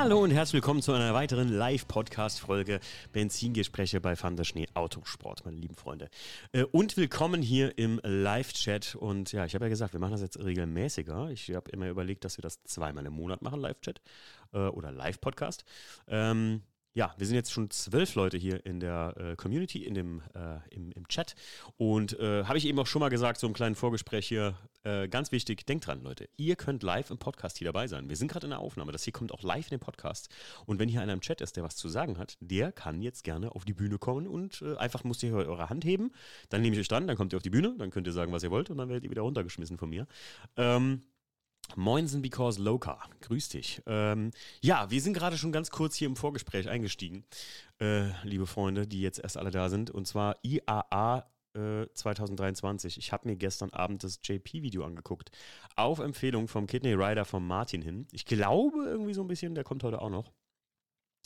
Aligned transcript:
Hallo 0.00 0.22
und 0.22 0.30
herzlich 0.30 0.54
willkommen 0.54 0.80
zu 0.80 0.92
einer 0.92 1.12
weiteren 1.12 1.48
Live-Podcast-Folge 1.48 2.78
Benzingespräche 3.12 4.00
bei 4.00 4.16
Van 4.16 4.36
der 4.36 4.44
Schnee 4.44 4.68
Autosport, 4.74 5.44
meine 5.44 5.56
lieben 5.56 5.74
Freunde. 5.74 6.08
Äh, 6.52 6.62
und 6.62 6.96
willkommen 6.96 7.42
hier 7.42 7.76
im 7.78 8.00
Live-Chat. 8.04 8.94
Und 8.94 9.32
ja, 9.32 9.44
ich 9.44 9.56
habe 9.56 9.64
ja 9.64 9.68
gesagt, 9.68 9.94
wir 9.94 9.98
machen 9.98 10.12
das 10.12 10.20
jetzt 10.20 10.38
regelmäßiger. 10.38 11.30
Ich 11.30 11.52
habe 11.52 11.68
immer 11.72 11.88
überlegt, 11.88 12.24
dass 12.24 12.38
wir 12.38 12.42
das 12.42 12.62
zweimal 12.62 13.06
im 13.06 13.12
Monat 13.14 13.42
machen, 13.42 13.58
Live-Chat 13.60 14.00
äh, 14.52 14.58
oder 14.68 14.92
Live-Podcast. 14.92 15.64
Ähm, 16.06 16.62
ja, 16.98 17.14
wir 17.16 17.28
sind 17.28 17.36
jetzt 17.36 17.52
schon 17.52 17.70
zwölf 17.70 18.16
Leute 18.16 18.36
hier 18.36 18.66
in 18.66 18.80
der 18.80 19.14
äh, 19.16 19.36
Community, 19.36 19.84
in 19.84 19.94
dem, 19.94 20.20
äh, 20.34 20.58
im, 20.74 20.90
im 20.90 21.06
Chat. 21.06 21.36
Und 21.76 22.18
äh, 22.18 22.42
habe 22.42 22.58
ich 22.58 22.66
eben 22.66 22.76
auch 22.80 22.88
schon 22.88 22.98
mal 22.98 23.08
gesagt, 23.08 23.38
so 23.38 23.46
im 23.46 23.52
kleinen 23.52 23.76
Vorgespräch 23.76 24.26
hier, 24.26 24.58
äh, 24.82 25.06
ganz 25.06 25.30
wichtig, 25.30 25.64
denkt 25.64 25.86
dran, 25.86 26.02
Leute, 26.02 26.28
ihr 26.36 26.56
könnt 26.56 26.82
live 26.82 27.10
im 27.12 27.18
Podcast 27.18 27.58
hier 27.58 27.66
dabei 27.66 27.86
sein. 27.86 28.08
Wir 28.08 28.16
sind 28.16 28.26
gerade 28.26 28.46
in 28.46 28.50
der 28.50 28.58
Aufnahme, 28.58 28.90
das 28.90 29.04
hier 29.04 29.12
kommt 29.12 29.30
auch 29.30 29.44
live 29.44 29.66
in 29.66 29.78
den 29.78 29.80
Podcast. 29.80 30.28
Und 30.66 30.80
wenn 30.80 30.88
hier 30.88 31.00
einer 31.00 31.12
im 31.12 31.20
Chat 31.20 31.40
ist, 31.40 31.56
der 31.56 31.62
was 31.62 31.76
zu 31.76 31.88
sagen 31.88 32.18
hat, 32.18 32.36
der 32.40 32.72
kann 32.72 33.00
jetzt 33.00 33.22
gerne 33.22 33.54
auf 33.54 33.64
die 33.64 33.74
Bühne 33.74 33.98
kommen 33.98 34.26
und 34.26 34.60
äh, 34.62 34.76
einfach 34.76 35.04
müsst 35.04 35.22
ihr 35.22 35.32
eure 35.34 35.70
Hand 35.70 35.84
heben. 35.84 36.10
Dann 36.48 36.62
nehme 36.62 36.74
ich 36.74 36.80
euch 36.80 36.88
dran, 36.88 37.06
dann 37.06 37.16
kommt 37.16 37.32
ihr 37.32 37.36
auf 37.36 37.44
die 37.44 37.50
Bühne, 37.50 37.76
dann 37.78 37.92
könnt 37.92 38.08
ihr 38.08 38.12
sagen, 38.12 38.32
was 38.32 38.42
ihr 38.42 38.50
wollt 38.50 38.70
und 38.70 38.78
dann 38.78 38.88
werdet 38.88 39.04
ihr 39.04 39.10
wieder 39.10 39.22
runtergeschmissen 39.22 39.78
von 39.78 39.88
mir. 39.88 40.08
Ähm, 40.56 41.02
Moinsen 41.76 42.22
because 42.22 42.60
Loka. 42.60 43.00
Grüß 43.20 43.50
dich. 43.50 43.82
Ähm, 43.86 44.30
ja, 44.60 44.90
wir 44.90 45.00
sind 45.00 45.14
gerade 45.14 45.36
schon 45.36 45.52
ganz 45.52 45.70
kurz 45.70 45.96
hier 45.96 46.08
im 46.08 46.16
Vorgespräch 46.16 46.68
eingestiegen, 46.68 47.24
äh, 47.80 48.10
liebe 48.24 48.46
Freunde, 48.46 48.86
die 48.86 49.00
jetzt 49.00 49.18
erst 49.18 49.36
alle 49.36 49.50
da 49.50 49.68
sind. 49.68 49.90
Und 49.90 50.06
zwar 50.06 50.36
IAA 50.42 51.26
äh, 51.54 51.86
2023. 51.92 52.98
Ich 52.98 53.12
habe 53.12 53.28
mir 53.28 53.36
gestern 53.36 53.70
Abend 53.70 54.04
das 54.04 54.20
JP-Video 54.22 54.84
angeguckt. 54.84 55.30
Auf 55.76 55.98
Empfehlung 55.98 56.48
vom 56.48 56.66
Kidney 56.66 56.94
Rider 56.94 57.24
von 57.24 57.46
Martin 57.46 57.82
hin. 57.82 58.06
Ich 58.12 58.24
glaube 58.24 58.84
irgendwie 58.86 59.14
so 59.14 59.22
ein 59.22 59.28
bisschen, 59.28 59.54
der 59.54 59.64
kommt 59.64 59.82
heute 59.84 60.00
auch 60.00 60.10
noch. 60.10 60.32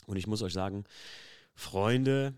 Und 0.05 0.17
ich 0.17 0.27
muss 0.27 0.41
euch 0.41 0.53
sagen, 0.53 0.83
Freunde, 1.55 2.33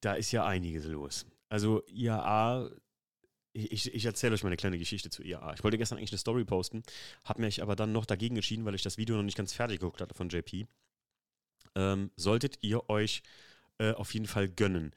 da 0.00 0.14
ist 0.14 0.32
ja 0.32 0.44
einiges 0.44 0.86
los. 0.86 1.26
Also 1.48 1.82
IAA 1.86 2.70
ich, 3.56 3.94
ich 3.94 4.04
erzähle 4.04 4.34
euch 4.34 4.42
mal 4.42 4.48
eine 4.48 4.56
kleine 4.56 4.78
Geschichte 4.78 5.10
zu 5.10 5.22
IAA. 5.22 5.54
Ich 5.54 5.64
wollte 5.64 5.78
gestern 5.78 5.98
eigentlich 5.98 6.12
eine 6.12 6.18
Story 6.18 6.44
posten, 6.44 6.82
habe 7.24 7.40
mich 7.40 7.62
aber 7.62 7.76
dann 7.76 7.92
noch 7.92 8.06
dagegen 8.06 8.36
entschieden, 8.36 8.64
weil 8.64 8.74
ich 8.74 8.82
das 8.82 8.98
Video 8.98 9.16
noch 9.16 9.22
nicht 9.22 9.36
ganz 9.36 9.52
fertig 9.52 9.80
geguckt 9.80 10.00
hatte 10.00 10.14
von 10.14 10.28
JP. 10.28 10.66
Ähm, 11.74 12.10
solltet 12.16 12.58
ihr 12.62 12.88
euch 12.88 13.22
äh, 13.78 13.92
auf 13.92 14.14
jeden 14.14 14.26
Fall 14.26 14.48
gönnen 14.48 14.92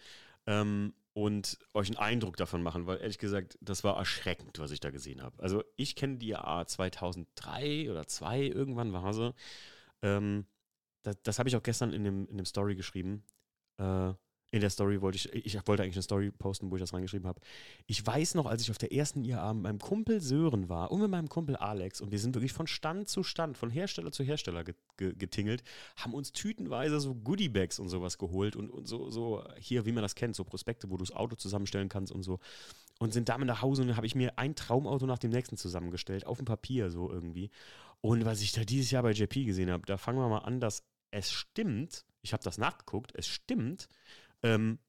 ähm, 0.47 0.93
und 1.13 1.57
euch 1.73 1.87
einen 1.87 1.97
Eindruck 1.97 2.37
davon 2.37 2.63
machen, 2.63 2.85
weil 2.85 2.99
ehrlich 2.99 3.17
gesagt, 3.17 3.57
das 3.61 3.83
war 3.83 3.97
erschreckend, 3.97 4.59
was 4.59 4.71
ich 4.71 4.79
da 4.79 4.89
gesehen 4.89 5.21
habe. 5.21 5.41
Also 5.41 5.63
ich 5.75 5.95
kenne 5.95 6.17
die 6.17 6.29
IAA 6.29 6.67
2003 6.67 7.91
oder 7.91 8.07
2002, 8.07 8.41
irgendwann 8.57 8.93
war 8.93 9.13
sie. 9.13 9.33
Ähm, 10.01 10.45
das, 11.03 11.17
das 11.23 11.39
habe 11.39 11.49
ich 11.49 11.55
auch 11.55 11.63
gestern 11.63 11.93
in 11.93 12.03
dem, 12.03 12.27
in 12.27 12.37
dem 12.37 12.45
Story 12.45 12.75
geschrieben. 12.75 13.23
Äh, 13.77 14.13
in 14.51 14.61
der 14.61 14.69
Story 14.69 15.01
wollte 15.01 15.17
ich, 15.17 15.33
ich 15.33 15.55
wollte 15.67 15.83
eigentlich 15.83 15.95
eine 15.95 16.03
Story 16.03 16.31
posten, 16.31 16.71
wo 16.71 16.75
ich 16.75 16.79
das 16.79 16.93
reingeschrieben 16.93 17.27
habe. 17.27 17.39
Ich 17.85 18.05
weiß 18.05 18.33
noch, 18.35 18.47
als 18.47 18.61
ich 18.63 18.71
auf 18.71 18.79
der 18.79 18.91
ersten 18.91 19.23
IAA 19.23 19.53
mit 19.53 19.63
meinem 19.63 19.79
Kumpel 19.79 20.21
Sören 20.21 20.69
war 20.69 20.91
und 20.91 21.01
mit 21.01 21.11
meinem 21.11 21.29
Kumpel 21.29 21.55
Alex 21.55 22.01
und 22.01 22.11
wir 22.11 22.19
sind 22.19 22.35
wirklich 22.35 22.53
von 22.53 22.65
Stand 22.65 23.07
zu 23.07 23.23
Stand, 23.23 23.57
von 23.57 23.69
Hersteller 23.69 24.11
zu 24.11 24.23
Hersteller 24.23 24.63
getingelt, 24.97 25.63
haben 25.97 26.13
uns 26.13 26.31
tütenweise 26.31 26.99
so 26.99 27.13
Goodiebags 27.13 27.79
und 27.79 27.89
sowas 27.89 28.17
geholt 28.17 28.55
und, 28.55 28.69
und 28.71 28.87
so, 28.87 29.11
so 29.11 29.43
hier, 29.59 29.85
wie 29.85 29.91
man 29.91 30.01
das 30.01 30.15
kennt, 30.15 30.35
so 30.35 30.43
Prospekte, 30.43 30.89
wo 30.89 30.97
du 30.97 31.05
das 31.05 31.15
Auto 31.15 31.35
zusammenstellen 31.35 31.89
kannst 31.89 32.11
und 32.11 32.23
so. 32.23 32.39
Und 32.97 33.13
sind 33.13 33.29
damit 33.29 33.47
nach 33.47 33.61
Hause 33.61 33.83
und 33.83 33.87
dann 33.89 33.97
habe 33.97 34.07
ich 34.07 34.15
mir 34.15 34.37
ein 34.37 34.55
Traumauto 34.55 35.05
nach 35.05 35.19
dem 35.19 35.31
nächsten 35.31 35.55
zusammengestellt, 35.57 36.25
auf 36.25 36.37
dem 36.37 36.45
Papier 36.45 36.89
so 36.89 37.09
irgendwie. 37.09 37.49
Und 38.01 38.25
was 38.25 38.41
ich 38.41 38.51
da 38.51 38.63
dieses 38.63 38.91
Jahr 38.91 39.03
bei 39.03 39.11
JP 39.11 39.45
gesehen 39.45 39.71
habe, 39.71 39.85
da 39.85 39.97
fangen 39.97 40.19
wir 40.19 40.27
mal 40.27 40.39
an, 40.39 40.59
dass 40.59 40.83
es 41.11 41.31
stimmt, 41.31 42.05
ich 42.21 42.33
habe 42.33 42.43
das 42.43 42.57
nachgeguckt, 42.57 43.13
es 43.15 43.27
stimmt, 43.27 43.87
ähm, 44.43 44.79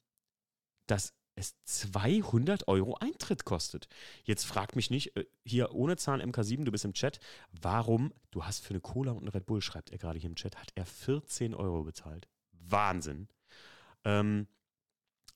dass 0.86 1.14
es 1.34 1.54
200 1.64 2.68
Euro 2.68 2.96
Eintritt 2.96 3.44
kostet. 3.44 3.88
Jetzt 4.24 4.44
frag 4.44 4.76
mich 4.76 4.90
nicht, 4.90 5.16
äh, 5.16 5.24
hier 5.44 5.74
ohne 5.74 5.96
Zahn 5.96 6.20
MK7, 6.20 6.64
du 6.64 6.72
bist 6.72 6.84
im 6.84 6.92
Chat, 6.92 7.18
warum, 7.52 8.12
du 8.30 8.44
hast 8.44 8.64
für 8.64 8.70
eine 8.70 8.80
Cola 8.80 9.12
und 9.12 9.20
einen 9.20 9.28
Red 9.28 9.46
Bull, 9.46 9.62
schreibt 9.62 9.90
er 9.90 9.98
gerade 9.98 10.18
hier 10.18 10.28
im 10.28 10.36
Chat, 10.36 10.56
hat 10.56 10.70
er 10.74 10.86
14 10.86 11.54
Euro 11.54 11.82
bezahlt. 11.82 12.28
Wahnsinn. 12.52 13.28
Ähm, 14.04 14.46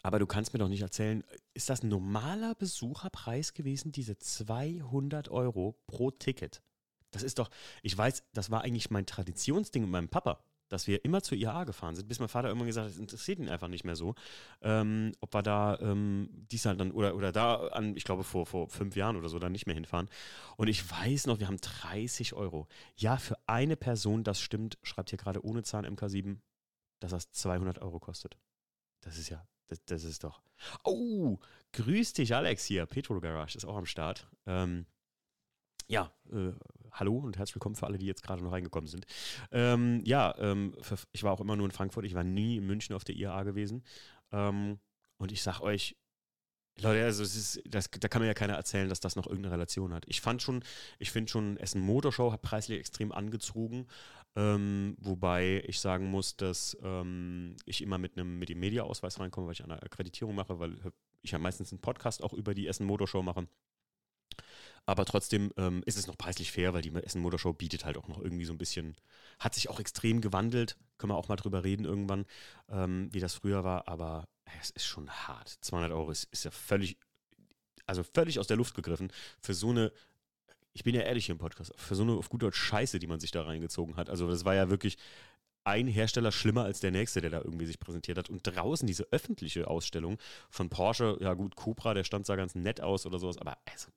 aber 0.03 0.19
du 0.19 0.27
kannst 0.27 0.53
mir 0.53 0.59
doch 0.59 0.69
nicht 0.69 0.83
erzählen, 0.83 1.25
ist 1.55 1.71
das 1.71 1.83
ein 1.83 1.89
normaler 1.89 2.55
Besucherpreis 2.55 3.55
gewesen, 3.55 3.91
diese 3.91 4.19
200 4.19 5.31
Euro 5.31 5.79
pro 5.87 6.11
Ticket? 6.11 6.63
Das 7.11 7.23
ist 7.23 7.39
doch, 7.39 7.49
ich 7.83 7.97
weiß, 7.97 8.25
das 8.35 8.51
war 8.51 8.63
eigentlich 8.63 8.91
mein 8.91 9.07
Traditionsding 9.07 9.83
mit 9.83 9.91
meinem 9.91 10.09
Papa 10.09 10.45
dass 10.69 10.87
wir 10.87 11.05
immer 11.05 11.23
zur 11.23 11.39
IAA 11.39 11.65
gefahren 11.65 11.95
sind, 11.95 12.09
bis 12.09 12.19
mein 12.19 12.29
Vater 12.29 12.49
irgendwann 12.49 12.67
gesagt 12.67 12.87
hat, 12.87 12.93
es 12.93 12.99
interessiert 12.99 13.39
ihn 13.39 13.49
einfach 13.49 13.69
nicht 13.69 13.85
mehr 13.85 13.97
so. 13.97 14.15
Ähm, 14.63 15.13
ob 15.21 15.35
wir 15.35 15.43
da 15.43 15.79
ähm, 15.81 16.29
dies 16.33 16.67
halt 16.67 16.81
dann 16.81 16.91
oder, 16.91 17.15
oder 17.15 17.33
da 17.33 17.69
an, 17.69 17.97
ich 17.97 18.05
glaube 18.05 18.25
vor, 18.25 18.47
vor 18.47 18.69
fünf 18.69 18.97
Jahren 18.97 19.17
oder 19.17 19.29
so, 19.29 19.39
dann 19.39 19.53
nicht 19.53 19.67
mehr 19.67 19.75
hinfahren. 19.75 20.09
Und 20.57 20.69
ich 20.69 20.91
weiß 20.91 21.27
noch, 21.27 21.39
wir 21.41 21.47
haben 21.47 21.59
30 21.59 22.35
Euro. 22.35 22.67
Ja, 22.97 23.17
für 23.17 23.37
eine 23.47 23.77
Person, 23.77 24.25
das 24.25 24.41
stimmt, 24.41 24.79
schreibt 24.83 25.11
hier 25.11 25.19
gerade 25.19 25.45
ohne 25.45 25.63
Zahn 25.63 25.87
MK7, 25.87 26.39
dass 27.01 27.11
das 27.11 27.31
200 27.33 27.81
Euro 27.81 28.01
kostet. 28.01 28.39
Das 29.03 29.19
ist 29.19 29.29
ja, 29.29 29.47
das, 29.69 29.85
das 29.85 30.05
ist 30.05 30.25
doch. 30.25 30.43
Oh, 30.85 31.39
grüß 31.73 32.15
dich, 32.15 32.35
Alex 32.35 32.65
hier. 32.65 32.87
Petro 32.87 33.21
Garage 33.21 33.59
ist 33.59 33.65
auch 33.65 33.77
am 33.77 33.87
Start. 33.87 34.29
Ähm, 34.47 34.87
ja, 35.89 36.13
äh, 36.33 36.53
hallo 36.93 37.19
und 37.19 37.37
herzlich 37.37 37.57
willkommen 37.57 37.75
für 37.75 37.87
alle, 37.87 37.99
die 37.99 38.07
jetzt 38.07 38.23
gerade 38.23 38.43
noch 38.43 38.53
reingekommen 38.53 38.89
sind. 38.89 39.07
Ähm, 39.51 40.03
ja, 40.05 40.35
ähm, 40.39 40.75
für, 40.81 40.97
ich 41.13 41.23
war 41.23 41.33
auch 41.33 41.41
immer 41.41 41.57
nur 41.57 41.67
in 41.67 41.73
Frankfurt, 41.73 42.05
ich 42.05 42.15
war 42.15 42.25
nie 42.25 42.57
in 42.57 42.67
München 42.67 42.95
auf 42.95 43.05
der 43.05 43.17
IAA 43.17 43.43
gewesen. 43.43 43.85
Ähm, 44.33 44.79
und 45.19 45.33
ich 45.33 45.43
sag 45.43 45.61
euch, 45.61 45.97
Leute, 46.81 47.05
also 47.05 47.23
es 47.23 47.37
ist, 47.37 47.63
das, 47.69 47.89
da 47.89 48.09
kann 48.09 48.21
mir 48.21 48.27
ja 48.27 48.35
keiner 48.35 48.55
erzählen, 48.55 48.89
dass 48.89 48.99
das 48.99 49.15
noch 49.15 49.27
irgendeine 49.27 49.55
Relation 49.55 49.95
hat. 49.95 50.05
Ich 50.09 50.21
fand 50.21 50.43
schon, 50.43 50.65
ich 50.99 51.13
finde 51.13 51.31
schon, 51.31 51.57
Essen 51.59 51.81
Motorshow 51.81 52.33
hat 52.33 52.43
preislich 52.43 52.81
extrem 52.81 53.13
angezogen, 53.13 53.87
ähm, 54.35 54.97
wobei 54.99 55.63
ich 55.67 55.79
sagen 55.79 56.11
muss, 56.11 56.37
dass 56.37 56.77
ähm, 56.83 57.57
ich 57.65 57.81
immer 57.81 57.99
mit 57.99 58.19
einem 58.19 58.41
mit 58.41 58.49
dem 58.49 58.59
Media-Ausweis 58.59 59.21
reinkomme, 59.21 59.47
weil 59.47 59.53
ich 59.53 59.63
eine 59.63 59.81
Akkreditierung 59.81 60.35
mache, 60.35 60.59
weil 60.59 60.77
ich 61.23 61.31
ja 61.31 61.39
meistens 61.39 61.71
einen 61.71 61.81
Podcast 61.81 62.25
auch 62.25 62.33
über 62.33 62.55
die 62.55 62.67
Essen 62.67 62.87
Motorshow 62.87 63.23
mache. 63.23 63.47
Aber 64.87 65.05
trotzdem 65.05 65.53
ähm, 65.57 65.83
ist 65.87 65.99
es 65.99 66.07
noch 66.07 66.19
preislich 66.19 66.53
fair, 66.53 66.75
weil 66.75 66.83
die 66.83 66.95
Essen 66.95 67.23
Motorshow 67.23 67.53
bietet 67.53 67.85
halt 67.85 67.97
auch 67.97 68.09
noch 68.09 68.21
irgendwie 68.21 68.45
so 68.45 68.53
ein 68.53 68.59
bisschen, 68.59 68.97
hat 69.39 69.55
sich 69.55 69.71
auch 69.71 69.81
extrem 69.81 70.21
gewandelt. 70.21 70.77
Können 70.99 71.13
wir 71.13 71.17
auch 71.17 71.29
mal 71.29 71.37
drüber 71.37 71.65
reden 71.65 71.85
irgendwann, 71.85 72.27
ähm, 72.69 73.09
wie 73.13 73.21
das 73.21 73.35
früher 73.35 73.65
war. 73.65 73.89
Aber 73.89 74.29
es 74.61 74.71
ist 74.71 74.85
schon 74.85 75.11
hart. 75.11 75.49
200 75.63 75.93
Euro 75.93 76.11
ist, 76.11 76.25
ist 76.33 76.45
ja 76.45 76.51
völlig, 76.51 76.99
also 77.87 78.03
völlig 78.03 78.39
aus 78.39 78.47
der 78.47 78.57
Luft 78.57 78.75
gegriffen 78.75 79.11
für 79.41 79.55
so 79.55 79.71
eine 79.71 79.93
ich 80.75 80.83
bin 80.83 80.95
ja 80.95 81.03
ehrlich 81.03 81.27
hier 81.27 81.35
im 81.35 81.39
Podcast, 81.39 81.73
für 81.77 81.95
so 81.95 82.03
eine 82.03 82.15
auf 82.15 82.29
gut 82.29 82.43
Deutsch 82.43 82.59
Scheiße, 82.59 82.99
die 82.99 83.07
man 83.07 83.21
sich 83.21 83.31
da 83.31 83.43
reingezogen 83.43 83.97
hat. 83.97 84.11
Also 84.11 84.29
das 84.29 84.45
war 84.45 84.57
ja 84.57 84.71
wirklich 84.71 84.99
ein 85.63 85.87
Hersteller 85.87 86.33
schlimmer 86.33 86.65
als 86.65 86.81
der 86.81 86.91
nächste, 86.91 87.21
der 87.21 87.31
da 87.31 87.39
irgendwie 87.39 87.65
sich 87.65 87.79
präsentiert 87.79 88.19
hat. 88.19 88.29
Und 88.29 88.43
draußen 88.43 88.87
diese 88.87 89.05
öffentliche 89.13 89.69
Ausstellung 89.69 90.19
von 90.51 90.69
Porsche, 90.69 91.17
ja 91.21 91.33
gut, 91.35 91.57
Cupra, 91.57 91.95
der 91.95 92.05
stand 92.05 92.29
da 92.29 92.37
ganz 92.37 92.55
nett 92.55 92.81
aus 92.81 93.07
oder 93.07 93.19
sowas, 93.19 93.39
aber 93.39 93.57
also 93.71 93.89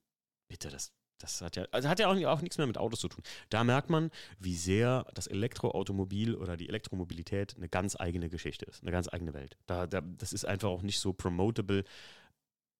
bitte, 0.48 0.70
das, 0.70 0.92
das 1.20 1.42
hat 1.42 1.56
ja, 1.56 1.66
also 1.72 1.90
hat 1.90 2.00
ja 2.00 2.08
auch, 2.08 2.24
auch, 2.26 2.42
nichts 2.42 2.58
mehr 2.58 2.68
mit 2.68 2.78
Autos 2.78 3.00
zu 3.00 3.10
tun. 3.10 3.24
Da 3.50 3.64
merkt 3.64 3.90
man, 3.90 4.12
wie 4.40 4.56
sehr 4.56 5.06
das 5.14 5.28
Elektroautomobil 5.28 6.36
oder 6.36 6.58
die 6.58 6.70
Elektromobilität 6.70 7.56
eine 7.58 7.70
ganz 7.70 7.96
eigene 8.00 8.30
Geschichte 8.30 8.66
ist, 8.66 8.82
eine 8.84 8.92
ganz 8.92 9.12
eigene 9.12 9.34
Welt. 9.34 9.58
Da, 9.66 9.88
da, 9.88 10.02
das 10.02 10.34
ist 10.34 10.46
einfach 10.46 10.70
auch 10.70 10.82
nicht 10.82 11.00
so 11.00 11.14
promotable, 11.14 11.84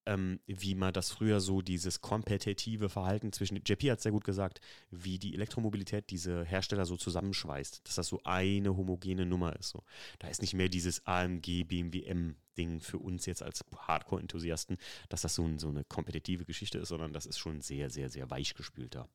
ähm, 0.06 0.40
wie 0.46 0.74
man 0.74 0.92
das 0.92 1.10
früher 1.10 1.40
so, 1.40 1.60
dieses 1.60 2.00
kompetitive 2.00 2.88
Verhalten 2.88 3.32
zwischen, 3.32 3.56
JP 3.56 3.90
hat 3.90 4.00
sehr 4.00 4.12
gut 4.12 4.24
gesagt, 4.24 4.60
wie 4.90 5.18
die 5.18 5.34
Elektromobilität 5.34 6.08
diese 6.10 6.44
Hersteller 6.44 6.86
so 6.86 6.96
zusammenschweißt, 6.96 7.86
dass 7.86 7.96
das 7.96 8.08
so 8.08 8.20
eine 8.24 8.74
homogene 8.76 9.26
Nummer 9.26 9.54
ist. 9.56 9.68
So. 9.68 9.82
Da 10.18 10.28
ist 10.28 10.40
nicht 10.40 10.54
mehr 10.54 10.70
dieses 10.70 11.04
AMG, 11.06 11.64
BMW, 11.64 12.04
M 12.04 12.36
Ding 12.58 12.80
für 12.80 12.98
uns 12.98 13.26
jetzt 13.26 13.42
als 13.42 13.64
Hardcore-Enthusiasten, 13.76 14.76
dass 15.08 15.22
das 15.22 15.34
so, 15.34 15.44
ein, 15.44 15.58
so 15.58 15.68
eine 15.68 15.84
kompetitive 15.84 16.44
Geschichte 16.44 16.78
ist, 16.78 16.88
sondern 16.88 17.12
das 17.12 17.26
ist 17.26 17.38
schon 17.38 17.60
sehr, 17.60 17.88
sehr, 17.88 18.10
sehr 18.10 18.30
weichgespülter. 18.30 19.08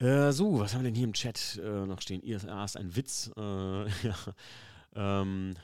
Äh, 0.00 0.32
so, 0.32 0.58
was 0.58 0.74
haben 0.74 0.82
wir 0.82 0.90
denn 0.90 0.96
hier 0.96 1.06
im 1.06 1.12
Chat 1.12 1.60
äh, 1.62 1.86
noch 1.86 2.00
stehen? 2.00 2.22
ISA 2.22 2.64
ist 2.64 2.76
ein 2.76 2.96
Witz. 2.96 3.30
Äh, 3.36 3.40
ja. 4.02 4.16
Ähm, 4.94 5.54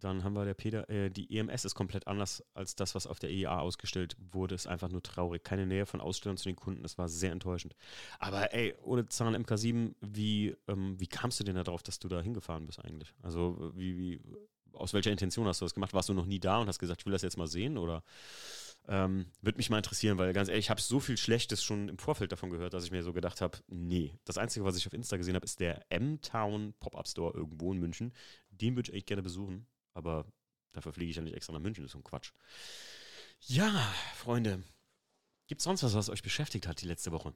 dann 0.00 0.24
haben 0.24 0.34
wir 0.34 0.44
der 0.44 0.54
Peter, 0.54 0.88
äh, 0.88 1.10
die 1.10 1.36
EMS 1.36 1.64
ist 1.64 1.74
komplett 1.74 2.06
anders 2.06 2.42
als 2.54 2.74
das, 2.74 2.94
was 2.94 3.06
auf 3.06 3.18
der 3.18 3.30
EA 3.30 3.58
ausgestellt 3.58 4.16
wurde. 4.32 4.54
Ist 4.54 4.66
einfach 4.66 4.88
nur 4.88 5.02
traurig. 5.02 5.44
Keine 5.44 5.66
Nähe 5.66 5.86
von 5.86 6.00
Ausstellern 6.00 6.38
zu 6.38 6.48
den 6.48 6.56
Kunden. 6.56 6.82
Das 6.82 6.96
war 6.98 7.08
sehr 7.08 7.32
enttäuschend. 7.32 7.76
Aber 8.18 8.52
ey, 8.54 8.74
ohne 8.82 9.06
Zahn 9.06 9.36
MK7, 9.36 9.94
wie, 10.00 10.56
ähm, 10.68 10.98
wie 10.98 11.06
kamst 11.06 11.40
du 11.40 11.44
denn 11.44 11.56
darauf, 11.56 11.82
dass 11.82 11.98
du 11.98 12.08
da 12.08 12.20
hingefahren 12.20 12.66
bist 12.66 12.82
eigentlich? 12.82 13.12
Also, 13.22 13.72
wie, 13.74 13.98
wie, 13.98 14.20
aus 14.74 14.92
welcher 14.92 15.10
Intention 15.10 15.46
hast 15.46 15.60
du 15.60 15.64
das 15.64 15.74
gemacht? 15.74 15.94
Warst 15.94 16.08
du 16.08 16.14
noch 16.14 16.26
nie 16.26 16.40
da 16.40 16.58
und 16.58 16.68
hast 16.68 16.78
gesagt, 16.78 17.02
ich 17.02 17.06
will 17.06 17.12
das 17.12 17.22
jetzt 17.22 17.36
mal 17.36 17.46
sehen? 17.48 17.78
Oder 17.78 18.02
Ähm, 18.88 19.26
Würde 19.42 19.58
mich 19.58 19.68
mal 19.70 19.76
interessieren, 19.76 20.16
weil 20.18 20.32
ganz 20.32 20.48
ehrlich, 20.48 20.66
ich 20.66 20.70
habe 20.70 20.80
so 20.80 21.00
viel 21.00 21.16
Schlechtes 21.18 21.62
schon 21.62 21.88
im 21.88 21.98
Vorfeld 21.98 22.32
davon 22.32 22.50
gehört, 22.50 22.72
dass 22.72 22.84
ich 22.84 22.90
mir 22.90 23.02
so 23.02 23.12
gedacht 23.12 23.40
habe, 23.40 23.58
nee. 23.68 24.18
Das 24.24 24.38
Einzige, 24.38 24.64
was 24.64 24.76
ich 24.76 24.86
auf 24.86 24.94
Insta 24.94 25.16
gesehen 25.18 25.34
habe, 25.34 25.44
ist 25.44 25.60
der 25.60 25.84
M-Town 25.90 26.74
Pop-Up 26.80 27.06
Store 27.06 27.36
irgendwo 27.36 27.72
in 27.72 27.78
München. 27.78 28.12
Den 28.50 28.74
würde 28.76 28.88
ich 28.88 28.94
eigentlich 28.94 29.06
gerne 29.06 29.22
besuchen, 29.22 29.66
aber 29.92 30.24
dafür 30.72 30.92
fliege 30.92 31.10
ich 31.10 31.16
ja 31.16 31.22
nicht 31.22 31.36
extra 31.36 31.52
nach 31.52 31.60
München, 31.60 31.84
das 31.84 31.90
ist 31.90 31.92
so 31.92 31.98
ein 31.98 32.04
Quatsch. 32.04 32.32
Ja, 33.40 33.70
Freunde, 34.16 34.62
gibt 35.46 35.60
es 35.60 35.64
sonst 35.64 35.82
was, 35.82 35.94
was 35.94 36.08
euch 36.08 36.22
beschäftigt 36.22 36.66
hat 36.66 36.80
die 36.80 36.86
letzte 36.86 37.12
Woche? 37.12 37.34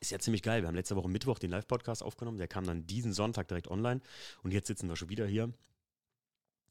Ist 0.00 0.10
ja 0.10 0.18
ziemlich 0.18 0.42
geil. 0.42 0.62
Wir 0.62 0.68
haben 0.68 0.74
letzte 0.74 0.96
Woche 0.96 1.08
Mittwoch 1.08 1.38
den 1.38 1.50
Live-Podcast 1.50 2.02
aufgenommen. 2.02 2.38
Der 2.38 2.48
kam 2.48 2.64
dann 2.64 2.86
diesen 2.86 3.12
Sonntag 3.12 3.46
direkt 3.48 3.68
online. 3.68 4.00
Und 4.42 4.52
jetzt 4.52 4.66
sitzen 4.66 4.88
wir 4.88 4.96
schon 4.96 5.10
wieder 5.10 5.26
hier. 5.26 5.52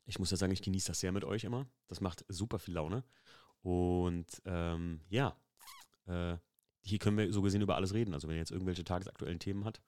Ich 0.06 0.20
muss 0.20 0.32
ja 0.32 0.38
sagen, 0.38 0.52
ich 0.52 0.62
genieße 0.62 0.88
das 0.88 1.00
sehr 1.00 1.12
mit 1.12 1.24
euch 1.24 1.44
immer. 1.44 1.68
Das 1.88 2.02
macht 2.02 2.26
super 2.28 2.60
viel 2.60 2.74
Laune. 2.74 3.04
Und 3.62 4.42
ähm, 4.46 5.02
ja, 5.10 5.36
äh, 6.08 6.38
hier 6.82 7.00
können 7.00 7.18
wir 7.18 7.32
so 7.32 7.42
gesehen 7.42 7.62
über 7.62 7.76
alles 7.76 7.94
reden. 7.94 8.14
Also 8.14 8.28
wenn 8.28 8.36
ihr 8.36 8.42
jetzt 8.42 8.52
irgendwelche 8.52 8.84
tagesaktuellen 8.84 9.40
Themen 9.40 9.66
hat, 9.66 9.82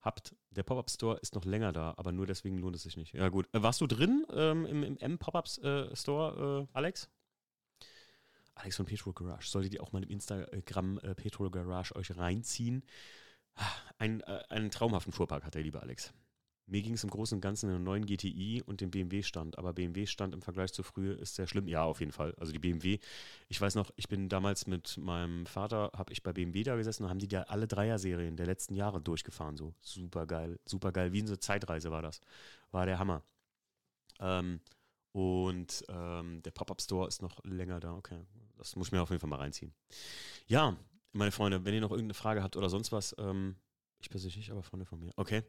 habt, 0.00 0.34
der 0.50 0.62
Pop-Up 0.62 0.90
Store 0.90 1.18
ist 1.18 1.34
noch 1.34 1.44
länger 1.44 1.72
da, 1.72 1.94
aber 1.96 2.12
nur 2.12 2.26
deswegen 2.26 2.58
lohnt 2.58 2.76
es 2.76 2.82
sich 2.82 2.96
nicht. 2.96 3.12
Ja 3.14 3.28
gut. 3.28 3.48
Äh, 3.52 3.62
warst 3.62 3.80
du 3.80 3.86
drin 3.86 4.24
ähm, 4.32 4.64
im, 4.66 4.82
im 4.82 4.96
M-Pop-Up 4.96 5.46
äh, 5.62 5.94
Store, 5.94 6.68
äh, 6.68 6.76
Alex? 6.76 7.08
Alex 8.54 8.76
von 8.76 8.86
Petrol 8.86 9.14
Garage. 9.14 9.48
Solltet 9.48 9.74
ihr 9.74 9.82
auch 9.82 9.92
mal 9.92 10.02
im 10.02 10.10
Instagram 10.10 10.98
äh, 10.98 11.14
Petrol 11.14 11.50
Garage 11.50 11.94
euch 11.96 12.16
reinziehen. 12.16 12.84
Ah, 13.54 13.64
ein, 13.98 14.20
äh, 14.22 14.42
einen 14.48 14.70
traumhaften 14.70 15.12
Fuhrpark 15.12 15.44
hat 15.44 15.54
der 15.54 15.62
liebe 15.62 15.80
Alex. 15.80 16.12
Mir 16.70 16.82
ging 16.82 16.94
es 16.94 17.02
im 17.02 17.10
Großen 17.10 17.36
und 17.36 17.40
Ganzen 17.40 17.68
in 17.68 17.76
den 17.76 17.82
neuen 17.82 18.06
GTI 18.06 18.62
und 18.64 18.80
den 18.80 18.90
BMW-Stand. 18.90 19.58
Aber 19.58 19.72
BMW-Stand 19.72 20.34
im 20.34 20.40
Vergleich 20.40 20.72
zu 20.72 20.82
früher 20.82 21.18
ist 21.18 21.34
sehr 21.34 21.46
schlimm. 21.46 21.66
Ja, 21.66 21.82
auf 21.82 22.00
jeden 22.00 22.12
Fall. 22.12 22.32
Also 22.38 22.52
die 22.52 22.60
BMW, 22.60 22.98
ich 23.48 23.60
weiß 23.60 23.74
noch, 23.74 23.90
ich 23.96 24.08
bin 24.08 24.28
damals 24.28 24.66
mit 24.66 24.96
meinem 24.96 25.46
Vater, 25.46 25.90
habe 25.94 26.12
ich 26.12 26.22
bei 26.22 26.32
BMW 26.32 26.62
da 26.62 26.76
gesessen 26.76 27.04
und 27.04 27.10
haben 27.10 27.18
die 27.18 27.28
da 27.28 27.42
alle 27.42 27.66
Dreier-Serien 27.66 28.36
der 28.36 28.46
letzten 28.46 28.76
Jahre 28.76 29.00
durchgefahren. 29.00 29.56
So 29.56 29.74
super 29.80 30.26
geil, 30.26 30.60
super 30.64 30.92
geil. 30.92 31.12
Wie 31.12 31.20
eine 31.20 31.38
Zeitreise 31.38 31.90
war 31.90 32.02
das. 32.02 32.20
War 32.70 32.86
der 32.86 33.00
Hammer. 33.00 33.22
Ähm, 34.20 34.60
und 35.12 35.84
ähm, 35.88 36.40
der 36.42 36.52
Pop-Up-Store 36.52 37.08
ist 37.08 37.20
noch 37.20 37.42
länger 37.44 37.80
da. 37.80 37.94
Okay, 37.94 38.20
das 38.56 38.76
muss 38.76 38.88
ich 38.88 38.92
mir 38.92 39.02
auf 39.02 39.10
jeden 39.10 39.20
Fall 39.20 39.30
mal 39.30 39.40
reinziehen. 39.40 39.74
Ja, 40.46 40.76
meine 41.12 41.32
Freunde, 41.32 41.64
wenn 41.64 41.74
ihr 41.74 41.80
noch 41.80 41.90
irgendeine 41.90 42.14
Frage 42.14 42.42
habt 42.42 42.56
oder 42.56 42.68
sonst 42.68 42.92
was, 42.92 43.14
ähm, 43.18 43.56
ich 44.00 44.10
persönlich 44.10 44.36
nicht, 44.36 44.50
aber 44.50 44.62
Freunde 44.62 44.86
von 44.86 44.98
mir. 44.98 45.12
Okay. 45.16 45.42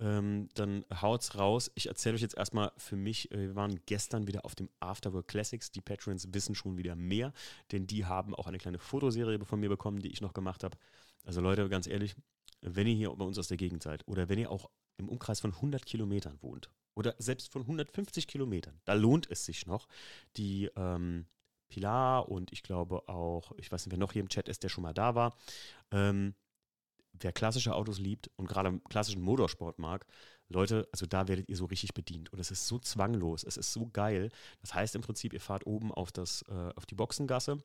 Ähm, 0.00 0.48
dann 0.54 0.84
haut's 1.00 1.36
raus. 1.36 1.70
Ich 1.74 1.86
erzähle 1.86 2.14
euch 2.14 2.22
jetzt 2.22 2.36
erstmal 2.36 2.72
für 2.76 2.96
mich, 2.96 3.30
äh, 3.30 3.38
wir 3.38 3.54
waren 3.54 3.80
gestern 3.86 4.26
wieder 4.26 4.44
auf 4.44 4.54
dem 4.54 4.68
Afterwork 4.80 5.28
Classics. 5.28 5.70
Die 5.70 5.80
Patrons 5.80 6.32
wissen 6.32 6.54
schon 6.54 6.78
wieder 6.78 6.96
mehr, 6.96 7.32
denn 7.70 7.86
die 7.86 8.06
haben 8.06 8.34
auch 8.34 8.46
eine 8.46 8.58
kleine 8.58 8.78
Fotoserie 8.78 9.44
von 9.44 9.60
mir 9.60 9.68
bekommen, 9.68 10.00
die 10.00 10.10
ich 10.10 10.20
noch 10.20 10.32
gemacht 10.32 10.64
habe. 10.64 10.76
Also 11.24 11.40
Leute, 11.40 11.68
ganz 11.68 11.86
ehrlich, 11.86 12.16
wenn 12.62 12.86
ihr 12.86 12.94
hier 12.94 13.10
bei 13.10 13.24
uns 13.24 13.38
aus 13.38 13.48
der 13.48 13.56
Gegend 13.56 13.82
seid 13.82 14.06
oder 14.08 14.28
wenn 14.28 14.38
ihr 14.38 14.50
auch 14.50 14.70
im 14.96 15.08
Umkreis 15.08 15.40
von 15.40 15.52
100 15.52 15.84
Kilometern 15.84 16.38
wohnt 16.42 16.70
oder 16.94 17.14
selbst 17.18 17.50
von 17.52 17.62
150 17.62 18.26
Kilometern, 18.26 18.80
da 18.84 18.94
lohnt 18.94 19.30
es 19.30 19.44
sich 19.44 19.66
noch, 19.66 19.88
die 20.36 20.70
ähm, 20.76 21.26
Pilar 21.68 22.28
und 22.28 22.52
ich 22.52 22.62
glaube 22.62 23.08
auch, 23.08 23.52
ich 23.56 23.72
weiß 23.72 23.86
nicht, 23.86 23.92
wer 23.92 23.98
noch 23.98 24.12
hier 24.12 24.22
im 24.22 24.28
Chat 24.28 24.48
ist, 24.48 24.62
der 24.62 24.68
schon 24.68 24.82
mal 24.82 24.94
da 24.94 25.14
war, 25.14 25.36
ähm, 25.90 26.34
wer 27.12 27.32
klassische 27.32 27.74
Autos 27.74 27.98
liebt 27.98 28.30
und 28.36 28.48
gerade 28.48 28.80
klassischen 28.88 29.22
Motorsport 29.22 29.78
mag, 29.78 30.06
Leute, 30.48 30.88
also 30.92 31.06
da 31.06 31.28
werdet 31.28 31.48
ihr 31.48 31.56
so 31.56 31.64
richtig 31.64 31.94
bedient. 31.94 32.32
Und 32.32 32.38
es 32.38 32.50
ist 32.50 32.66
so 32.66 32.78
zwanglos, 32.78 33.42
es 33.44 33.56
ist 33.56 33.72
so 33.72 33.88
geil. 33.92 34.30
Das 34.60 34.74
heißt 34.74 34.94
im 34.94 35.00
Prinzip, 35.00 35.32
ihr 35.32 35.40
fahrt 35.40 35.66
oben 35.66 35.92
auf, 35.92 36.12
das, 36.12 36.42
äh, 36.48 36.70
auf 36.76 36.86
die 36.86 36.94
Boxengasse 36.94 37.58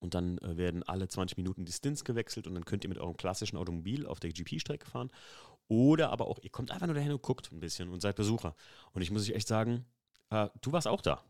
und 0.00 0.14
dann 0.14 0.38
äh, 0.38 0.56
werden 0.56 0.82
alle 0.82 1.08
20 1.08 1.36
Minuten 1.36 1.64
die 1.64 1.72
Stints 1.72 2.04
gewechselt 2.04 2.46
und 2.46 2.54
dann 2.54 2.64
könnt 2.64 2.84
ihr 2.84 2.88
mit 2.88 2.98
eurem 2.98 3.16
klassischen 3.16 3.56
Automobil 3.56 4.06
auf 4.06 4.20
der 4.20 4.30
GP-Strecke 4.30 4.86
fahren. 4.86 5.10
Oder 5.68 6.10
aber 6.10 6.28
auch, 6.28 6.38
ihr 6.42 6.50
kommt 6.50 6.70
einfach 6.70 6.86
nur 6.86 6.94
dahin 6.94 7.12
und 7.12 7.22
guckt 7.22 7.52
ein 7.52 7.60
bisschen 7.60 7.90
und 7.90 8.00
seid 8.00 8.16
Besucher. 8.16 8.54
Und 8.92 9.02
ich 9.02 9.10
muss 9.10 9.22
euch 9.22 9.34
echt 9.34 9.48
sagen, 9.48 9.84
äh, 10.30 10.48
du 10.60 10.72
warst 10.72 10.88
auch 10.88 11.02
da. 11.02 11.24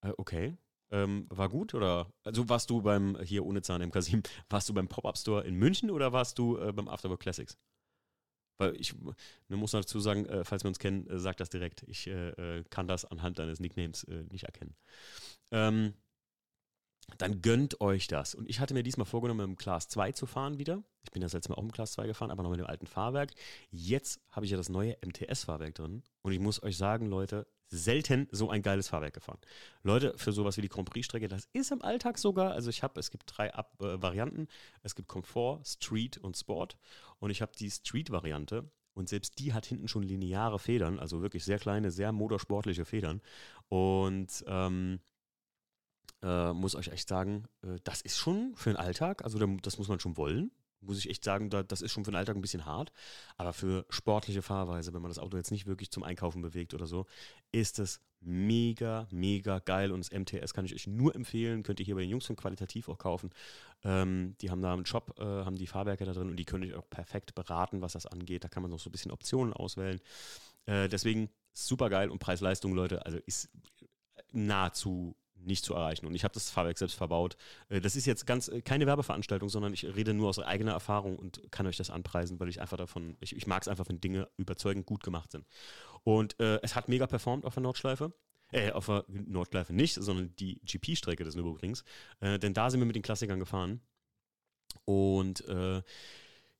Äh, 0.00 0.12
okay, 0.16 0.56
ähm, 0.94 1.26
war 1.28 1.48
gut 1.48 1.74
oder 1.74 2.08
also 2.22 2.48
warst 2.48 2.70
du 2.70 2.80
beim 2.80 3.18
hier 3.22 3.44
ohne 3.44 3.62
Zahn 3.62 3.82
im 3.82 3.90
Kasim, 3.90 4.22
warst 4.48 4.68
du 4.68 4.74
beim 4.74 4.88
Pop-Up 4.88 5.18
Store 5.18 5.44
in 5.44 5.56
München 5.56 5.90
oder 5.90 6.12
warst 6.12 6.38
du 6.38 6.56
äh, 6.56 6.72
beim 6.72 6.88
Afterwork 6.88 7.20
Classics? 7.20 7.58
Weil 8.58 8.76
ich 8.80 8.94
ne, 9.48 9.56
muss 9.56 9.72
dazu 9.72 9.98
sagen, 9.98 10.26
äh, 10.26 10.44
falls 10.44 10.62
wir 10.62 10.68
uns 10.68 10.78
kennen, 10.78 11.08
äh, 11.08 11.18
sag 11.18 11.36
das 11.38 11.50
direkt. 11.50 11.82
Ich 11.88 12.06
äh, 12.06 12.30
äh, 12.30 12.64
kann 12.70 12.86
das 12.86 13.04
anhand 13.04 13.40
deines 13.40 13.58
Nicknames 13.58 14.04
äh, 14.04 14.22
nicht 14.30 14.44
erkennen. 14.44 14.76
Ähm, 15.50 15.94
dann 17.18 17.42
gönnt 17.42 17.80
euch 17.80 18.06
das. 18.06 18.34
Und 18.34 18.48
ich 18.48 18.60
hatte 18.60 18.72
mir 18.72 18.84
diesmal 18.84 19.06
vorgenommen, 19.06 19.40
im 19.40 19.56
Class 19.56 19.88
2 19.88 20.12
zu 20.12 20.26
fahren 20.26 20.58
wieder. 20.58 20.84
Ich 21.02 21.10
bin 21.10 21.20
das 21.20 21.32
letzte 21.32 21.50
Mal 21.50 21.56
auch 21.56 21.64
im 21.64 21.72
Class 21.72 21.92
2 21.92 22.06
gefahren, 22.06 22.30
aber 22.30 22.44
noch 22.44 22.50
mit 22.50 22.60
dem 22.60 22.66
alten 22.66 22.86
Fahrwerk. 22.86 23.32
Jetzt 23.70 24.20
habe 24.30 24.46
ich 24.46 24.52
ja 24.52 24.56
das 24.56 24.68
neue 24.68 24.96
MTS-Fahrwerk 25.04 25.74
drin. 25.74 26.02
Und 26.22 26.32
ich 26.32 26.38
muss 26.38 26.62
euch 26.62 26.76
sagen, 26.76 27.06
Leute, 27.06 27.46
selten 27.76 28.28
so 28.30 28.50
ein 28.50 28.62
geiles 28.62 28.88
Fahrwerk 28.88 29.14
gefahren. 29.14 29.38
Leute, 29.82 30.14
für 30.16 30.32
sowas 30.32 30.56
wie 30.56 30.62
die 30.62 30.68
Grand 30.68 30.88
Prix-Strecke, 30.88 31.28
das 31.28 31.48
ist 31.52 31.72
im 31.72 31.82
Alltag 31.82 32.18
sogar. 32.18 32.52
Also 32.52 32.70
ich 32.70 32.82
habe, 32.82 32.98
es 33.00 33.10
gibt 33.10 33.24
drei 33.26 33.52
Ab 33.52 33.74
äh, 33.80 34.00
Varianten. 34.00 34.48
Es 34.82 34.94
gibt 34.94 35.08
Komfort, 35.08 35.62
Street 35.64 36.18
und 36.18 36.36
Sport. 36.36 36.76
Und 37.18 37.30
ich 37.30 37.42
habe 37.42 37.52
die 37.58 37.70
Street-Variante. 37.70 38.70
Und 38.94 39.08
selbst 39.08 39.38
die 39.40 39.52
hat 39.52 39.66
hinten 39.66 39.88
schon 39.88 40.04
lineare 40.04 40.58
Federn, 40.58 41.00
also 41.00 41.20
wirklich 41.20 41.44
sehr 41.44 41.58
kleine, 41.58 41.90
sehr 41.90 42.12
motorsportliche 42.12 42.84
Federn. 42.84 43.20
Und 43.68 44.44
ähm, 44.46 45.00
äh, 46.22 46.52
muss 46.52 46.76
euch 46.76 46.88
echt 46.88 47.08
sagen, 47.08 47.46
äh, 47.62 47.76
das 47.82 48.00
ist 48.00 48.18
schon 48.18 48.54
für 48.54 48.70
den 48.70 48.76
Alltag, 48.76 49.24
also 49.24 49.38
das 49.38 49.78
muss 49.78 49.88
man 49.88 49.98
schon 49.98 50.16
wollen. 50.16 50.52
Muss 50.84 50.98
ich 50.98 51.10
echt 51.10 51.24
sagen, 51.24 51.50
das 51.50 51.82
ist 51.82 51.92
schon 51.92 52.04
für 52.04 52.10
den 52.10 52.16
Alltag 52.16 52.36
ein 52.36 52.42
bisschen 52.42 52.66
hart. 52.66 52.92
Aber 53.36 53.52
für 53.52 53.86
sportliche 53.90 54.42
Fahrweise, 54.42 54.92
wenn 54.94 55.02
man 55.02 55.10
das 55.10 55.18
Auto 55.18 55.36
jetzt 55.36 55.50
nicht 55.50 55.66
wirklich 55.66 55.90
zum 55.90 56.02
Einkaufen 56.02 56.42
bewegt 56.42 56.74
oder 56.74 56.86
so, 56.86 57.06
ist 57.52 57.78
es 57.78 58.00
mega, 58.20 59.06
mega 59.10 59.58
geil. 59.58 59.92
Und 59.92 60.00
das 60.00 60.12
MTS 60.12 60.54
kann 60.54 60.64
ich 60.64 60.74
euch 60.74 60.86
nur 60.86 61.14
empfehlen. 61.14 61.62
Könnt 61.62 61.80
ihr 61.80 61.86
hier 61.86 61.94
bei 61.94 62.02
den 62.02 62.10
Jungs 62.10 62.26
von 62.26 62.36
Qualitativ 62.36 62.88
auch 62.88 62.98
kaufen. 62.98 63.30
Ähm, 63.82 64.36
die 64.40 64.50
haben 64.50 64.62
da 64.62 64.72
einen 64.72 64.86
Shop, 64.86 65.18
äh, 65.18 65.22
haben 65.22 65.56
die 65.56 65.66
Fahrwerke 65.66 66.04
da 66.04 66.12
drin 66.12 66.30
und 66.30 66.36
die 66.36 66.44
können 66.44 66.64
euch 66.64 66.74
auch 66.74 66.88
perfekt 66.88 67.34
beraten, 67.34 67.80
was 67.80 67.92
das 67.92 68.06
angeht. 68.06 68.44
Da 68.44 68.48
kann 68.48 68.62
man 68.62 68.70
noch 68.70 68.80
so 68.80 68.88
ein 68.88 68.92
bisschen 68.92 69.10
Optionen 69.10 69.52
auswählen. 69.52 70.00
Äh, 70.66 70.88
deswegen 70.88 71.28
super 71.52 71.90
geil 71.90 72.10
und 72.10 72.18
Preis-Leistung, 72.18 72.74
Leute, 72.74 73.04
also 73.04 73.18
ist 73.26 73.50
nahezu 74.32 75.16
nicht 75.46 75.64
zu 75.64 75.74
erreichen. 75.74 76.06
Und 76.06 76.14
ich 76.14 76.24
habe 76.24 76.34
das 76.34 76.50
Fahrwerk 76.50 76.78
selbst 76.78 76.94
verbaut. 76.94 77.36
Äh, 77.68 77.80
das 77.80 77.96
ist 77.96 78.06
jetzt 78.06 78.26
ganz 78.26 78.48
äh, 78.48 78.62
keine 78.62 78.86
Werbeveranstaltung, 78.86 79.48
sondern 79.48 79.72
ich 79.72 79.84
rede 79.84 80.14
nur 80.14 80.28
aus 80.28 80.38
eigener 80.38 80.72
Erfahrung 80.72 81.16
und 81.16 81.40
kann 81.50 81.66
euch 81.66 81.76
das 81.76 81.90
anpreisen, 81.90 82.40
weil 82.40 82.48
ich 82.48 82.60
einfach 82.60 82.76
davon, 82.76 83.16
ich, 83.20 83.36
ich 83.36 83.46
mag 83.46 83.62
es 83.62 83.68
einfach, 83.68 83.88
wenn 83.88 84.00
Dinge 84.00 84.28
überzeugend 84.36 84.86
gut 84.86 85.02
gemacht 85.02 85.32
sind. 85.32 85.46
Und 86.02 86.38
äh, 86.40 86.60
es 86.62 86.76
hat 86.76 86.88
mega 86.88 87.06
performt 87.06 87.44
auf 87.44 87.54
der 87.54 87.62
Nordschleife. 87.62 88.12
Äh, 88.52 88.70
auf 88.70 88.86
der 88.86 89.04
Nordschleife 89.08 89.72
nicht, 89.72 89.94
sondern 89.94 90.34
die 90.36 90.60
GP-Strecke 90.64 91.24
des 91.24 91.34
Nürburgrings. 91.34 91.82
Äh, 92.20 92.38
denn 92.38 92.54
da 92.54 92.70
sind 92.70 92.80
wir 92.80 92.86
mit 92.86 92.94
den 92.94 93.02
Klassikern 93.02 93.40
gefahren. 93.40 93.80
Und 94.84 95.46
äh, 95.48 95.82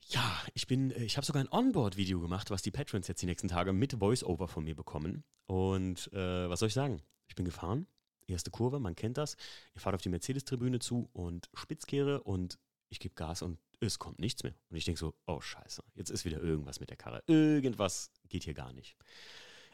ja, 0.08 0.42
ich 0.54 0.66
bin, 0.66 0.90
äh, 0.90 1.04
ich 1.04 1.16
habe 1.16 1.26
sogar 1.26 1.42
ein 1.42 1.52
Onboard-Video 1.52 2.20
gemacht, 2.20 2.50
was 2.50 2.62
die 2.62 2.72
Patrons 2.72 3.06
jetzt 3.06 3.22
die 3.22 3.26
nächsten 3.26 3.48
Tage 3.48 3.72
mit 3.72 3.92
Voice-Over 3.92 4.48
von 4.48 4.64
mir 4.64 4.74
bekommen. 4.74 5.24
Und 5.46 6.10
was 6.12 6.58
soll 6.58 6.68
ich 6.68 6.74
sagen? 6.74 7.02
Ich 7.28 7.34
bin 7.34 7.44
gefahren 7.44 7.86
erste 8.26 8.50
Kurve, 8.50 8.80
man 8.80 8.96
kennt 8.96 9.18
das. 9.18 9.36
Ihr 9.74 9.80
fahrt 9.80 9.94
auf 9.94 10.02
die 10.02 10.08
Mercedes-Tribüne 10.08 10.78
zu 10.78 11.08
und 11.12 11.48
Spitzkehre 11.54 12.22
und 12.22 12.58
ich 12.88 13.00
gebe 13.00 13.14
Gas 13.14 13.42
und 13.42 13.58
es 13.80 13.98
kommt 13.98 14.18
nichts 14.18 14.42
mehr. 14.42 14.54
Und 14.70 14.76
ich 14.76 14.84
denke 14.84 14.98
so, 14.98 15.14
oh 15.26 15.40
scheiße, 15.40 15.82
jetzt 15.94 16.10
ist 16.10 16.24
wieder 16.24 16.40
irgendwas 16.40 16.80
mit 16.80 16.90
der 16.90 16.96
Karre. 16.96 17.22
Irgendwas 17.26 18.12
geht 18.28 18.44
hier 18.44 18.54
gar 18.54 18.72
nicht. 18.72 18.96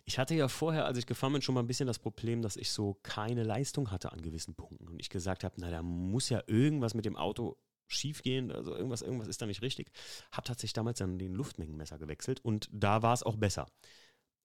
Ich 0.04 0.18
hatte 0.18 0.34
ja 0.34 0.48
vorher, 0.48 0.86
als 0.86 0.98
ich 0.98 1.06
gefahren 1.06 1.34
bin, 1.34 1.42
schon 1.42 1.54
mal 1.54 1.60
ein 1.60 1.66
bisschen 1.66 1.86
das 1.86 1.98
Problem, 1.98 2.42
dass 2.42 2.56
ich 2.56 2.70
so 2.70 2.98
keine 3.02 3.44
Leistung 3.44 3.90
hatte 3.90 4.12
an 4.12 4.22
gewissen 4.22 4.54
Punkten. 4.54 4.88
Und 4.88 5.00
ich 5.00 5.10
gesagt 5.10 5.44
habe, 5.44 5.54
na, 5.58 5.70
da 5.70 5.82
muss 5.82 6.30
ja 6.30 6.42
irgendwas 6.46 6.94
mit 6.94 7.04
dem 7.04 7.16
Auto 7.16 7.56
schiefgehen, 7.86 8.50
also 8.50 8.74
irgendwas, 8.74 9.02
irgendwas 9.02 9.28
ist 9.28 9.42
da 9.42 9.46
nicht 9.46 9.62
richtig. 9.62 9.90
Habe 10.32 10.46
tatsächlich 10.46 10.72
damals 10.72 10.98
dann 10.98 11.18
den 11.18 11.34
Luftmengenmesser 11.34 11.98
gewechselt 11.98 12.40
und 12.40 12.68
da 12.72 13.02
war 13.02 13.12
es 13.12 13.22
auch 13.22 13.36
besser. 13.36 13.66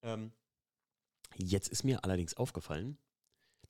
Ähm, 0.02 0.34
jetzt 1.36 1.70
ist 1.70 1.84
mir 1.84 2.04
allerdings 2.04 2.36
aufgefallen, 2.36 2.98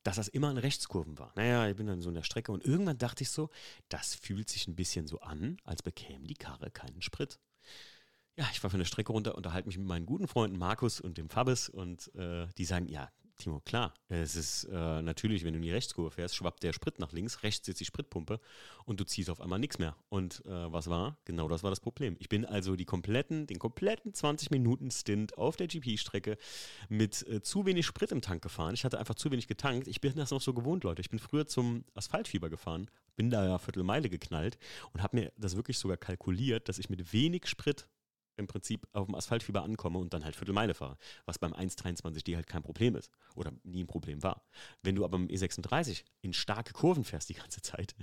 dass 0.06 0.18
das 0.18 0.28
immer 0.28 0.50
an 0.50 0.58
Rechtskurven 0.58 1.18
war. 1.18 1.34
Naja, 1.36 1.68
ich 1.68 1.76
bin 1.76 1.88
dann 1.88 2.00
so 2.00 2.10
in 2.10 2.16
der 2.16 2.22
Strecke 2.22 2.52
und 2.52 2.64
irgendwann 2.64 3.00
dachte 3.00 3.24
ich 3.24 3.32
so, 3.32 3.50
das 3.90 4.14
fühlt 4.14 4.50
sich 4.50 4.68
ein 4.68 4.76
bisschen 4.76 5.08
so 5.08 5.20
an, 5.20 5.58
als 5.64 5.82
bekäme 5.82 6.28
die 6.28 6.36
Karre 6.36 6.70
keinen 6.70 7.02
Sprit. 7.02 7.40
Ja, 8.38 8.48
ich 8.52 8.62
war 8.62 8.70
von 8.70 8.80
der 8.80 8.86
Strecke 8.86 9.12
runter, 9.12 9.36
unterhalte 9.36 9.68
mich 9.68 9.80
mit 9.80 9.88
meinen 9.88 10.06
guten 10.06 10.28
Freunden 10.28 10.60
Markus 10.60 11.02
und 11.02 11.18
dem 11.18 11.30
Fabis 11.30 11.70
und 11.70 12.14
äh, 12.14 12.48
die 12.58 12.66
sagen, 12.66 12.88
ja, 12.88 13.10
Timo, 13.38 13.60
klar. 13.60 13.94
Es 14.08 14.36
ist 14.36 14.64
äh, 14.66 15.02
natürlich, 15.02 15.44
wenn 15.44 15.54
du 15.54 15.58
in 15.58 15.64
die 15.64 15.72
Rechtskurve 15.72 16.12
fährst, 16.12 16.36
schwappt 16.36 16.64
der 16.64 16.72
Sprit 16.72 17.00
nach 17.00 17.12
links, 17.12 17.44
rechts 17.44 17.66
sitzt 17.66 17.82
die 17.82 17.86
Spritpumpe 17.86 18.40
und 18.86 19.00
du 19.00 19.04
ziehst 19.04 19.30
auf 19.30 19.42
einmal 19.42 19.60
nichts 19.60 19.78
mehr. 19.78 19.96
Und 20.10 20.46
äh, 20.46 20.72
was 20.72 20.90
war? 20.90 21.18
Genau 21.26 21.50
das 21.50 21.62
war 21.62 21.70
das 21.70 21.82
Problem. 21.82 22.16
Ich 22.20 22.30
bin 22.30 22.46
also 22.46 22.76
die 22.76 22.86
kompletten, 22.86 23.46
den 23.46 23.60
kompletten 23.60 24.14
20 24.14 24.52
Minuten 24.52 24.90
Stint 24.90 25.38
auf 25.38 25.58
der 25.58 25.68
GP-Strecke 25.68 26.38
mit 26.88 27.28
äh, 27.28 27.42
zu 27.42 27.66
wenig 27.66 27.86
Sprit 27.86 28.12
im 28.12 28.22
Tank 28.22 28.42
gefahren. 28.42 28.74
Ich 28.74 28.86
hatte 28.86 29.00
einfach 29.00 29.16
zu 29.16 29.30
wenig 29.32 29.48
getankt. 29.48 29.88
Ich 29.88 30.00
bin 30.00 30.16
das 30.16 30.32
noch 30.32 30.42
so 30.42 30.54
gewohnt, 30.54 30.86
Leute. 30.86 31.02
Ich 31.02 31.10
bin 31.10 31.20
früher 31.20 31.46
zum 31.46 31.84
Asphaltfieber 31.94 32.50
gefahren, 32.50 32.90
bin 33.18 33.30
da 33.30 33.46
ja 33.46 33.58
Viertelmeile 33.58 34.10
geknallt 34.10 34.58
und 34.94 35.04
habe 35.04 35.18
mir 35.18 35.34
das 35.38 35.58
wirklich 35.58 35.78
sogar 35.78 35.98
kalkuliert, 35.98 36.70
dass 36.70 36.80
ich 36.80 36.90
mit 36.90 37.12
wenig 37.12 37.48
Sprit 37.48 37.88
im 38.38 38.48
Prinzip 38.48 38.88
auf 38.92 39.06
dem 39.06 39.16
Asphaltfieber 39.16 39.64
ankomme 39.64 40.00
und 40.00 40.14
dann 40.14 40.24
halt 40.24 40.36
Viertelmeile 40.36 40.74
fahre, 40.74 40.98
was 41.26 41.40
beim 41.40 41.54
1,23D 41.54 42.36
halt 42.36 42.48
kein 42.48 42.64
Problem 42.64 42.96
ist 42.96 43.12
oder 43.36 43.52
nie 43.64 43.84
ein 43.84 43.88
Problem 43.88 44.24
war. 44.24 44.44
Wenn 44.82 44.96
du 44.96 45.04
aber 45.04 45.18
im 45.18 45.28
E36 45.28 46.04
in 46.22 46.34
starke 46.34 46.74
Kurven 46.74 47.04
fährst 47.04 47.30
die 47.30 47.34
ganze 47.36 47.62
Zeit 47.62 47.96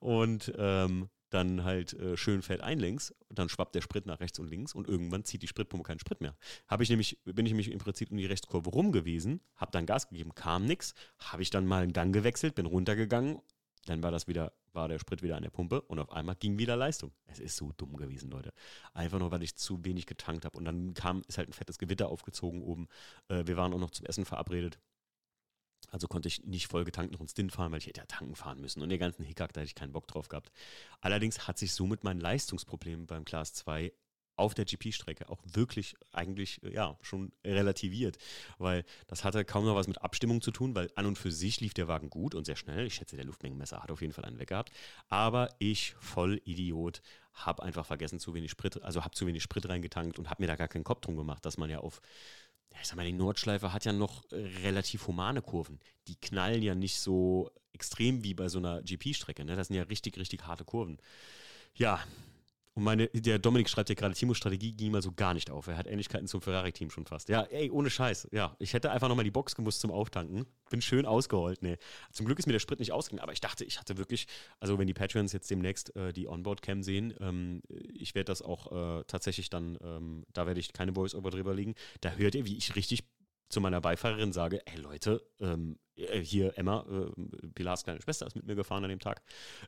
und 0.00 0.52
ähm, 0.56 1.08
dann 1.30 1.64
halt 1.64 1.92
äh, 1.94 2.16
schön 2.16 2.42
fett 2.42 2.60
einlenkst, 2.60 3.14
dann 3.28 3.48
schwappt 3.48 3.74
der 3.74 3.82
Sprit 3.82 4.06
nach 4.06 4.20
rechts 4.20 4.38
und 4.38 4.48
links 4.48 4.74
und 4.74 4.88
irgendwann 4.88 5.24
zieht 5.24 5.42
die 5.42 5.48
Spritpumpe 5.48 5.86
keinen 5.86 5.98
Sprit 5.98 6.20
mehr. 6.20 6.36
Habe 6.66 6.82
ich 6.82 6.90
nämlich, 6.90 7.18
bin 7.24 7.44
ich 7.44 7.52
nämlich 7.52 7.70
im 7.70 7.78
Prinzip 7.78 8.10
um 8.10 8.16
die 8.16 8.26
Rechtskurve 8.26 8.70
rum 8.70 8.92
gewesen, 8.92 9.40
habe 9.56 9.70
dann 9.70 9.86
Gas 9.86 10.08
gegeben, 10.08 10.34
kam 10.34 10.64
nichts, 10.64 10.94
habe 11.18 11.42
ich 11.42 11.50
dann 11.50 11.66
mal 11.66 11.82
einen 11.82 11.92
Gang 11.92 12.14
gewechselt, 12.14 12.54
bin 12.54 12.66
runtergegangen 12.66 13.40
dann 13.88 14.02
war 14.02 14.10
das 14.10 14.26
wieder, 14.26 14.52
war 14.72 14.88
der 14.88 14.98
Sprit 14.98 15.22
wieder 15.22 15.36
an 15.36 15.42
der 15.42 15.50
Pumpe 15.50 15.80
und 15.82 15.98
auf 15.98 16.10
einmal 16.12 16.36
ging 16.36 16.58
wieder 16.58 16.76
Leistung. 16.76 17.12
Es 17.26 17.38
ist 17.38 17.56
so 17.56 17.72
dumm 17.76 17.96
gewesen, 17.96 18.30
Leute. 18.30 18.52
Einfach 18.94 19.18
nur, 19.18 19.30
weil 19.30 19.42
ich 19.42 19.56
zu 19.56 19.84
wenig 19.84 20.06
getankt 20.06 20.44
habe. 20.44 20.56
Und 20.58 20.64
dann 20.64 20.94
kam, 20.94 21.22
ist 21.28 21.38
halt 21.38 21.48
ein 21.48 21.52
fettes 21.52 21.78
Gewitter 21.78 22.08
aufgezogen 22.08 22.62
oben. 22.62 22.88
Äh, 23.28 23.46
wir 23.46 23.56
waren 23.56 23.72
auch 23.72 23.78
noch 23.78 23.90
zum 23.90 24.06
Essen 24.06 24.24
verabredet. 24.24 24.78
Also 25.90 26.06
konnte 26.06 26.28
ich 26.28 26.44
nicht 26.44 26.66
voll 26.66 26.84
getankt 26.84 27.12
noch 27.12 27.20
ins 27.20 27.30
Stint 27.30 27.52
fahren, 27.52 27.72
weil 27.72 27.78
ich 27.78 27.86
hätte 27.86 28.00
ja 28.00 28.06
tanken 28.06 28.34
fahren 28.34 28.60
müssen. 28.60 28.82
Und 28.82 28.90
den 28.90 28.98
ganzen 28.98 29.24
Hickhack, 29.24 29.52
da 29.52 29.60
hätte 29.60 29.68
ich 29.68 29.74
keinen 29.74 29.92
Bock 29.92 30.06
drauf 30.06 30.28
gehabt. 30.28 30.50
Allerdings 31.00 31.46
hat 31.48 31.58
sich 31.58 31.72
somit 31.72 32.04
mein 32.04 32.20
Leistungsproblem 32.20 33.06
beim 33.06 33.24
Class 33.24 33.54
2 33.54 33.92
auf 34.38 34.54
der 34.54 34.64
GP-Strecke 34.64 35.28
auch 35.28 35.40
wirklich 35.44 35.96
eigentlich 36.12 36.60
ja 36.62 36.96
schon 37.02 37.32
relativiert, 37.44 38.18
weil 38.58 38.84
das 39.06 39.24
hatte 39.24 39.44
kaum 39.44 39.64
noch 39.64 39.74
was 39.74 39.88
mit 39.88 40.02
Abstimmung 40.02 40.40
zu 40.40 40.50
tun, 40.50 40.74
weil 40.74 40.90
an 40.94 41.06
und 41.06 41.18
für 41.18 41.32
sich 41.32 41.60
lief 41.60 41.74
der 41.74 41.88
Wagen 41.88 42.10
gut 42.10 42.34
und 42.34 42.44
sehr 42.44 42.56
schnell. 42.56 42.86
Ich 42.86 42.94
schätze, 42.94 43.16
der 43.16 43.24
Luftmengenmesser 43.24 43.82
hat 43.82 43.90
auf 43.90 44.00
jeden 44.00 44.12
Fall 44.12 44.24
einen 44.24 44.38
weg 44.38 44.48
gehabt, 44.48 44.72
aber 45.08 45.54
ich 45.58 45.94
voll 46.00 46.40
Idiot 46.44 47.02
habe 47.34 47.62
einfach 47.62 47.86
vergessen 47.86 48.18
zu 48.18 48.34
wenig 48.34 48.50
Sprit, 48.50 48.82
also 48.82 49.04
habe 49.04 49.14
zu 49.14 49.26
wenig 49.26 49.42
Sprit 49.42 49.68
reingetankt 49.68 50.18
und 50.18 50.28
habe 50.30 50.42
mir 50.42 50.48
da 50.48 50.56
gar 50.56 50.68
keinen 50.68 50.84
Kopf 50.84 51.00
drum 51.00 51.16
gemacht, 51.16 51.44
dass 51.44 51.56
man 51.56 51.70
ja 51.70 51.78
auf 51.78 52.00
ich 52.80 52.86
sag 52.86 52.96
mal, 52.96 53.06
die 53.06 53.12
Nordschleife 53.12 53.72
hat 53.72 53.84
ja 53.84 53.92
noch 53.92 54.24
relativ 54.30 55.06
humane 55.06 55.42
Kurven. 55.42 55.80
Die 56.06 56.16
knallen 56.16 56.62
ja 56.62 56.74
nicht 56.74 57.00
so 57.00 57.50
extrem 57.72 58.22
wie 58.24 58.34
bei 58.34 58.48
so 58.48 58.58
einer 58.58 58.82
GP-Strecke. 58.82 59.44
Ne? 59.44 59.56
Das 59.56 59.68
sind 59.68 59.76
ja 59.76 59.84
richtig, 59.84 60.16
richtig 60.18 60.46
harte 60.46 60.64
Kurven. 60.64 60.98
Ja, 61.74 62.00
und 62.78 62.84
meine, 62.84 63.08
der 63.08 63.40
Dominik 63.40 63.68
schreibt 63.68 63.88
ja 63.88 63.96
gerade, 63.96 64.14
Timos 64.14 64.36
Strategie 64.36 64.70
ging 64.70 64.92
mal 64.92 65.02
so 65.02 65.10
gar 65.10 65.34
nicht 65.34 65.50
auf. 65.50 65.66
Er 65.66 65.76
hat 65.76 65.88
Ähnlichkeiten 65.88 66.28
zum 66.28 66.40
Ferrari-Team 66.40 66.90
schon 66.90 67.06
fast. 67.06 67.28
Ja, 67.28 67.42
ey, 67.42 67.72
ohne 67.72 67.90
Scheiß. 67.90 68.28
Ja, 68.30 68.54
ich 68.60 68.72
hätte 68.72 68.92
einfach 68.92 69.08
nochmal 69.08 69.24
die 69.24 69.32
Box 69.32 69.56
gemusst 69.56 69.80
zum 69.80 69.90
Auftanken. 69.90 70.46
Bin 70.70 70.80
schön 70.80 71.04
ausgeholt. 71.04 71.60
Nee. 71.60 71.76
Zum 72.12 72.24
Glück 72.24 72.38
ist 72.38 72.46
mir 72.46 72.52
der 72.52 72.60
Sprit 72.60 72.78
nicht 72.78 72.92
ausgegangen, 72.92 73.24
aber 73.24 73.32
ich 73.32 73.40
dachte, 73.40 73.64
ich 73.64 73.80
hatte 73.80 73.98
wirklich, 73.98 74.28
also 74.60 74.78
wenn 74.78 74.86
die 74.86 74.94
Patreons 74.94 75.32
jetzt 75.32 75.50
demnächst 75.50 75.96
äh, 75.96 76.12
die 76.12 76.28
Onboard-Cam 76.28 76.84
sehen, 76.84 77.14
ähm, 77.18 77.62
ich 77.68 78.14
werde 78.14 78.26
das 78.26 78.42
auch 78.42 79.00
äh, 79.00 79.02
tatsächlich 79.08 79.50
dann, 79.50 79.76
ähm, 79.82 80.24
da 80.32 80.46
werde 80.46 80.60
ich 80.60 80.72
keine 80.72 80.92
Voice-Over 80.92 81.30
drüber 81.30 81.54
legen. 81.54 81.74
Da 82.00 82.12
hört 82.12 82.36
ihr, 82.36 82.46
wie 82.46 82.56
ich 82.56 82.76
richtig 82.76 83.02
zu 83.48 83.60
meiner 83.60 83.80
Beifahrerin 83.80 84.32
sage, 84.32 84.60
ey 84.66 84.78
Leute, 84.80 85.22
ähm, 85.40 85.78
äh, 85.98 86.20
hier 86.20 86.56
Emma, 86.56 86.84
äh, 86.90 87.48
Pilars 87.54 87.84
kleine 87.84 88.00
Schwester 88.00 88.26
ist 88.26 88.36
mit 88.36 88.46
mir 88.46 88.54
gefahren 88.54 88.84
an 88.84 88.90
dem 88.90 89.00
Tag. 89.00 89.22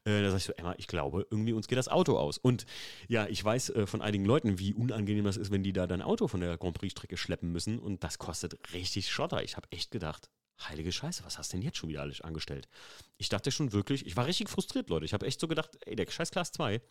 Äh, 0.04 0.22
da 0.22 0.26
sage 0.26 0.37
ich 0.37 0.44
so, 0.44 0.52
Emma, 0.52 0.75
ich 0.78 0.87
glaube, 0.87 1.26
irgendwie 1.30 1.52
uns 1.52 1.68
geht 1.68 1.78
das 1.78 1.88
Auto 1.88 2.16
aus. 2.18 2.38
Und 2.38 2.66
ja, 3.08 3.26
ich 3.26 3.44
weiß 3.44 3.70
äh, 3.70 3.87
von 3.87 4.02
einigen 4.02 4.25
Leuten, 4.25 4.58
wie 4.58 4.75
unangenehm 4.75 5.25
das 5.25 5.37
ist, 5.37 5.50
wenn 5.50 5.62
die 5.62 5.72
da 5.72 5.87
dein 5.87 6.02
Auto 6.02 6.28
von 6.28 6.40
der 6.40 6.56
Grand 6.58 6.78
Prix-Strecke 6.78 7.16
schleppen 7.16 7.52
müssen. 7.52 7.78
Und 7.78 8.04
das 8.04 8.18
kostet 8.18 8.72
richtig 8.72 9.10
Schotter. 9.10 9.42
Ich 9.42 9.56
habe 9.56 9.70
echt 9.70 9.90
gedacht, 9.90 10.30
heilige 10.68 10.92
Scheiße, 10.92 11.25
was 11.25 11.38
hast 11.38 11.52
du 11.52 11.56
denn 11.56 11.64
jetzt 11.64 11.78
schon 11.78 11.88
wieder 11.88 12.02
alles 12.02 12.20
angestellt? 12.20 12.68
Ich 13.16 13.28
dachte 13.28 13.50
schon 13.50 13.72
wirklich, 13.72 14.06
ich 14.06 14.16
war 14.16 14.26
richtig 14.26 14.49
frustriert, 14.49 14.90
Leute. 14.90 15.04
Ich 15.04 15.14
habe 15.14 15.26
echt 15.26 15.40
so 15.40 15.49
gedacht, 15.49 15.70
ey, 15.87 15.96
der 15.96 16.10
scheiß 16.10 16.30
Class 16.30 16.52
2, 16.52 16.82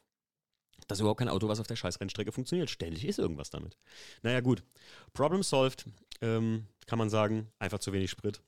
das 0.88 0.98
ist 0.98 1.02
überhaupt 1.02 1.20
kein 1.20 1.30
Auto, 1.30 1.48
was 1.48 1.60
auf 1.60 1.68
der 1.68 1.76
scheiß 1.76 2.00
Rennstrecke 2.00 2.32
funktioniert. 2.32 2.70
Ständig 2.70 3.06
ist 3.06 3.20
irgendwas 3.20 3.50
damit. 3.50 3.78
Naja, 4.22 4.42
gut. 4.42 4.64
Problem 5.14 5.44
solved, 5.44 5.86
ähm, 6.22 6.68
kann 6.88 7.00
man 7.00 7.10
sagen. 7.10 7.52
Einfach 7.60 7.80
zu 7.80 7.94
wenig 7.94 8.10
Sprit. 8.10 8.42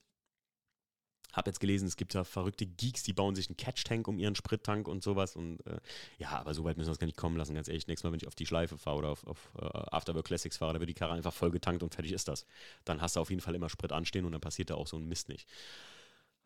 Hab 1.33 1.47
jetzt 1.47 1.61
gelesen, 1.61 1.87
es 1.87 1.95
gibt 1.95 2.13
ja 2.13 2.25
verrückte 2.25 2.65
Geeks, 2.65 3.03
die 3.03 3.13
bauen 3.13 3.35
sich 3.35 3.47
einen 3.47 3.55
Catch-Tank 3.55 4.07
um 4.07 4.19
ihren 4.19 4.35
Sprittank 4.35 4.87
und 4.87 5.01
sowas. 5.01 5.35
Und 5.35 5.65
äh, 5.65 5.79
ja, 6.17 6.31
aber 6.31 6.53
so 6.53 6.65
weit 6.65 6.77
müssen 6.77 6.89
wir 6.89 6.93
es 6.93 6.99
gar 6.99 7.05
nicht 7.05 7.17
kommen 7.17 7.37
lassen, 7.37 7.55
ganz 7.55 7.69
ehrlich. 7.69 7.87
Nächstes 7.87 8.03
Mal, 8.03 8.11
wenn 8.11 8.19
ich 8.19 8.27
auf 8.27 8.35
die 8.35 8.45
Schleife 8.45 8.77
fahre 8.77 8.97
oder 8.97 9.09
auf, 9.09 9.25
auf 9.25 9.49
uh, 9.55 9.65
Afterwork 9.91 10.25
Classics 10.25 10.57
fahre, 10.57 10.73
da 10.73 10.79
wird 10.79 10.89
die 10.89 10.93
Karre 10.93 11.13
einfach 11.13 11.33
voll 11.33 11.51
getankt 11.51 11.83
und 11.83 11.95
fertig 11.95 12.11
ist 12.11 12.27
das. 12.27 12.45
Dann 12.83 13.01
hast 13.01 13.15
du 13.15 13.21
auf 13.21 13.29
jeden 13.29 13.41
Fall 13.41 13.55
immer 13.55 13.69
Sprit 13.69 13.93
anstehen 13.93 14.25
und 14.25 14.33
dann 14.33 14.41
passiert 14.41 14.69
da 14.69 14.75
auch 14.75 14.87
so 14.87 14.97
ein 14.97 15.07
Mist 15.07 15.29
nicht. 15.29 15.47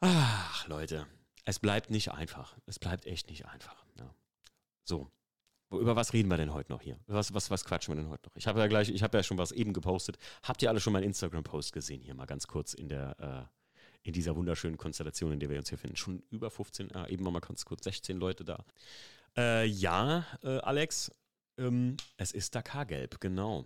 Ach, 0.01 0.67
Leute, 0.67 1.07
es 1.45 1.59
bleibt 1.59 1.89
nicht 1.89 2.11
einfach. 2.11 2.55
Es 2.67 2.77
bleibt 2.77 3.07
echt 3.07 3.29
nicht 3.29 3.47
einfach. 3.47 3.83
Ja. 3.97 4.13
So, 4.83 5.09
über 5.71 5.95
was 5.95 6.13
reden 6.13 6.29
wir 6.29 6.37
denn 6.37 6.53
heute 6.53 6.71
noch 6.71 6.81
hier? 6.81 6.99
Was, 7.07 7.33
was, 7.33 7.49
was 7.49 7.65
quatschen 7.65 7.93
wir 7.95 8.01
denn 8.01 8.09
heute 8.09 8.27
noch? 8.27 8.35
Ich 8.35 8.47
habe 8.47 8.59
ja 8.59 8.67
gleich, 8.67 8.89
ich 8.89 9.03
habe 9.03 9.17
ja 9.17 9.23
schon 9.23 9.37
was 9.37 9.51
eben 9.51 9.73
gepostet. 9.73 10.17
Habt 10.43 10.61
ihr 10.61 10.69
alle 10.69 10.79
schon 10.79 10.93
meinen 10.93 11.03
Instagram-Post 11.03 11.73
gesehen? 11.73 12.01
Hier 12.01 12.15
mal 12.15 12.25
ganz 12.25 12.47
kurz 12.47 12.73
in 12.73 12.89
der, 12.89 13.49
äh, 13.51 14.07
in 14.07 14.13
dieser 14.13 14.35
wunderschönen 14.35 14.77
Konstellation, 14.77 15.31
in 15.31 15.39
der 15.39 15.49
wir 15.49 15.57
uns 15.57 15.69
hier 15.69 15.77
finden. 15.77 15.95
Schon 15.95 16.23
über 16.29 16.51
15, 16.51 16.91
äh, 16.91 17.09
eben 17.09 17.23
mal 17.23 17.39
ganz 17.39 17.65
kurz 17.65 17.83
16 17.83 18.17
Leute 18.17 18.45
da. 18.45 18.63
Äh, 19.37 19.65
ja, 19.65 20.25
äh, 20.43 20.59
Alex, 20.59 21.11
ähm, 21.57 21.97
es 22.17 22.31
ist 22.31 22.53
Dakar-Gelb, 22.55 23.19
genau. 23.19 23.65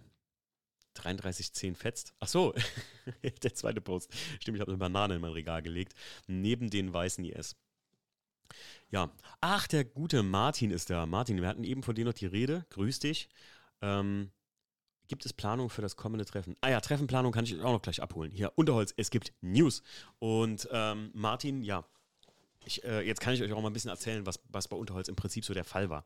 3310 0.96 1.76
fetzt. 1.76 2.14
Ach 2.20 2.28
so, 2.28 2.54
der 3.44 3.54
zweite 3.54 3.82
Post. 3.82 4.12
Stimmt, 4.40 4.58
ich 4.58 4.62
habe 4.62 4.72
eine 4.72 4.78
Banane 4.78 5.16
in 5.16 5.22
mein 5.22 5.32
Regal 5.32 5.62
gelegt. 5.62 5.94
Neben 6.28 6.70
den 6.70 6.94
weißen 6.94 7.24
IS. 7.26 7.56
Ja, 8.90 9.12
ach, 9.42 9.68
der 9.68 9.86
gute 9.86 10.24
Martin 10.24 10.72
ist 10.72 10.90
da. 10.90 11.06
Martin, 11.06 11.42
wir 11.42 11.48
hatten 11.48 11.64
eben 11.64 11.84
von 11.84 11.96
dir 11.96 12.06
noch 12.06 12.14
die 12.14 12.26
Rede. 12.26 12.66
Grüß 12.70 13.00
dich. 13.00 13.30
Ähm, 13.82 14.32
gibt 15.08 15.26
es 15.26 15.34
Planung 15.34 15.70
für 15.70 15.82
das 15.82 15.96
kommende 15.96 16.26
Treffen? 16.26 16.56
Ah 16.62 16.70
ja, 16.70 16.80
Treffenplanung 16.80 17.32
kann 17.32 17.44
ich 17.44 17.60
auch 17.60 17.74
noch 17.74 17.82
gleich 17.82 18.02
abholen. 18.02 18.32
Hier, 18.32 18.54
Unterholz, 18.56 18.94
es 18.96 19.10
gibt 19.10 19.34
News. 19.42 19.82
Und 20.20 20.68
ähm, 20.72 21.12
Martin, 21.14 21.64
ja, 21.64 21.86
ich, 22.66 22.84
äh, 22.84 23.02
jetzt 23.02 23.22
kann 23.22 23.34
ich 23.34 23.42
euch 23.42 23.52
auch 23.54 23.62
mal 23.62 23.70
ein 23.70 23.74
bisschen 23.74 23.90
erzählen, 23.90 24.26
was, 24.26 24.40
was 24.50 24.68
bei 24.68 24.78
Unterholz 24.78 25.08
im 25.08 25.16
Prinzip 25.16 25.46
so 25.46 25.54
der 25.54 25.64
Fall 25.64 25.90
war. 25.90 26.06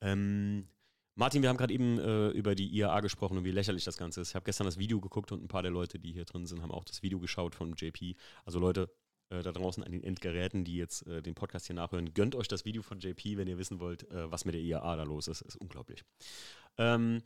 Ähm, 0.00 0.68
Martin, 1.14 1.42
wir 1.42 1.48
haben 1.48 1.56
gerade 1.56 1.74
eben 1.74 1.98
äh, 1.98 2.28
über 2.28 2.54
die 2.54 2.68
IAA 2.68 3.00
gesprochen 3.00 3.38
und 3.38 3.44
wie 3.44 3.50
lächerlich 3.50 3.84
das 3.84 3.96
Ganze 3.96 4.20
ist. 4.20 4.30
Ich 4.30 4.34
habe 4.36 4.44
gestern 4.44 4.66
das 4.66 4.78
Video 4.78 5.00
geguckt 5.00 5.32
und 5.32 5.42
ein 5.42 5.48
paar 5.48 5.62
der 5.62 5.72
Leute, 5.72 5.98
die 5.98 6.12
hier 6.12 6.24
drin 6.24 6.46
sind, 6.46 6.62
haben 6.62 6.70
auch 6.70 6.84
das 6.84 7.02
Video 7.02 7.18
geschaut 7.18 7.56
von 7.56 7.74
JP. 7.74 8.14
Also 8.44 8.60
Leute, 8.60 8.88
äh, 9.30 9.42
da 9.42 9.52
draußen 9.52 9.82
an 9.82 9.92
den 9.92 10.02
Endgeräten, 10.02 10.64
die 10.64 10.76
jetzt 10.76 11.06
äh, 11.06 11.22
den 11.22 11.34
Podcast 11.34 11.66
hier 11.66 11.76
nachhören, 11.76 12.14
gönnt 12.14 12.34
euch 12.34 12.48
das 12.48 12.64
Video 12.64 12.82
von 12.82 12.98
JP, 12.98 13.36
wenn 13.36 13.48
ihr 13.48 13.58
wissen 13.58 13.80
wollt, 13.80 14.10
äh, 14.10 14.30
was 14.30 14.44
mit 14.44 14.54
der 14.54 14.62
IAA 14.62 14.96
da 14.96 15.02
los 15.02 15.28
ist. 15.28 15.42
Ist 15.42 15.56
unglaublich. 15.56 16.04
Ähm, 16.76 17.22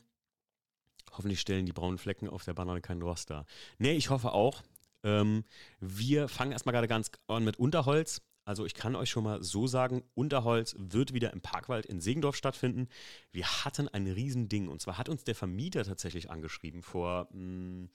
hoffentlich 1.11 1.39
stellen 1.39 1.65
die 1.65 1.73
braunen 1.73 1.97
Flecken 1.97 2.27
auf 2.27 2.43
der 2.43 2.53
Banane 2.53 2.81
keinen 2.81 3.01
Rost 3.01 3.29
dar. 3.29 3.45
Nee, 3.77 3.93
ich 3.93 4.09
hoffe 4.09 4.33
auch. 4.33 4.63
Ähm, 5.03 5.43
wir 5.79 6.27
fangen 6.27 6.51
erstmal 6.51 6.73
gerade 6.73 6.87
ganz 6.87 7.11
an 7.27 7.43
mit 7.43 7.57
Unterholz. 7.57 8.21
Also 8.45 8.65
ich 8.65 8.73
kann 8.73 8.95
euch 8.95 9.09
schon 9.09 9.23
mal 9.23 9.41
so 9.41 9.67
sagen, 9.67 10.03
Unterholz 10.15 10.75
wird 10.77 11.13
wieder 11.13 11.31
im 11.31 11.41
Parkwald 11.41 11.85
in 11.85 12.01
Segendorf 12.01 12.35
stattfinden. 12.35 12.89
Wir 13.31 13.45
hatten 13.45 13.87
ein 13.87 14.05
Riesending 14.05 14.67
und 14.67 14.81
zwar 14.81 14.97
hat 14.97 15.07
uns 15.07 15.23
der 15.23 15.35
Vermieter 15.35 15.85
tatsächlich 15.85 16.29
angeschrieben 16.29 16.81
vor, 16.81 17.29
mh, 17.31 17.37
hm, 17.37 17.89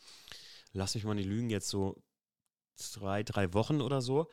lass 0.73 0.95
mich 0.95 1.05
mal 1.05 1.15
nicht 1.15 1.29
lügen, 1.29 1.51
jetzt 1.51 1.69
so 1.69 2.03
zwei, 2.79 3.23
drei 3.23 3.53
Wochen 3.55 3.81
oder 3.81 4.01
so 4.01 4.31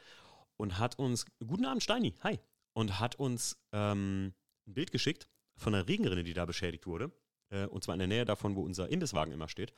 und 0.58 0.80
hat 0.80 0.98
uns, 1.00 1.26
guten 1.46 1.66
Abend 1.66 1.84
Steini, 1.84 2.16
hi, 2.22 2.40
und 2.74 3.00
hat 3.00 3.16
uns 3.16 3.58
ähm, 3.72 4.34
ein 4.68 4.74
Bild 4.74 4.92
geschickt 4.92 5.28
von 5.58 5.74
einer 5.74 5.88
Regenrinne, 5.88 6.24
die 6.24 6.34
da 6.34 6.46
beschädigt 6.46 6.88
wurde. 6.88 7.12
Äh, 7.50 7.66
und 7.68 7.84
zwar 7.84 7.96
in 7.96 8.00
der 8.00 8.08
Nähe 8.08 8.26
davon, 8.26 8.56
wo 8.56 8.62
unser 8.62 8.90
Imbisswagen 8.90 9.34
immer 9.34 9.50
steht. 9.50 9.74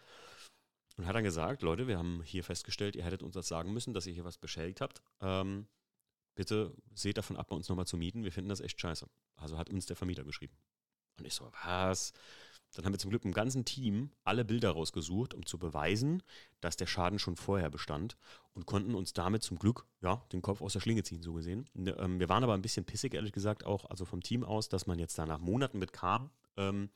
Und 0.97 1.05
hat 1.05 1.15
dann 1.15 1.23
gesagt, 1.23 1.61
Leute, 1.61 1.87
wir 1.87 1.97
haben 1.97 2.23
hier 2.23 2.43
festgestellt, 2.43 2.95
ihr 2.95 3.03
hättet 3.03 3.21
uns 3.21 3.35
das 3.35 3.47
sagen 3.47 3.71
müssen, 3.71 3.93
dass 3.93 4.07
ihr 4.07 4.13
hier 4.13 4.25
was 4.25 4.39
beschädigt 4.39 4.81
habt. 4.81 5.03
Ähm, 5.21 5.67
bitte 6.35 6.73
seht 6.95 7.19
davon 7.19 7.37
ab, 7.37 7.49
bei 7.49 7.55
uns 7.55 7.69
nochmal 7.69 7.85
zu 7.85 7.97
mieten. 7.97 8.23
Wir 8.23 8.31
finden 8.31 8.49
das 8.49 8.61
echt 8.61 8.81
scheiße. 8.81 9.07
Also 9.35 9.57
hat 9.59 9.69
uns 9.69 9.85
der 9.85 9.95
Vermieter 9.95 10.23
geschrieben. 10.23 10.57
Und 11.19 11.25
ich 11.25 11.35
so, 11.35 11.51
was? 11.63 12.13
Dann 12.77 12.85
haben 12.85 12.93
wir 12.93 12.99
zum 12.99 13.09
Glück 13.09 13.25
im 13.25 13.33
ganzen 13.33 13.65
Team 13.65 14.11
alle 14.23 14.45
Bilder 14.45 14.69
rausgesucht, 14.69 15.33
um 15.33 15.47
zu 15.47 15.57
beweisen, 15.57 16.21
dass 16.61 16.77
der 16.77 16.85
Schaden 16.85 17.17
schon 17.17 17.35
vorher 17.35 17.71
bestand 17.71 18.17
und 18.53 18.67
konnten 18.67 18.93
uns 18.93 19.13
damit 19.13 19.41
zum 19.41 19.57
Glück 19.57 19.87
ja, 20.01 20.23
den 20.31 20.43
Kopf 20.43 20.61
aus 20.61 20.73
der 20.73 20.79
Schlinge 20.79 21.01
ziehen, 21.01 21.23
so 21.23 21.33
gesehen. 21.33 21.67
Ne, 21.73 21.97
ähm, 21.97 22.19
wir 22.19 22.29
waren 22.29 22.43
aber 22.43 22.53
ein 22.53 22.61
bisschen 22.61 22.85
pissig, 22.85 23.15
ehrlich 23.15 23.31
gesagt, 23.31 23.65
auch 23.65 23.85
also 23.85 24.05
vom 24.05 24.21
Team 24.21 24.43
aus, 24.43 24.69
dass 24.69 24.85
man 24.85 24.99
jetzt 24.99 25.17
da 25.17 25.25
nach 25.25 25.39
Monaten 25.39 25.79
mit 25.79 25.91
kam. 25.91 26.29
Ähm, 26.55 26.91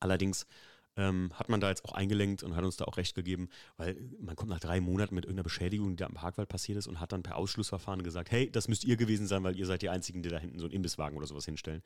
allerdings 0.00 0.46
ähm, 0.96 1.30
hat 1.34 1.48
man 1.48 1.60
da 1.60 1.68
jetzt 1.68 1.84
auch 1.84 1.92
eingelenkt 1.92 2.42
und 2.42 2.54
hat 2.54 2.64
uns 2.64 2.76
da 2.76 2.84
auch 2.84 2.96
recht 2.96 3.14
gegeben, 3.14 3.48
weil 3.76 3.96
man 4.20 4.36
kommt 4.36 4.50
nach 4.50 4.60
drei 4.60 4.80
Monaten 4.80 5.14
mit 5.14 5.24
irgendeiner 5.24 5.44
Beschädigung, 5.44 5.90
die 5.90 5.96
da 5.96 6.06
im 6.06 6.14
Parkwald 6.14 6.48
passiert 6.48 6.78
ist 6.78 6.86
und 6.86 7.00
hat 7.00 7.12
dann 7.12 7.22
per 7.22 7.36
Ausschlussverfahren 7.36 8.02
gesagt, 8.02 8.30
hey, 8.30 8.50
das 8.50 8.68
müsst 8.68 8.84
ihr 8.84 8.96
gewesen 8.96 9.26
sein, 9.26 9.42
weil 9.42 9.56
ihr 9.56 9.66
seid 9.66 9.82
die 9.82 9.88
Einzigen, 9.88 10.22
die 10.22 10.28
da 10.28 10.38
hinten 10.38 10.58
so 10.58 10.66
einen 10.66 10.74
Imbisswagen 10.74 11.16
oder 11.16 11.26
sowas 11.26 11.44
hinstellen. 11.44 11.82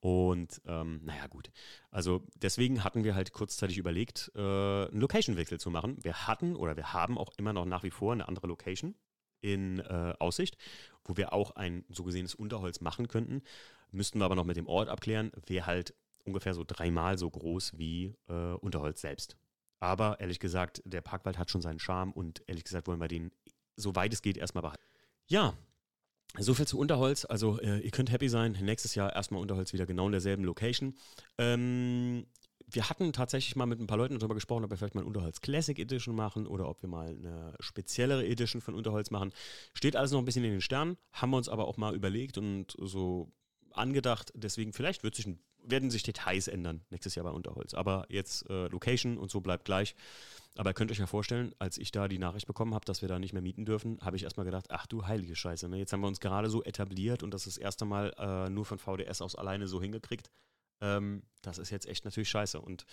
Und 0.00 0.60
ähm, 0.66 1.00
naja, 1.04 1.26
gut. 1.28 1.50
Also 1.90 2.24
deswegen 2.36 2.84
hatten 2.84 3.04
wir 3.04 3.14
halt 3.14 3.32
kurzzeitig 3.32 3.78
überlegt, 3.78 4.30
äh, 4.34 4.40
einen 4.40 5.00
Location-Wechsel 5.00 5.58
zu 5.58 5.70
machen. 5.70 5.96
Wir 6.02 6.26
hatten 6.26 6.56
oder 6.56 6.76
wir 6.76 6.92
haben 6.92 7.18
auch 7.18 7.32
immer 7.36 7.52
noch 7.52 7.64
nach 7.64 7.82
wie 7.82 7.90
vor 7.90 8.12
eine 8.12 8.28
andere 8.28 8.46
Location 8.46 8.94
in 9.40 9.78
äh, 9.80 10.14
Aussicht, 10.18 10.56
wo 11.04 11.16
wir 11.16 11.32
auch 11.32 11.52
ein 11.52 11.84
so 11.88 12.04
gesehenes 12.04 12.34
Unterholz 12.34 12.80
machen 12.80 13.08
könnten. 13.08 13.42
Müssten 13.90 14.18
wir 14.18 14.24
aber 14.24 14.34
noch 14.34 14.44
mit 14.44 14.56
dem 14.56 14.66
Ort 14.66 14.88
abklären, 14.88 15.32
wäre 15.46 15.66
halt 15.66 15.94
ungefähr 16.28 16.54
so 16.54 16.64
dreimal 16.66 17.18
so 17.18 17.30
groß 17.30 17.76
wie 17.78 18.14
äh, 18.28 18.54
Unterholz 18.54 19.00
selbst. 19.00 19.36
Aber 19.80 20.18
ehrlich 20.20 20.40
gesagt, 20.40 20.82
der 20.84 21.00
Parkwald 21.00 21.38
hat 21.38 21.50
schon 21.50 21.62
seinen 21.62 21.78
Charme 21.78 22.12
und 22.12 22.42
ehrlich 22.46 22.64
gesagt 22.64 22.88
wollen 22.88 23.00
wir 23.00 23.08
den, 23.08 23.30
soweit 23.76 24.12
es 24.12 24.22
geht, 24.22 24.36
erstmal 24.36 24.62
behalten. 24.62 24.82
Ja, 25.26 25.54
so 26.36 26.54
viel 26.54 26.66
zu 26.66 26.78
Unterholz. 26.78 27.24
Also 27.24 27.60
äh, 27.60 27.78
ihr 27.78 27.90
könnt 27.90 28.10
happy 28.10 28.28
sein. 28.28 28.52
Nächstes 28.60 28.94
Jahr 28.94 29.14
erstmal 29.14 29.40
Unterholz 29.40 29.72
wieder 29.72 29.86
genau 29.86 30.06
in 30.06 30.12
derselben 30.12 30.44
Location. 30.44 30.94
Ähm, 31.38 32.26
wir 32.70 32.90
hatten 32.90 33.12
tatsächlich 33.12 33.56
mal 33.56 33.66
mit 33.66 33.80
ein 33.80 33.86
paar 33.86 33.96
Leuten 33.96 34.18
darüber 34.18 34.34
gesprochen, 34.34 34.64
ob 34.64 34.70
wir 34.70 34.76
vielleicht 34.76 34.94
mal 34.94 35.00
eine 35.00 35.06
Unterholz 35.06 35.40
Classic 35.40 35.78
Edition 35.78 36.14
machen 36.14 36.46
oder 36.46 36.68
ob 36.68 36.82
wir 36.82 36.88
mal 36.88 37.08
eine 37.08 37.54
speziellere 37.60 38.26
Edition 38.26 38.60
von 38.60 38.74
Unterholz 38.74 39.10
machen. 39.10 39.32
Steht 39.72 39.96
alles 39.96 40.12
noch 40.12 40.18
ein 40.18 40.24
bisschen 40.26 40.44
in 40.44 40.50
den 40.50 40.60
Sternen, 40.60 40.98
haben 41.12 41.30
wir 41.30 41.38
uns 41.38 41.48
aber 41.48 41.66
auch 41.66 41.78
mal 41.78 41.94
überlegt 41.94 42.36
und 42.36 42.76
so 42.78 43.32
angedacht. 43.72 44.32
Deswegen, 44.34 44.72
vielleicht 44.72 45.02
wird 45.02 45.14
sich 45.14 45.26
ein 45.26 45.40
werden 45.62 45.90
sich 45.90 46.02
Details 46.02 46.48
ändern 46.48 46.82
nächstes 46.90 47.14
Jahr 47.14 47.24
bei 47.24 47.30
Unterholz. 47.30 47.74
Aber 47.74 48.06
jetzt 48.08 48.48
äh, 48.48 48.68
Location 48.68 49.18
und 49.18 49.30
so 49.30 49.40
bleibt 49.40 49.64
gleich. 49.64 49.94
Aber 50.56 50.70
ihr 50.70 50.74
könnt 50.74 50.90
euch 50.90 50.98
ja 50.98 51.06
vorstellen, 51.06 51.54
als 51.58 51.78
ich 51.78 51.92
da 51.92 52.08
die 52.08 52.18
Nachricht 52.18 52.46
bekommen 52.46 52.74
habe, 52.74 52.84
dass 52.84 53.00
wir 53.00 53.08
da 53.08 53.18
nicht 53.18 53.32
mehr 53.32 53.42
mieten 53.42 53.64
dürfen, 53.64 53.98
habe 54.00 54.16
ich 54.16 54.24
erstmal 54.24 54.44
gedacht, 54.44 54.66
ach 54.70 54.86
du 54.86 55.06
heilige 55.06 55.36
Scheiße, 55.36 55.68
ne? 55.68 55.78
jetzt 55.78 55.92
haben 55.92 56.00
wir 56.00 56.08
uns 56.08 56.18
gerade 56.18 56.50
so 56.50 56.64
etabliert 56.64 57.22
und 57.22 57.32
das 57.32 57.46
ist 57.46 57.58
das 57.58 57.62
erste 57.62 57.84
Mal 57.84 58.12
äh, 58.18 58.50
nur 58.50 58.64
von 58.64 58.78
VDS 58.78 59.22
aus 59.22 59.36
alleine 59.36 59.68
so 59.68 59.80
hingekriegt. 59.80 60.30
Ähm, 60.80 61.22
das 61.42 61.58
ist 61.58 61.70
jetzt 61.70 61.86
echt 61.86 62.04
natürlich 62.04 62.28
scheiße. 62.28 62.60
Und 62.60 62.86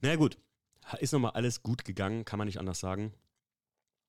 naja 0.00 0.16
gut, 0.16 0.38
ist 0.98 1.12
nochmal 1.12 1.32
alles 1.32 1.62
gut 1.62 1.84
gegangen, 1.84 2.24
kann 2.24 2.38
man 2.38 2.46
nicht 2.46 2.58
anders 2.58 2.80
sagen. 2.80 3.12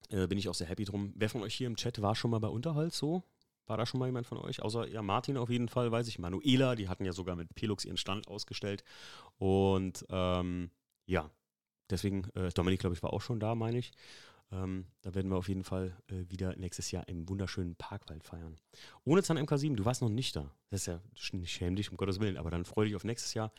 Äh, 0.09 0.27
bin 0.27 0.37
ich 0.37 0.49
auch 0.49 0.55
sehr 0.55 0.67
happy 0.67 0.85
drum. 0.85 1.13
Wer 1.15 1.29
von 1.29 1.43
euch 1.43 1.55
hier 1.55 1.67
im 1.67 1.75
Chat 1.75 2.01
war 2.01 2.15
schon 2.15 2.31
mal 2.31 2.39
bei 2.39 2.47
Unterholz 2.47 2.97
so? 2.97 3.23
War 3.67 3.77
da 3.77 3.85
schon 3.85 3.99
mal 3.99 4.05
jemand 4.07 4.25
von 4.25 4.37
euch? 4.37 4.61
Außer 4.61 4.87
ja, 4.87 5.01
Martin 5.01 5.37
auf 5.37 5.49
jeden 5.49 5.67
Fall, 5.67 5.91
weiß 5.91 6.07
ich. 6.07 6.19
Manuela, 6.19 6.75
die 6.75 6.87
hatten 6.89 7.05
ja 7.05 7.11
sogar 7.11 7.35
mit 7.35 7.53
Pelux 7.53 7.85
ihren 7.85 7.97
Stand 7.97 8.27
ausgestellt. 8.27 8.83
Und 9.37 10.05
ähm, 10.09 10.71
ja, 11.05 11.29
deswegen, 11.89 12.29
äh, 12.35 12.49
Dominik, 12.49 12.79
glaube 12.79 12.95
ich, 12.95 13.03
war 13.03 13.13
auch 13.13 13.21
schon 13.21 13.39
da, 13.39 13.55
meine 13.55 13.77
ich. 13.77 13.91
Ähm, 14.51 14.85
da 15.01 15.13
werden 15.13 15.29
wir 15.29 15.37
auf 15.37 15.49
jeden 15.49 15.65
Fall 15.65 15.97
äh, 16.07 16.23
wieder 16.29 16.55
nächstes 16.55 16.91
Jahr 16.91 17.07
im 17.09 17.27
wunderschönen 17.27 17.75
Parkwald 17.75 18.23
feiern. 18.23 18.55
Ohne 19.03 19.21
Zahn 19.21 19.37
MK7, 19.37 19.75
du 19.75 19.83
warst 19.83 20.01
noch 20.01 20.09
nicht 20.09 20.35
da. 20.35 20.49
Das 20.69 20.81
ist 20.81 20.87
ja 20.87 21.01
nicht 21.33 21.51
schämlich, 21.51 21.91
um 21.91 21.97
Gottes 21.97 22.21
Willen, 22.21 22.37
aber 22.37 22.49
dann 22.49 22.63
freue 22.63 22.85
dich 22.85 22.95
auf 22.95 23.03
nächstes 23.03 23.33
Jahr. 23.33 23.51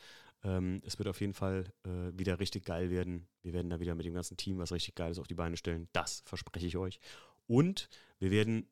Ähm, 0.42 0.80
es 0.86 0.98
wird 0.98 1.08
auf 1.08 1.20
jeden 1.20 1.34
Fall 1.34 1.72
äh, 1.84 2.18
wieder 2.18 2.40
richtig 2.40 2.64
geil 2.64 2.90
werden. 2.90 3.28
Wir 3.42 3.52
werden 3.52 3.68
da 3.68 3.80
wieder 3.80 3.94
mit 3.94 4.06
dem 4.06 4.14
ganzen 4.14 4.38
Team 4.38 4.58
was 4.58 4.72
richtig 4.72 4.94
Geiles 4.94 5.18
auf 5.18 5.26
die 5.26 5.34
Beine 5.34 5.58
stellen. 5.58 5.88
Das 5.92 6.22
verspreche 6.24 6.66
ich 6.66 6.76
euch. 6.78 7.00
Und 7.46 7.90
wir 8.18 8.30
werden 8.30 8.66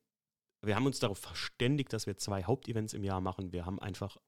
wir 0.66 0.76
haben 0.76 0.86
uns 0.86 0.98
darauf 0.98 1.18
verständigt, 1.18 1.92
dass 1.92 2.06
wir 2.06 2.16
zwei 2.16 2.44
Hauptevents 2.44 2.92
im 2.92 3.04
Jahr 3.04 3.20
machen. 3.20 3.52
Wir 3.52 3.66
haben 3.66 3.78
einfach 3.78 4.18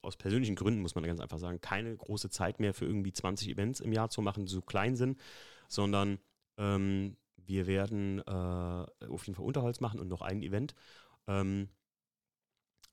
aus 0.00 0.16
persönlichen 0.16 0.56
Gründen, 0.56 0.80
muss 0.80 0.94
man 0.94 1.04
ganz 1.04 1.20
einfach 1.20 1.38
sagen, 1.38 1.60
keine 1.60 1.94
große 1.94 2.30
Zeit 2.30 2.60
mehr 2.60 2.72
für 2.72 2.86
irgendwie 2.86 3.12
20 3.12 3.48
Events 3.48 3.80
im 3.80 3.92
Jahr 3.92 4.08
zu 4.08 4.22
machen, 4.22 4.46
die 4.46 4.52
so 4.52 4.62
klein 4.62 4.96
sind, 4.96 5.20
sondern 5.68 6.18
ähm, 6.56 7.16
wir 7.36 7.66
werden 7.66 8.20
äh, 8.20 9.06
auf 9.06 9.26
jeden 9.26 9.34
Fall 9.34 9.44
Unterholz 9.44 9.80
machen 9.80 10.00
und 10.00 10.08
noch 10.08 10.22
ein 10.22 10.42
Event, 10.42 10.74
ähm, 11.26 11.68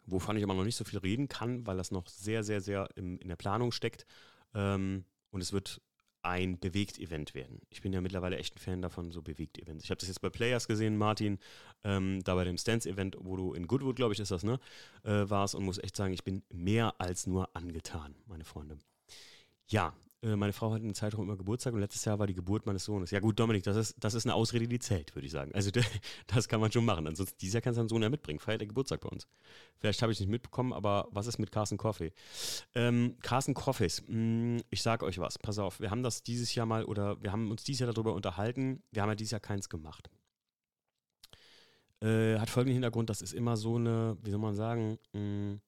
wovon 0.05 0.35
ich 0.35 0.43
aber 0.43 0.55
noch 0.55 0.65
nicht 0.65 0.75
so 0.75 0.83
viel 0.83 0.99
reden 0.99 1.27
kann, 1.27 1.65
weil 1.65 1.77
das 1.77 1.91
noch 1.91 2.07
sehr, 2.07 2.43
sehr, 2.43 2.59
sehr 2.59 2.89
im, 2.95 3.17
in 3.19 3.29
der 3.29 3.35
Planung 3.35 3.71
steckt. 3.71 4.05
Ähm, 4.53 5.05
und 5.29 5.41
es 5.41 5.53
wird 5.53 5.81
ein 6.21 6.59
Bewegt-Event 6.59 7.33
werden. 7.33 7.61
Ich 7.69 7.81
bin 7.81 7.93
ja 7.93 8.01
mittlerweile 8.01 8.37
echt 8.37 8.55
ein 8.55 8.59
Fan 8.59 8.81
davon, 8.81 9.11
so 9.11 9.21
Bewegt-Events. 9.21 9.83
Ich 9.83 9.89
habe 9.89 9.99
das 9.99 10.09
jetzt 10.09 10.21
bei 10.21 10.29
Players 10.29 10.67
gesehen, 10.67 10.97
Martin, 10.97 11.39
ähm, 11.83 12.23
da 12.23 12.35
bei 12.35 12.43
dem 12.43 12.57
Stance-Event, 12.57 13.17
wo 13.19 13.35
du 13.35 13.53
in 13.53 13.67
Goodwood, 13.67 13.95
glaube 13.95 14.13
ich, 14.13 14.19
ist 14.19 14.31
das, 14.31 14.43
ne, 14.43 14.59
äh, 15.03 15.29
warst 15.29 15.55
und 15.55 15.63
muss 15.63 15.77
echt 15.77 15.95
sagen, 15.95 16.13
ich 16.13 16.23
bin 16.23 16.43
mehr 16.51 16.95
als 16.99 17.27
nur 17.27 17.55
angetan, 17.55 18.15
meine 18.25 18.45
Freunde. 18.45 18.77
Ja, 19.67 19.93
meine 20.23 20.51
Frau 20.51 20.71
hat 20.73 20.81
in 20.81 20.87
der 20.87 20.95
Zeitraum 20.95 21.25
immer 21.25 21.37
Geburtstag 21.37 21.73
und 21.73 21.79
letztes 21.79 22.03
Jahr 22.05 22.17
war 22.17 22.25
die 22.25 22.33
Geburt 22.33 22.65
meines 22.65 22.85
Sohnes. 22.85 23.11
Ja 23.11 23.19
gut, 23.19 23.39
Dominik, 23.39 23.63
das 23.63 23.77
ist, 23.77 23.95
das 23.99 24.15
ist 24.15 24.25
eine 24.25 24.33
Ausrede, 24.33 24.67
die 24.67 24.79
zählt, 24.79 25.13
würde 25.15 25.27
ich 25.27 25.31
sagen. 25.31 25.53
Also 25.53 25.69
das 26.27 26.47
kann 26.47 26.59
man 26.59 26.71
schon 26.71 26.85
machen. 26.85 27.05
Ansonsten, 27.05 27.37
dieses 27.39 27.53
Jahr 27.53 27.61
kannst 27.61 27.77
du 27.77 27.81
deinen 27.81 27.89
Sohn 27.89 28.01
ja 28.01 28.09
mitbringen. 28.09 28.39
Feiert 28.39 28.61
der 28.61 28.67
Geburtstag 28.67 29.01
bei 29.01 29.09
uns. 29.09 29.27
Vielleicht 29.77 30.01
habe 30.01 30.11
ich 30.11 30.19
nicht 30.19 30.29
mitbekommen, 30.29 30.73
aber 30.73 31.07
was 31.11 31.27
ist 31.27 31.37
mit 31.37 31.51
Carsten 31.51 31.77
Coffee? 31.77 32.13
Ähm, 32.73 33.15
Carsten 33.21 33.53
Coffees, 33.53 34.01
hm, 34.07 34.61
ich 34.71 34.81
sage 34.81 35.05
euch 35.05 35.19
was, 35.19 35.37
pass 35.37 35.59
auf, 35.59 35.79
wir 35.79 35.91
haben 35.91 36.01
das 36.01 36.23
dieses 36.23 36.55
Jahr 36.55 36.65
mal 36.65 36.83
oder 36.83 37.21
wir 37.21 37.31
haben 37.31 37.51
uns 37.51 37.63
dieses 37.63 37.81
Jahr 37.81 37.93
darüber 37.93 38.13
unterhalten. 38.13 38.81
Wir 38.91 39.03
haben 39.03 39.09
ja 39.09 39.15
dieses 39.15 39.31
Jahr 39.31 39.41
keins 39.41 39.69
gemacht. 39.69 40.09
Äh, 42.01 42.39
hat 42.39 42.49
folgenden 42.49 42.73
Hintergrund, 42.73 43.11
das 43.11 43.21
ist 43.21 43.33
immer 43.33 43.55
so 43.55 43.75
eine, 43.75 44.17
wie 44.23 44.31
soll 44.31 44.39
man 44.39 44.55
sagen, 44.55 44.97
mh, 45.13 45.19
hm, 45.19 45.61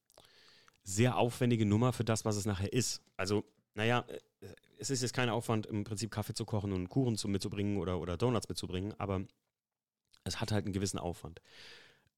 sehr 0.83 1.17
aufwendige 1.17 1.67
Nummer 1.67 1.93
für 1.93 2.03
das, 2.03 2.25
was 2.25 2.35
es 2.35 2.45
nachher 2.45 2.73
ist. 2.73 3.03
Also 3.15 3.43
naja, 3.73 4.05
äh, 4.07 4.47
es 4.77 4.89
ist 4.89 5.01
jetzt 5.01 5.13
kein 5.13 5.29
Aufwand, 5.29 5.65
im 5.65 5.83
Prinzip 5.83 6.11
Kaffee 6.11 6.33
zu 6.33 6.45
kochen 6.45 6.71
und 6.71 6.89
Kuchen 6.89 7.17
zu, 7.17 7.27
mitzubringen 7.27 7.77
oder, 7.77 7.99
oder 7.99 8.17
Donuts 8.17 8.47
mitzubringen, 8.47 8.93
aber 8.97 9.21
es 10.23 10.39
hat 10.39 10.51
halt 10.51 10.65
einen 10.65 10.73
gewissen 10.73 10.99
Aufwand. 10.99 11.41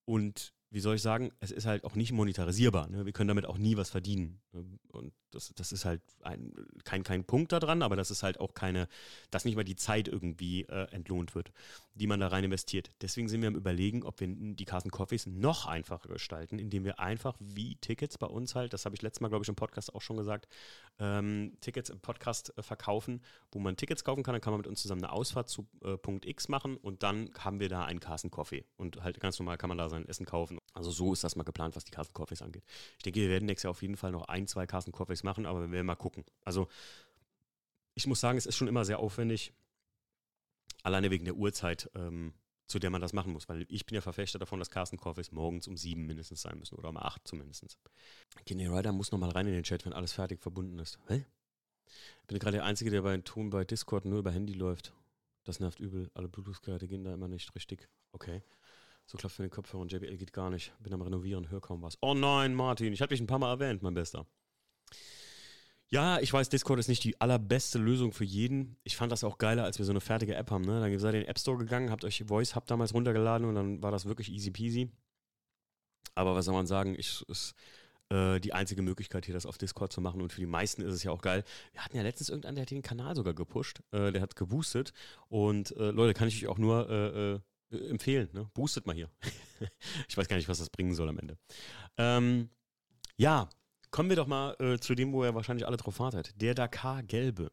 Und 0.06 0.54
wie 0.72 0.80
soll 0.80 0.96
ich 0.96 1.02
sagen, 1.02 1.32
es 1.42 1.52
ist 1.52 1.66
halt 1.66 1.84
auch 1.84 1.96
nicht 1.96 2.14
monetarisierbar. 2.14 2.90
Ne? 2.90 3.06
Wir 3.06 3.12
können 3.12 3.28
damit 3.28 3.46
auch 3.46 3.58
nie 3.58 3.76
was 3.76 3.90
verdienen. 3.90 4.40
Und 4.88 5.14
das, 5.32 5.54
das 5.56 5.74
ist 5.74 5.84
halt 5.84 6.02
ein, 6.22 6.54
kein, 6.86 7.04
kein 7.04 7.26
Punkt 7.26 7.52
daran, 7.52 7.82
aber 7.82 7.98
das 7.98 8.10
ist 8.10 8.24
halt 8.24 8.40
auch 8.40 8.54
keine, 8.54 8.88
dass 9.32 9.44
nicht 9.44 9.58
mal 9.58 9.66
die 9.66 9.76
Zeit 9.76 10.08
irgendwie 10.08 10.64
äh, 10.64 10.88
entlohnt 10.92 11.36
wird, 11.36 11.52
die 11.94 12.08
man 12.08 12.22
da 12.22 12.30
rein 12.30 12.46
investiert. 12.46 12.90
Deswegen 13.02 13.28
sind 13.28 13.42
wir 13.42 13.50
am 13.50 13.56
Überlegen, 13.56 14.04
ob 14.04 14.22
wir 14.22 14.28
die 14.30 14.66
Carsten 14.66 14.92
Coffees 14.92 15.26
noch 15.26 15.66
einfacher 15.66 16.08
gestalten, 16.08 16.58
indem 16.58 16.86
wir 16.86 17.00
einfach 17.00 17.36
wie 17.40 17.76
Tickets 17.76 18.18
bei 18.18 18.28
uns 18.28 18.56
halt, 18.56 18.72
das 18.72 18.86
habe 18.86 18.96
ich 18.96 19.02
letztes 19.02 19.20
Mal, 19.20 19.28
glaube 19.28 19.44
ich, 19.44 19.50
im 19.50 19.56
Podcast 19.56 19.94
auch 19.94 20.02
schon 20.02 20.18
gesagt, 20.18 20.48
ähm, 21.00 21.58
Tickets 21.60 21.90
im 21.90 22.00
Podcast 22.00 22.58
äh, 22.58 22.64
verkaufen, 22.64 23.22
wo 23.52 23.60
man 23.60 23.76
Tickets 23.76 24.06
kaufen 24.06 24.24
kann. 24.24 24.34
Dann 24.34 24.42
kann 24.42 24.54
man 24.54 24.62
mit 24.62 24.68
uns 24.68 24.82
zusammen 24.82 25.04
eine 25.04 25.12
Ausfahrt 25.12 25.50
zu 25.50 25.68
äh, 25.84 25.98
Punkt 25.98 26.26
X 26.26 26.48
machen 26.48 26.78
und 26.78 27.04
dann 27.04 27.30
haben 27.40 27.60
wir 27.60 27.68
da 27.68 27.84
einen 27.84 28.00
Carsten 28.00 28.32
Coffee. 28.32 28.64
Und 28.78 29.04
halt 29.04 29.20
ganz 29.20 29.38
normal 29.38 29.58
kann 29.58 29.68
man 29.68 29.78
da 29.78 29.90
sein 29.90 30.08
Essen 30.08 30.26
kaufen 30.26 30.61
also 30.74 30.92
so 30.92 31.14
ist 31.14 31.24
das 31.24 31.36
mal 31.36 31.44
geplant, 31.44 31.76
was 31.76 31.84
die 31.84 31.92
Carsten 31.92 32.14
Coffees 32.14 32.42
angeht. 32.42 32.64
Ich 32.98 33.04
denke, 33.04 33.20
wir 33.20 33.30
werden 33.30 33.46
nächstes 33.46 33.64
Jahr 33.64 33.72
auf 33.72 33.82
jeden 33.82 33.98
Fall 33.98 34.12
noch 34.12 34.28
ein, 34.28 34.48
zwei 34.48 34.66
Carsten 34.66 34.92
Coffees 34.92 35.24
machen, 35.24 35.46
aber 35.46 35.62
wir 35.62 35.72
werden 35.72 35.86
mal 35.86 35.96
gucken. 35.96 36.24
Also 36.46 36.68
ich 37.94 38.08
muss 38.08 38.22
sagen, 38.22 38.38
es 38.38 38.46
ist 38.46 38.56
schon 38.56 38.68
immer 38.68 38.86
sehr 38.86 39.00
aufwendig, 39.00 39.54
alleine 40.84 41.12
wegen 41.12 41.26
der 41.26 41.36
Uhrzeit, 41.36 41.90
ähm, 41.96 42.34
zu 42.68 42.80
der 42.80 42.90
man 42.90 43.02
das 43.02 43.12
machen 43.12 43.34
muss, 43.34 43.50
weil 43.50 43.66
ich 43.68 43.86
bin 43.86 43.96
ja 43.96 44.02
Verfechter 44.02 44.40
davon, 44.40 44.60
dass 44.60 44.70
Carsten 44.70 44.98
Coffees 44.98 45.34
morgens 45.34 45.68
um 45.68 45.76
sieben 45.76 46.06
mindestens 46.06 46.42
sein 46.42 46.58
müssen 46.58 46.76
oder 46.76 46.90
um 46.90 46.98
acht 46.98 47.28
zumindest. 47.28 47.78
Kenny 48.46 48.68
Ryder 48.68 48.94
muss 48.94 49.12
nochmal 49.12 49.32
rein 49.32 49.48
in 49.48 49.54
den 49.54 49.64
Chat, 49.64 49.86
wenn 49.86 49.94
alles 49.94 50.14
fertig 50.14 50.42
verbunden 50.42 50.80
ist. 50.80 50.98
Hä? 51.08 51.26
Ich 52.22 52.28
bin 52.28 52.40
gerade 52.40 52.58
der 52.58 52.66
Einzige, 52.66 52.90
der 52.90 53.02
bei 53.02 53.18
Ton 53.18 53.50
bei 53.50 53.66
Discord 53.66 54.06
nur 54.06 54.20
über 54.20 54.32
Handy 54.32 54.54
läuft. 54.54 54.94
Das 55.44 55.60
nervt 55.60 55.82
übel. 55.82 56.10
Alle 56.14 56.30
Bluetooth-Geräte 56.30 56.88
gehen 56.88 57.04
da 57.04 57.14
immer 57.14 57.28
nicht 57.28 57.54
richtig. 57.56 57.90
Okay. 58.14 58.42
So 59.12 59.18
klappt 59.18 59.36
für 59.36 59.42
den 59.42 59.52
Kopfhörer 59.52 59.82
und 59.82 59.92
JBL 59.92 60.16
geht 60.16 60.32
gar 60.32 60.50
nicht. 60.50 60.72
Bin 60.80 60.94
am 60.94 61.02
Renovieren, 61.02 61.50
hör 61.50 61.60
kaum 61.60 61.82
was. 61.82 61.98
Oh 62.00 62.14
nein, 62.14 62.56
Martin, 62.56 62.94
ich 62.94 63.02
habe 63.02 63.10
dich 63.10 63.20
ein 63.20 63.28
paar 63.28 63.40
Mal 63.40 63.50
erwähnt, 63.50 63.84
mein 63.84 63.94
Bester. 63.94 64.26
Ja, 65.90 66.22
ich 66.22 66.32
weiß, 66.32 66.48
Discord 66.48 66.80
ist 66.80 66.88
nicht 66.88 67.04
die 67.04 67.20
allerbeste 67.20 67.78
Lösung 67.78 68.14
für 68.14 68.24
jeden. 68.24 68.78
Ich 68.86 68.96
fand 68.96 69.12
das 69.12 69.26
auch 69.26 69.38
geiler, 69.38 69.66
als 69.66 69.80
wir 69.80 69.86
so 69.86 69.92
eine 69.92 70.00
fertige 70.00 70.36
App 70.36 70.50
haben. 70.50 70.64
Ne? 70.64 70.80
Dann 70.80 70.98
seid 70.98 71.14
ihr 71.14 71.20
in 71.20 71.26
den 71.26 71.30
App 71.30 71.40
Store 71.40 71.58
gegangen, 71.58 71.92
habt 71.92 72.06
euch 72.06 72.24
Voice 72.26 72.56
Hub 72.56 72.66
damals 72.68 72.94
runtergeladen 72.94 73.46
und 73.46 73.56
dann 73.56 73.84
war 73.84 73.92
das 73.92 74.06
wirklich 74.06 74.32
easy 74.32 74.50
peasy. 74.50 74.90
Aber 76.16 76.34
was 76.34 76.46
soll 76.46 76.54
man 76.54 76.66
sagen, 76.66 76.96
ich, 76.98 77.22
ist 77.28 77.54
äh, 78.12 78.40
die 78.40 78.54
einzige 78.54 78.82
Möglichkeit, 78.82 79.26
hier 79.26 79.34
das 79.34 79.46
auf 79.46 79.58
Discord 79.58 79.92
zu 79.92 80.00
machen. 80.00 80.22
Und 80.22 80.32
für 80.32 80.40
die 80.40 80.48
meisten 80.48 80.84
ist 80.84 80.94
es 80.94 81.04
ja 81.04 81.12
auch 81.12 81.22
geil. 81.22 81.44
Wir 81.74 81.84
hatten 81.84 81.98
ja 81.98 82.04
letztens 82.04 82.30
irgendeinen, 82.30 82.56
der 82.56 82.62
hat 82.62 82.72
den 82.72 82.82
Kanal 82.82 83.14
sogar 83.14 83.34
gepusht. 83.34 83.82
Äh, 83.92 84.14
der 84.14 84.22
hat 84.22 84.38
geboostet. 84.38 84.94
Und 85.28 85.76
äh, 85.76 85.92
Leute, 85.92 86.14
kann 86.14 86.30
ich 86.30 86.42
euch 86.42 86.50
auch 86.50 86.58
nur 86.58 86.90
äh, 86.90 87.34
äh, 87.34 87.40
empfehlen. 87.72 88.30
Ne? 88.34 88.50
Boostet 88.54 88.86
mal 88.86 88.96
hier. 88.96 89.10
ich 90.08 90.18
weiß 90.18 90.28
gar 90.28 90.38
nicht, 90.38 90.50
was 90.50 90.60
das 90.60 90.70
bringen 90.70 90.94
soll 90.94 91.10
am 91.10 91.20
Ende. 91.20 91.38
Ähm, 91.98 92.50
ja, 93.18 93.50
kommen 93.92 94.10
wir 94.10 94.16
doch 94.16 94.28
mal 94.28 94.56
äh, 94.60 94.80
zu 94.80 94.96
dem, 94.96 95.14
wo 95.14 95.24
ihr 95.24 95.36
wahrscheinlich 95.36 95.68
alle 95.68 95.78
drauf 95.78 96.00
wartet. 96.00 96.34
Der 96.42 96.54
Dakar 96.54 97.04
Gelbe. 97.04 97.52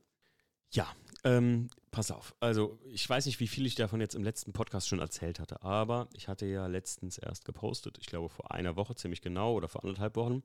Ja, 0.70 0.87
ähm, 1.24 1.68
pass 1.90 2.11
auf. 2.11 2.35
Also, 2.40 2.78
ich 2.85 3.09
weiß 3.09 3.26
nicht, 3.26 3.40
wie 3.40 3.48
viel 3.48 3.66
ich 3.66 3.74
davon 3.74 4.00
jetzt 4.00 4.14
im 4.14 4.22
letzten 4.22 4.52
Podcast 4.52 4.88
schon 4.88 4.98
erzählt 4.98 5.40
hatte, 5.40 5.62
aber 5.62 6.09
ich 6.14 6.28
hatte 6.28 6.46
ja 6.46 6.66
letztens 6.66 7.18
erst 7.18 7.44
gepostet, 7.44 7.98
ich 7.98 8.07
glaube 8.07 8.28
vor 8.28 8.52
einer 8.52 8.76
Woche 8.76 8.94
ziemlich 8.94 9.22
genau 9.22 9.54
oder 9.54 9.68
vor 9.68 9.83
anderthalb 9.83 10.16
Wochen, 10.16 10.42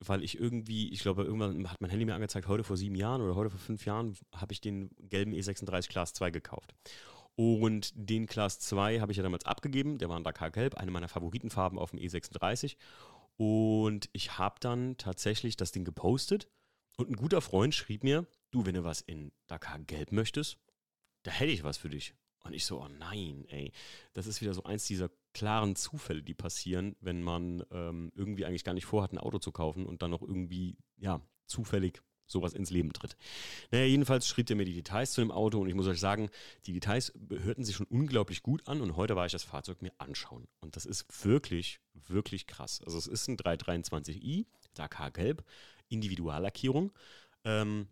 weil 0.00 0.24
ich 0.24 0.38
irgendwie, 0.38 0.90
ich 0.92 1.00
glaube, 1.00 1.24
irgendwann 1.24 1.70
hat 1.70 1.80
mein 1.80 1.90
Handy 1.90 2.04
mir 2.04 2.14
angezeigt, 2.14 2.48
heute 2.48 2.64
vor 2.64 2.76
sieben 2.76 2.94
Jahren 2.94 3.22
oder 3.22 3.34
heute 3.36 3.50
vor 3.50 3.60
fünf 3.60 3.84
Jahren 3.86 4.16
habe 4.34 4.52
ich 4.52 4.60
den 4.60 4.90
gelben 4.98 5.32
E36 5.32 5.88
Class 5.88 6.14
2 6.14 6.30
gekauft. 6.30 6.74
Und 7.36 7.92
den 7.94 8.26
Class 8.26 8.60
2 8.60 9.00
habe 9.00 9.12
ich 9.12 9.16
ja 9.16 9.24
damals 9.24 9.44
abgegeben, 9.44 9.98
der 9.98 10.08
war 10.08 10.16
in 10.16 10.24
Dakar 10.24 10.50
Gelb, 10.50 10.76
eine 10.76 10.90
meiner 10.90 11.08
Favoritenfarben 11.08 11.78
auf 11.78 11.90
dem 11.90 11.98
E36. 11.98 12.76
Und 13.36 14.08
ich 14.12 14.38
habe 14.38 14.56
dann 14.60 14.96
tatsächlich 14.96 15.56
das 15.56 15.72
Ding 15.72 15.84
gepostet 15.84 16.48
und 16.96 17.10
ein 17.10 17.16
guter 17.16 17.40
Freund 17.40 17.74
schrieb 17.74 18.04
mir, 18.04 18.26
du, 18.52 18.66
wenn 18.66 18.74
du 18.74 18.84
was 18.84 19.00
in 19.00 19.32
Dakar 19.48 19.80
Gelb 19.80 20.12
möchtest, 20.12 20.58
da 21.24 21.32
hätte 21.32 21.50
ich 21.50 21.64
was 21.64 21.78
für 21.78 21.88
dich. 21.88 22.14
Und 22.44 22.52
ich 22.52 22.66
so, 22.66 22.80
oh 22.80 22.88
nein, 22.88 23.46
ey. 23.48 23.72
Das 24.12 24.26
ist 24.26 24.40
wieder 24.40 24.54
so 24.54 24.64
eins 24.64 24.86
dieser 24.86 25.10
klaren 25.32 25.76
Zufälle, 25.76 26.22
die 26.22 26.34
passieren, 26.34 26.94
wenn 27.00 27.22
man 27.22 27.64
ähm, 27.70 28.12
irgendwie 28.14 28.44
eigentlich 28.44 28.64
gar 28.64 28.74
nicht 28.74 28.84
vorhat, 28.84 29.12
ein 29.12 29.18
Auto 29.18 29.38
zu 29.38 29.50
kaufen 29.50 29.86
und 29.86 30.02
dann 30.02 30.10
noch 30.10 30.22
irgendwie, 30.22 30.76
ja, 30.96 31.20
zufällig 31.46 32.02
sowas 32.26 32.54
ins 32.54 32.70
Leben 32.70 32.92
tritt. 32.92 33.16
Naja, 33.70 33.84
jedenfalls 33.84 34.26
schrieb 34.26 34.48
er 34.50 34.56
mir 34.56 34.64
die 34.64 34.74
Details 34.74 35.12
zu 35.12 35.20
dem 35.20 35.30
Auto 35.30 35.60
und 35.60 35.68
ich 35.68 35.74
muss 35.74 35.86
euch 35.86 36.00
sagen, 36.00 36.30
die 36.66 36.72
Details 36.72 37.12
hörten 37.30 37.64
sich 37.64 37.76
schon 37.76 37.86
unglaublich 37.86 38.42
gut 38.42 38.66
an 38.66 38.80
und 38.80 38.96
heute 38.96 39.16
war 39.16 39.26
ich 39.26 39.32
das 39.32 39.44
Fahrzeug 39.44 39.82
mir 39.82 39.92
anschauen. 39.98 40.46
Und 40.60 40.76
das 40.76 40.86
ist 40.86 41.06
wirklich, 41.24 41.80
wirklich 42.08 42.46
krass. 42.46 42.80
Also 42.84 42.98
es 42.98 43.06
ist 43.06 43.28
ein 43.28 43.36
323i, 43.36 44.46
Dakar 44.74 45.10
Gelb, 45.10 45.44
Individuallackierung. 45.88 46.92
Ähm, 47.44 47.88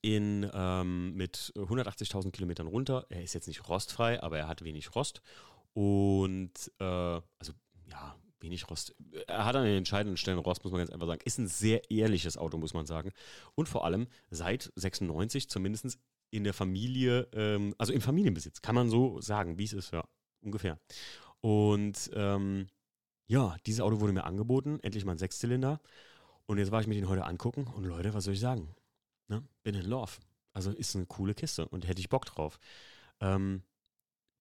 in, 0.00 0.48
ähm, 0.52 1.14
mit 1.14 1.52
180.000 1.56 2.32
Kilometern 2.32 2.66
runter. 2.66 3.06
Er 3.08 3.22
ist 3.22 3.34
jetzt 3.34 3.46
nicht 3.46 3.68
rostfrei, 3.68 4.22
aber 4.22 4.38
er 4.38 4.48
hat 4.48 4.62
wenig 4.64 4.94
Rost. 4.94 5.22
Und, 5.74 6.52
äh, 6.80 6.84
also, 6.84 7.52
ja, 7.88 8.16
wenig 8.42 8.68
Rost. 8.70 8.94
Er 9.26 9.44
hat 9.44 9.56
an 9.56 9.64
den 9.64 9.78
entscheidenden 9.78 10.16
Stellen 10.16 10.38
Rost, 10.38 10.64
muss 10.64 10.72
man 10.72 10.80
ganz 10.80 10.90
einfach 10.90 11.06
sagen. 11.06 11.20
Ist 11.24 11.38
ein 11.38 11.48
sehr 11.48 11.90
ehrliches 11.90 12.36
Auto, 12.36 12.58
muss 12.58 12.74
man 12.74 12.86
sagen. 12.86 13.12
Und 13.54 13.68
vor 13.68 13.84
allem 13.84 14.06
seit 14.30 14.72
96 14.76 15.48
zumindest 15.48 15.98
in 16.30 16.44
der 16.44 16.54
Familie, 16.54 17.28
ähm, 17.32 17.74
also 17.78 17.92
im 17.92 18.00
Familienbesitz, 18.00 18.62
kann 18.62 18.74
man 18.74 18.90
so 18.90 19.20
sagen, 19.20 19.58
wie 19.58 19.64
es 19.64 19.72
ist, 19.72 19.92
ja, 19.92 20.04
ungefähr. 20.40 20.78
Und 21.40 22.10
ähm, 22.14 22.68
ja, 23.26 23.56
dieses 23.66 23.80
Auto 23.80 24.00
wurde 24.00 24.12
mir 24.12 24.24
angeboten, 24.24 24.78
endlich 24.82 25.04
mal 25.04 25.12
ein 25.12 25.18
Sechszylinder. 25.18 25.80
Und 26.46 26.58
jetzt 26.58 26.70
war 26.70 26.80
ich 26.80 26.86
mir 26.86 26.94
den 26.94 27.08
heute 27.08 27.24
angucken 27.24 27.66
und 27.66 27.84
Leute, 27.84 28.14
was 28.14 28.24
soll 28.24 28.34
ich 28.34 28.40
sagen? 28.40 28.74
Ne? 29.28 29.42
Bin 29.62 29.74
in 29.74 29.86
Love. 29.86 30.12
Also 30.52 30.70
ist 30.70 30.94
eine 30.96 31.06
coole 31.06 31.34
Kiste 31.34 31.66
und 31.68 31.86
hätte 31.86 32.00
ich 32.00 32.08
Bock 32.08 32.26
drauf. 32.26 32.58
Ähm, 33.20 33.62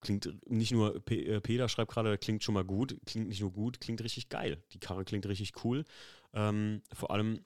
klingt 0.01 0.49
nicht 0.49 0.71
nur, 0.71 0.99
P 0.99 1.23
äh, 1.25 1.39
Peter 1.41 1.69
schreibt 1.69 1.91
gerade, 1.91 2.17
klingt 2.17 2.43
schon 2.43 2.53
mal 2.53 2.65
gut, 2.65 2.97
klingt 3.05 3.27
nicht 3.27 3.41
nur 3.41 3.51
gut, 3.51 3.79
klingt 3.79 4.03
richtig 4.03 4.29
geil. 4.29 4.61
Die 4.73 4.79
Karre 4.79 5.05
klingt 5.05 5.25
richtig 5.25 5.63
cool. 5.63 5.85
Ähm, 6.33 6.81
vor 6.93 7.11
allem, 7.11 7.45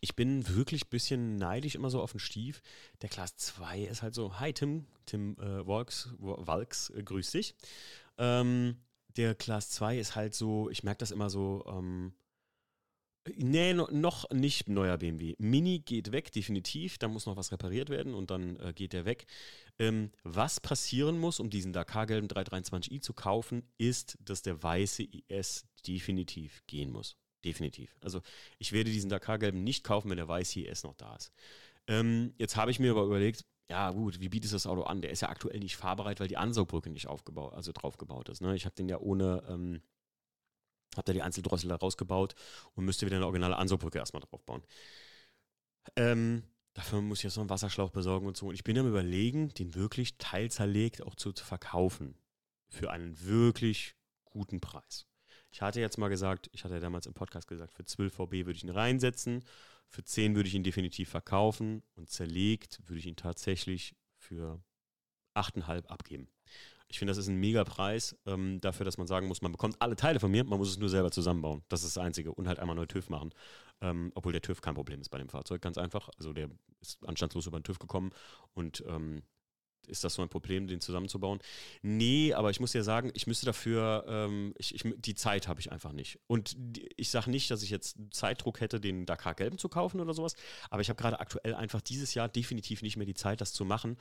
ich 0.00 0.14
bin 0.14 0.48
wirklich 0.48 0.84
ein 0.84 0.90
bisschen 0.90 1.36
neidisch 1.36 1.74
immer 1.74 1.90
so 1.90 2.00
auf 2.02 2.12
den 2.12 2.20
Stief. 2.20 2.62
Der 3.02 3.08
Class 3.08 3.36
2 3.36 3.80
ist 3.82 4.02
halt 4.02 4.14
so, 4.14 4.38
hi 4.38 4.52
Tim, 4.52 4.86
Tim 5.06 5.36
äh, 5.40 5.66
Walks, 5.66 6.10
Walks, 6.18 6.90
äh, 6.90 7.02
grüß 7.02 7.30
dich. 7.30 7.54
Ähm, 8.18 8.76
der 9.16 9.34
Class 9.34 9.70
2 9.70 9.98
ist 9.98 10.14
halt 10.14 10.34
so, 10.34 10.68
ich 10.70 10.82
merke 10.82 10.98
das 10.98 11.10
immer 11.10 11.30
so, 11.30 11.64
ähm, 11.68 12.12
Nee, 13.34 13.74
noch 13.74 14.30
nicht 14.30 14.68
neuer 14.68 14.98
BMW. 14.98 15.34
Mini 15.38 15.80
geht 15.80 16.12
weg, 16.12 16.30
definitiv. 16.32 16.98
Da 16.98 17.08
muss 17.08 17.26
noch 17.26 17.36
was 17.36 17.50
repariert 17.50 17.88
werden 17.88 18.14
und 18.14 18.30
dann 18.30 18.56
äh, 18.60 18.72
geht 18.72 18.92
der 18.92 19.04
weg. 19.04 19.26
Ähm, 19.78 20.10
was 20.22 20.60
passieren 20.60 21.18
muss, 21.18 21.40
um 21.40 21.50
diesen 21.50 21.72
Dakar-gelben 21.72 22.28
323i 22.28 23.00
zu 23.00 23.12
kaufen, 23.14 23.62
ist, 23.78 24.16
dass 24.20 24.42
der 24.42 24.62
weiße 24.62 25.02
IS 25.02 25.66
definitiv 25.86 26.62
gehen 26.66 26.92
muss. 26.92 27.16
Definitiv. 27.44 27.96
Also 28.00 28.20
ich 28.58 28.72
werde 28.72 28.90
diesen 28.90 29.10
Dakar-gelben 29.10 29.62
nicht 29.62 29.84
kaufen, 29.84 30.10
wenn 30.10 30.16
der 30.16 30.28
weiße 30.28 30.60
IS 30.60 30.84
noch 30.84 30.94
da 30.94 31.16
ist. 31.16 31.32
Ähm, 31.88 32.34
jetzt 32.38 32.56
habe 32.56 32.70
ich 32.70 32.78
mir 32.78 32.92
aber 32.92 33.04
überlegt, 33.04 33.44
ja 33.68 33.90
gut, 33.90 34.20
wie 34.20 34.28
bietet 34.28 34.52
das 34.52 34.66
Auto 34.66 34.82
an? 34.82 35.02
Der 35.02 35.10
ist 35.10 35.22
ja 35.22 35.28
aktuell 35.28 35.58
nicht 35.58 35.76
fahrbereit, 35.76 36.20
weil 36.20 36.28
die 36.28 36.36
Ansaugbrücke 36.36 36.90
nicht 36.90 37.08
aufgebaut, 37.08 37.54
also 37.54 37.72
draufgebaut 37.72 38.28
ist. 38.28 38.40
Ne? 38.40 38.54
Ich 38.54 38.64
habe 38.64 38.74
den 38.76 38.88
ja 38.88 38.98
ohne... 38.98 39.42
Ähm, 39.48 39.80
habe 40.96 41.04
da 41.04 41.12
die 41.12 41.22
Einzeldrossel 41.22 41.68
da 41.68 41.76
rausgebaut 41.76 42.34
und 42.74 42.84
müsste 42.84 43.06
wieder 43.06 43.16
eine 43.16 43.26
originale 43.26 43.56
Ansaugbrücke 43.56 43.98
erstmal 43.98 44.22
draufbauen. 44.22 44.62
Ähm, 45.96 46.42
dafür 46.74 47.00
muss 47.00 47.18
ich 47.18 47.24
jetzt 47.24 47.36
noch 47.36 47.42
einen 47.42 47.50
Wasserschlauch 47.50 47.90
besorgen 47.90 48.26
und 48.26 48.36
so. 48.36 48.48
Und 48.48 48.54
ich 48.54 48.64
bin 48.64 48.78
am 48.78 48.88
überlegen, 48.88 49.50
den 49.50 49.74
wirklich 49.74 50.18
teilzerlegt 50.18 51.02
auch 51.02 51.14
zu, 51.14 51.32
zu 51.32 51.44
verkaufen. 51.44 52.16
Für 52.68 52.90
einen 52.90 53.20
wirklich 53.24 53.94
guten 54.24 54.60
Preis. 54.60 55.06
Ich 55.50 55.62
hatte 55.62 55.80
jetzt 55.80 55.98
mal 55.98 56.08
gesagt, 56.08 56.50
ich 56.52 56.64
hatte 56.64 56.74
ja 56.74 56.80
damals 56.80 57.06
im 57.06 57.14
Podcast 57.14 57.48
gesagt, 57.48 57.72
für 57.72 57.84
12 57.84 58.12
VB 58.12 58.32
würde 58.44 58.52
ich 58.52 58.64
ihn 58.64 58.70
reinsetzen, 58.70 59.44
für 59.88 60.04
10 60.04 60.34
würde 60.34 60.48
ich 60.48 60.54
ihn 60.54 60.64
definitiv 60.64 61.08
verkaufen 61.08 61.82
und 61.94 62.10
zerlegt 62.10 62.80
würde 62.86 62.98
ich 62.98 63.06
ihn 63.06 63.16
tatsächlich 63.16 63.96
für 64.18 64.60
8,5 65.34 65.86
abgeben. 65.86 66.28
Ich 66.88 66.98
finde, 66.98 67.10
das 67.10 67.18
ist 67.18 67.28
ein 67.28 67.36
mega 67.36 67.64
Preis 67.64 68.16
ähm, 68.26 68.60
dafür, 68.60 68.84
dass 68.84 68.96
man 68.96 69.06
sagen 69.06 69.26
muss, 69.26 69.42
man 69.42 69.52
bekommt 69.52 69.76
alle 69.80 69.96
Teile 69.96 70.20
von 70.20 70.30
mir, 70.30 70.44
man 70.44 70.58
muss 70.58 70.70
es 70.70 70.78
nur 70.78 70.88
selber 70.88 71.10
zusammenbauen. 71.10 71.62
Das 71.68 71.82
ist 71.82 71.96
das 71.96 72.02
Einzige. 72.04 72.32
Und 72.32 72.46
halt 72.46 72.58
einmal 72.58 72.76
neu 72.76 72.86
TÜV 72.86 73.08
machen. 73.08 73.30
Ähm, 73.80 74.12
obwohl 74.14 74.32
der 74.32 74.42
TÜV 74.42 74.60
kein 74.60 74.74
Problem 74.74 75.00
ist 75.00 75.08
bei 75.08 75.18
dem 75.18 75.28
Fahrzeug, 75.28 75.60
ganz 75.60 75.78
einfach. 75.78 76.08
Also 76.16 76.32
der 76.32 76.48
ist 76.80 77.04
anstandslos 77.06 77.46
über 77.46 77.58
den 77.58 77.64
TÜV 77.64 77.78
gekommen 77.78 78.10
und 78.54 78.84
ähm, 78.86 79.22
ist 79.88 80.04
das 80.04 80.14
so 80.14 80.22
ein 80.22 80.28
Problem, 80.28 80.66
den 80.66 80.80
zusammenzubauen? 80.80 81.40
Nee, 81.82 82.34
aber 82.34 82.50
ich 82.50 82.60
muss 82.60 82.72
ja 82.72 82.82
sagen, 82.82 83.10
ich 83.14 83.26
müsste 83.26 83.46
dafür, 83.46 84.04
ähm, 84.08 84.54
ich, 84.58 84.74
ich, 84.74 84.84
die 84.98 85.14
Zeit 85.14 85.48
habe 85.48 85.60
ich 85.60 85.72
einfach 85.72 85.92
nicht. 85.92 86.18
Und 86.26 86.56
ich 86.96 87.10
sage 87.10 87.30
nicht, 87.30 87.50
dass 87.50 87.62
ich 87.62 87.70
jetzt 87.70 87.96
Zeitdruck 88.10 88.60
hätte, 88.60 88.80
den 88.80 89.06
Dakar 89.06 89.34
Gelben 89.34 89.58
zu 89.58 89.68
kaufen 89.68 90.00
oder 90.00 90.14
sowas, 90.14 90.34
aber 90.70 90.82
ich 90.82 90.88
habe 90.88 91.00
gerade 91.00 91.20
aktuell 91.20 91.54
einfach 91.54 91.80
dieses 91.80 92.14
Jahr 92.14 92.28
definitiv 92.28 92.82
nicht 92.82 92.96
mehr 92.96 93.06
die 93.06 93.14
Zeit, 93.14 93.40
das 93.40 93.52
zu 93.52 93.64
machen. 93.64 93.96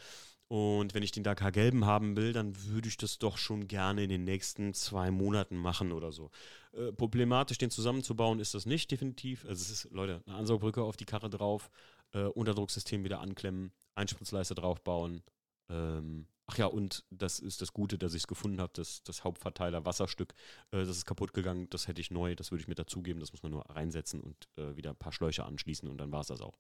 Und 0.48 0.94
wenn 0.94 1.02
ich 1.02 1.12
den 1.12 1.24
Dakar 1.24 1.52
Gelben 1.52 1.86
haben 1.86 2.16
will, 2.18 2.32
dann 2.32 2.54
würde 2.66 2.88
ich 2.88 2.98
das 2.98 3.18
doch 3.18 3.38
schon 3.38 3.68
gerne 3.68 4.04
in 4.04 4.10
den 4.10 4.24
nächsten 4.24 4.74
zwei 4.76 5.10
Monaten 5.10 5.58
machen 5.58 5.92
oder 5.92 6.12
so. 6.12 6.30
Äh, 6.74 6.92
problematisch, 6.92 7.58
den 7.58 7.72
zusammenzubauen, 7.72 8.40
ist 8.40 8.54
das 8.54 8.68
nicht 8.68 8.92
definitiv. 8.92 9.46
Also 9.46 9.64
es 9.64 9.72
ist, 9.72 9.92
Leute, 9.92 10.22
eine 10.28 10.36
Ansaugbrücke 10.36 10.84
auf 10.84 10.98
die 10.98 11.06
Karre 11.06 11.32
drauf, 11.32 11.72
äh, 12.14 12.26
Unterdrucksystem 12.26 13.04
wieder 13.04 13.22
anklemmen, 13.22 13.72
Einspritzleiste 13.96 14.54
draufbauen, 14.54 15.24
ähm, 15.70 16.28
ach 16.48 16.58
ja, 16.58 16.68
und 16.68 17.04
das 17.10 17.40
ist 17.40 17.62
das 17.62 17.74
Gute, 17.74 17.98
dass 17.98 18.14
ich 18.14 18.24
es 18.24 18.28
gefunden 18.28 18.62
habe, 18.62 18.74
das, 18.76 19.04
das 19.04 19.24
Hauptverteiler 19.24 19.86
Wasserstück, 19.86 20.34
äh, 20.72 20.80
das 20.80 20.98
ist 20.98 21.06
kaputt 21.06 21.34
gegangen, 21.34 21.70
das 21.70 21.88
hätte 21.88 22.02
ich 22.02 22.12
neu, 22.12 22.36
das 22.36 22.52
würde 22.52 22.62
ich 22.62 22.68
mir 22.68 22.76
dazugeben, 22.76 23.20
das 23.20 23.32
muss 23.32 23.44
man 23.44 23.52
nur 23.52 23.70
reinsetzen 23.70 24.22
und 24.22 24.48
äh, 24.58 24.76
wieder 24.76 24.92
ein 24.92 24.98
paar 24.98 25.14
Schläuche 25.14 25.46
anschließen 25.46 25.90
und 25.90 25.98
dann 25.98 26.12
war 26.12 26.22
es 26.22 26.28
das 26.28 26.42
auch. 26.42 26.58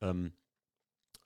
Ähm, 0.00 0.32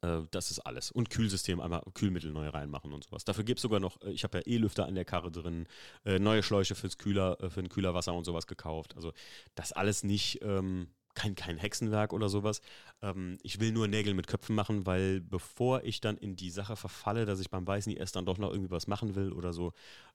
äh, 0.02 0.22
das 0.30 0.50
ist 0.50 0.60
alles. 0.60 0.90
Und 0.90 1.10
Kühlsystem, 1.10 1.60
einmal 1.60 1.82
Kühlmittel 1.94 2.32
neu 2.32 2.48
reinmachen 2.48 2.92
und 2.92 3.04
sowas. 3.04 3.24
Dafür 3.24 3.44
gibt 3.44 3.58
es 3.58 3.62
sogar 3.62 3.80
noch, 3.80 4.00
äh, 4.02 4.10
ich 4.10 4.24
habe 4.24 4.38
ja 4.38 4.44
E-Lüfter 4.46 4.86
an 4.86 4.94
der 4.94 5.04
Karre 5.04 5.30
drin, 5.30 5.66
äh, 6.04 6.18
neue 6.18 6.42
Schläuche 6.42 6.74
fürs 6.74 6.98
Kühler, 6.98 7.36
für 7.50 7.60
ein 7.60 7.68
Kühlerwasser 7.68 8.14
und 8.14 8.24
sowas 8.24 8.46
gekauft. 8.46 8.96
Also 8.96 9.12
das 9.54 9.72
alles 9.72 10.04
nicht 10.04 10.40
ähm, 10.42 10.88
kein, 11.18 11.34
kein 11.34 11.58
Hexenwerk 11.58 12.12
oder 12.12 12.28
sowas. 12.28 12.60
Ähm, 13.02 13.38
ich 13.42 13.58
will 13.58 13.72
nur 13.72 13.88
Nägel 13.88 14.14
mit 14.14 14.28
Köpfen 14.28 14.54
machen, 14.54 14.86
weil 14.86 15.20
bevor 15.20 15.82
ich 15.82 16.00
dann 16.00 16.16
in 16.16 16.36
die 16.36 16.50
Sache 16.50 16.76
verfalle, 16.76 17.26
dass 17.26 17.40
ich 17.40 17.50
beim 17.50 17.66
Weißen 17.66 17.92
erst 17.92 18.16
dann 18.16 18.24
doch 18.24 18.38
noch 18.38 18.50
irgendwie 18.50 18.70
was 18.70 18.86
machen 18.86 19.16
will 19.16 19.32
oder 19.32 19.52
so, 19.52 19.72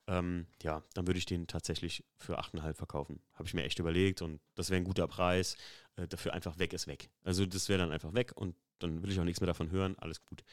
ähm, 0.08 0.48
ja, 0.62 0.82
dann 0.94 1.06
würde 1.06 1.18
ich 1.18 1.26
den 1.26 1.48
tatsächlich 1.48 2.04
für 2.18 2.40
8,5 2.40 2.74
verkaufen. 2.76 3.22
Habe 3.34 3.48
ich 3.48 3.54
mir 3.54 3.64
echt 3.64 3.80
überlegt 3.80 4.22
und 4.22 4.40
das 4.56 4.70
wäre 4.70 4.82
ein 4.82 4.86
guter 4.86 5.08
Preis. 5.08 5.58
Äh, 5.98 6.08
dafür 6.08 6.34
einfach 6.34 6.58
weg 6.58 6.74
ist 6.74 6.88
weg. 6.88 7.10
Also 7.24 7.46
das 7.46 7.68
wäre 7.68 7.80
dann 7.80 7.92
einfach 7.92 8.14
weg 8.14 8.32
und 8.36 8.56
dann 8.80 9.02
will 9.02 9.12
ich 9.12 9.20
auch 9.20 9.24
nichts 9.24 9.42
mehr 9.42 9.48
davon 9.48 9.72
hören, 9.72 9.96
alles 10.00 10.26
gut. 10.26 10.44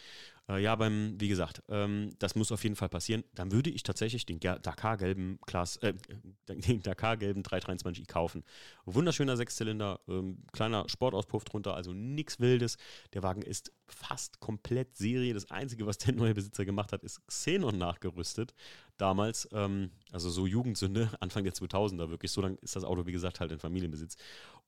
Äh, 0.51 0.63
ja, 0.63 0.75
beim, 0.75 1.15
wie 1.21 1.29
gesagt, 1.29 1.63
ähm, 1.69 2.11
das 2.19 2.35
muss 2.35 2.51
auf 2.51 2.63
jeden 2.65 2.77
Fall 2.77 2.89
passieren. 2.89 3.25
Dann 3.35 3.53
würde 3.53 3.71
ich 3.71 3.83
tatsächlich 3.83 4.27
den 4.27 4.41
Dakar-gelben 4.41 5.39
Class, 5.47 5.77
äh, 5.79 5.95
den 6.49 6.83
Dakar-gelben 6.83 7.43
323i 7.43 8.07
kaufen. 8.07 8.45
Wunderschöner 8.85 9.37
Sechszylinder, 9.37 10.01
ähm, 10.09 10.43
kleiner 10.53 10.89
Sportauspuff 10.89 11.45
drunter, 11.45 11.75
also 11.75 11.93
nichts 11.93 12.41
Wildes. 12.41 12.79
Der 13.13 13.23
Wagen 13.23 13.43
ist 13.43 13.73
fast 13.87 14.41
komplett 14.41 14.97
Serie. 14.97 15.35
Das 15.35 15.51
Einzige, 15.51 15.87
was 15.87 15.99
der 15.99 16.15
neue 16.15 16.35
Besitzer 16.35 16.65
gemacht 16.65 16.93
hat, 16.93 17.05
ist 17.05 17.25
Xenon 17.27 17.79
nachgerüstet. 17.79 18.55
Damals, 18.97 19.49
ähm, 19.53 19.91
also 20.11 20.31
so 20.31 20.47
Jugendsünde, 20.47 21.11
Anfang 21.21 21.45
der 21.45 21.53
2000er 21.53 22.11
wirklich. 22.11 22.33
So 22.33 22.41
lange 22.41 22.57
ist 22.57 22.75
das 22.75 22.85
Auto, 22.85 23.07
wie 23.07 23.13
gesagt, 23.13 23.41
halt 23.41 23.53
in 23.53 23.61
Familienbesitz. 23.61 24.17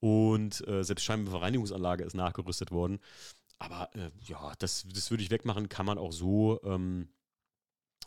Und 0.01 0.67
äh, 0.67 0.85
selbst 0.85 1.05
Scheinwerferreinigungsanlage 1.05 2.05
ist 2.05 2.15
nachgerüstet 2.15 2.71
worden. 2.71 3.01
Aber 3.63 3.95
äh, 3.95 4.11
ja, 4.25 4.53
das, 4.59 4.85
das 4.93 5.13
würde 5.13 5.23
ich 5.23 5.31
wegmachen, 5.31 5.69
kann 5.69 5.87
man 5.87 5.97
auch 5.97 6.11
so, 6.11 6.61
ähm, 6.65 7.09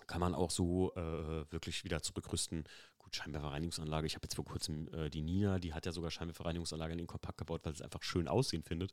kann 0.06 0.20
man 0.20 0.36
auch 0.36 0.52
so 0.52 0.94
äh, 0.96 1.50
wirklich 1.50 1.86
wieder 1.86 2.02
zurückrüsten. 2.02 2.66
Gut, 2.98 3.16
Scheinwerferreinigungsanlage. 3.16 4.06
Ich 4.06 4.16
habe 4.16 4.26
jetzt 4.26 4.36
vor 4.36 4.44
kurzem 4.44 4.90
äh, 4.94 5.10
die 5.10 5.22
Nina, 5.22 5.60
die 5.60 5.74
hat 5.74 5.86
ja 5.86 5.94
sogar 5.94 6.12
Scheinwerferreinigungsanlage 6.12 6.92
in 6.92 6.98
den 6.98 7.08
Kompakt 7.08 7.38
gebaut, 7.38 7.62
weil 7.64 7.72
es 7.72 7.82
einfach 7.82 8.04
schön 8.04 8.28
aussehen 8.28 8.64
findet. 8.64 8.92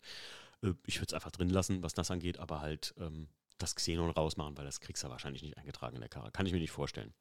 Äh, 0.62 0.74
ich 0.86 0.98
würde 0.98 1.06
es 1.06 1.14
einfach 1.14 1.32
drin 1.32 1.50
lassen, 1.50 1.82
was 1.82 1.94
das 1.94 2.12
angeht, 2.12 2.38
aber 2.38 2.60
halt, 2.60 2.94
ähm, 2.96 3.26
das 3.58 3.74
Xenon 3.74 4.10
rausmachen, 4.10 4.56
weil 4.56 4.64
das 4.64 4.80
kriegst 4.80 5.04
du 5.04 5.08
wahrscheinlich 5.08 5.42
nicht 5.42 5.56
eingetragen 5.58 5.96
in 5.96 6.00
der 6.00 6.08
Karre. 6.08 6.30
Kann 6.30 6.46
ich 6.46 6.52
mir 6.52 6.58
nicht 6.58 6.70
vorstellen. 6.70 7.14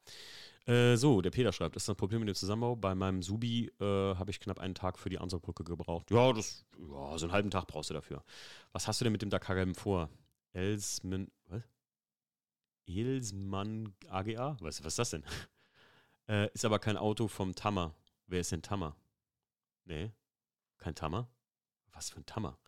Äh, 0.66 0.96
so, 0.96 1.20
der 1.20 1.30
Peter 1.30 1.52
schreibt, 1.52 1.76
ist 1.76 1.88
das 1.88 1.96
Problem 1.96 2.20
mit 2.20 2.28
dem 2.28 2.34
Zusammenbau. 2.34 2.76
Bei 2.76 2.94
meinem 2.94 3.22
Subi 3.22 3.72
äh, 3.80 3.84
habe 3.84 4.30
ich 4.30 4.38
knapp 4.40 4.60
einen 4.60 4.74
Tag 4.74 4.98
für 4.98 5.08
die 5.08 5.18
Ansaugbrücke 5.18 5.64
gebraucht. 5.64 6.10
Ja, 6.10 6.32
das, 6.32 6.64
ja, 6.78 7.18
so 7.18 7.26
einen 7.26 7.32
halben 7.32 7.50
Tag 7.50 7.66
brauchst 7.66 7.90
du 7.90 7.94
dafür. 7.94 8.24
Was 8.72 8.86
hast 8.86 9.00
du 9.00 9.04
denn 9.04 9.12
mit 9.12 9.22
dem 9.22 9.30
Dakar 9.30 9.56
vor? 9.74 10.08
Elsman, 10.52 11.30
was? 11.46 11.62
Elsmann 12.86 13.94
AGA? 14.08 14.56
Was, 14.60 14.80
was 14.84 14.92
ist 14.92 14.98
das 14.98 15.10
denn? 15.10 15.24
äh, 16.28 16.48
ist 16.52 16.64
aber 16.64 16.78
kein 16.78 16.96
Auto 16.96 17.28
vom 17.28 17.54
Tammer. 17.54 17.94
Wer 18.26 18.40
ist 18.40 18.52
denn 18.52 18.62
Tammer? 18.62 18.96
Nee, 19.84 20.12
kein 20.78 20.94
Tammer. 20.94 21.28
Was 21.92 22.10
für 22.10 22.18
ein 22.18 22.26
Tammer? 22.26 22.58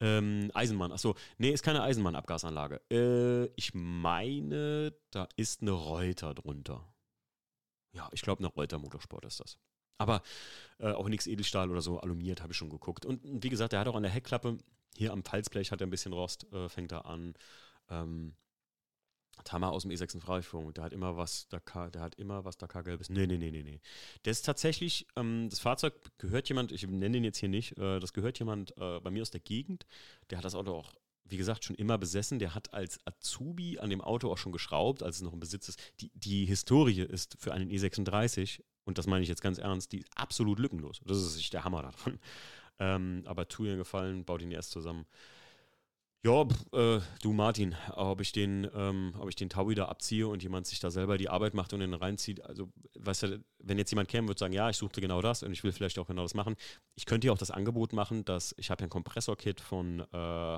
Ähm, 0.00 0.50
Eisenmann, 0.54 0.92
achso. 0.92 1.14
Nee, 1.38 1.50
ist 1.50 1.62
keine 1.62 1.82
Eisenmann-Abgasanlage. 1.82 2.80
Äh, 2.90 3.46
ich 3.56 3.72
meine, 3.74 4.94
da 5.10 5.28
ist 5.36 5.62
eine 5.62 5.70
Reuter 5.70 6.34
drunter. 6.34 6.92
Ja, 7.92 8.08
ich 8.12 8.22
glaube, 8.22 8.40
eine 8.40 8.48
Reuter 8.48 8.78
Motorsport 8.78 9.24
ist 9.24 9.40
das. 9.40 9.58
Aber 9.98 10.22
äh, 10.78 10.90
auch 10.90 11.08
nichts 11.08 11.26
Edelstahl 11.26 11.70
oder 11.70 11.80
so, 11.80 12.00
alumiert, 12.00 12.42
habe 12.42 12.52
ich 12.52 12.58
schon 12.58 12.70
geguckt. 12.70 13.06
Und 13.06 13.20
wie 13.24 13.48
gesagt, 13.48 13.72
der 13.72 13.80
hat 13.80 13.88
auch 13.88 13.94
an 13.94 14.02
der 14.02 14.12
Heckklappe, 14.12 14.58
hier 14.96 15.12
am 15.12 15.24
Falzblech 15.24 15.70
hat 15.70 15.80
er 15.80 15.86
ein 15.86 15.90
bisschen 15.90 16.12
Rost, 16.12 16.52
äh, 16.52 16.68
fängt 16.68 16.92
er 16.92 17.06
an. 17.06 17.34
Ähm, 17.88 18.34
Tamar 19.42 19.72
aus 19.72 19.82
dem 19.82 19.90
E6 19.90 20.20
Freifunk, 20.20 20.74
der 20.74 20.84
hat 20.84 20.92
immer 20.92 21.16
was, 21.16 21.48
Dakar, 21.48 21.90
der 21.90 22.02
hat 22.02 22.14
immer 22.14 22.44
was 22.44 22.56
Dakar-Gelbes. 22.56 23.10
Nee, 23.10 23.26
nee, 23.26 23.38
nee, 23.38 23.50
nee, 23.50 23.62
nee. 23.62 23.80
Der 24.24 24.30
ist 24.30 24.42
tatsächlich, 24.42 25.06
ähm, 25.16 25.48
das 25.50 25.60
Fahrzeug 25.60 25.94
gehört 26.18 26.48
jemand, 26.48 26.72
ich 26.72 26.86
nenne 26.86 27.16
ihn 27.16 27.24
jetzt 27.24 27.38
hier 27.38 27.48
nicht, 27.48 27.76
äh, 27.78 27.98
das 27.98 28.12
gehört 28.12 28.38
jemand 28.38 28.76
äh, 28.78 29.00
bei 29.00 29.10
mir 29.10 29.22
aus 29.22 29.30
der 29.30 29.40
Gegend, 29.40 29.86
der 30.30 30.38
hat 30.38 30.44
das 30.44 30.54
Auto 30.54 30.74
auch, 30.74 30.94
wie 31.24 31.36
gesagt, 31.36 31.64
schon 31.64 31.76
immer 31.76 31.96
besessen. 31.96 32.38
Der 32.38 32.54
hat 32.54 32.74
als 32.74 32.98
Azubi 33.06 33.78
an 33.78 33.88
dem 33.88 34.02
Auto 34.02 34.30
auch 34.30 34.36
schon 34.36 34.52
geschraubt, 34.52 35.02
als 35.02 35.16
es 35.16 35.22
noch 35.22 35.32
im 35.32 35.40
Besitz 35.40 35.70
ist. 35.70 35.80
Die, 36.00 36.10
die 36.14 36.44
Historie 36.44 37.00
ist 37.00 37.36
für 37.38 37.54
einen 37.54 37.70
E36, 37.70 38.62
und 38.84 38.98
das 38.98 39.06
meine 39.06 39.22
ich 39.22 39.28
jetzt 39.28 39.40
ganz 39.40 39.58
ernst, 39.58 39.92
die 39.92 40.00
ist 40.00 40.08
absolut 40.14 40.58
lückenlos. 40.58 41.00
Das 41.04 41.16
ist 41.16 41.52
der 41.52 41.64
Hammer 41.64 41.82
davon. 41.82 42.18
Ähm, 42.78 43.22
aber 43.26 43.48
tu 43.48 43.64
ihr 43.64 43.76
gefallen, 43.76 44.24
baut 44.24 44.42
ihn 44.42 44.50
erst 44.50 44.72
zusammen. 44.72 45.06
Ja, 46.26 46.48
äh, 46.72 47.00
du 47.20 47.34
Martin, 47.34 47.76
ob 47.92 48.22
ich 48.22 48.32
den, 48.32 48.66
ähm, 48.74 49.14
ob 49.18 49.28
ich 49.28 49.36
den 49.36 49.50
Tau 49.50 49.68
wieder 49.68 49.90
abziehe 49.90 50.26
und 50.26 50.42
jemand 50.42 50.66
sich 50.66 50.80
da 50.80 50.90
selber 50.90 51.18
die 51.18 51.28
Arbeit 51.28 51.52
macht 51.52 51.74
und 51.74 51.80
den 51.80 51.92
reinzieht, 51.92 52.42
also 52.46 52.72
weißt 52.98 53.24
du, 53.24 53.44
wenn 53.58 53.76
jetzt 53.76 53.90
jemand 53.90 54.08
käme, 54.08 54.28
würde 54.28 54.38
sagen, 54.38 54.54
ja, 54.54 54.70
ich 54.70 54.78
suchte 54.78 55.02
genau 55.02 55.20
das 55.20 55.42
und 55.42 55.52
ich 55.52 55.62
will 55.62 55.72
vielleicht 55.72 55.98
auch 55.98 56.06
genau 56.06 56.22
das 56.22 56.32
machen. 56.32 56.56
Ich 56.94 57.04
könnte 57.04 57.26
dir 57.26 57.32
auch 57.34 57.38
das 57.38 57.50
Angebot 57.50 57.92
machen, 57.92 58.24
dass 58.24 58.54
ich 58.56 58.70
habe 58.70 58.84
ein 58.84 58.88
Kompressorkit 58.88 59.60
von 59.60 60.00
äh, 60.00 60.06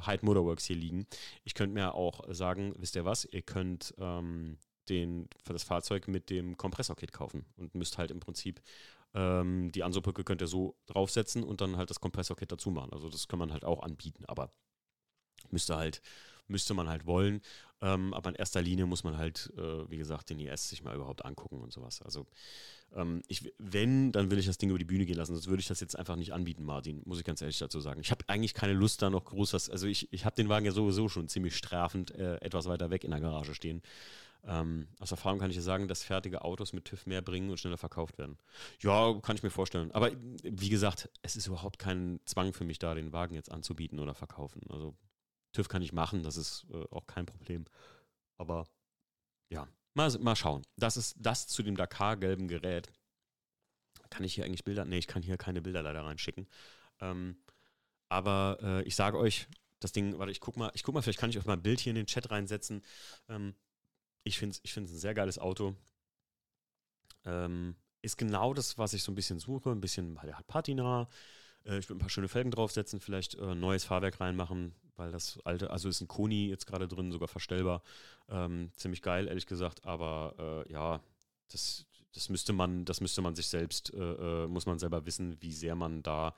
Hyde 0.07 0.24
Motorworks 0.24 0.66
hier 0.66 0.76
liegen. 0.76 1.05
Ich 1.42 1.55
könnte 1.55 1.74
mir 1.74 1.94
auch 1.94 2.20
sagen, 2.33 2.72
wisst 2.79 2.94
ihr 2.94 3.05
was, 3.05 3.24
ihr 3.24 3.42
könnt 3.42 3.92
ähm, 3.98 4.59
den, 4.88 5.29
für 5.42 5.52
das 5.52 5.64
Fahrzeug 5.64 6.07
mit 6.07 6.31
dem 6.31 6.57
Kompressorkit 6.57 7.11
kaufen 7.11 7.44
und 7.57 7.74
müsst 7.74 7.98
halt 7.98 8.12
im 8.12 8.20
Prinzip 8.20 8.62
ähm, 9.14 9.72
die 9.72 9.83
Ansubrücke 9.83 10.22
könnt 10.22 10.42
ihr 10.42 10.46
so 10.46 10.76
draufsetzen 10.87 11.42
und 11.42 11.61
dann 11.61 11.76
halt 11.76 11.90
das 11.90 11.98
Kompressorkit 11.98 12.52
dazu 12.52 12.70
machen. 12.70 12.92
Also 12.92 13.09
das 13.09 13.26
kann 13.26 13.40
man 13.40 13.52
halt 13.52 13.64
auch 13.64 13.83
anbieten, 13.83 14.24
aber 14.26 14.52
Müsste 15.50 15.76
halt, 15.76 16.02
müsste 16.48 16.74
man 16.74 16.88
halt 16.88 17.06
wollen. 17.06 17.40
Ähm, 17.82 18.14
aber 18.14 18.30
in 18.30 18.37
erster 18.37 18.62
Linie 18.62 18.87
muss 18.87 19.04
man 19.04 19.18
halt, 19.18 19.52
äh, 19.56 19.90
wie 19.90 19.98
gesagt, 19.98 20.30
den 20.30 20.40
IS 20.40 20.68
sich 20.68 20.82
mal 20.82 20.94
überhaupt 20.94 21.24
angucken 21.24 21.61
und 21.61 21.72
sowas. 21.72 22.00
Also 22.00 22.26
ähm, 22.94 23.22
ich, 23.28 23.52
wenn, 23.59 24.12
dann 24.12 24.30
will 24.30 24.38
ich 24.38 24.46
das 24.46 24.56
Ding 24.56 24.70
über 24.70 24.78
die 24.78 24.85
Bühne 24.85 25.04
gehen 25.04 25.16
lassen. 25.16 25.35
Sonst 25.35 25.48
würde 25.48 25.61
ich 25.61 25.68
das 25.68 25.80
jetzt 25.80 25.98
einfach 25.98 26.16
nicht 26.16 26.32
anbieten, 26.32 26.64
Martin, 26.64 27.02
muss 27.04 27.18
ich 27.18 27.24
ganz 27.24 27.42
ehrlich 27.42 27.59
dazu 27.59 27.80
sagen. 27.80 28.00
Ich 28.00 28.11
habe 28.11 28.24
eigentlich 28.28 28.54
keine 28.54 28.72
Lust, 28.72 29.02
da 29.02 29.11
noch 29.11 29.24
groß 29.24 29.52
was, 29.52 29.68
also 29.68 29.87
ich, 29.87 30.11
ich 30.12 30.24
habe 30.24 30.37
den 30.37 30.48
Wagen 30.48 30.64
ja 30.64 30.72
sowieso 30.72 31.09
schon 31.09 31.28
ziemlich 31.28 31.56
strafend 31.56 32.12
äh, 32.12 32.37
etwas 32.37 32.66
weiter 32.66 32.90
weg 32.90 33.04
in 33.04 33.11
der 33.11 33.20
Garage 33.20 33.54
stehen. 33.54 33.82
Ähm, 34.46 34.87
aus 35.00 35.11
Erfahrung 35.11 35.38
kann 35.40 35.50
ich 35.50 35.56
dir 35.56 35.62
sagen, 35.62 35.88
dass 35.88 36.04
fertige 36.04 36.42
Autos 36.42 36.72
mit 36.72 36.85
TÜV 36.85 37.06
mehr 37.06 37.20
bringen 37.20 37.50
und 37.50 37.59
schneller 37.59 37.78
verkauft 37.78 38.16
werden. 38.16 38.38
Ja, 38.80 39.12
kann 39.20 39.37
ich 39.37 39.42
mir 39.42 39.50
vorstellen. 39.50 39.90
Aber 39.90 40.12
wie 40.42 40.68
gesagt, 40.68 41.11
es 41.22 41.37
ist 41.37 41.48
überhaupt 41.48 41.78
kein 41.78 42.20
Zwang 42.24 42.52
für 42.52 42.64
mich 42.64 42.78
da, 42.78 42.94
den 42.94 43.12
Wagen 43.12 43.35
jetzt 43.35 43.50
anzubieten 43.50 43.98
oder 43.98 44.14
verkaufen. 44.14 44.62
Also 44.70 44.94
TÜV 45.57 45.69
kann 45.69 45.83
ich 45.83 45.92
machen, 45.92 46.23
das 46.23 46.37
ist 46.37 46.66
äh, 46.71 46.85
auch 46.90 47.07
kein 47.07 47.27
Problem. 47.27 47.64
Aber 48.38 48.66
ja, 49.51 49.69
mal, 49.95 50.11
mal 50.19 50.37
schauen. 50.37 50.62
Das 50.77 50.97
ist 50.97 51.16
das 51.19 51.47
zu 51.47 51.62
dem 51.62 51.77
Dakar-gelben 51.77 52.49
Gerät. 52.49 52.92
Kann 54.11 54.25
ich 54.25 54.35
hier 54.35 54.45
eigentlich 54.45 54.64
Bilder? 54.64 54.85
Ne, 54.85 54.99
ich 54.99 55.07
kann 55.07 55.23
hier 55.23 55.37
keine 55.37 55.62
Bilder 55.62 55.83
leider 55.83 56.05
reinschicken. 56.05 56.47
Ähm, 57.01 57.37
aber 58.09 58.59
äh, 58.62 58.83
ich 58.85 58.95
sage 58.95 59.19
euch, 59.19 59.49
das 59.81 59.92
Ding, 59.92 60.19
warte, 60.19 60.33
ich 60.33 60.40
guck 60.40 60.57
mal, 60.57 60.71
ich 60.75 60.83
guck 60.83 60.95
mal, 60.95 61.03
vielleicht 61.03 61.19
kann 61.19 61.31
ich 61.31 61.38
auch 61.38 61.45
mal 61.45 61.55
ein 61.55 61.62
Bild 61.62 61.81
hier 61.81 61.90
in 61.90 61.97
den 61.97 62.07
Chat 62.07 62.31
reinsetzen. 62.31 62.83
Ähm, 63.29 63.55
ich 64.25 64.38
finde 64.38 64.55
es 64.55 64.61
ich 64.64 64.77
ein 64.77 64.87
sehr 64.87 65.14
geiles 65.14 65.38
Auto. 65.38 65.75
Ähm, 67.25 67.77
ist 68.03 68.16
genau 68.16 68.55
das, 68.55 68.79
was 68.79 68.92
ich 68.92 69.03
so 69.03 69.12
ein 69.12 69.16
bisschen 69.16 69.38
suche. 69.38 69.71
Ein 69.71 69.81
bisschen, 69.81 70.19
der 70.23 70.38
hat 70.38 70.47
Patina. 70.47 71.09
Äh, 71.66 71.79
ich 71.79 71.88
würde 71.88 71.98
ein 71.98 72.00
paar 72.00 72.11
schöne 72.11 72.29
Felgen 72.29 72.50
draufsetzen, 72.50 73.00
vielleicht 73.00 73.35
äh, 73.35 73.55
neues 73.55 73.85
Fahrwerk 73.85 74.20
reinmachen, 74.20 74.74
weil 74.96 75.12
das 75.12 75.38
alte, 75.44 75.70
also 75.70 75.88
ist 75.88 76.00
ein 76.00 76.09
Koni 76.09 76.48
jetzt 76.48 76.66
gerade 76.66 76.88
drin, 76.88 77.12
sogar 77.12 77.29
verstellbar. 77.29 77.83
Ähm, 78.29 78.70
ziemlich 78.76 79.02
geil, 79.02 79.29
ehrlich 79.29 79.46
gesagt, 79.46 79.85
aber 79.85 80.64
äh, 80.66 80.72
ja, 80.72 81.00
das, 81.50 81.87
das 82.12 82.29
müsste 82.29 82.52
man, 82.52 82.85
das 82.85 83.00
müsste 83.00 83.22
man 83.22 83.35
sich 83.35 83.48
selbst, 83.48 83.92
äh, 83.94 84.44
äh, 84.44 84.46
muss 84.46 84.66
man 84.66 84.79
selber 84.79 85.05
wissen, 85.07 85.40
wie 85.40 85.52
sehr 85.52 85.74
man 85.74 86.02
da 86.02 86.35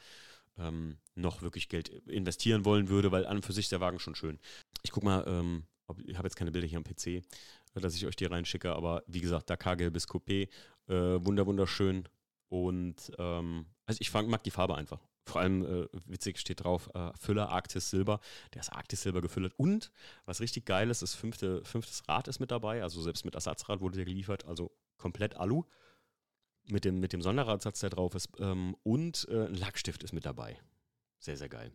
ähm, 0.59 0.99
noch 1.15 1.43
wirklich 1.43 1.69
Geld 1.69 1.89
investieren 2.09 2.65
wollen 2.65 2.89
würde, 2.89 3.13
weil 3.13 3.27
an 3.27 3.37
und 3.37 3.47
für 3.47 3.53
sich 3.53 3.67
ist 3.67 3.73
der 3.73 3.81
Wagen 3.81 4.01
schon 4.01 4.15
schön. 4.15 4.39
Ich 4.83 4.91
guck 4.91 5.05
mal, 5.05 5.25
ähm, 5.27 5.65
ob, 5.87 6.01
ich 6.07 6.17
habe 6.17 6.27
jetzt 6.27 6.37
keine 6.37 6.51
Bilder 6.51 6.67
hier 6.67 6.79
am 6.79 6.85
PC, 6.85 7.07
äh, 7.07 7.23
dass 7.75 7.95
ich 7.95 8.07
euch 8.07 8.17
die 8.17 8.27
reinschicke, 8.27 8.75
aber 8.75 9.05
wie 9.07 9.21
gesagt, 9.21 9.51
Dakar 9.51 9.77
gelbes 9.77 10.09
Coupé, 10.09 10.49
äh, 10.89 11.25
wunder 11.25 11.47
wunderschön 11.47 12.09
und 12.49 13.13
ähm, 13.19 13.67
also 13.87 13.99
ich 14.01 14.11
fang, 14.11 14.29
mag 14.29 14.43
die 14.43 14.51
Farbe 14.51 14.75
einfach. 14.75 15.01
Vor 15.29 15.43
allem 15.43 15.65
äh, 15.65 15.89
witzig 16.07 16.39
steht 16.39 16.65
drauf, 16.65 16.91
äh, 16.95 17.11
Füller 17.19 17.51
Arktis 17.51 17.91
Silber. 17.91 18.21
Der 18.55 18.61
ist 18.61 18.73
Arktis 18.73 19.03
Silber 19.03 19.21
gefüllt. 19.21 19.53
Und 19.57 19.93
was 20.25 20.41
richtig 20.41 20.65
geil 20.65 20.91
ist, 20.91 21.03
das 21.03 21.15
fünfte, 21.15 21.65
fünftes 21.65 22.09
Rad 22.09 22.29
ist 22.29 22.41
mit 22.41 22.51
dabei. 22.51 22.83
Also 22.83 23.03
selbst 23.03 23.25
mit 23.25 23.35
Ersatzrad 23.35 23.81
wurde 23.81 23.97
der 23.97 24.07
geliefert. 24.07 24.47
Also 24.47 24.73
komplett 24.97 25.37
Alu. 25.37 25.65
Mit 26.71 26.85
dem, 26.85 27.01
mit 27.01 27.13
dem 27.13 27.23
Sonderradsatz, 27.23 27.81
der 27.81 27.91
drauf 27.91 28.15
ist. 28.15 28.29
Ähm, 28.39 28.77
und 28.83 29.27
äh, 29.31 29.47
ein 29.47 29.55
Lackstift 29.55 30.03
ist 30.03 30.13
mit 30.13 30.27
dabei. 30.27 30.59
Sehr, 31.19 31.37
sehr 31.37 31.49
geil. 31.49 31.73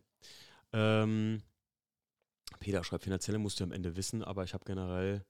Ähm, 0.72 1.42
Peter 2.60 2.82
schreibt, 2.82 3.04
finanzielle 3.04 3.38
musst 3.38 3.60
du 3.60 3.64
am 3.64 3.72
Ende 3.72 3.96
wissen, 3.96 4.22
aber 4.22 4.44
ich 4.44 4.54
habe 4.54 4.64
generell 4.64 5.24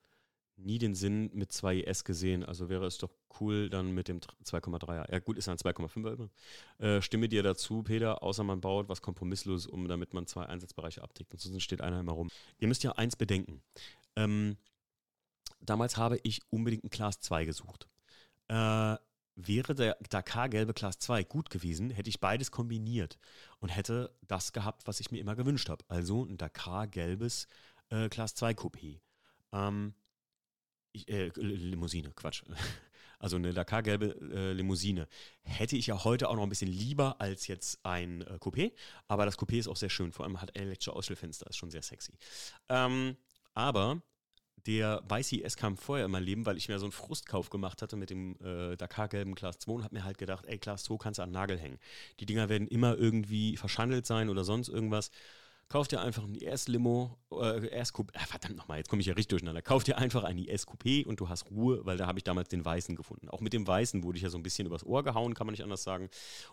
nie 0.57 0.79
den 0.79 0.95
Sinn 0.95 1.31
mit 1.33 1.53
2 1.53 1.81
ES 1.81 2.05
gesehen. 2.05 2.45
Also 2.45 2.69
wäre 2.69 2.87
es 2.87 2.99
doch 2.99 3.11
cool 3.41 3.69
dann 3.69 3.93
mit 3.93 4.09
dem 4.09 4.21
2,3er. 4.21 5.11
Ja 5.11 5.19
gut, 5.19 5.39
ist 5.39 5.49
ein 5.49 5.57
2,5er. 5.57 6.29
Äh, 6.79 7.03
stimme 7.03 7.29
dir 7.29 7.43
dazu, 7.43 7.83
Peter, 7.83 8.23
außer 8.23 8.45
man 8.45 8.61
baut 8.61 8.89
was 8.89 9.03
kompromisslos 9.03 9.67
um, 9.67 9.89
damit 9.89 10.15
man 10.15 10.27
zwei 10.27 10.47
Einsatzbereiche 10.47 11.03
abdeckt. 11.03 11.33
Ansonsten 11.33 11.61
steht 11.61 11.81
einer 11.81 12.01
immer 12.01 12.13
rum. 12.13 12.31
Ihr 12.59 12.69
müsst 12.69 12.85
ja 12.85 12.93
eins 12.93 13.17
bedenken. 13.17 13.63
Ähm, 14.17 14.57
damals 15.61 15.97
habe 15.97 16.19
ich 16.23 16.41
unbedingt 16.51 16.85
ein 16.85 16.91
Class 16.91 17.21
2 17.21 17.45
gesucht. 17.45 17.89
Äh, 18.49 18.97
wäre 19.37 19.75
der 19.75 19.97
Dakar 20.11 20.49
gelbe 20.49 20.75
Class 20.75 20.99
2 20.99 21.25
gut 21.25 21.51
gewesen, 21.51 21.91
hätte 21.91 22.09
ich 22.09 22.21
beides 22.21 22.51
kombiniert 22.51 23.19
und 23.59 23.71
hätte 23.71 24.15
das 24.23 24.53
gehabt, 24.53 24.87
was 24.87 25.01
ich 25.01 25.11
mir 25.11 25.19
immer 25.19 25.35
gewünscht 25.35 25.69
habe. 25.69 25.85
Also 25.89 26.25
ein 26.25 26.37
Dakar 26.37 26.87
gelbes 26.87 27.49
äh, 27.91 28.09
Class 28.09 28.35
2 28.35 28.53
Coupé. 28.53 29.01
Ähm, 29.53 29.95
ich, 30.95 31.09
äh, 31.09 31.31
Limousine, 31.37 32.13
Quatsch. 32.15 32.43
Also 33.21 33.37
eine 33.37 33.55
Dakar-gelbe 33.55 34.17
äh, 34.35 34.53
Limousine. 34.53 35.09
Hätte 35.45 35.77
ich 35.77 35.87
ja 35.87 36.05
heute 36.05 36.29
auch 36.29 36.35
noch 36.35 36.43
ein 36.43 36.49
bisschen 36.51 36.71
lieber 36.71 37.19
als 37.23 37.47
jetzt 37.47 37.79
ein 37.83 38.21
äh, 38.21 38.35
Coupé. 38.39 38.73
Aber 39.09 39.25
das 39.25 39.39
Coupé 39.39 39.57
ist 39.57 39.69
auch 39.69 39.77
sehr 39.77 39.89
schön. 39.89 40.13
Vor 40.13 40.27
allem 40.27 40.43
hat 40.43 40.55
elektrische 40.59 40.93
Ausstellfenster. 40.93 41.49
Ist 41.49 41.57
schon 41.57 41.71
sehr 41.71 41.81
sexy. 41.81 42.13
Ähm, 42.69 43.17
aber 43.55 44.03
der 44.67 45.03
weiße 45.09 45.37
IS 45.37 45.57
kam 45.57 45.79
vorher 45.79 46.05
in 46.05 46.11
mein 46.11 46.23
Leben, 46.23 46.45
weil 46.45 46.59
ich 46.59 46.69
mir 46.69 46.79
so 46.79 46.85
einen 46.85 46.93
Frustkauf 46.93 47.49
gemacht 47.49 47.81
hatte 47.81 47.97
mit 47.97 48.11
dem 48.11 48.37
äh, 48.43 48.77
Dakar-gelben 48.77 49.35
Class 49.35 49.59
2 49.59 49.73
und 49.73 49.85
habe 49.85 49.95
mir 49.95 50.05
halt 50.05 50.19
gedacht, 50.19 50.45
ey, 50.47 50.59
Class 50.59 50.85
2 50.85 50.97
kannst 50.99 51.19
du 51.19 51.23
an 51.23 51.31
den 51.31 51.35
Nagel 51.35 51.59
hängen. 51.59 51.79
Die 52.21 52.27
Dinger 52.27 52.51
werden 52.51 52.69
immer 52.69 52.97
irgendwie 52.99 53.57
verschandelt 53.57 54.05
sein 54.07 54.29
oder 54.29 54.45
sonst 54.45 54.69
irgendwas. 54.69 55.11
Kauf 55.69 55.89
dir 55.89 56.01
einfach 56.01 56.25
ein 56.25 56.35
IS-Limo, 56.35 57.19
äh, 57.33 57.81
IS-Coupé, 57.81 58.15
äh, 58.15 58.27
verdammt 58.27 58.57
nochmal, 58.57 58.79
jetzt 58.79 58.89
komme 58.89 59.01
ich 59.01 59.07
ja 59.07 59.15
richtig 59.15 59.29
durcheinander. 59.29 59.63
Kauf 59.63 59.83
dir 59.85 59.99
einfach 59.99 60.25
ein 60.25 60.39
IS-Coupé 60.39 61.05
und 61.07 61.21
du 61.21 61.29
hast 61.29 61.51
Ruhe, 61.51 61.85
weil 61.85 61.97
da 61.97 62.07
habe 62.07 62.19
ich 62.19 62.25
damals 62.25 62.49
den 62.49 62.65
Weißen 62.65 62.95
gefunden. 62.97 63.29
Auch 63.29 63.41
mit 63.41 63.53
dem 63.53 63.67
Weißen 63.67 64.03
wurde 64.05 64.17
ich 64.19 64.23
ja 64.23 64.31
so 64.31 64.39
ein 64.39 64.43
bisschen 64.43 64.67
übers 64.67 64.85
Ohr 64.85 65.03
gehauen, 65.03 65.35
kann 65.35 65.47
man 65.47 65.53
nicht 65.53 65.65
anders 65.65 65.83
sagen. 65.83 66.09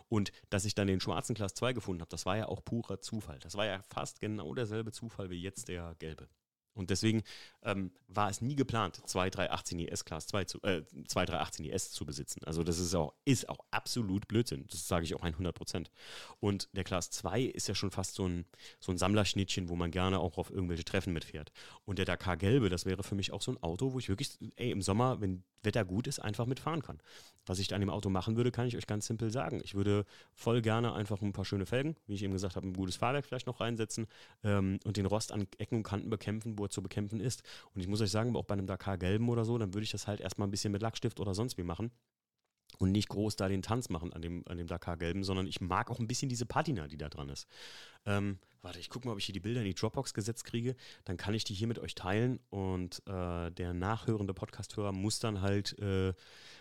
Und 0.08 0.32
dass 0.50 0.64
ich 0.64 0.74
dann 0.74 0.86
den 0.86 1.00
schwarzen 1.00 1.34
Class 1.34 1.54
2 1.54 1.72
gefunden 1.72 2.00
habe, 2.00 2.10
das 2.10 2.26
war 2.26 2.36
ja 2.36 2.48
auch 2.48 2.64
purer 2.64 3.00
Zufall. 3.00 3.38
Das 3.40 3.54
war 3.54 3.66
ja 3.66 3.80
fast 3.88 4.20
genau 4.20 4.54
derselbe 4.54 4.92
Zufall 4.92 5.30
wie 5.30 5.40
jetzt 5.40 5.68
der 5.68 5.94
gelbe. 5.98 6.28
Und 6.74 6.90
deswegen 6.90 7.22
ähm, 7.62 7.92
war 8.08 8.30
es 8.30 8.40
nie 8.40 8.56
geplant, 8.56 9.00
zwei 9.06 9.30
318 9.30 9.78
ES 9.80 10.04
Class 10.04 10.26
2 10.26 10.44
zu, 10.44 10.62
äh, 10.62 10.82
zwei 11.06 11.24
318 11.24 11.66
ES 11.66 11.90
zu 11.90 12.04
besitzen. 12.06 12.42
Also 12.44 12.64
das 12.64 12.78
ist 12.78 12.94
auch, 12.94 13.14
ist 13.24 13.48
auch 13.48 13.58
absolut 13.70 14.28
Blödsinn. 14.28 14.66
Das 14.70 14.88
sage 14.88 15.04
ich 15.04 15.14
auch 15.14 15.22
100 15.22 15.54
Prozent. 15.54 15.90
Und 16.40 16.68
der 16.72 16.84
Class 16.84 17.10
2 17.10 17.42
ist 17.42 17.68
ja 17.68 17.74
schon 17.74 17.90
fast 17.90 18.14
so 18.14 18.26
ein, 18.26 18.46
so 18.80 18.92
ein 18.92 18.98
Sammlerschnittchen, 18.98 19.68
wo 19.68 19.76
man 19.76 19.90
gerne 19.90 20.18
auch 20.20 20.38
auf 20.38 20.50
irgendwelche 20.50 20.84
Treffen 20.84 21.12
mitfährt. 21.12 21.52
Und 21.84 21.98
der 21.98 22.06
Dakar 22.06 22.36
Gelbe, 22.36 22.68
das 22.68 22.86
wäre 22.86 23.02
für 23.02 23.14
mich 23.14 23.32
auch 23.32 23.42
so 23.42 23.52
ein 23.52 23.62
Auto, 23.62 23.92
wo 23.92 23.98
ich 23.98 24.08
wirklich, 24.08 24.38
ey, 24.56 24.70
im 24.70 24.82
Sommer, 24.82 25.20
wenn 25.20 25.44
Wetter 25.62 25.84
gut 25.84 26.06
ist, 26.06 26.18
einfach 26.18 26.46
mitfahren 26.46 26.82
kann. 26.82 26.98
Was 27.46 27.58
ich 27.58 27.72
an 27.74 27.80
dem 27.80 27.90
Auto 27.90 28.10
machen 28.10 28.36
würde, 28.36 28.50
kann 28.50 28.66
ich 28.66 28.76
euch 28.76 28.86
ganz 28.86 29.06
simpel 29.06 29.30
sagen. 29.30 29.60
Ich 29.64 29.74
würde 29.74 30.04
voll 30.34 30.62
gerne 30.62 30.92
einfach 30.94 31.22
ein 31.22 31.32
paar 31.32 31.44
schöne 31.44 31.66
Felgen, 31.66 31.96
wie 32.06 32.14
ich 32.14 32.22
eben 32.22 32.32
gesagt 32.32 32.56
habe, 32.56 32.66
ein 32.66 32.74
gutes 32.74 32.96
Fahrwerk 32.96 33.24
vielleicht 33.24 33.46
noch 33.46 33.60
reinsetzen 33.60 34.06
ähm, 34.44 34.78
und 34.84 34.96
den 34.96 35.06
Rost 35.06 35.32
an 35.32 35.46
Ecken 35.58 35.78
und 35.78 35.82
Kanten 35.82 36.10
bekämpfen, 36.10 36.58
wo 36.58 36.64
er 36.64 36.70
zu 36.70 36.82
bekämpfen 36.82 37.20
ist. 37.20 37.42
Und 37.74 37.80
ich 37.80 37.88
muss 37.88 38.00
euch 38.00 38.10
sagen, 38.10 38.34
auch 38.36 38.44
bei 38.44 38.54
einem 38.54 38.66
Dakar 38.66 38.98
Gelben 38.98 39.28
oder 39.28 39.44
so, 39.44 39.58
dann 39.58 39.74
würde 39.74 39.84
ich 39.84 39.90
das 39.90 40.06
halt 40.06 40.20
erstmal 40.20 40.48
ein 40.48 40.50
bisschen 40.50 40.72
mit 40.72 40.82
Lackstift 40.82 41.20
oder 41.20 41.34
sonst 41.34 41.58
wie 41.58 41.62
machen 41.62 41.90
und 42.78 42.92
nicht 42.92 43.08
groß 43.08 43.36
da 43.36 43.48
den 43.48 43.62
Tanz 43.62 43.88
machen 43.88 44.12
an 44.12 44.22
dem, 44.22 44.42
an 44.46 44.58
dem 44.58 44.66
Dakar-Gelben, 44.66 45.24
sondern 45.24 45.46
ich 45.46 45.60
mag 45.60 45.90
auch 45.90 45.98
ein 45.98 46.08
bisschen 46.08 46.28
diese 46.28 46.46
Patina, 46.46 46.88
die 46.88 46.96
da 46.96 47.08
dran 47.08 47.28
ist. 47.28 47.46
Ähm, 48.06 48.38
warte, 48.62 48.78
ich 48.78 48.90
gucke 48.90 49.06
mal, 49.06 49.12
ob 49.12 49.18
ich 49.18 49.26
hier 49.26 49.32
die 49.32 49.40
Bilder 49.40 49.60
in 49.60 49.66
die 49.66 49.74
Dropbox 49.74 50.14
gesetzt 50.14 50.44
kriege. 50.44 50.74
Dann 51.04 51.16
kann 51.16 51.34
ich 51.34 51.44
die 51.44 51.54
hier 51.54 51.66
mit 51.66 51.78
euch 51.78 51.94
teilen 51.94 52.40
und 52.50 53.02
äh, 53.06 53.50
der 53.50 53.74
nachhörende 53.74 54.34
Podcasthörer 54.34 54.92
muss 54.92 55.18
dann 55.18 55.40
halt 55.40 55.78
äh, 55.78 56.14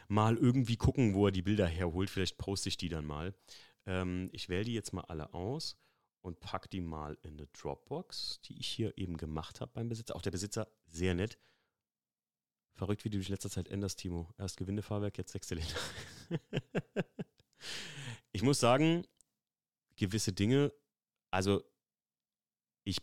mal 0.08 0.38
irgendwie 0.38 0.78
gucken, 0.78 1.14
wo 1.14 1.28
er 1.28 1.32
die 1.32 1.42
Bilder 1.42 1.68
herholt. 1.68 2.10
Vielleicht 2.10 2.38
poste 2.38 2.70
ich 2.70 2.78
die 2.78 2.90
dann 2.90 3.06
mal. 3.06 3.34
Ähm, 3.86 4.30
ich 4.32 4.50
wähle 4.50 4.66
die 4.66 4.74
jetzt 4.74 4.94
mal 4.94 5.06
alle 5.08 5.34
aus 5.34 5.78
und 6.22 6.40
packe 6.40 6.70
die 6.70 6.82
mal 6.82 7.18
in 7.24 7.34
eine 7.34 7.48
Dropbox, 7.48 8.42
die 8.46 8.60
ich 8.60 8.68
hier 8.68 8.98
eben 8.98 9.18
gemacht 9.18 9.62
habe 9.62 9.72
beim 9.74 9.90
Besitzer. 9.90 10.16
Auch 10.16 10.22
der 10.22 10.32
Besitzer, 10.32 10.68
sehr 10.88 11.16
nett. 11.16 11.38
Verrückt, 12.74 13.06
wie 13.06 13.10
du 13.10 13.18
dich 13.18 13.30
letzter 13.30 13.50
Zeit 13.50 13.68
änderst, 13.68 14.00
Timo. 14.00 14.34
Erst 14.38 14.58
Gewindefahrwerk, 14.58 15.18
jetzt 15.18 15.32
Sechszylinder. 15.32 15.76
ich 18.32 18.42
muss 18.42 18.60
sagen, 18.60 19.06
gewisse 19.96 20.34
Dinge, 20.34 20.74
also 21.30 21.64
ich, 22.84 22.98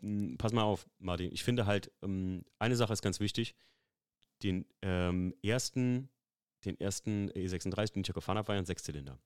hm, 0.00 0.36
pass 0.38 0.52
mal 0.52 0.62
auf, 0.62 0.88
Martin, 0.98 1.32
ich 1.32 1.44
finde 1.44 1.66
halt, 1.66 1.92
ähm, 2.02 2.44
eine 2.58 2.76
Sache 2.76 2.92
ist 2.92 3.02
ganz 3.02 3.20
wichtig, 3.20 3.54
den 4.42 4.66
ähm, 4.82 5.34
ersten, 5.42 6.08
den 6.64 6.78
ersten 6.80 7.30
E36, 7.30 7.92
den 7.92 8.02
ich 8.02 8.08
ja 8.08 8.14
gefahren 8.14 8.38
habe, 8.38 8.48
war 8.48 8.54
ja 8.54 8.62
ein 8.62 8.66
Sechszylinder. 8.66 9.18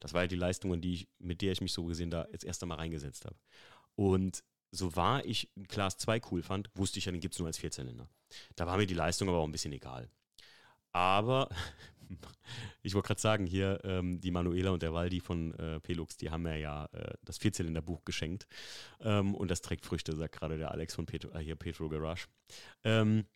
Das 0.00 0.12
war 0.12 0.22
ja 0.22 0.28
die 0.28 0.36
Leistung, 0.36 0.80
die 0.80 0.94
ich, 0.94 1.08
mit 1.18 1.42
der 1.42 1.52
ich 1.52 1.60
mich 1.60 1.72
so 1.72 1.84
gesehen 1.84 2.10
da 2.10 2.28
jetzt 2.30 2.44
erst 2.44 2.62
einmal 2.62 2.78
reingesetzt 2.78 3.24
habe. 3.24 3.36
Und 3.96 4.44
so 4.70 4.94
wahr 4.96 5.24
ich 5.24 5.50
Class 5.68 5.96
2 5.98 6.20
cool 6.30 6.42
fand, 6.42 6.70
wusste 6.74 6.98
ich 6.98 7.06
ja, 7.06 7.12
den 7.12 7.20
gibt 7.20 7.34
es 7.34 7.38
nur 7.38 7.48
als 7.48 7.58
Vierzylinder. 7.58 8.08
Da 8.56 8.66
war 8.66 8.76
mir 8.76 8.86
die 8.86 8.94
Leistung 8.94 9.28
aber 9.28 9.38
auch 9.38 9.46
ein 9.46 9.52
bisschen 9.52 9.72
egal. 9.72 10.08
Aber 10.92 11.48
ich 12.82 12.94
wollte 12.94 13.08
gerade 13.08 13.20
sagen, 13.20 13.46
hier 13.46 13.80
ähm, 13.84 14.20
die 14.20 14.30
Manuela 14.30 14.70
und 14.70 14.82
der 14.82 14.92
Waldi 14.92 15.20
von 15.20 15.54
äh, 15.54 15.80
Pelux, 15.80 16.16
die 16.16 16.30
haben 16.30 16.42
mir 16.42 16.58
ja 16.58 16.86
äh, 16.92 17.14
das 17.24 17.38
Vierzylinderbuch 17.38 18.04
geschenkt. 18.04 18.46
Ähm, 19.00 19.34
und 19.34 19.50
das 19.50 19.62
trägt 19.62 19.84
Früchte, 19.84 20.14
sagt 20.16 20.34
gerade 20.34 20.58
der 20.58 20.70
Alex 20.70 20.94
von 20.94 21.06
Petro, 21.06 21.30
äh, 21.30 21.40
hier 21.40 21.56
Petro 21.56 21.88
Garage. 21.88 22.26
Ähm, 22.84 23.26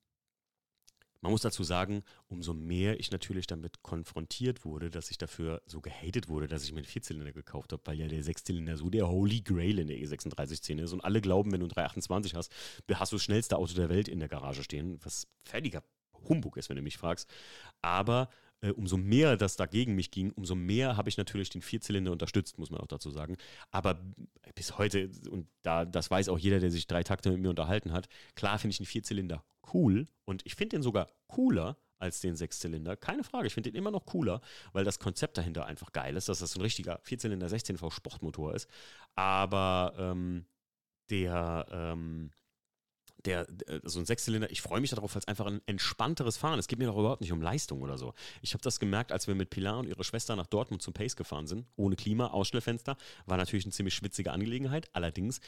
man 1.23 1.31
muss 1.31 1.43
dazu 1.43 1.63
sagen, 1.63 2.03
umso 2.29 2.53
mehr 2.53 2.99
ich 2.99 3.13
natürlich 3.13 3.47
damit 3.47 3.83
konfrontiert 3.83 4.65
wurde, 4.65 4.91
dass 4.91 5.11
ich 5.11 5.19
dafür 5.19 5.63
so 5.67 5.81
gehatet 5.81 6.29
wurde, 6.29 6.49
dass 6.49 6.65
ich 6.65 6.73
mir 6.73 6.79
einen 6.79 6.87
Vierzylinder 6.87 7.33
gekauft 7.33 7.73
habe, 7.73 7.83
weil 7.85 7.99
ja 7.99 8.09
der 8.09 8.25
Sechszylinder 8.25 8.77
so 8.77 8.91
der 8.91 9.09
Holy 9.09 9.41
Grail 9.41 9.79
in 9.79 9.87
der 9.87 9.99
E36-Szene 9.99 10.83
ist 10.83 10.93
und 10.93 11.01
alle 11.01 11.21
glauben, 11.21 11.53
wenn 11.53 11.61
du 11.61 11.67
einen 11.67 11.75
328 11.75 12.35
hast, 12.35 12.53
hast 12.93 13.13
du 13.13 13.17
das 13.17 13.23
schnellste 13.23 13.57
Auto 13.57 13.73
der 13.75 13.89
Welt 13.89 14.09
in 14.09 14.19
der 14.19 14.29
Garage 14.29 14.65
stehen, 14.65 14.99
was 15.05 15.29
völliger 15.45 15.85
Humbug 16.29 16.57
ist, 16.57 16.69
wenn 16.69 16.77
du 16.77 16.83
mich 16.83 16.99
fragst. 16.99 17.31
Aber 17.83 18.29
äh, 18.63 18.71
umso 18.71 18.97
mehr 18.97 19.37
das 19.37 19.57
dagegen 19.57 19.95
mich 19.95 20.11
ging, 20.11 20.31
umso 20.33 20.55
mehr 20.55 20.97
habe 20.97 21.09
ich 21.09 21.19
natürlich 21.19 21.51
den 21.51 21.63
Vierzylinder 21.63 22.13
unterstützt, 22.13 22.59
muss 22.59 22.71
man 22.71 22.81
auch 22.81 22.87
dazu 22.87 23.11
sagen. 23.11 23.37
Aber 23.71 24.01
bis 24.55 24.79
heute, 24.79 25.11
und 25.31 25.47
da, 25.63 25.85
das 25.85 26.11
weiß 26.11 26.29
auch 26.29 26.39
jeder, 26.39 26.61
der 26.61 26.71
sich 26.71 26.87
drei 26.87 27.03
Takte 27.03 27.31
mit 27.31 27.41
mir 27.41 27.51
unterhalten 27.51 27.93
hat, 27.93 28.09
klar 28.35 28.59
finde 28.59 28.73
ich 28.73 28.81
einen 28.81 28.87
Vierzylinder 28.87 29.45
cool 29.75 30.07
und 30.25 30.43
ich 30.47 30.55
finde 30.55 30.77
den 30.77 30.83
sogar 30.83 31.09
cooler 31.27 31.77
als 31.99 32.21
den 32.21 32.35
Sechszylinder. 32.35 32.97
Keine 32.97 33.23
Frage, 33.23 33.47
ich 33.47 33.55
finde 33.55 33.71
den 33.71 33.79
immer 33.79 33.93
noch 33.93 34.07
cooler, 34.07 34.41
weil 34.73 34.85
das 34.85 34.99
Konzept 34.99 35.39
dahinter 35.39 35.67
einfach 35.67 35.93
geil 35.93 36.17
ist, 36.17 36.29
dass 36.29 36.41
das 36.41 36.57
ein 36.57 36.61
richtiger 36.63 36.99
Vierzylinder 37.03 37.47
16V 37.47 37.93
Sportmotor 37.93 38.55
ist. 38.55 38.69
Aber 39.15 39.95
ähm, 39.97 40.47
der, 41.11 41.67
ähm, 41.71 42.31
der, 43.25 43.47
so 43.85 44.01
ein 44.01 44.07
Sechszylinder, 44.07 44.51
ich 44.51 44.63
freue 44.63 44.81
mich 44.81 44.91
darauf 44.91 45.15
als 45.15 45.29
einfach 45.29 45.47
ein 45.47 45.61
entspannteres 45.67 46.37
Fahren. 46.37 46.59
Es 46.59 46.67
geht 46.67 46.79
mir 46.79 46.87
doch 46.87 46.97
überhaupt 46.97 47.21
nicht 47.21 47.33
um 47.33 47.41
Leistung 47.41 47.83
oder 47.83 47.99
so. 47.99 48.15
Ich 48.41 48.55
habe 48.55 48.63
das 48.63 48.81
gemerkt, 48.81 49.13
als 49.13 49.27
wir 49.27 49.35
mit 49.35 49.51
Pilar 49.51 49.79
und 49.79 49.87
ihrer 49.87 50.05
Schwester 50.05 50.37
nach 50.37 50.47
Dortmund 50.47 50.83
zum 50.83 50.93
Pace 50.93 51.17
gefahren 51.17 51.47
sind, 51.47 51.67
ohne 51.77 51.97
Klima, 51.97 52.29
Ausstellfenster, 52.29 52.97
war 53.27 53.37
natürlich 53.37 53.65
eine 53.65 53.73
ziemlich 53.73 53.95
schwitzige 53.95 54.33
Angelegenheit. 54.33 54.89
Allerdings 54.93 55.41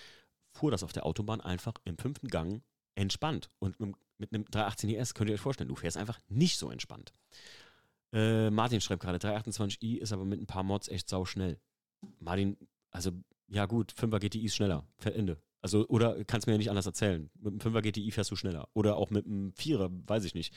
fuhr 0.52 0.70
das 0.70 0.82
auf 0.82 0.92
der 0.92 1.04
Autobahn 1.06 1.40
einfach 1.40 1.74
im 1.84 1.98
fünften 1.98 2.28
Gang 2.28 2.62
entspannt. 2.94 3.50
Und 3.58 3.76
mit 4.18 4.32
einem 4.32 4.44
318 4.44 4.90
ES 4.90 5.14
könnt 5.14 5.30
ihr 5.30 5.34
euch 5.34 5.40
vorstellen, 5.40 5.68
du 5.68 5.76
fährst 5.76 5.96
einfach 5.96 6.18
nicht 6.28 6.58
so 6.58 6.70
entspannt. 6.70 7.12
Äh, 8.12 8.50
Martin 8.50 8.80
schreibt 8.80 9.02
gerade, 9.02 9.18
328i 9.18 9.98
ist 9.98 10.12
aber 10.12 10.24
mit 10.24 10.40
ein 10.40 10.46
paar 10.46 10.62
Mods 10.62 10.88
echt 10.88 11.08
sau 11.08 11.24
schnell. 11.24 11.58
Martin, 12.20 12.56
also 12.90 13.10
ja 13.48 13.66
gut, 13.66 13.92
5er 13.92 14.20
GTI 14.20 14.44
ist 14.44 14.54
schneller. 14.54 14.84
Ende. 15.04 15.38
Also, 15.64 15.88
oder 15.88 16.22
kannst 16.26 16.46
mir 16.46 16.52
ja 16.52 16.58
nicht 16.58 16.68
anders 16.68 16.84
erzählen. 16.84 17.30
Mit 17.40 17.54
dem 17.54 17.72
5er 17.72 17.80
GTI 17.80 18.10
fährst 18.10 18.30
du 18.30 18.36
schneller. 18.36 18.68
Oder 18.74 18.98
auch 18.98 19.08
mit 19.08 19.24
einem 19.24 19.50
4er, 19.52 19.90
weiß 20.06 20.24
ich 20.26 20.34
nicht. 20.34 20.52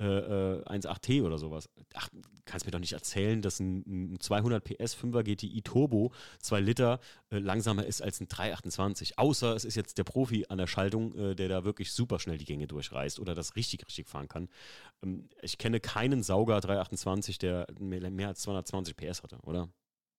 Äh, 0.00 0.04
äh, 0.04 0.64
1.8T 0.64 1.22
oder 1.22 1.38
sowas. 1.38 1.70
Ach, 1.94 2.08
kannst 2.44 2.66
mir 2.66 2.72
doch 2.72 2.80
nicht 2.80 2.92
erzählen, 2.92 3.40
dass 3.40 3.60
ein, 3.60 4.14
ein 4.14 4.18
200 4.18 4.64
PS 4.64 4.96
5er 4.96 5.22
GTI 5.22 5.62
Turbo 5.62 6.12
2 6.40 6.58
Liter 6.58 6.98
äh, 7.30 7.38
langsamer 7.38 7.86
ist 7.86 8.02
als 8.02 8.20
ein 8.20 8.26
328. 8.26 9.16
Außer 9.16 9.54
es 9.54 9.64
ist 9.64 9.76
jetzt 9.76 9.96
der 9.96 10.02
Profi 10.02 10.46
an 10.48 10.58
der 10.58 10.66
Schaltung, 10.66 11.14
äh, 11.14 11.36
der 11.36 11.48
da 11.48 11.62
wirklich 11.62 11.92
super 11.92 12.18
schnell 12.18 12.38
die 12.38 12.44
Gänge 12.44 12.66
durchreißt 12.66 13.20
oder 13.20 13.36
das 13.36 13.54
richtig, 13.54 13.86
richtig 13.86 14.08
fahren 14.08 14.26
kann. 14.26 14.48
Ähm, 15.04 15.28
ich 15.40 15.58
kenne 15.58 15.78
keinen 15.78 16.24
Sauger 16.24 16.60
328, 16.60 17.38
der 17.38 17.68
mehr, 17.78 18.10
mehr 18.10 18.26
als 18.26 18.40
220 18.40 18.96
PS 18.96 19.22
hatte, 19.22 19.38
oder? 19.44 19.68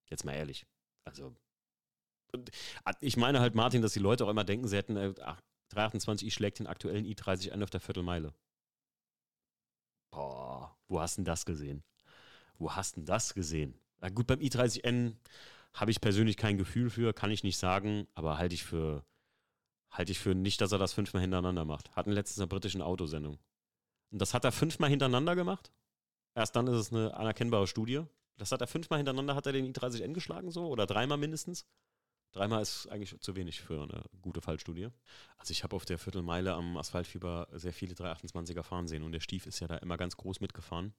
Jetzt 0.09 0.23
mal 0.23 0.31
ehrlich. 0.31 0.65
Also, 1.03 1.27
äh, 1.27 1.48
ich 3.01 3.17
meine 3.17 3.39
halt, 3.39 3.55
Martin, 3.55 3.81
dass 3.81 3.93
die 3.93 3.99
Leute 3.99 4.25
auch 4.25 4.29
immer 4.29 4.43
denken, 4.43 4.67
sie 4.67 4.77
hätten 4.77 4.97
äh, 4.97 5.13
328i 5.73 6.31
schlägt 6.31 6.59
den 6.59 6.67
aktuellen 6.67 7.05
i30 7.05 7.51
an 7.51 7.63
auf 7.63 7.69
der 7.69 7.79
Viertelmeile. 7.79 8.33
Boah, 10.11 10.75
wo 10.87 10.99
hast 10.99 11.17
denn 11.17 11.25
das 11.25 11.45
gesehen? 11.45 11.83
Wo 12.57 12.75
hast 12.75 12.97
denn 12.97 13.05
das 13.05 13.33
gesehen? 13.33 13.79
Na 13.99 14.09
gut, 14.09 14.27
beim 14.27 14.39
i30N 14.39 15.15
habe 15.73 15.91
ich 15.91 16.01
persönlich 16.01 16.37
kein 16.37 16.57
Gefühl 16.57 16.89
für, 16.89 17.13
kann 17.13 17.31
ich 17.31 17.43
nicht 17.43 17.57
sagen, 17.57 18.07
aber 18.15 18.37
halte 18.37 18.55
ich 18.55 18.63
für 18.63 19.05
halte 19.91 20.11
ich 20.11 20.19
für 20.19 20.35
nicht, 20.35 20.61
dass 20.61 20.71
er 20.71 20.77
das 20.77 20.93
fünfmal 20.93 21.21
hintereinander 21.21 21.65
macht. 21.65 21.95
Hatten 21.95 22.11
letztens 22.11 22.39
eine 22.39 22.47
britische 22.47 22.83
Autosendung. 22.85 23.39
Und 24.11 24.19
das 24.19 24.33
hat 24.33 24.43
er 24.43 24.51
fünfmal 24.51 24.89
hintereinander 24.89 25.35
gemacht. 25.35 25.71
Erst 26.35 26.55
dann 26.55 26.67
ist 26.67 26.75
es 26.75 26.93
eine 26.93 27.13
anerkennbare 27.15 27.67
Studie. 27.67 28.03
Das 28.37 28.51
hat 28.51 28.61
er 28.61 28.67
fünfmal 28.67 28.97
hintereinander, 28.97 29.35
hat 29.35 29.45
er 29.47 29.53
den 29.53 29.71
i30N 29.73 30.13
geschlagen 30.13 30.51
so 30.51 30.67
oder 30.67 30.85
dreimal 30.85 31.17
mindestens. 31.17 31.65
Dreimal 32.31 32.61
ist 32.61 32.87
eigentlich 32.87 33.19
zu 33.21 33.35
wenig 33.35 33.61
für 33.61 33.83
eine 33.83 34.03
gute 34.21 34.41
Fallstudie. 34.41 34.89
Also 35.37 35.51
ich 35.51 35.63
habe 35.63 35.75
auf 35.75 35.85
der 35.85 35.97
Viertelmeile 35.97 36.53
am 36.53 36.77
Asphaltfieber 36.77 37.47
sehr 37.53 37.73
viele 37.73 37.95
328er 37.95 38.63
fahren 38.63 38.87
sehen 38.87 39.03
und 39.03 39.11
der 39.11 39.19
Stief 39.19 39.47
ist 39.47 39.59
ja 39.59 39.67
da 39.67 39.77
immer 39.77 39.97
ganz 39.97 40.15
groß 40.15 40.39
mitgefahren. 40.39 40.93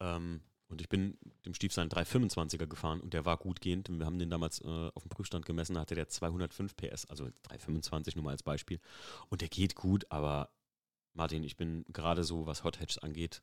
Ähm, 0.00 0.42
und 0.68 0.80
ich 0.80 0.88
bin 0.88 1.18
dem 1.44 1.54
Stief 1.54 1.72
seinen 1.72 1.90
325er 1.90 2.66
gefahren 2.66 3.00
und 3.00 3.12
der 3.12 3.24
war 3.24 3.36
gut 3.36 3.60
gehend. 3.60 3.88
Wir 3.90 4.06
haben 4.06 4.18
den 4.18 4.30
damals 4.30 4.60
äh, 4.62 4.90
auf 4.94 5.02
dem 5.02 5.10
Prüfstand 5.10 5.44
gemessen, 5.44 5.74
da 5.74 5.80
hatte 5.80 5.94
der 5.94 6.08
205 6.08 6.74
PS, 6.76 7.06
also 7.06 7.28
325 7.42 8.16
nur 8.16 8.24
mal 8.24 8.30
als 8.30 8.42
Beispiel. 8.42 8.80
Und 9.28 9.42
der 9.42 9.48
geht 9.48 9.74
gut, 9.74 10.06
aber 10.10 10.50
Martin, 11.12 11.44
ich 11.44 11.56
bin 11.56 11.84
gerade 11.88 12.24
so, 12.24 12.46
was 12.46 12.64
Hot 12.64 12.80
Hatches 12.80 12.98
angeht, 12.98 13.42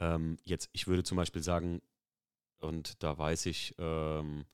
ähm, 0.00 0.36
jetzt, 0.42 0.68
ich 0.72 0.86
würde 0.86 1.04
zum 1.04 1.16
Beispiel 1.16 1.42
sagen, 1.42 1.80
und 2.58 3.02
da 3.02 3.16
weiß 3.16 3.46
ich, 3.46 3.74
ähm, 3.78 4.44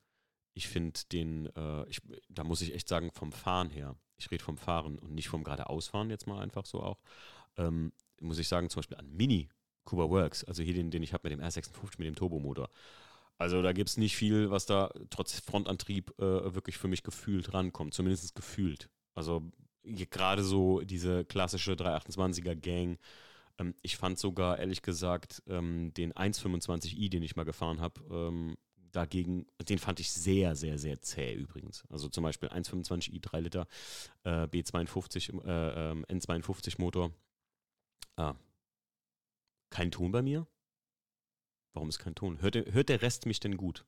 ich 0.54 0.68
finde 0.68 1.00
den, 1.12 1.46
äh, 1.56 1.88
ich, 1.88 2.00
da 2.28 2.44
muss 2.44 2.62
ich 2.62 2.74
echt 2.74 2.88
sagen, 2.88 3.10
vom 3.12 3.32
Fahren 3.32 3.70
her, 3.70 3.96
ich 4.16 4.30
rede 4.30 4.44
vom 4.44 4.56
Fahren 4.56 4.98
und 4.98 5.12
nicht 5.12 5.28
vom 5.28 5.44
geradeausfahren 5.44 6.10
jetzt 6.10 6.26
mal 6.26 6.40
einfach 6.40 6.66
so 6.66 6.82
auch, 6.82 7.02
ähm, 7.56 7.92
muss 8.20 8.38
ich 8.38 8.48
sagen, 8.48 8.68
zum 8.68 8.80
Beispiel 8.80 8.98
an 8.98 9.10
Mini 9.10 9.48
Kuba 9.84 10.08
Works, 10.08 10.44
also 10.44 10.62
hier 10.62 10.74
den, 10.74 10.90
den 10.90 11.02
ich 11.02 11.12
habe 11.12 11.28
mit 11.28 11.38
dem 11.38 11.44
R56 11.44 11.98
mit 11.98 12.06
dem 12.06 12.14
Turbomotor. 12.14 12.68
Also 13.38 13.62
da 13.62 13.72
gibt 13.72 13.88
es 13.88 13.96
nicht 13.96 14.16
viel, 14.16 14.50
was 14.50 14.66
da 14.66 14.92
trotz 15.08 15.40
Frontantrieb 15.40 16.12
äh, 16.18 16.54
wirklich 16.54 16.76
für 16.76 16.88
mich 16.88 17.02
gefühlt 17.02 17.54
rankommt, 17.54 17.94
zumindest 17.94 18.34
gefühlt. 18.34 18.90
Also 19.14 19.50
gerade 19.82 20.44
so 20.44 20.80
diese 20.82 21.24
klassische 21.24 21.72
328er 21.72 22.54
Gang. 22.54 22.98
Ähm, 23.58 23.74
ich 23.82 23.96
fand 23.96 24.18
sogar, 24.18 24.58
ehrlich 24.58 24.82
gesagt, 24.82 25.42
ähm, 25.48 25.92
den 25.94 26.12
125i, 26.12 27.08
den 27.08 27.22
ich 27.22 27.36
mal 27.36 27.44
gefahren 27.44 27.80
habe, 27.80 28.00
ähm, 28.10 28.56
dagegen, 28.92 29.46
den 29.68 29.78
fand 29.78 30.00
ich 30.00 30.10
sehr, 30.10 30.56
sehr, 30.56 30.78
sehr 30.78 31.00
zäh 31.00 31.34
übrigens. 31.34 31.84
Also 31.88 32.08
zum 32.08 32.24
Beispiel 32.24 32.48
1,25i 32.48 33.20
3 33.20 33.40
Liter 33.40 33.66
äh, 34.24 34.44
B52, 34.44 35.44
äh, 35.44 35.90
ähm, 35.90 36.04
N52 36.06 36.80
Motor. 36.80 37.12
Ah. 38.16 38.34
Kein 39.70 39.90
Ton 39.90 40.12
bei 40.12 40.22
mir? 40.22 40.46
Warum 41.72 41.88
ist 41.88 41.98
kein 41.98 42.14
Ton? 42.14 42.42
Hört, 42.42 42.56
hört 42.56 42.88
der 42.88 43.02
Rest 43.02 43.26
mich 43.26 43.40
denn 43.40 43.56
gut? 43.56 43.84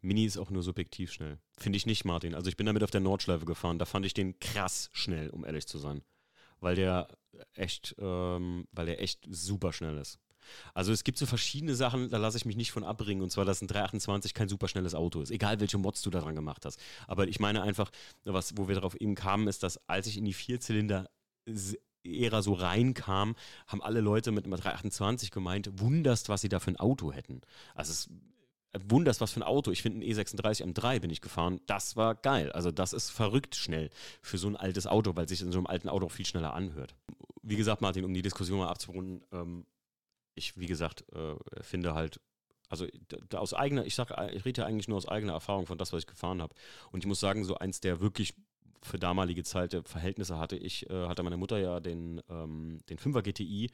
Mini 0.00 0.24
ist 0.24 0.38
auch 0.38 0.50
nur 0.50 0.62
subjektiv 0.62 1.12
schnell. 1.12 1.38
Finde 1.56 1.76
ich 1.76 1.86
nicht, 1.86 2.04
Martin. 2.04 2.34
Also 2.34 2.48
ich 2.48 2.56
bin 2.56 2.66
damit 2.66 2.82
auf 2.82 2.90
der 2.90 3.00
Nordschleife 3.00 3.44
gefahren. 3.44 3.78
Da 3.78 3.84
fand 3.84 4.06
ich 4.06 4.14
den 4.14 4.38
krass 4.40 4.90
schnell, 4.92 5.30
um 5.30 5.44
ehrlich 5.44 5.66
zu 5.66 5.78
sein. 5.78 6.02
Weil 6.60 6.74
der 6.74 7.08
echt, 7.54 7.94
ähm, 7.98 8.66
weil 8.72 8.86
der 8.86 9.00
echt 9.00 9.26
super 9.30 9.72
schnell 9.72 9.96
ist. 9.98 10.18
Also 10.74 10.92
es 10.92 11.04
gibt 11.04 11.18
so 11.18 11.26
verschiedene 11.26 11.74
Sachen, 11.74 12.10
da 12.10 12.18
lasse 12.18 12.36
ich 12.36 12.44
mich 12.44 12.56
nicht 12.56 12.72
von 12.72 12.84
abbringen. 12.84 13.22
Und 13.22 13.30
zwar, 13.30 13.44
dass 13.44 13.62
ein 13.62 13.68
328 13.68 14.34
kein 14.34 14.48
super 14.48 14.68
schnelles 14.68 14.94
Auto 14.94 15.20
ist. 15.20 15.30
Egal, 15.30 15.60
welche 15.60 15.78
Mods 15.78 16.02
du 16.02 16.10
daran 16.10 16.34
gemacht 16.34 16.64
hast. 16.64 16.80
Aber 17.06 17.28
ich 17.28 17.40
meine 17.40 17.62
einfach, 17.62 17.90
was, 18.24 18.56
wo 18.56 18.68
wir 18.68 18.74
darauf 18.74 18.94
eben 19.00 19.14
kamen, 19.14 19.48
ist, 19.48 19.62
dass 19.62 19.80
als 19.88 20.06
ich 20.06 20.16
in 20.16 20.24
die 20.24 20.34
Vierzylinder 20.34 21.08
Ära 22.04 22.42
so 22.42 22.52
reinkam, 22.54 23.36
haben 23.66 23.82
alle 23.82 24.00
Leute 24.00 24.30
mit 24.32 24.46
328 24.46 25.30
gemeint, 25.30 25.80
wunderst, 25.80 26.28
was 26.28 26.40
sie 26.40 26.48
da 26.48 26.60
für 26.60 26.70
ein 26.70 26.76
Auto 26.76 27.12
hätten. 27.12 27.40
Also 27.74 27.92
es 27.92 28.08
wunderst, 28.88 29.20
was 29.20 29.32
für 29.32 29.40
ein 29.40 29.44
Auto. 29.44 29.70
Ich 29.70 29.82
finde, 29.82 29.98
ein 29.98 30.10
E36 30.10 30.62
M3 30.64 31.00
bin 31.00 31.10
ich 31.10 31.20
gefahren. 31.20 31.60
Das 31.66 31.96
war 31.96 32.14
geil. 32.14 32.52
Also, 32.52 32.70
das 32.70 32.92
ist 32.92 33.10
verrückt 33.10 33.56
schnell 33.56 33.90
für 34.22 34.38
so 34.38 34.48
ein 34.48 34.56
altes 34.56 34.86
Auto, 34.86 35.16
weil 35.16 35.28
sich 35.28 35.40
in 35.40 35.52
so 35.52 35.58
einem 35.58 35.66
alten 35.66 35.88
Auto 35.88 36.06
auch 36.06 36.12
viel 36.12 36.26
schneller 36.26 36.54
anhört. 36.54 36.94
Wie 37.42 37.56
gesagt, 37.56 37.80
Martin, 37.80 38.04
um 38.04 38.12
die 38.12 38.22
Diskussion 38.22 38.58
mal 38.58 38.68
abzurunden, 38.68 39.22
ähm, 39.32 39.64
ich, 40.38 40.58
wie 40.58 40.66
gesagt, 40.66 41.04
äh, 41.12 41.34
finde 41.62 41.94
halt, 41.94 42.20
also 42.68 42.86
aus 43.34 43.54
eigener, 43.54 43.84
ich 43.86 43.94
sage, 43.94 44.14
ich 44.32 44.44
rede 44.44 44.62
ja 44.62 44.66
eigentlich 44.66 44.88
nur 44.88 44.96
aus 44.98 45.08
eigener 45.08 45.32
Erfahrung 45.32 45.66
von 45.66 45.78
das, 45.78 45.92
was 45.92 46.02
ich 46.02 46.06
gefahren 46.06 46.42
habe. 46.42 46.54
Und 46.90 47.00
ich 47.00 47.06
muss 47.06 47.20
sagen, 47.20 47.44
so 47.44 47.56
eins 47.56 47.80
der 47.80 48.00
wirklich 48.00 48.34
für 48.82 48.98
damalige 48.98 49.42
Zeit 49.42 49.76
Verhältnisse 49.84 50.38
hatte 50.38 50.56
ich, 50.56 50.88
äh, 50.88 51.08
hatte 51.08 51.22
meine 51.22 51.36
Mutter 51.36 51.58
ja 51.58 51.80
den, 51.80 52.22
ähm, 52.28 52.78
den 52.88 52.98
5er 52.98 53.22
GTI 53.22 53.70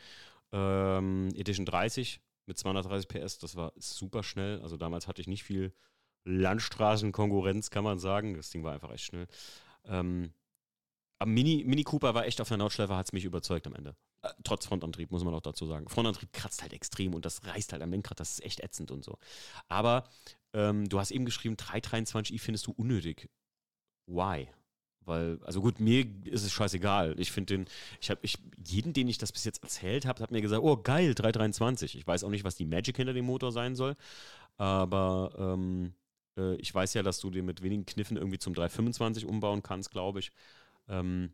ähm, 0.52 1.28
Edition 1.34 1.66
30 1.66 2.20
mit 2.46 2.58
230 2.58 3.08
PS, 3.08 3.38
das 3.38 3.56
war 3.56 3.72
super 3.76 4.22
schnell. 4.22 4.60
Also 4.62 4.76
damals 4.76 5.08
hatte 5.08 5.20
ich 5.20 5.28
nicht 5.28 5.44
viel 5.44 5.72
Landstraßenkonkurrenz, 6.24 7.70
kann 7.70 7.84
man 7.84 7.98
sagen. 7.98 8.34
Das 8.34 8.50
Ding 8.50 8.62
war 8.62 8.72
einfach 8.72 8.90
echt 8.90 9.04
schnell. 9.04 9.26
Ähm, 9.84 10.32
aber 11.18 11.30
Mini, 11.30 11.64
Mini 11.66 11.84
Cooper 11.84 12.14
war 12.14 12.26
echt 12.26 12.40
auf 12.40 12.48
der 12.48 12.56
Nordschleife, 12.56 12.96
hat 12.96 13.06
es 13.06 13.12
mich 13.12 13.24
überzeugt 13.24 13.66
am 13.66 13.74
Ende. 13.74 13.96
Trotz 14.42 14.66
Frontantrieb, 14.66 15.10
muss 15.10 15.24
man 15.24 15.34
auch 15.34 15.40
dazu 15.40 15.66
sagen. 15.66 15.88
Frontantrieb 15.88 16.32
kratzt 16.32 16.62
halt 16.62 16.72
extrem 16.72 17.14
und 17.14 17.24
das 17.24 17.44
reißt 17.46 17.72
halt 17.72 17.82
am 17.82 17.90
Lenkrad, 17.90 18.20
das 18.20 18.32
ist 18.32 18.44
echt 18.44 18.60
ätzend 18.60 18.90
und 18.90 19.04
so. 19.04 19.18
Aber 19.68 20.04
ähm, 20.52 20.88
du 20.88 20.98
hast 20.98 21.10
eben 21.10 21.24
geschrieben, 21.24 21.56
323i 21.56 22.38
findest 22.38 22.66
du 22.66 22.72
unnötig. 22.72 23.28
Why? 24.06 24.48
Weil, 25.06 25.38
also 25.44 25.60
gut, 25.60 25.80
mir 25.80 26.06
ist 26.24 26.44
es 26.44 26.52
scheißegal. 26.52 27.14
Ich 27.18 27.30
finde 27.30 27.58
den, 27.58 27.66
ich 28.00 28.10
habe, 28.10 28.20
ich, 28.22 28.38
jeden, 28.64 28.92
den 28.92 29.08
ich 29.08 29.18
das 29.18 29.32
bis 29.32 29.44
jetzt 29.44 29.62
erzählt 29.62 30.06
habe, 30.06 30.22
hat 30.22 30.30
mir 30.30 30.40
gesagt, 30.40 30.62
oh 30.62 30.76
geil, 30.76 31.14
323. 31.14 31.96
Ich 31.96 32.06
weiß 32.06 32.24
auch 32.24 32.30
nicht, 32.30 32.44
was 32.44 32.56
die 32.56 32.64
Magic 32.64 32.96
hinter 32.96 33.12
dem 33.12 33.26
Motor 33.26 33.52
sein 33.52 33.74
soll, 33.76 33.96
aber 34.56 35.34
ähm, 35.38 35.94
äh, 36.38 36.54
ich 36.56 36.74
weiß 36.74 36.94
ja, 36.94 37.02
dass 37.02 37.20
du 37.20 37.30
den 37.30 37.44
mit 37.44 37.62
wenigen 37.62 37.84
Kniffen 37.84 38.16
irgendwie 38.16 38.38
zum 38.38 38.54
325 38.54 39.26
umbauen 39.26 39.62
kannst, 39.62 39.90
glaube 39.90 40.20
ich. 40.20 40.30
Ähm, 40.88 41.32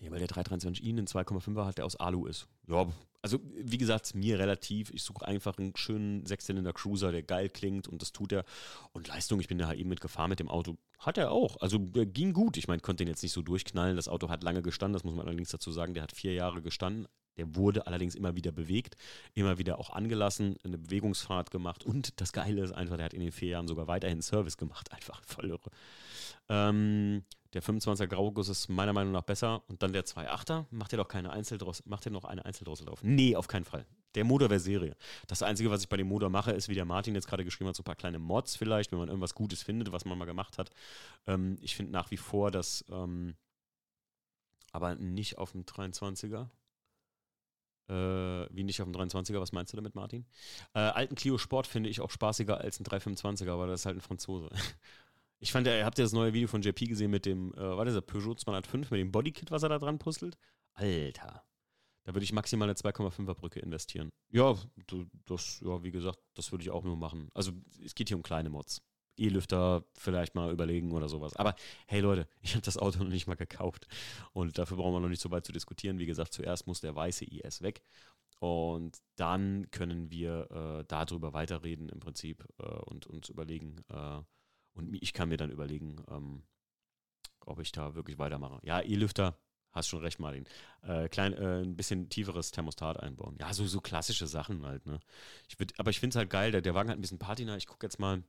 ja, 0.00 0.10
weil 0.10 0.18
der 0.18 0.28
323i 0.28 0.88
einen 0.88 1.06
2,5er 1.06 1.64
hat, 1.64 1.78
der 1.78 1.84
aus 1.84 1.96
Alu 1.96 2.26
ist. 2.26 2.46
Ja, 2.68 2.86
also 3.26 3.40
wie 3.56 3.78
gesagt, 3.78 4.14
mir 4.14 4.38
relativ. 4.38 4.90
Ich 4.90 5.02
suche 5.02 5.26
einfach 5.26 5.58
einen 5.58 5.74
schönen 5.74 6.24
Sechszylinder 6.26 6.72
Cruiser, 6.72 7.10
der 7.10 7.24
geil 7.24 7.48
klingt 7.48 7.88
und 7.88 8.00
das 8.00 8.12
tut 8.12 8.30
er. 8.30 8.44
Und 8.92 9.08
Leistung, 9.08 9.40
ich 9.40 9.48
bin 9.48 9.58
da 9.58 9.66
halt 9.66 9.80
eben 9.80 9.88
mitgefahren 9.88 10.28
mit 10.28 10.38
dem 10.38 10.48
Auto, 10.48 10.76
hat 11.00 11.18
er 11.18 11.32
auch. 11.32 11.60
Also 11.60 11.80
ging 11.80 12.32
gut. 12.32 12.56
Ich 12.56 12.68
meine, 12.68 12.80
konnte 12.80 13.04
den 13.04 13.08
jetzt 13.08 13.24
nicht 13.24 13.32
so 13.32 13.42
durchknallen. 13.42 13.96
Das 13.96 14.06
Auto 14.06 14.28
hat 14.28 14.44
lange 14.44 14.62
gestanden, 14.62 14.92
das 14.92 15.02
muss 15.02 15.16
man 15.16 15.26
allerdings 15.26 15.50
dazu 15.50 15.72
sagen. 15.72 15.94
Der 15.94 16.04
hat 16.04 16.12
vier 16.12 16.34
Jahre 16.34 16.62
gestanden. 16.62 17.08
Der 17.36 17.56
wurde 17.56 17.86
allerdings 17.88 18.14
immer 18.14 18.36
wieder 18.36 18.52
bewegt, 18.52 18.96
immer 19.34 19.58
wieder 19.58 19.78
auch 19.78 19.90
angelassen, 19.90 20.56
eine 20.64 20.78
Bewegungsfahrt 20.78 21.50
gemacht. 21.50 21.84
Und 21.84 22.20
das 22.20 22.32
Geile 22.32 22.62
ist 22.62 22.72
einfach, 22.72 22.96
der 22.96 23.06
hat 23.06 23.14
in 23.14 23.20
den 23.20 23.32
vier 23.32 23.48
Jahren 23.48 23.68
sogar 23.68 23.88
weiterhin 23.88 24.22
Service 24.22 24.56
gemacht. 24.56 24.92
Einfach 24.92 25.22
voll 25.24 25.50
irre. 25.50 25.70
Ähm, 26.48 27.24
der 27.56 27.62
25er 27.62 28.06
Grauguss 28.06 28.50
ist 28.50 28.68
meiner 28.68 28.92
Meinung 28.92 29.14
nach 29.14 29.22
besser. 29.22 29.62
Und 29.68 29.82
dann 29.82 29.94
der 29.94 30.04
2.8er. 30.04 30.66
Macht 30.70 30.92
ihr 30.92 30.98
doch 30.98 31.08
keine 31.08 31.30
Einzeldrossel, 31.30 31.84
macht 31.88 32.04
ihr 32.04 32.12
noch 32.12 32.24
eine 32.24 32.44
Einzeldrossel 32.44 32.84
drauf? 32.84 32.98
Nee, 33.02 33.34
auf 33.34 33.48
keinen 33.48 33.64
Fall. 33.64 33.86
Der 34.14 34.24
Motor 34.24 34.50
wäre 34.50 34.60
Serie. 34.60 34.94
Das 35.26 35.42
Einzige, 35.42 35.70
was 35.70 35.80
ich 35.80 35.88
bei 35.88 35.96
dem 35.96 36.06
Motor 36.06 36.28
mache, 36.28 36.52
ist, 36.52 36.68
wie 36.68 36.74
der 36.74 36.84
Martin 36.84 37.14
jetzt 37.14 37.26
gerade 37.26 37.46
geschrieben 37.46 37.68
hat, 37.68 37.74
so 37.74 37.80
ein 37.80 37.84
paar 37.84 37.96
kleine 37.96 38.18
Mods 38.18 38.56
vielleicht, 38.56 38.92
wenn 38.92 38.98
man 38.98 39.08
irgendwas 39.08 39.34
Gutes 39.34 39.62
findet, 39.62 39.90
was 39.90 40.04
man 40.04 40.18
mal 40.18 40.26
gemacht 40.26 40.58
hat. 40.58 40.70
Ähm, 41.26 41.56
ich 41.62 41.74
finde 41.74 41.92
nach 41.92 42.10
wie 42.10 42.18
vor, 42.18 42.50
dass, 42.50 42.84
ähm, 42.90 43.36
aber 44.72 44.94
nicht 44.96 45.38
auf 45.38 45.52
dem 45.52 45.64
23er. 45.64 46.50
Äh, 47.88 47.94
wie 48.54 48.64
nicht 48.64 48.82
auf 48.82 48.86
dem 48.86 48.94
23er, 48.94 49.40
was 49.40 49.52
meinst 49.52 49.72
du 49.72 49.76
damit, 49.76 49.94
Martin? 49.94 50.26
Äh, 50.74 50.80
alten 50.80 51.14
Clio 51.14 51.38
Sport 51.38 51.66
finde 51.66 51.88
ich 51.88 52.02
auch 52.02 52.10
spaßiger 52.10 52.58
als 52.58 52.80
ein 52.80 52.84
325er, 52.84 53.50
aber 53.50 53.66
das 53.66 53.80
ist 53.80 53.86
halt 53.86 53.96
ein 53.96 54.02
Franzose. 54.02 54.50
Ich 55.38 55.52
fand, 55.52 55.66
ihr 55.66 55.84
habt 55.84 55.98
ja 55.98 56.04
das 56.04 56.12
neue 56.12 56.32
Video 56.32 56.48
von 56.48 56.62
JP 56.62 56.86
gesehen 56.86 57.10
mit 57.10 57.26
dem, 57.26 57.52
äh, 57.54 57.76
war 57.76 57.84
das 57.84 57.94
der 57.94 58.00
Peugeot 58.00 58.36
205, 58.36 58.90
mit 58.90 59.00
dem 59.00 59.12
Bodykit, 59.12 59.50
was 59.50 59.62
er 59.62 59.68
da 59.68 59.78
dran 59.78 59.98
puzzelt? 59.98 60.38
Alter. 60.72 61.44
Da 62.04 62.14
würde 62.14 62.24
ich 62.24 62.32
maximal 62.32 62.68
eine 62.68 62.76
2,5er 62.76 63.34
Brücke 63.34 63.60
investieren. 63.60 64.10
Ja, 64.30 64.54
das, 65.26 65.60
ja, 65.60 65.82
wie 65.82 65.90
gesagt, 65.90 66.20
das 66.34 66.52
würde 66.52 66.62
ich 66.62 66.70
auch 66.70 66.84
nur 66.84 66.96
machen. 66.96 67.28
Also, 67.34 67.52
es 67.84 67.94
geht 67.94 68.08
hier 68.08 68.16
um 68.16 68.22
kleine 68.22 68.48
Mods. 68.48 68.80
E-Lüfter 69.18 69.84
vielleicht 69.94 70.34
mal 70.34 70.52
überlegen 70.52 70.92
oder 70.92 71.08
sowas. 71.08 71.34
Aber 71.36 71.54
hey 71.86 72.00
Leute, 72.00 72.28
ich 72.42 72.54
habe 72.54 72.64
das 72.64 72.78
Auto 72.78 73.02
noch 73.02 73.10
nicht 73.10 73.26
mal 73.26 73.34
gekauft. 73.34 73.88
Und 74.32 74.58
dafür 74.58 74.76
brauchen 74.76 74.94
wir 74.94 75.00
noch 75.00 75.08
nicht 75.08 75.22
so 75.22 75.30
weit 75.30 75.46
zu 75.46 75.52
diskutieren. 75.52 75.98
Wie 75.98 76.06
gesagt, 76.06 76.32
zuerst 76.32 76.66
muss 76.66 76.80
der 76.80 76.94
weiße 76.94 77.24
IS 77.24 77.62
weg. 77.62 77.82
Und 78.38 78.98
dann 79.16 79.70
können 79.70 80.10
wir 80.10 80.50
äh, 80.50 80.84
darüber 80.86 81.32
weiterreden 81.32 81.88
im 81.88 82.00
Prinzip 82.00 82.46
äh, 82.58 82.66
und 82.84 83.06
uns 83.06 83.30
überlegen, 83.30 83.76
äh, 83.88 84.20
und 84.76 84.94
ich 85.02 85.12
kann 85.12 85.28
mir 85.28 85.36
dann 85.36 85.50
überlegen, 85.50 85.96
ähm, 86.08 86.42
ob 87.40 87.60
ich 87.60 87.72
da 87.72 87.94
wirklich 87.94 88.18
weitermache. 88.18 88.60
Ja, 88.62 88.80
E-Lüfter, 88.80 89.38
hast 89.72 89.88
schon 89.88 90.00
recht, 90.00 90.18
Martin. 90.18 90.44
Äh, 90.82 91.08
klein, 91.08 91.32
äh, 91.32 91.62
ein 91.62 91.76
bisschen 91.76 92.08
tieferes 92.08 92.50
Thermostat 92.50 93.00
einbauen. 93.00 93.36
Ja, 93.40 93.52
so, 93.54 93.66
so 93.66 93.80
klassische 93.80 94.26
Sachen 94.26 94.64
halt, 94.64 94.86
ne? 94.86 95.00
Ich 95.48 95.58
würd, 95.58 95.78
aber 95.78 95.90
ich 95.90 96.00
finde 96.00 96.14
es 96.14 96.16
halt 96.16 96.30
geil, 96.30 96.52
der, 96.52 96.62
der 96.62 96.74
Wagen 96.74 96.90
hat 96.90 96.98
ein 96.98 97.00
bisschen 97.00 97.18
Patina. 97.18 97.56
Ich 97.56 97.66
gucke 97.66 97.86
jetzt 97.86 97.98
mal. 97.98 98.22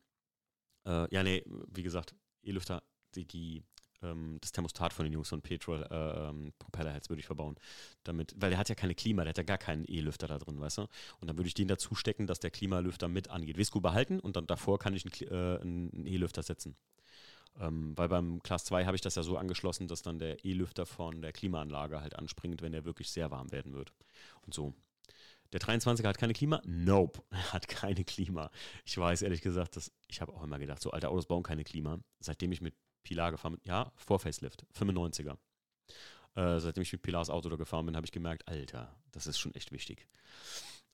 Äh, 0.85 1.13
ja, 1.13 1.23
nee, 1.23 1.43
wie 1.67 1.83
gesagt, 1.83 2.15
E-Lüfter, 2.43 2.83
die, 3.15 3.25
die 3.25 3.63
ähm, 4.11 4.37
das 4.41 4.51
Thermostat 4.51 4.93
von 4.93 5.05
den 5.05 5.13
Jungs 5.13 5.29
von 5.29 5.41
Petrol 5.41 5.83
äh, 5.89 6.29
ähm, 6.29 6.53
Propellerheads 6.59 7.09
würde 7.09 7.19
ich 7.19 7.25
verbauen. 7.25 7.55
Damit, 8.03 8.35
weil 8.37 8.49
der 8.49 8.59
hat 8.59 8.69
ja 8.69 8.75
keine 8.75 8.95
Klima, 8.95 9.23
der 9.23 9.29
hat 9.29 9.37
ja 9.37 9.43
gar 9.43 9.57
keinen 9.57 9.85
E-Lüfter 9.87 10.27
da 10.27 10.37
drin, 10.37 10.59
weißt 10.59 10.79
du? 10.79 10.81
Und 11.19 11.27
dann 11.27 11.37
würde 11.37 11.47
ich 11.47 11.53
den 11.53 11.67
dazu 11.67 11.95
stecken, 11.95 12.27
dass 12.27 12.39
der 12.39 12.51
Klimalüfter 12.51 13.07
mit 13.07 13.29
angeht. 13.29 13.57
Visco 13.57 13.81
behalten 13.81 14.19
und 14.19 14.35
dann 14.35 14.47
davor 14.47 14.79
kann 14.79 14.93
ich 14.93 15.05
einen, 15.05 15.91
äh, 16.05 16.09
E-Lüfter 16.09 16.43
setzen. 16.43 16.75
Ähm, 17.59 17.97
weil 17.97 18.09
beim 18.09 18.41
Class 18.43 18.65
2 18.65 18.85
habe 18.85 18.95
ich 18.95 19.01
das 19.01 19.15
ja 19.15 19.23
so 19.23 19.37
angeschlossen, 19.37 19.87
dass 19.87 20.01
dann 20.01 20.19
der 20.19 20.43
E-Lüfter 20.45 20.85
von 20.85 21.21
der 21.21 21.31
Klimaanlage 21.31 22.01
halt 22.01 22.15
anspringt, 22.15 22.61
wenn 22.61 22.71
der 22.71 22.85
wirklich 22.85 23.09
sehr 23.09 23.31
warm 23.31 23.51
werden 23.51 23.73
wird. 23.73 23.93
Und 24.45 24.53
so. 24.53 24.73
Der 25.53 25.61
23er 25.61 26.07
hat 26.07 26.17
keine 26.17 26.33
Klima? 26.33 26.61
Nope, 26.65 27.21
er 27.29 27.53
hat 27.53 27.67
keine 27.67 28.03
Klima. 28.03 28.51
Ich 28.85 28.97
weiß 28.97 29.21
ehrlich 29.21 29.41
gesagt, 29.41 29.75
dass 29.75 29.91
ich 30.07 30.21
habe 30.21 30.33
auch 30.33 30.43
immer 30.43 30.59
gedacht, 30.59 30.81
so 30.81 30.91
alte 30.91 31.09
Autos 31.09 31.25
bauen 31.25 31.43
keine 31.43 31.63
Klima. 31.63 31.99
Seitdem 32.19 32.51
ich 32.51 32.61
mit 32.61 32.75
Pilar 33.07 33.31
gefahren 33.31 33.53
bin. 33.53 33.61
Ja, 33.63 33.91
vor 33.95 34.19
Facelift, 34.19 34.65
95er. 34.73 35.37
Äh, 36.35 36.59
seitdem 36.59 36.81
ich 36.81 36.91
mit 36.91 37.01
Pilars 37.01 37.29
Auto 37.29 37.47
da 37.47 37.55
gefahren 37.55 37.85
bin, 37.85 37.95
habe 37.95 38.05
ich 38.05 38.11
gemerkt, 38.11 38.47
Alter, 38.49 38.93
das 39.11 39.27
ist 39.27 39.39
schon 39.39 39.55
echt 39.55 39.71
wichtig. 39.71 40.07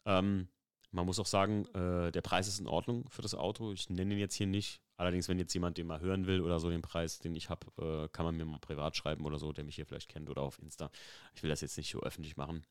Ähm, 0.06 0.48
man 0.92 1.08
muss 1.08 1.20
auch 1.20 1.26
sagen, 1.26 1.66
äh, 1.74 2.12
der 2.12 2.22
Preis 2.22 2.48
ist 2.48 2.60
in 2.60 2.68
Ordnung 2.68 3.10
für 3.10 3.24
das 3.24 3.34
Auto. 3.34 3.74
Ich 3.74 3.90
nenne 3.90 4.14
ihn 4.14 4.20
jetzt 4.20 4.36
hier 4.36 4.46
nicht. 4.46 4.80
Allerdings, 4.96 5.28
wenn 5.28 5.40
jetzt 5.40 5.54
jemand 5.56 5.80
den 5.80 5.88
mal 5.88 6.02
hören 6.02 6.28
will 6.28 6.40
oder 6.42 6.60
so, 6.60 6.70
den 6.70 6.84
Preis, 6.84 7.18
den 7.18 7.36
ich 7.36 7.50
habe, 7.50 7.66
äh, 7.82 8.10
kann 8.10 8.26
man 8.26 8.38
mir 8.38 8.46
mal 8.46 8.60
privat 8.60 8.96
schreiben 8.96 9.26
oder 9.26 9.40
so, 9.40 9.52
der 9.52 9.64
mich 9.64 9.76
hier 9.76 9.88
vielleicht 9.88 10.08
kennt 10.08 10.30
oder 10.30 10.44
auf 10.44 10.60
Insta. 10.60 10.92
Ich 11.34 11.42
will 11.42 11.50
das 11.50 11.62
jetzt 11.62 11.78
nicht 11.78 11.92
so 11.92 12.00
öffentlich 12.02 12.38
machen. 12.38 12.64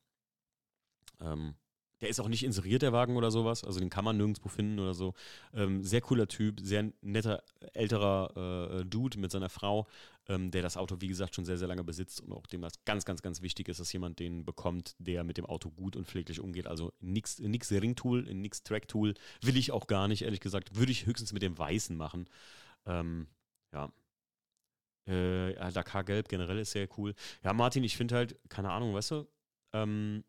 Ähm, 1.21 1.57
der 2.03 2.09
ist 2.09 2.21
auch 2.21 2.29
nicht 2.29 2.43
inseriert, 2.43 2.83
der 2.83 2.93
Wagen 2.93 3.17
oder 3.17 3.31
sowas. 3.31 3.63
Also 3.63 3.79
den 3.79 3.89
kann 3.89 4.05
man 4.05 4.17
nirgendwo 4.17 4.49
finden 4.49 4.81
oder 4.81 4.93
so. 4.93 5.15
Ähm, 5.55 5.85
sehr 5.85 6.01
cooler 6.01 6.27
Typ, 6.27 6.59
sehr 6.61 6.93
netter, 7.01 7.45
älterer 7.75 8.81
äh, 8.81 8.85
Dude 8.85 9.21
mit 9.21 9.31
seiner 9.31 9.49
Frau, 9.49 9.87
ähm, 10.29 10.51
der 10.51 10.63
das 10.63 10.77
Auto, 10.77 10.97
wie 10.99 11.07
gesagt, 11.07 11.37
schon 11.37 11.45
sehr, 11.45 11.59
sehr 11.59 11.69
lange 11.69 11.85
besitzt 11.85 12.21
und 12.21 12.33
auch 12.33 12.47
dem 12.47 12.61
das 12.61 12.85
ganz, 12.85 13.05
ganz, 13.05 13.23
ganz 13.23 13.41
wichtig 13.41 13.69
ist, 13.69 13.79
dass 13.79 13.93
jemand 13.93 14.19
den 14.19 14.45
bekommt, 14.45 14.97
der 14.99 15.23
mit 15.23 15.39
dem 15.39 15.47
Auto 15.47 15.71
gut 15.71 15.95
und 15.95 16.09
pfleglich 16.09 16.41
umgeht. 16.41 16.67
Also 16.67 16.93
nichts 17.01 17.41
Ringtool, 17.71 18.23
nix 18.35 18.65
Tracktool. 18.65 19.15
Will 19.41 19.57
ich 19.57 19.71
auch 19.71 19.87
gar 19.87 20.09
nicht, 20.09 20.23
ehrlich 20.23 20.41
gesagt. 20.41 20.75
Würde 20.77 20.91
ich 20.91 21.07
höchstens 21.07 21.33
mit 21.33 21.43
dem 21.43 21.57
Weißen 21.57 21.97
machen. 21.97 22.29
Ähm, 22.85 23.29
ja. 23.73 23.93
Äh, 25.07 25.55
Dakar 25.73 26.03
Gelb 26.03 26.29
generell 26.29 26.59
ist 26.59 26.73
sehr 26.73 26.89
cool. 26.99 27.15
Ja, 27.45 27.53
Martin, 27.53 27.85
ich 27.85 27.97
finde 27.97 28.17
halt, 28.17 28.37
keine 28.49 28.71
Ahnung, 28.73 28.93
weißt 28.93 29.13
du, 29.13 29.29
ähm, 29.73 30.25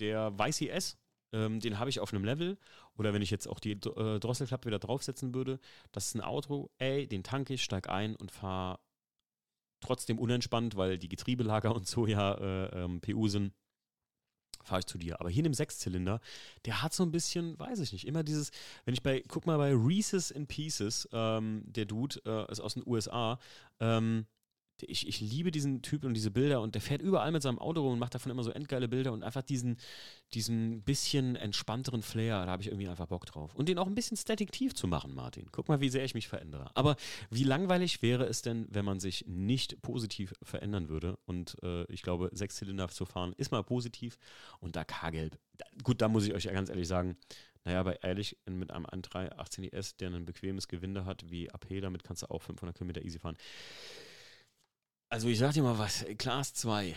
der 0.00 0.34
IS, 0.38 0.96
ähm, 1.32 1.60
den 1.60 1.78
habe 1.78 1.90
ich 1.90 2.00
auf 2.00 2.12
einem 2.12 2.24
Level. 2.24 2.58
Oder 2.96 3.12
wenn 3.12 3.22
ich 3.22 3.30
jetzt 3.30 3.48
auch 3.48 3.60
die 3.60 3.72
äh, 3.72 4.18
Drosselklappe 4.20 4.66
wieder 4.66 4.78
draufsetzen 4.78 5.34
würde, 5.34 5.60
das 5.92 6.06
ist 6.06 6.14
ein 6.14 6.20
Auto, 6.20 6.70
ey, 6.78 7.06
den 7.06 7.22
tanke 7.22 7.54
ich, 7.54 7.62
steig 7.62 7.88
ein 7.88 8.16
und 8.16 8.30
fahre 8.30 8.78
trotzdem 9.80 10.18
unentspannt, 10.18 10.76
weil 10.76 10.98
die 10.98 11.08
Getriebelager 11.08 11.74
und 11.76 11.86
so 11.86 12.06
ja 12.06 12.34
äh, 12.34 12.84
ähm, 12.84 13.00
PU 13.00 13.28
sind 13.28 13.52
fahre 14.64 14.80
ich 14.80 14.86
zu 14.86 14.98
dir. 14.98 15.20
Aber 15.20 15.30
hier 15.30 15.40
in 15.40 15.44
dem 15.44 15.54
Sechszylinder, 15.54 16.20
der 16.64 16.82
hat 16.82 16.92
so 16.92 17.02
ein 17.02 17.10
bisschen, 17.10 17.58
weiß 17.58 17.80
ich 17.80 17.92
nicht, 17.92 18.06
immer 18.06 18.22
dieses, 18.22 18.50
wenn 18.84 18.94
ich 18.94 19.02
bei, 19.02 19.24
guck 19.26 19.46
mal 19.46 19.56
bei 19.56 19.72
Reese's 19.72 20.30
in 20.30 20.46
Pieces, 20.46 21.08
ähm, 21.12 21.62
der 21.66 21.86
Dude 21.86 22.20
äh, 22.24 22.50
ist 22.52 22.60
aus 22.60 22.74
den 22.74 22.86
USA, 22.86 23.38
ähm, 23.80 24.26
ich, 24.82 25.08
ich 25.08 25.20
liebe 25.20 25.50
diesen 25.50 25.82
Typ 25.82 26.04
und 26.04 26.14
diese 26.14 26.30
Bilder 26.30 26.60
und 26.60 26.74
der 26.74 26.82
fährt 26.82 27.02
überall 27.02 27.32
mit 27.32 27.42
seinem 27.42 27.58
Auto 27.58 27.82
rum 27.82 27.94
und 27.94 27.98
macht 27.98 28.14
davon 28.14 28.30
immer 28.30 28.42
so 28.42 28.50
endgeile 28.50 28.88
Bilder 28.88 29.12
und 29.12 29.22
einfach 29.22 29.42
diesen, 29.42 29.76
diesen 30.34 30.82
bisschen 30.82 31.36
entspannteren 31.36 32.02
Flair, 32.02 32.44
da 32.46 32.52
habe 32.52 32.62
ich 32.62 32.68
irgendwie 32.68 32.88
einfach 32.88 33.06
Bock 33.06 33.26
drauf. 33.26 33.54
Und 33.54 33.68
den 33.68 33.78
auch 33.78 33.86
ein 33.86 33.94
bisschen 33.94 34.16
static-tief 34.16 34.74
zu 34.74 34.86
machen, 34.86 35.14
Martin. 35.14 35.46
Guck 35.52 35.68
mal, 35.68 35.80
wie 35.80 35.88
sehr 35.88 36.04
ich 36.04 36.14
mich 36.14 36.28
verändere. 36.28 36.70
Aber 36.74 36.96
wie 37.30 37.44
langweilig 37.44 38.02
wäre 38.02 38.24
es 38.24 38.42
denn, 38.42 38.66
wenn 38.70 38.84
man 38.84 39.00
sich 39.00 39.24
nicht 39.26 39.80
positiv 39.82 40.34
verändern 40.42 40.88
würde? 40.88 41.18
Und 41.26 41.56
äh, 41.62 41.84
ich 41.92 42.02
glaube, 42.02 42.30
Sechszylinder 42.32 42.88
zu 42.88 43.04
fahren 43.04 43.34
ist 43.36 43.50
mal 43.50 43.64
positiv 43.64 44.18
und 44.60 44.76
da 44.76 44.84
K-Gelb. 44.84 45.38
Gut, 45.82 46.00
da 46.00 46.08
muss 46.08 46.26
ich 46.26 46.34
euch 46.34 46.44
ja 46.44 46.52
ganz 46.52 46.68
ehrlich 46.68 46.86
sagen, 46.86 47.16
naja, 47.64 47.80
aber 47.80 48.02
ehrlich, 48.02 48.38
mit 48.48 48.70
einem 48.70 48.86
18 48.86 49.64
ES, 49.64 49.96
der 49.96 50.10
ein 50.10 50.24
bequemes 50.24 50.68
Gewinde 50.68 51.04
hat 51.04 51.28
wie 51.30 51.50
AP, 51.50 51.80
damit 51.82 52.04
kannst 52.04 52.22
du 52.22 52.30
auch 52.30 52.40
500 52.40 52.76
Kilometer 52.76 53.02
easy 53.02 53.18
fahren. 53.18 53.36
Also 55.10 55.28
ich 55.28 55.38
sag 55.38 55.54
dir 55.54 55.62
mal 55.62 55.78
was, 55.78 56.04
Class 56.18 56.52
2 56.52 56.94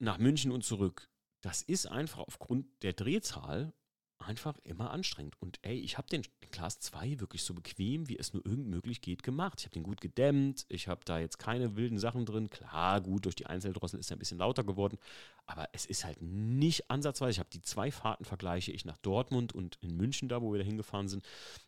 nach 0.00 0.18
München 0.18 0.50
und 0.50 0.64
zurück, 0.64 1.08
das 1.40 1.62
ist 1.62 1.86
einfach 1.86 2.18
aufgrund 2.18 2.66
der 2.82 2.94
Drehzahl 2.94 3.72
einfach 4.18 4.58
immer 4.64 4.90
anstrengend. 4.90 5.40
Und 5.40 5.58
ey, 5.62 5.78
ich 5.78 5.96
habe 5.96 6.08
den 6.08 6.22
Class 6.50 6.80
2 6.80 7.20
wirklich 7.20 7.44
so 7.44 7.54
bequem, 7.54 8.08
wie 8.08 8.18
es 8.18 8.32
nur 8.32 8.44
irgend 8.44 8.66
möglich 8.66 9.02
geht, 9.02 9.22
gemacht. 9.22 9.60
Ich 9.60 9.66
habe 9.66 9.74
den 9.74 9.84
gut 9.84 10.00
gedämmt, 10.00 10.66
ich 10.68 10.88
habe 10.88 11.02
da 11.04 11.20
jetzt 11.20 11.38
keine 11.38 11.76
wilden 11.76 11.98
Sachen 11.98 12.26
drin. 12.26 12.50
Klar, 12.50 13.00
gut, 13.00 13.24
durch 13.24 13.36
die 13.36 13.46
Einzeldrossel 13.46 14.00
ist 14.00 14.10
er 14.10 14.16
ein 14.16 14.18
bisschen 14.18 14.38
lauter 14.38 14.64
geworden, 14.64 14.98
aber 15.46 15.68
es 15.72 15.86
ist 15.86 16.04
halt 16.04 16.20
nicht 16.22 16.90
ansatzweise. 16.90 17.32
Ich 17.32 17.38
habe 17.38 17.50
die 17.50 17.62
zwei 17.62 17.92
Fahrten 17.92 18.24
vergleiche 18.24 18.72
ich 18.72 18.84
nach 18.84 18.98
Dortmund 18.98 19.52
und 19.52 19.76
in 19.80 19.96
München 19.96 20.28
da, 20.28 20.42
wo 20.42 20.52
wir 20.52 20.58
da 20.58 20.64
hingefahren 20.64 21.08
sind. 21.08 21.24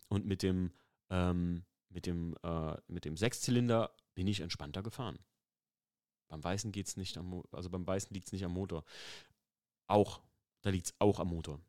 Und 0.09 0.26
mit 0.26 0.43
dem, 0.43 0.72
ähm, 1.11 1.64
mit 1.91 2.07
dem, 2.07 2.34
äh, 2.43 2.76
mit 2.89 3.05
dem 3.05 3.16
Sechszylinder 3.16 3.95
bin 4.14 4.26
ich 4.26 4.41
entspannter 4.41 4.82
gefahren. 4.82 5.18
Beim 6.28 6.42
Weißen 6.42 6.72
geht's 6.72 6.96
nicht 6.96 7.16
am, 7.18 7.42
also 7.52 7.70
beim 7.70 7.86
Weißen 7.86 8.12
liegt 8.12 8.26
es 8.26 8.32
nicht 8.32 8.44
am 8.44 8.52
Motor. 8.52 8.84
Auch, 9.86 10.20
da 10.62 10.70
liegt 10.70 10.86
es 10.86 10.94
auch 10.98 11.20
am 11.20 11.28
Motor. 11.28 11.60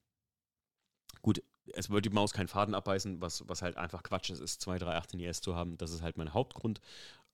Gut, 1.22 1.44
es 1.74 1.90
wird 1.90 2.06
die 2.06 2.10
Maus 2.10 2.34
keinen 2.34 2.48
Faden 2.48 2.76
abbeißen, 2.76 3.22
was, 3.22 3.48
was 3.48 3.62
halt 3.62 3.78
einfach 3.78 4.04
Quatsch 4.04 4.30
ist, 4.30 4.40
ist 4.40 4.62
238 4.62 5.22
ES 5.22 5.42
zu 5.42 5.56
haben. 5.56 5.78
Das 5.78 5.92
ist 5.92 6.02
halt 6.02 6.18
mein 6.18 6.34
Hauptgrund. 6.34 6.80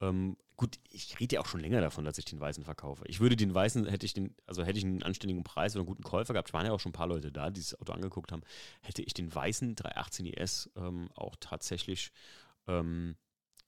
Ähm, 0.01 0.38
gut, 0.57 0.80
ich 0.89 1.19
rede 1.19 1.36
ja 1.36 1.41
auch 1.41 1.45
schon 1.45 1.59
länger 1.59 1.82
davon, 1.82 2.05
dass 2.05 2.17
ich 2.17 2.26
den 2.26 2.39
Weißen 2.39 2.63
verkaufe. 2.63 3.03
Ich 3.07 3.19
würde 3.19 3.36
den 3.36 3.53
Weißen, 3.53 3.86
hätte 3.88 4.05
ich 4.05 4.13
den, 4.13 4.36
also 4.45 4.63
hätte 4.63 4.78
ich 4.78 4.86
einen 4.86 5.03
anständigen 5.03 5.43
Preis 5.43 5.76
oder 5.76 5.82
einen 5.82 5.88
guten 5.88 6.03
Käufer 6.03 6.34
gehabt, 6.34 6.53
waren 6.53 6.65
ja 6.65 6.71
auch 6.71 6.80
schon 6.80 6.89
ein 6.89 6.93
paar 6.93 7.07
Leute 7.07 7.32
da, 7.32 7.49
die 7.49 7.61
das 7.61 7.80
Auto 7.80 7.93
angeguckt 7.93 8.32
haben, 8.32 8.43
hätte 8.82 9.01
ich 9.01 9.13
den 9.13 9.34
Weißen 9.34 9.76
318 9.76 10.26
ES 10.26 10.71
ähm, 10.76 11.09
auch 11.15 11.36
tatsächlich 11.39 12.11
ähm, 12.67 13.15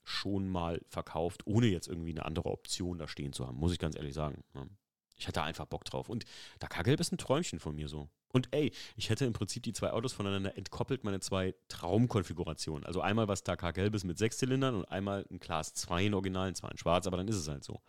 schon 0.06 0.48
mal 0.48 0.82
verkauft, 0.88 1.46
ohne 1.46 1.68
jetzt 1.68 1.88
irgendwie 1.88 2.12
eine 2.12 2.26
andere 2.26 2.50
Option 2.50 2.98
da 2.98 3.08
stehen 3.08 3.34
zu 3.34 3.46
haben, 3.46 3.58
muss 3.58 3.74
ich 3.74 3.80
ganz 3.80 3.96
ehrlich 3.96 4.14
sagen. 4.14 4.44
Ne? 4.54 4.70
Ich 5.18 5.28
hatte 5.28 5.42
einfach 5.44 5.66
Bock 5.66 5.84
drauf. 5.84 6.10
Und 6.10 6.26
Dakar-Gelb 6.60 7.00
ist 7.00 7.12
ein 7.12 7.18
Träumchen 7.18 7.60
von 7.60 7.76
mir 7.76 7.88
so. 7.88 8.10
Und 8.32 8.50
ey, 8.52 8.72
ich 8.98 9.10
hätte 9.10 9.26
im 9.26 9.34
Prinzip 9.34 9.64
die 9.64 9.74
zwei 9.74 9.92
Autos 9.92 10.14
voneinander 10.14 10.58
entkoppelt, 10.58 11.04
meine 11.04 11.22
zwei 11.22 11.56
Traumkonfigurationen. 11.70 12.86
Also 12.86 13.02
einmal 13.02 13.28
was 13.28 13.44
Dakar-Gelb 13.44 13.96
ist 13.96 14.04
mit 14.04 14.18
sechs 14.18 14.38
Zylindern 14.38 14.76
und 14.76 14.86
einmal 14.86 15.26
ein 15.32 15.40
Class 15.40 15.74
2 15.74 16.08
in 16.08 16.14
Originalen, 16.14 16.54
zwar 16.54 16.72
in 16.72 16.78
schwarz, 16.78 17.08
aber 17.08 17.18
dann 17.18 17.28
ist 17.28 17.38
es 17.38 17.48
halt 17.48 17.64
so. 17.64 17.82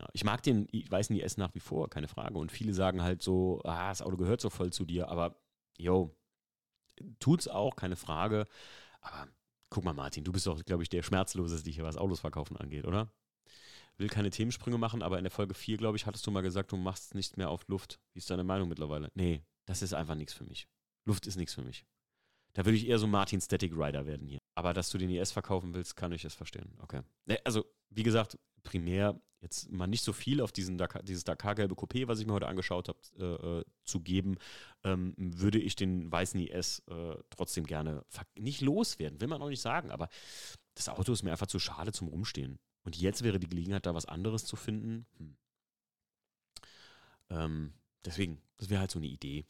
Ja, 0.00 0.08
ich 0.12 0.24
mag 0.24 0.42
den 0.42 0.68
weißen 0.90 1.16
IS 1.16 1.36
nach 1.36 1.54
wie 1.54 1.60
vor, 1.60 1.88
keine 1.88 2.08
Frage. 2.08 2.36
Und 2.36 2.52
viele 2.52 2.74
sagen 2.74 3.02
halt 3.02 3.22
so, 3.22 3.60
ah, 3.64 3.88
das 3.88 4.02
Auto 4.02 4.16
gehört 4.16 4.40
so 4.40 4.50
voll 4.50 4.72
zu 4.72 4.84
dir, 4.84 5.08
aber 5.08 5.36
yo, 5.78 6.14
tut's 7.20 7.48
auch, 7.48 7.76
keine 7.76 7.96
Frage. 7.96 8.46
Aber 9.00 9.28
Guck 9.76 9.84
mal, 9.84 9.92
Martin, 9.92 10.24
du 10.24 10.32
bist 10.32 10.46
doch, 10.46 10.64
glaube 10.64 10.84
ich, 10.84 10.88
der 10.88 11.02
Schmerzloseste 11.02 11.68
hier, 11.68 11.84
was 11.84 11.98
Autos 11.98 12.20
verkaufen 12.20 12.56
angeht, 12.56 12.86
oder? 12.86 13.12
Will 13.98 14.08
keine 14.08 14.30
Themensprünge 14.30 14.78
machen, 14.78 15.02
aber 15.02 15.18
in 15.18 15.24
der 15.24 15.30
Folge 15.30 15.52
4, 15.52 15.76
glaube 15.76 15.98
ich, 15.98 16.06
hattest 16.06 16.26
du 16.26 16.30
mal 16.30 16.40
gesagt, 16.40 16.72
du 16.72 16.78
machst 16.78 17.14
nichts 17.14 17.36
mehr 17.36 17.50
auf 17.50 17.68
Luft. 17.68 18.00
Wie 18.14 18.20
ist 18.20 18.30
deine 18.30 18.42
Meinung 18.42 18.70
mittlerweile? 18.70 19.10
Nee, 19.12 19.42
das 19.66 19.82
ist 19.82 19.92
einfach 19.92 20.14
nichts 20.14 20.32
für 20.32 20.44
mich. 20.44 20.66
Luft 21.04 21.26
ist 21.26 21.36
nichts 21.36 21.52
für 21.52 21.60
mich. 21.60 21.84
Da 22.54 22.64
würde 22.64 22.78
ich 22.78 22.88
eher 22.88 22.98
so 22.98 23.06
Martin 23.06 23.38
Static 23.38 23.74
Rider 23.74 24.06
werden 24.06 24.26
hier. 24.26 24.38
Aber 24.54 24.72
dass 24.72 24.88
du 24.88 24.96
den 24.96 25.10
IS 25.10 25.30
verkaufen 25.30 25.74
willst, 25.74 25.94
kann 25.94 26.10
ich 26.10 26.24
es 26.24 26.32
verstehen. 26.32 26.72
Okay. 26.78 27.02
Also, 27.44 27.66
wie 27.90 28.02
gesagt, 28.02 28.38
primär 28.66 29.18
jetzt 29.40 29.70
mal 29.70 29.86
nicht 29.86 30.02
so 30.02 30.12
viel 30.12 30.40
auf 30.40 30.52
diesen 30.52 30.76
Dakar, 30.76 31.02
dieses 31.02 31.24
Dakar-gelbe 31.24 31.74
Coupé, 31.74 32.08
was 32.08 32.18
ich 32.18 32.26
mir 32.26 32.32
heute 32.32 32.48
angeschaut 32.48 32.88
habe, 32.88 32.98
äh, 33.18 33.58
äh, 33.60 33.64
zu 33.84 34.00
geben, 34.00 34.36
ähm, 34.82 35.14
würde 35.16 35.58
ich 35.58 35.76
den 35.76 36.10
weißen 36.10 36.40
IS 36.40 36.82
äh, 36.88 37.16
trotzdem 37.30 37.64
gerne 37.64 38.04
nicht 38.36 38.60
loswerden, 38.60 39.20
will 39.20 39.28
man 39.28 39.40
auch 39.40 39.48
nicht 39.48 39.60
sagen, 39.60 39.90
aber 39.90 40.08
das 40.74 40.88
Auto 40.88 41.12
ist 41.12 41.22
mir 41.22 41.30
einfach 41.30 41.46
zu 41.46 41.58
schade 41.58 41.92
zum 41.92 42.08
Rumstehen. 42.08 42.58
Und 42.84 42.96
jetzt 42.96 43.22
wäre 43.22 43.38
die 43.38 43.48
Gelegenheit, 43.48 43.86
da 43.86 43.94
was 43.94 44.06
anderes 44.06 44.44
zu 44.44 44.56
finden. 44.56 45.06
Hm. 45.18 45.36
Ähm, 47.30 47.72
deswegen, 48.04 48.40
das 48.58 48.68
wäre 48.68 48.80
halt 48.80 48.90
so 48.90 48.98
eine 48.98 49.08
Idee. 49.08 49.46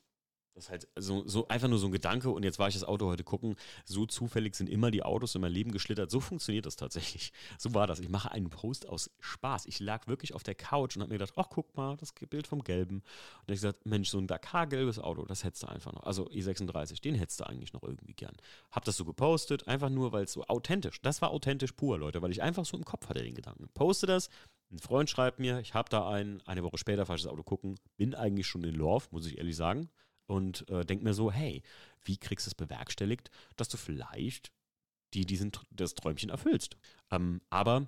Das 0.56 0.64
ist 0.64 0.70
halt 0.70 0.88
so, 0.96 1.28
so 1.28 1.46
einfach 1.48 1.68
nur 1.68 1.78
so 1.78 1.86
ein 1.86 1.92
Gedanke 1.92 2.30
und 2.30 2.42
jetzt 2.42 2.58
war 2.58 2.66
ich 2.68 2.72
das 2.72 2.82
Auto 2.82 3.06
heute 3.08 3.24
gucken. 3.24 3.56
So 3.84 4.06
zufällig 4.06 4.54
sind 4.54 4.70
immer 4.70 4.90
die 4.90 5.02
Autos 5.02 5.34
in 5.34 5.42
mein 5.42 5.52
Leben 5.52 5.70
geschlittert. 5.70 6.10
So 6.10 6.18
funktioniert 6.18 6.64
das 6.64 6.76
tatsächlich. 6.76 7.32
So 7.58 7.74
war 7.74 7.86
das. 7.86 8.00
Ich 8.00 8.08
mache 8.08 8.30
einen 8.30 8.48
Post 8.48 8.88
aus 8.88 9.10
Spaß. 9.20 9.66
Ich 9.66 9.80
lag 9.80 10.06
wirklich 10.06 10.34
auf 10.34 10.42
der 10.42 10.54
Couch 10.54 10.96
und 10.96 11.02
habe 11.02 11.12
mir 11.12 11.18
gedacht, 11.18 11.34
ach 11.36 11.48
guck 11.50 11.76
mal, 11.76 11.96
das 11.96 12.12
Bild 12.12 12.46
vom 12.46 12.62
Gelben. 12.64 13.02
Und 13.46 13.52
ich 13.52 13.56
gesagt, 13.56 13.84
Mensch, 13.84 14.08
so 14.08 14.18
ein 14.18 14.26
Dakar-gelbes 14.26 14.98
Auto, 14.98 15.26
das 15.26 15.44
hättest 15.44 15.64
du 15.64 15.68
einfach 15.68 15.92
noch. 15.92 16.04
Also 16.04 16.26
E36, 16.28 17.02
den 17.02 17.14
hättest 17.16 17.40
du 17.40 17.44
eigentlich 17.44 17.74
noch 17.74 17.82
irgendwie 17.82 18.14
gern. 18.14 18.34
Hab 18.70 18.84
das 18.84 18.96
so 18.96 19.04
gepostet, 19.04 19.68
einfach 19.68 19.90
nur, 19.90 20.12
weil 20.12 20.24
es 20.24 20.32
so 20.32 20.44
authentisch, 20.46 21.02
das 21.02 21.20
war 21.20 21.30
authentisch 21.32 21.72
pur, 21.72 21.98
Leute, 21.98 22.22
weil 22.22 22.30
ich 22.30 22.42
einfach 22.42 22.64
so 22.64 22.76
im 22.76 22.84
Kopf 22.84 23.08
hatte 23.08 23.22
den 23.22 23.34
Gedanken. 23.34 23.68
Poste 23.74 24.06
das, 24.06 24.30
ein 24.70 24.78
Freund 24.78 25.10
schreibt 25.10 25.38
mir, 25.38 25.60
ich 25.60 25.74
habe 25.74 25.90
da 25.90 26.08
einen, 26.08 26.40
eine 26.46 26.62
Woche 26.62 26.78
später 26.78 27.04
fahre 27.04 27.18
ich 27.18 27.22
das 27.22 27.32
Auto 27.32 27.42
gucken, 27.42 27.78
bin 27.96 28.14
eigentlich 28.14 28.46
schon 28.46 28.64
in 28.64 28.74
Love, 28.74 29.06
muss 29.10 29.26
ich 29.26 29.36
ehrlich 29.36 29.56
sagen 29.56 29.90
und 30.26 30.68
äh, 30.70 30.84
denke 30.84 31.04
mir 31.04 31.14
so, 31.14 31.30
hey, 31.30 31.62
wie 32.04 32.16
kriegst 32.16 32.46
du 32.46 32.50
es 32.50 32.54
bewerkstelligt, 32.54 33.30
dass 33.56 33.68
du 33.68 33.76
vielleicht 33.76 34.52
die, 35.14 35.24
diesen, 35.24 35.52
das 35.70 35.94
Träumchen 35.94 36.30
erfüllst. 36.30 36.76
Ähm, 37.10 37.40
aber 37.50 37.86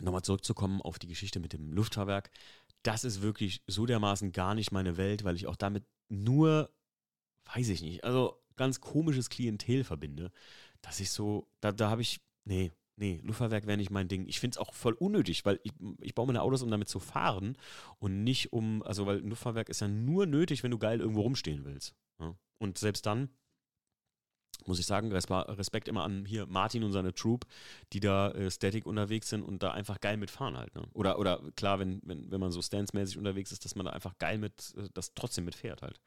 nochmal 0.00 0.22
zurückzukommen 0.22 0.82
auf 0.82 0.98
die 0.98 1.08
Geschichte 1.08 1.40
mit 1.40 1.52
dem 1.52 1.72
Luftfahrwerk, 1.72 2.30
das 2.82 3.04
ist 3.04 3.22
wirklich 3.22 3.62
so 3.66 3.86
dermaßen 3.86 4.32
gar 4.32 4.54
nicht 4.54 4.72
meine 4.72 4.96
Welt, 4.96 5.24
weil 5.24 5.36
ich 5.36 5.46
auch 5.46 5.56
damit 5.56 5.84
nur, 6.08 6.72
weiß 7.54 7.68
ich 7.68 7.82
nicht, 7.82 8.04
also 8.04 8.42
ganz 8.56 8.80
komisches 8.80 9.30
Klientel 9.30 9.84
verbinde, 9.84 10.30
dass 10.82 11.00
ich 11.00 11.10
so, 11.10 11.48
da, 11.60 11.72
da 11.72 11.90
habe 11.90 12.02
ich, 12.02 12.20
nee, 12.44 12.72
Nee, 12.98 13.20
Luftfahrwerk 13.22 13.66
wäre 13.66 13.76
nicht 13.76 13.90
mein 13.90 14.08
Ding. 14.08 14.26
Ich 14.26 14.40
finde 14.40 14.54
es 14.54 14.58
auch 14.58 14.72
voll 14.72 14.94
unnötig, 14.94 15.44
weil 15.44 15.60
ich, 15.62 15.72
ich 16.00 16.14
baue 16.14 16.26
meine 16.26 16.40
Autos, 16.40 16.62
um 16.62 16.70
damit 16.70 16.88
zu 16.88 16.98
fahren 16.98 17.58
und 17.98 18.24
nicht 18.24 18.54
um, 18.54 18.82
also 18.82 19.04
weil 19.06 19.18
ein 19.18 19.28
Luftfahrwerk 19.28 19.68
ist 19.68 19.82
ja 19.82 19.88
nur 19.88 20.24
nötig, 20.24 20.62
wenn 20.62 20.70
du 20.70 20.78
geil 20.78 21.00
irgendwo 21.00 21.20
rumstehen 21.20 21.66
willst. 21.66 21.94
Ja? 22.18 22.34
Und 22.58 22.78
selbst 22.78 23.04
dann, 23.04 23.28
muss 24.64 24.78
ich 24.78 24.86
sagen, 24.86 25.12
Respekt 25.12 25.88
immer 25.88 26.04
an 26.04 26.24
hier 26.24 26.46
Martin 26.46 26.84
und 26.84 26.92
seine 26.92 27.12
Troop, 27.12 27.44
die 27.92 28.00
da 28.00 28.30
äh, 28.30 28.50
static 28.50 28.86
unterwegs 28.86 29.28
sind 29.28 29.42
und 29.42 29.62
da 29.62 29.72
einfach 29.72 30.00
geil 30.00 30.16
mitfahren 30.16 30.56
halt. 30.56 30.74
Ne? 30.74 30.88
Oder, 30.94 31.18
oder 31.18 31.42
klar, 31.54 31.78
wenn, 31.78 32.00
wenn, 32.02 32.30
wenn 32.30 32.40
man 32.40 32.50
so 32.50 32.62
stance-mäßig 32.62 33.18
unterwegs 33.18 33.52
ist, 33.52 33.66
dass 33.66 33.74
man 33.74 33.84
da 33.84 33.92
einfach 33.92 34.16
geil 34.16 34.38
mit, 34.38 34.74
äh, 34.78 34.88
das 34.94 35.12
trotzdem 35.12 35.44
mitfährt 35.44 35.82
halt. 35.82 36.00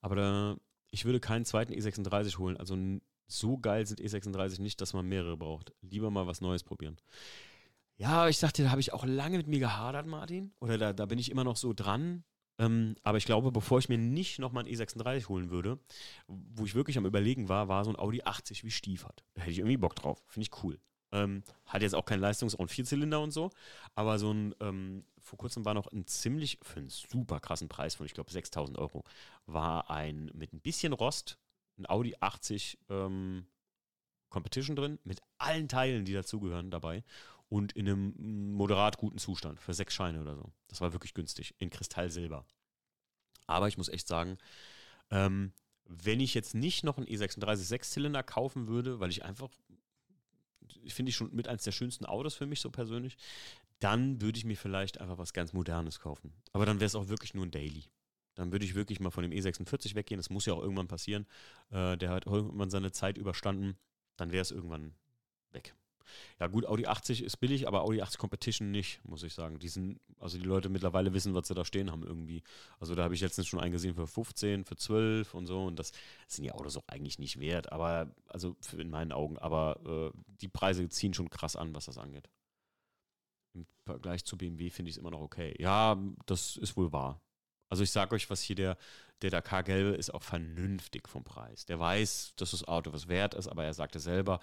Aber 0.00 0.16
da, 0.16 0.56
ich 0.90 1.04
würde 1.04 1.20
keinen 1.20 1.44
zweiten 1.44 1.72
E36 1.72 2.38
holen, 2.38 2.56
also 2.56 2.76
so 3.28 3.58
geil 3.58 3.86
sind 3.86 4.00
E36 4.00 4.60
nicht, 4.60 4.80
dass 4.80 4.94
man 4.94 5.06
mehrere 5.06 5.36
braucht. 5.36 5.72
Lieber 5.82 6.10
mal 6.10 6.26
was 6.26 6.40
Neues 6.40 6.64
probieren. 6.64 6.96
Ja, 7.96 8.28
ich 8.28 8.38
sagte, 8.38 8.62
da 8.62 8.70
habe 8.70 8.80
ich 8.80 8.92
auch 8.92 9.04
lange 9.04 9.36
mit 9.36 9.48
mir 9.48 9.58
gehadert, 9.58 10.06
Martin. 10.06 10.52
Oder 10.60 10.78
da, 10.78 10.92
da 10.92 11.06
bin 11.06 11.18
ich 11.18 11.30
immer 11.30 11.44
noch 11.44 11.56
so 11.56 11.72
dran. 11.72 12.24
Ähm, 12.58 12.96
aber 13.02 13.18
ich 13.18 13.24
glaube, 13.24 13.52
bevor 13.52 13.78
ich 13.78 13.88
mir 13.88 13.98
nicht 13.98 14.38
nochmal 14.38 14.64
ein 14.64 14.70
E36 14.72 15.28
holen 15.28 15.50
würde, 15.50 15.78
wo 16.26 16.64
ich 16.64 16.74
wirklich 16.74 16.98
am 16.98 17.06
Überlegen 17.06 17.48
war, 17.48 17.68
war 17.68 17.84
so 17.84 17.90
ein 17.90 17.98
Audi 17.98 18.22
80 18.22 18.64
wie 18.64 18.70
Stief. 18.70 19.06
Da 19.34 19.42
hätte 19.42 19.52
ich 19.52 19.58
irgendwie 19.58 19.76
Bock 19.76 19.94
drauf. 19.94 20.22
Finde 20.26 20.48
ich 20.50 20.62
cool. 20.62 20.80
Ähm, 21.10 21.42
hat 21.66 21.82
jetzt 21.82 21.94
auch 21.94 22.04
keinen 22.04 22.20
Leistungs- 22.20 22.54
und 22.54 22.70
Vierzylinder 22.70 23.20
und 23.20 23.30
so, 23.30 23.50
aber 23.94 24.18
so 24.18 24.30
ein, 24.30 24.54
ähm, 24.60 25.04
vor 25.18 25.38
kurzem 25.38 25.64
war 25.64 25.72
noch 25.72 25.86
ein 25.90 26.06
ziemlich, 26.06 26.58
für 26.62 26.80
einen 26.80 26.90
super 26.90 27.40
krassen 27.40 27.68
Preis 27.68 27.94
von, 27.94 28.04
ich 28.04 28.12
glaube, 28.12 28.30
6000 28.30 28.76
Euro, 28.76 29.04
war 29.46 29.90
ein 29.90 30.30
mit 30.34 30.52
ein 30.52 30.60
bisschen 30.60 30.92
Rost 30.92 31.38
ein 31.78 31.88
Audi 31.88 32.16
80 32.20 32.78
ähm, 32.90 33.46
Competition 34.30 34.76
drin, 34.76 34.98
mit 35.04 35.20
allen 35.38 35.68
Teilen, 35.68 36.04
die 36.04 36.12
dazugehören, 36.12 36.70
dabei 36.70 37.04
und 37.48 37.72
in 37.72 37.88
einem 37.88 38.52
moderat 38.52 38.98
guten 38.98 39.18
Zustand 39.18 39.60
für 39.60 39.72
sechs 39.74 39.94
Scheine 39.94 40.20
oder 40.20 40.36
so. 40.36 40.52
Das 40.68 40.80
war 40.80 40.92
wirklich 40.92 41.14
günstig, 41.14 41.54
in 41.58 41.70
Kristallsilber. 41.70 42.44
Aber 43.46 43.68
ich 43.68 43.78
muss 43.78 43.88
echt 43.88 44.06
sagen, 44.08 44.38
Ähm, 45.10 45.52
wenn 45.88 46.20
ich 46.20 46.34
jetzt 46.34 46.54
nicht 46.54 46.84
noch 46.84 46.98
einen 46.98 47.06
E36 47.06 47.56
Sechszylinder 47.56 48.22
kaufen 48.22 48.68
würde, 48.68 49.00
weil 49.00 49.10
ich 49.10 49.24
einfach, 49.24 49.50
finde 50.88 51.10
ich 51.10 51.16
schon 51.16 51.34
mit 51.34 51.48
eines 51.48 51.64
der 51.64 51.72
schönsten 51.72 52.04
Autos 52.04 52.34
für 52.34 52.46
mich 52.46 52.60
so 52.60 52.70
persönlich, 52.70 53.16
dann 53.78 54.20
würde 54.20 54.38
ich 54.38 54.44
mir 54.44 54.56
vielleicht 54.56 55.00
einfach 55.00 55.18
was 55.18 55.32
ganz 55.32 55.52
Modernes 55.54 56.00
kaufen. 56.00 56.34
Aber 56.52 56.66
dann 56.66 56.80
wäre 56.80 56.86
es 56.86 56.94
auch 56.94 57.08
wirklich 57.08 57.34
nur 57.34 57.46
ein 57.46 57.50
Daily. 57.50 57.84
Dann 58.38 58.52
würde 58.52 58.64
ich 58.64 58.76
wirklich 58.76 59.00
mal 59.00 59.10
von 59.10 59.22
dem 59.22 59.32
E46 59.32 59.96
weggehen. 59.96 60.18
Das 60.18 60.30
muss 60.30 60.46
ja 60.46 60.54
auch 60.54 60.62
irgendwann 60.62 60.86
passieren. 60.86 61.26
Äh, 61.70 61.96
der 61.96 62.10
hat 62.10 62.26
irgendwann 62.26 62.70
seine 62.70 62.92
Zeit 62.92 63.18
überstanden. 63.18 63.76
Dann 64.16 64.30
wäre 64.30 64.42
es 64.42 64.52
irgendwann 64.52 64.94
weg. 65.50 65.74
Ja 66.38 66.46
gut, 66.46 66.64
Audi 66.64 66.86
80 66.86 67.24
ist 67.24 67.38
billig, 67.38 67.66
aber 67.66 67.82
Audi 67.82 68.00
80 68.00 68.16
Competition 68.16 68.70
nicht, 68.70 69.00
muss 69.04 69.24
ich 69.24 69.34
sagen. 69.34 69.58
Die 69.58 69.68
sind, 69.68 70.00
also 70.20 70.38
die 70.38 70.44
Leute 70.44 70.68
mittlerweile 70.68 71.12
wissen, 71.14 71.34
was 71.34 71.48
sie 71.48 71.54
da 71.54 71.64
stehen 71.64 71.90
haben 71.90 72.04
irgendwie. 72.04 72.44
Also 72.78 72.94
da 72.94 73.02
habe 73.02 73.14
ich 73.14 73.20
letztens 73.20 73.48
schon 73.48 73.58
eingesehen 73.58 73.96
für 73.96 74.06
15, 74.06 74.64
für 74.64 74.76
12 74.76 75.34
und 75.34 75.46
so 75.46 75.64
und 75.64 75.76
das 75.76 75.90
sind 76.28 76.44
die 76.44 76.52
Autos 76.52 76.76
auch 76.76 76.86
eigentlich 76.86 77.18
nicht 77.18 77.40
wert, 77.40 77.72
aber, 77.72 78.14
also 78.28 78.54
in 78.76 78.88
meinen 78.88 79.10
Augen, 79.10 79.36
aber 79.36 80.12
äh, 80.14 80.18
die 80.40 80.48
Preise 80.48 80.88
ziehen 80.88 81.12
schon 81.12 81.28
krass 81.28 81.56
an, 81.56 81.74
was 81.74 81.86
das 81.86 81.98
angeht. 81.98 82.30
Im 83.54 83.66
Vergleich 83.84 84.24
zu 84.24 84.38
BMW 84.38 84.70
finde 84.70 84.90
ich 84.90 84.96
es 84.96 85.00
immer 85.00 85.10
noch 85.10 85.20
okay. 85.22 85.56
Ja, 85.58 85.98
das 86.26 86.56
ist 86.56 86.76
wohl 86.76 86.92
wahr. 86.92 87.20
Also 87.68 87.82
ich 87.82 87.90
sage 87.90 88.14
euch, 88.14 88.30
was 88.30 88.40
hier 88.40 88.56
der, 88.56 88.76
der 89.22 89.30
Dakar 89.30 89.62
Gelbe 89.62 89.96
ist 89.96 90.12
auch 90.12 90.22
vernünftig 90.22 91.08
vom 91.08 91.24
Preis. 91.24 91.66
Der 91.66 91.78
weiß, 91.78 92.34
dass 92.36 92.52
das 92.52 92.66
Auto 92.66 92.92
was 92.92 93.08
wert 93.08 93.34
ist, 93.34 93.48
aber 93.48 93.64
er 93.64 93.74
sagte 93.74 94.00
selber, 94.00 94.40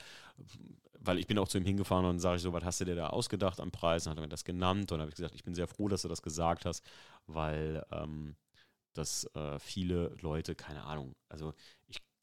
weil 0.99 1.19
ich 1.19 1.27
bin 1.27 1.37
auch 1.37 1.47
zu 1.47 1.57
ihm 1.57 1.65
hingefahren 1.65 2.05
und 2.05 2.19
sage 2.19 2.37
ich 2.37 2.41
so, 2.41 2.53
was 2.53 2.63
hast 2.63 2.81
du 2.81 2.85
dir 2.85 2.95
da 2.95 3.07
ausgedacht 3.07 3.59
am 3.59 3.71
Preis? 3.71 4.05
Und 4.05 4.11
hat 4.11 4.17
er 4.17 4.21
mir 4.21 4.29
das 4.29 4.43
genannt 4.43 4.91
und 4.91 4.99
habe 4.99 5.09
ich 5.09 5.15
gesagt, 5.15 5.35
ich 5.35 5.43
bin 5.43 5.55
sehr 5.55 5.67
froh, 5.67 5.87
dass 5.87 6.01
du 6.01 6.07
das 6.07 6.21
gesagt 6.21 6.65
hast, 6.65 6.83
weil 7.27 7.85
ähm, 7.91 8.35
dass 8.93 9.25
äh, 9.35 9.59
viele 9.59 10.15
Leute, 10.21 10.55
keine 10.55 10.83
Ahnung, 10.83 11.15
also 11.29 11.53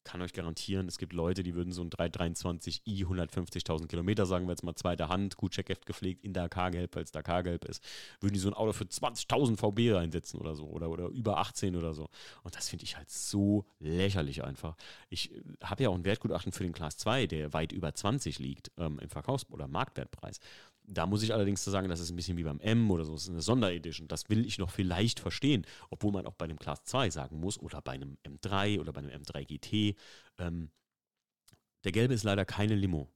kann 0.03 0.21
euch 0.21 0.33
garantieren, 0.33 0.87
es 0.87 0.97
gibt 0.97 1.13
Leute, 1.13 1.43
die 1.43 1.55
würden 1.55 1.71
so 1.71 1.81
ein 1.81 1.89
323i 1.89 3.05
150.000 3.05 3.87
Kilometer, 3.87 4.25
sagen 4.25 4.45
wir 4.45 4.51
jetzt 4.51 4.63
mal 4.63 4.75
zweiter 4.75 5.09
Hand, 5.09 5.37
gut 5.37 5.53
Checkheft 5.53 5.85
gepflegt, 5.85 6.23
in 6.23 6.33
Dakar-Gelb, 6.33 6.95
weil 6.95 7.03
es 7.03 7.11
Dakar-Gelb 7.11 7.65
ist, 7.65 7.83
würden 8.19 8.33
die 8.33 8.39
so 8.39 8.49
ein 8.49 8.53
Auto 8.53 8.73
für 8.73 8.85
20.000 8.85 9.57
VB 9.57 9.95
reinsetzen 9.95 10.39
oder 10.39 10.55
so 10.55 10.65
oder, 10.65 10.89
oder 10.89 11.07
über 11.07 11.37
18 11.37 11.75
oder 11.75 11.93
so. 11.93 12.09
Und 12.43 12.55
das 12.55 12.69
finde 12.69 12.85
ich 12.85 12.97
halt 12.97 13.09
so 13.09 13.65
lächerlich 13.79 14.43
einfach. 14.43 14.75
Ich 15.09 15.31
äh, 15.31 15.41
habe 15.63 15.83
ja 15.83 15.89
auch 15.89 15.95
ein 15.95 16.05
Wertgutachten 16.05 16.51
für 16.51 16.63
den 16.63 16.73
Class 16.73 16.97
2, 16.97 17.27
der 17.27 17.53
weit 17.53 17.71
über 17.71 17.93
20 17.93 18.39
liegt 18.39 18.71
ähm, 18.77 18.99
im 18.99 19.09
Verkaufs- 19.09 19.49
oder 19.49 19.67
Marktwertpreis. 19.67 20.39
Da 20.85 21.05
muss 21.05 21.23
ich 21.23 21.33
allerdings 21.33 21.63
sagen, 21.63 21.87
das 21.87 21.99
ist 21.99 22.09
ein 22.09 22.15
bisschen 22.15 22.37
wie 22.37 22.43
beim 22.43 22.59
M 22.59 22.91
oder 22.91 23.05
so, 23.05 23.13
das 23.13 23.23
ist 23.23 23.29
eine 23.29 23.41
Sonderedition. 23.41 24.07
Das 24.07 24.29
will 24.29 24.45
ich 24.45 24.57
noch 24.57 24.69
vielleicht 24.69 25.19
verstehen, 25.19 25.65
obwohl 25.89 26.11
man 26.11 26.25
auch 26.25 26.35
bei 26.35 26.45
einem 26.45 26.59
Class 26.59 26.83
2 26.83 27.09
sagen 27.09 27.39
muss 27.39 27.57
oder 27.57 27.81
bei 27.81 27.93
einem 27.93 28.17
M3 28.25 28.79
oder 28.79 28.91
bei 28.91 28.99
einem 28.99 29.21
M3 29.21 29.45
GT. 29.45 29.97
Ähm, 30.39 30.69
der 31.83 31.91
gelbe 31.91 32.13
ist 32.13 32.23
leider 32.23 32.45
keine 32.45 32.75
Limo. 32.75 33.09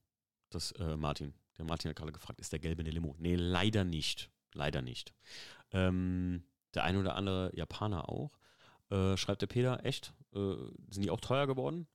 Das, 0.50 0.72
äh, 0.72 0.96
Martin. 0.96 1.34
Der 1.58 1.64
Martin 1.64 1.90
hat 1.90 1.96
gerade 1.96 2.12
gefragt, 2.12 2.40
ist 2.40 2.52
der 2.52 2.58
gelbe 2.58 2.80
eine 2.80 2.90
Limo? 2.90 3.14
Nee, 3.18 3.34
leider 3.34 3.84
nicht. 3.84 4.30
Leider 4.54 4.80
nicht. 4.80 5.14
Ähm, 5.72 6.42
der 6.74 6.84
eine 6.84 7.00
oder 7.00 7.16
andere 7.16 7.50
Japaner 7.54 8.08
auch. 8.08 8.38
Äh, 8.90 9.16
schreibt 9.16 9.42
der 9.42 9.46
Peter, 9.46 9.84
echt? 9.84 10.14
Äh, 10.34 10.54
sind 10.90 11.04
die 11.04 11.10
auch 11.10 11.20
teuer 11.20 11.46
geworden? 11.46 11.86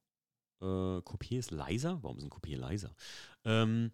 Äh, 0.61 0.65
Coupé 0.65 1.38
ist 1.38 1.51
leiser? 1.51 2.01
Warum 2.03 2.19
sind 2.19 2.32
Coupé 2.32 2.55
leiser? 2.55 2.95
Ähm, 3.45 3.91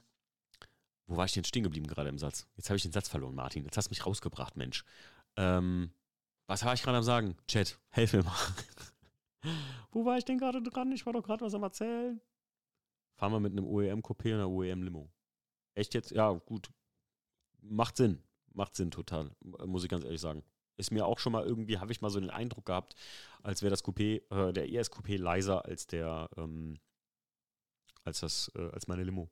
wo 1.10 1.18
war 1.18 1.26
ich 1.26 1.34
denn 1.34 1.44
stehen 1.44 1.64
geblieben 1.64 1.88
gerade 1.88 2.10
im 2.10 2.20
Satz? 2.20 2.48
Jetzt 2.56 2.70
habe 2.70 2.78
ich 2.78 2.84
den 2.84 2.92
Satz 2.92 3.10
verloren, 3.10 3.34
Martin. 3.34 3.64
Jetzt 3.64 3.78
hast 3.78 3.88
du 3.88 3.92
mich 3.92 4.06
rausgebracht, 4.06 4.56
Mensch. 4.56 4.86
Ähm, 5.38 5.92
was 6.48 6.64
war 6.64 6.74
ich 6.76 6.84
gerade 6.84 6.98
am 6.98 7.04
Sagen? 7.04 7.36
Chat, 7.48 7.80
helf 7.90 8.14
mir 8.14 8.24
mal. 8.24 8.36
Wo 9.92 10.06
war 10.06 10.18
ich 10.18 10.26
denn 10.26 10.38
gerade 10.38 10.62
dran? 10.62 10.92
Ich 10.92 11.06
war 11.08 11.14
doch 11.14 11.24
gerade 11.24 11.44
was 11.44 11.56
am 11.56 11.64
Erzählen. 11.64 12.22
Fahren 13.18 13.32
wir 13.32 13.40
mit 13.40 13.54
einem 13.54 13.66
OEM-Coupé 13.66 14.34
und 14.34 14.40
einer 14.40 14.50
OEM-Limo. 14.50 15.12
Echt 15.74 15.96
jetzt? 15.96 16.12
Ja, 16.12 16.32
gut. 16.32 16.70
Macht 17.62 17.98
Sinn. 17.98 18.22
Macht 18.54 18.76
Sinn 18.76 18.92
total, 18.92 19.32
muss 19.42 19.84
ich 19.84 19.90
ganz 19.90 20.04
ehrlich 20.04 20.22
sagen. 20.22 20.44
Ist 20.78 20.92
mir 20.92 21.06
auch 21.06 21.20
schon 21.20 21.34
mal 21.34 21.46
irgendwie, 21.46 21.80
habe 21.80 21.92
ich 21.92 22.02
mal 22.02 22.10
so 22.10 22.20
den 22.20 22.30
Eindruck 22.30 22.66
gehabt, 22.66 22.96
als 23.42 23.62
wäre 23.62 23.72
das 23.72 23.84
Coupé, 23.84 24.22
äh, 24.30 24.54
der 24.54 24.70
ES-Coupé 24.70 25.18
leiser 25.18 25.66
als 25.66 25.88
der, 25.88 26.30
ähm, 26.38 26.80
als 28.04 28.22
das, 28.22 28.52
äh, 28.56 28.70
als 28.72 28.88
meine 28.88 29.04
Limo 29.04 29.30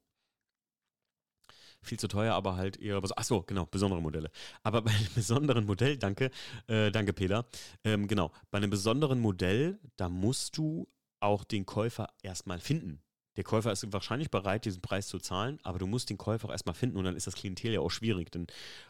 viel 1.88 2.00
zu 2.00 2.08
teuer, 2.08 2.34
aber 2.34 2.56
halt 2.56 2.78
eher, 2.78 3.02
ach 3.16 3.24
so, 3.24 3.42
genau, 3.44 3.66
besondere 3.66 4.02
Modelle. 4.02 4.30
Aber 4.64 4.82
bei 4.84 4.92
einem 4.92 5.14
besonderen 5.16 5.66
Modell, 5.66 5.98
danke, 5.98 6.32
äh, 6.68 6.92
danke 6.92 7.14
Peter, 7.14 7.46
ähm, 7.84 8.08
genau, 8.08 8.32
bei 8.52 8.58
einem 8.58 8.70
besonderen 8.70 9.20
Modell, 9.20 9.80
da 9.98 10.10
musst 10.10 10.58
du 10.58 10.88
auch 11.20 11.44
den 11.44 11.66
Käufer 11.66 12.10
erstmal 12.22 12.60
finden. 12.60 13.02
Der 13.38 13.44
Käufer 13.44 13.72
ist 13.72 13.94
wahrscheinlich 13.94 14.32
bereit, 14.32 14.66
diesen 14.66 14.82
Preis 14.82 15.08
zu 15.08 15.20
zahlen, 15.20 15.60
aber 15.62 15.78
du 15.78 15.86
musst 15.86 16.10
den 16.10 16.18
Käufer 16.18 16.48
auch 16.48 16.52
erstmal 16.52 16.74
finden 16.74 16.98
und 16.98 17.04
dann 17.04 17.16
ist 17.16 17.28
das 17.28 17.36
Klientel 17.36 17.72
ja 17.72 17.80
auch 17.80 17.92
schwierig. 17.92 18.32
Denn 18.32 18.48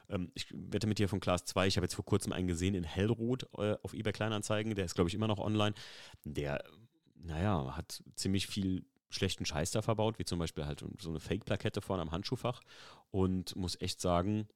ähm, 0.09 0.31
ich 0.35 0.47
wette 0.53 0.87
mit 0.87 0.99
dir 0.99 1.09
von 1.09 1.19
Class 1.19 1.43
2, 1.43 1.67
ich 1.67 1.75
habe 1.75 1.83
jetzt 1.83 1.95
vor 1.95 2.05
kurzem 2.05 2.31
einen 2.31 2.47
gesehen 2.47 2.73
in 2.73 2.85
Hellrot 2.85 3.43
äh, 3.57 3.75
auf 3.83 3.93
eBay 3.93 4.13
Kleinanzeigen, 4.13 4.73
der 4.73 4.85
ist, 4.85 4.95
glaube 4.95 5.09
ich, 5.09 5.15
immer 5.15 5.27
noch 5.27 5.39
online. 5.39 5.75
Der, 6.23 6.63
naja, 7.15 7.75
hat 7.75 8.01
ziemlich 8.15 8.47
viel 8.47 8.85
schlechten 9.09 9.45
Scheiß 9.45 9.71
da 9.71 9.81
verbaut, 9.81 10.19
wie 10.19 10.25
zum 10.25 10.39
Beispiel 10.39 10.65
halt 10.65 10.83
so 10.99 11.09
eine 11.09 11.19
Fake-Plakette 11.19 11.81
vorne 11.81 12.01
am 12.01 12.11
Handschuhfach 12.11 12.61
und 13.11 13.55
muss 13.55 13.79
echt 13.79 14.01
sagen, 14.01 14.47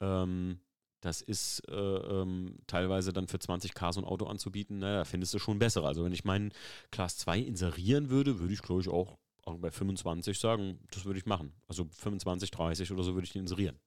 ähm, 0.00 0.60
das 1.00 1.22
ist 1.22 1.66
äh, 1.68 1.74
ähm, 1.74 2.58
teilweise 2.66 3.12
dann 3.12 3.26
für 3.26 3.38
20k 3.38 3.92
so 3.92 4.00
ein 4.00 4.04
Auto 4.04 4.26
anzubieten, 4.26 4.80
naja, 4.80 5.04
findest 5.04 5.32
du 5.32 5.38
schon 5.38 5.58
besser. 5.58 5.84
Also 5.84 6.04
wenn 6.04 6.12
ich 6.12 6.24
meinen 6.24 6.52
Class 6.90 7.16
2 7.18 7.38
inserieren 7.38 8.10
würde, 8.10 8.38
würde 8.38 8.52
ich 8.52 8.62
glaube 8.62 8.82
ich 8.82 8.88
auch, 8.88 9.18
auch 9.44 9.58
bei 9.58 9.70
25 9.70 10.38
sagen, 10.38 10.78
das 10.90 11.04
würde 11.04 11.18
ich 11.18 11.26
machen. 11.26 11.52
Also 11.68 11.86
25, 11.90 12.50
30 12.50 12.92
oder 12.92 13.02
so 13.02 13.14
würde 13.14 13.24
ich 13.24 13.32
den 13.32 13.42
inserieren. 13.42 13.78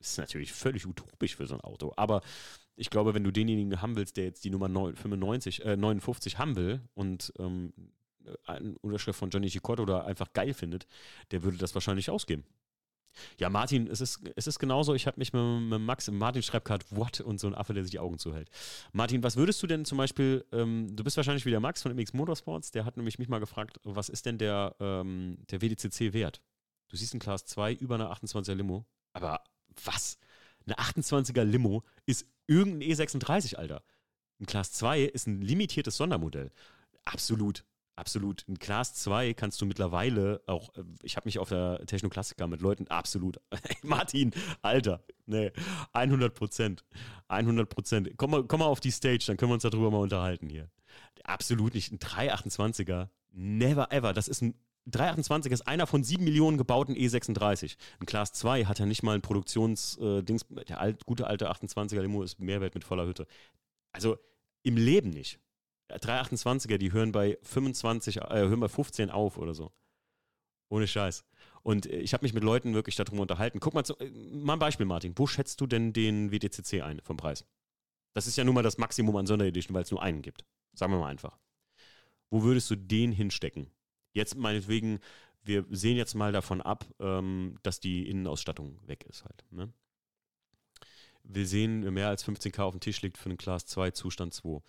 Ist 0.00 0.18
natürlich 0.18 0.52
völlig 0.52 0.86
utopisch 0.86 1.36
für 1.36 1.46
so 1.46 1.54
ein 1.54 1.60
Auto. 1.60 1.92
Aber 1.96 2.22
ich 2.74 2.90
glaube, 2.90 3.14
wenn 3.14 3.22
du 3.22 3.30
denjenigen 3.30 3.82
haben 3.82 3.96
willst, 3.96 4.16
der 4.16 4.24
jetzt 4.24 4.44
die 4.44 4.50
Nummer 4.50 4.68
95, 4.68 5.64
äh, 5.64 5.76
59 5.76 6.38
haben 6.38 6.56
will 6.56 6.80
und 6.94 7.32
ähm, 7.38 7.72
eine 8.46 8.76
Unterschrift 8.80 9.18
von 9.18 9.30
Johnny 9.30 9.48
Chicotto 9.48 9.82
oder 9.82 10.06
einfach 10.06 10.32
geil 10.32 10.54
findet, 10.54 10.86
der 11.30 11.42
würde 11.42 11.58
das 11.58 11.74
wahrscheinlich 11.74 12.10
ausgeben. 12.10 12.44
Ja, 13.38 13.50
Martin, 13.50 13.86
es 13.88 14.00
ist, 14.00 14.20
es 14.36 14.46
ist 14.46 14.58
genauso. 14.58 14.94
Ich 14.94 15.06
habe 15.06 15.18
mich 15.18 15.32
mit, 15.32 15.42
mit, 15.42 15.80
Max, 15.80 16.10
Martin 16.10 16.42
schreibt 16.42 16.66
gerade 16.66 16.84
What 16.90 17.20
und 17.20 17.38
so 17.38 17.46
ein 17.46 17.54
Affe, 17.54 17.74
der 17.74 17.82
sich 17.82 17.90
die 17.90 17.98
Augen 17.98 18.18
zuhält. 18.18 18.50
Martin, 18.92 19.22
was 19.22 19.36
würdest 19.36 19.62
du 19.62 19.66
denn 19.66 19.84
zum 19.84 19.98
Beispiel, 19.98 20.44
ähm, 20.52 20.94
du 20.94 21.04
bist 21.04 21.16
wahrscheinlich 21.16 21.46
wieder 21.46 21.60
Max 21.60 21.82
von 21.82 21.94
MX 21.94 22.14
Motorsports, 22.14 22.70
der 22.70 22.84
hat 22.84 22.96
nämlich 22.96 23.18
mich 23.18 23.28
mal 23.28 23.38
gefragt, 23.38 23.78
was 23.84 24.08
ist 24.08 24.26
denn 24.26 24.38
der, 24.38 24.74
ähm, 24.80 25.38
der 25.50 25.60
WDCC 25.60 26.12
wert? 26.12 26.40
Du 26.88 26.96
siehst 26.96 27.12
einen 27.12 27.20
Class 27.20 27.44
2 27.46 27.74
über 27.74 27.94
eine 27.94 28.10
28er 28.10 28.54
Limo, 28.54 28.86
aber 29.12 29.42
was? 29.84 30.18
Eine 30.66 30.76
28er 30.76 31.44
Limo 31.44 31.82
ist 32.06 32.26
irgendein 32.46 32.88
E36, 32.88 33.56
Alter. 33.56 33.82
Ein 34.40 34.46
Class 34.46 34.72
2 34.72 35.02
ist 35.02 35.26
ein 35.26 35.40
limitiertes 35.40 35.96
Sondermodell. 35.96 36.50
Absolut 37.04 37.64
Absolut. 37.94 38.42
In 38.48 38.58
Class 38.58 38.94
2 38.94 39.34
kannst 39.34 39.60
du 39.60 39.66
mittlerweile 39.66 40.40
auch, 40.46 40.74
äh, 40.76 40.82
ich 41.02 41.16
habe 41.16 41.26
mich 41.26 41.38
auf 41.38 41.50
der 41.50 41.84
Technoklassiker 41.86 42.46
mit 42.46 42.62
Leuten, 42.62 42.88
absolut. 42.88 43.38
Martin, 43.82 44.32
Alter, 44.62 45.04
nee, 45.26 45.52
100 45.92 46.34
Prozent. 46.34 46.84
100 47.28 47.68
Prozent. 47.68 48.10
Komm 48.16 48.30
mal, 48.30 48.44
komm 48.44 48.60
mal 48.60 48.66
auf 48.66 48.80
die 48.80 48.90
Stage, 48.90 49.24
dann 49.26 49.36
können 49.36 49.50
wir 49.50 49.54
uns 49.54 49.62
darüber 49.62 49.90
mal 49.90 49.98
unterhalten 49.98 50.48
hier. 50.48 50.70
Absolut 51.24 51.74
nicht. 51.74 51.92
Ein 51.92 51.98
328er, 51.98 53.08
never 53.30 53.92
ever. 53.92 54.12
Das 54.12 54.28
ist 54.28 54.42
ein 54.42 54.54
328 54.86 55.52
ist 55.52 55.66
einer 55.68 55.86
von 55.86 56.02
sieben 56.02 56.24
Millionen 56.24 56.58
gebauten 56.58 56.94
E36. 56.96 57.76
Ein 58.00 58.06
Class 58.06 58.32
2 58.32 58.64
hat 58.64 58.78
ja 58.78 58.86
nicht 58.86 59.02
mal 59.02 59.14
ein 59.14 59.22
Produktionsdings. 59.22 60.42
Äh, 60.42 60.64
der 60.64 60.80
alt, 60.80 61.06
gute 61.06 61.26
alte 61.26 61.50
28er 61.50 62.00
Limo 62.00 62.22
ist 62.22 62.40
Mehrwert 62.40 62.74
mit 62.74 62.84
voller 62.84 63.06
Hütte. 63.06 63.26
Also 63.92 64.18
im 64.62 64.76
Leben 64.76 65.10
nicht. 65.10 65.38
328er, 65.90 66.78
die 66.78 66.92
hören 66.92 67.12
bei 67.12 67.38
25, 67.42 68.18
äh, 68.18 68.20
hören 68.30 68.60
bei 68.60 68.68
15 68.68 69.10
auf 69.10 69.38
oder 69.38 69.54
so. 69.54 69.72
Ohne 70.68 70.86
Scheiß. 70.86 71.24
Und 71.62 71.86
äh, 71.86 71.98
ich 71.98 72.14
habe 72.14 72.24
mich 72.24 72.34
mit 72.34 72.44
Leuten 72.44 72.74
wirklich 72.74 72.96
darüber 72.96 73.22
unterhalten. 73.22 73.60
Guck 73.60 73.74
mal, 73.74 73.84
zu, 73.84 73.96
äh, 73.98 74.10
mal 74.10 74.54
ein 74.54 74.58
Beispiel, 74.58 74.86
Martin. 74.86 75.12
Wo 75.16 75.26
schätzt 75.26 75.60
du 75.60 75.66
denn 75.66 75.92
den 75.92 76.30
WDCC 76.30 76.82
ein 76.82 77.00
vom 77.02 77.16
Preis? 77.16 77.44
Das 78.14 78.26
ist 78.26 78.36
ja 78.36 78.44
nun 78.44 78.54
mal 78.54 78.62
das 78.62 78.78
Maximum 78.78 79.16
an 79.16 79.26
Sonderedition, 79.26 79.74
weil 79.74 79.82
es 79.82 79.90
nur 79.90 80.02
einen 80.02 80.22
gibt. 80.22 80.44
Sagen 80.74 80.92
wir 80.92 80.98
mal 80.98 81.08
einfach. 81.08 81.38
Wo 82.30 82.42
würdest 82.42 82.70
du 82.70 82.76
den 82.76 83.12
hinstecken? 83.12 83.70
Jetzt 84.12 84.36
meinetwegen, 84.36 85.00
wir 85.42 85.64
sehen 85.70 85.96
jetzt 85.96 86.14
mal 86.14 86.32
davon 86.32 86.60
ab, 86.60 86.86
ähm, 87.00 87.58
dass 87.62 87.80
die 87.80 88.08
Innenausstattung 88.08 88.78
weg 88.86 89.04
ist 89.08 89.24
halt. 89.24 89.44
Ne? 89.50 89.72
Wir 91.24 91.46
sehen, 91.46 91.92
mehr 91.92 92.08
als 92.08 92.26
15k 92.26 92.62
auf 92.62 92.74
dem 92.74 92.80
Tisch 92.80 93.02
liegt 93.02 93.16
für 93.16 93.28
einen 93.28 93.38
Class 93.38 93.66
2 93.66 93.92
Zustand 93.92 94.34
2. 94.34 94.60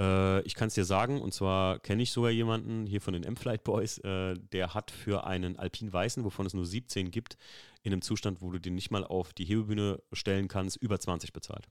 Äh, 0.00 0.40
ich 0.42 0.54
kann 0.54 0.68
es 0.68 0.74
dir 0.74 0.84
sagen, 0.84 1.20
und 1.20 1.34
zwar 1.34 1.78
kenne 1.78 2.02
ich 2.02 2.10
sogar 2.10 2.30
jemanden 2.30 2.86
hier 2.86 3.00
von 3.00 3.12
den 3.12 3.22
M-Flight 3.22 3.62
Boys, 3.62 3.98
äh, 3.98 4.34
der 4.52 4.74
hat 4.74 4.90
für 4.90 5.26
einen 5.26 5.58
Alpin 5.58 5.92
Weißen, 5.92 6.24
wovon 6.24 6.46
es 6.46 6.54
nur 6.54 6.64
17 6.64 7.10
gibt, 7.10 7.36
in 7.82 7.92
einem 7.92 8.02
Zustand, 8.02 8.40
wo 8.40 8.50
du 8.50 8.58
den 8.58 8.74
nicht 8.74 8.90
mal 8.90 9.04
auf 9.04 9.32
die 9.34 9.44
Hebebühne 9.44 10.02
stellen 10.12 10.48
kannst, 10.48 10.76
über 10.78 10.98
20 10.98 11.32
bezahlt. 11.32 11.68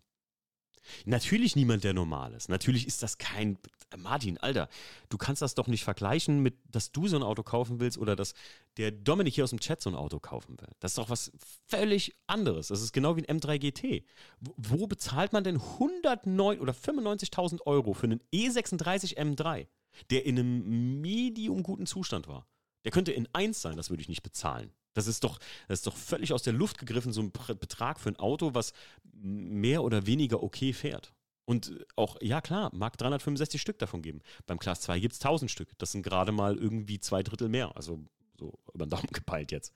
Natürlich 1.05 1.55
niemand, 1.55 1.83
der 1.83 1.93
normal 1.93 2.33
ist. 2.33 2.49
Natürlich 2.49 2.87
ist 2.87 3.03
das 3.03 3.17
kein. 3.17 3.57
Martin, 3.97 4.37
Alter, 4.37 4.69
du 5.09 5.17
kannst 5.17 5.41
das 5.41 5.55
doch 5.55 5.67
nicht 5.67 5.83
vergleichen 5.83 6.41
mit, 6.41 6.55
dass 6.69 6.91
du 6.91 7.07
so 7.07 7.15
ein 7.15 7.23
Auto 7.23 7.41
kaufen 7.41 7.79
willst 7.79 7.97
oder 7.97 8.15
dass 8.15 8.35
der 8.77 8.91
Dominik 8.91 9.33
hier 9.33 9.43
aus 9.43 9.49
dem 9.49 9.59
Chat 9.59 9.81
so 9.81 9.89
ein 9.89 9.95
Auto 9.95 10.19
kaufen 10.19 10.59
will. 10.59 10.69
Das 10.79 10.91
ist 10.91 10.97
doch 10.99 11.09
was 11.09 11.31
völlig 11.67 12.15
anderes. 12.27 12.67
Das 12.67 12.81
ist 12.81 12.93
genau 12.93 13.15
wie 13.17 13.27
ein 13.27 13.39
M3 13.39 13.57
GT. 13.57 14.05
Wo, 14.39 14.53
wo 14.57 14.87
bezahlt 14.87 15.33
man 15.33 15.43
denn 15.43 15.55
109 15.55 16.59
oder 16.59 16.73
95.000 16.73 17.65
Euro 17.65 17.93
für 17.93 18.05
einen 18.05 18.21
E36 18.33 19.17
M3, 19.17 19.67
der 20.11 20.25
in 20.25 20.37
einem 20.37 21.01
medium 21.01 21.63
guten 21.63 21.87
Zustand 21.87 22.27
war? 22.27 22.47
Der 22.85 22.91
könnte 22.91 23.11
in 23.11 23.27
1 23.33 23.61
sein, 23.61 23.75
das 23.75 23.89
würde 23.89 24.01
ich 24.01 24.09
nicht 24.09 24.23
bezahlen. 24.23 24.71
Das 24.93 25.07
ist 25.07 25.23
doch, 25.23 25.39
das 25.67 25.79
ist 25.79 25.87
doch 25.87 25.95
völlig 25.95 26.33
aus 26.33 26.43
der 26.43 26.53
Luft 26.53 26.77
gegriffen, 26.77 27.13
so 27.13 27.21
ein 27.21 27.31
Betrag 27.31 27.99
für 27.99 28.09
ein 28.09 28.17
Auto, 28.17 28.53
was 28.53 28.73
mehr 29.13 29.83
oder 29.83 30.05
weniger 30.05 30.41
okay 30.43 30.73
fährt. 30.73 31.13
Und 31.45 31.83
auch, 31.95 32.17
ja 32.21 32.41
klar, 32.41 32.69
mag 32.75 32.95
365 32.97 33.59
Stück 33.59 33.79
davon 33.79 34.03
geben. 34.03 34.21
Beim 34.45 34.59
Class 34.59 34.81
2 34.81 34.99
gibt 34.99 35.13
es 35.15 35.19
1000 35.19 35.49
Stück. 35.49 35.69
Das 35.79 35.91
sind 35.91 36.03
gerade 36.03 36.31
mal 36.31 36.55
irgendwie 36.55 36.99
zwei 36.99 37.23
Drittel 37.23 37.49
mehr. 37.49 37.75
Also 37.75 38.05
so 38.37 38.53
über 38.71 38.85
den 38.85 38.91
Daumen 38.91 39.07
gepeilt 39.11 39.51
jetzt. 39.51 39.73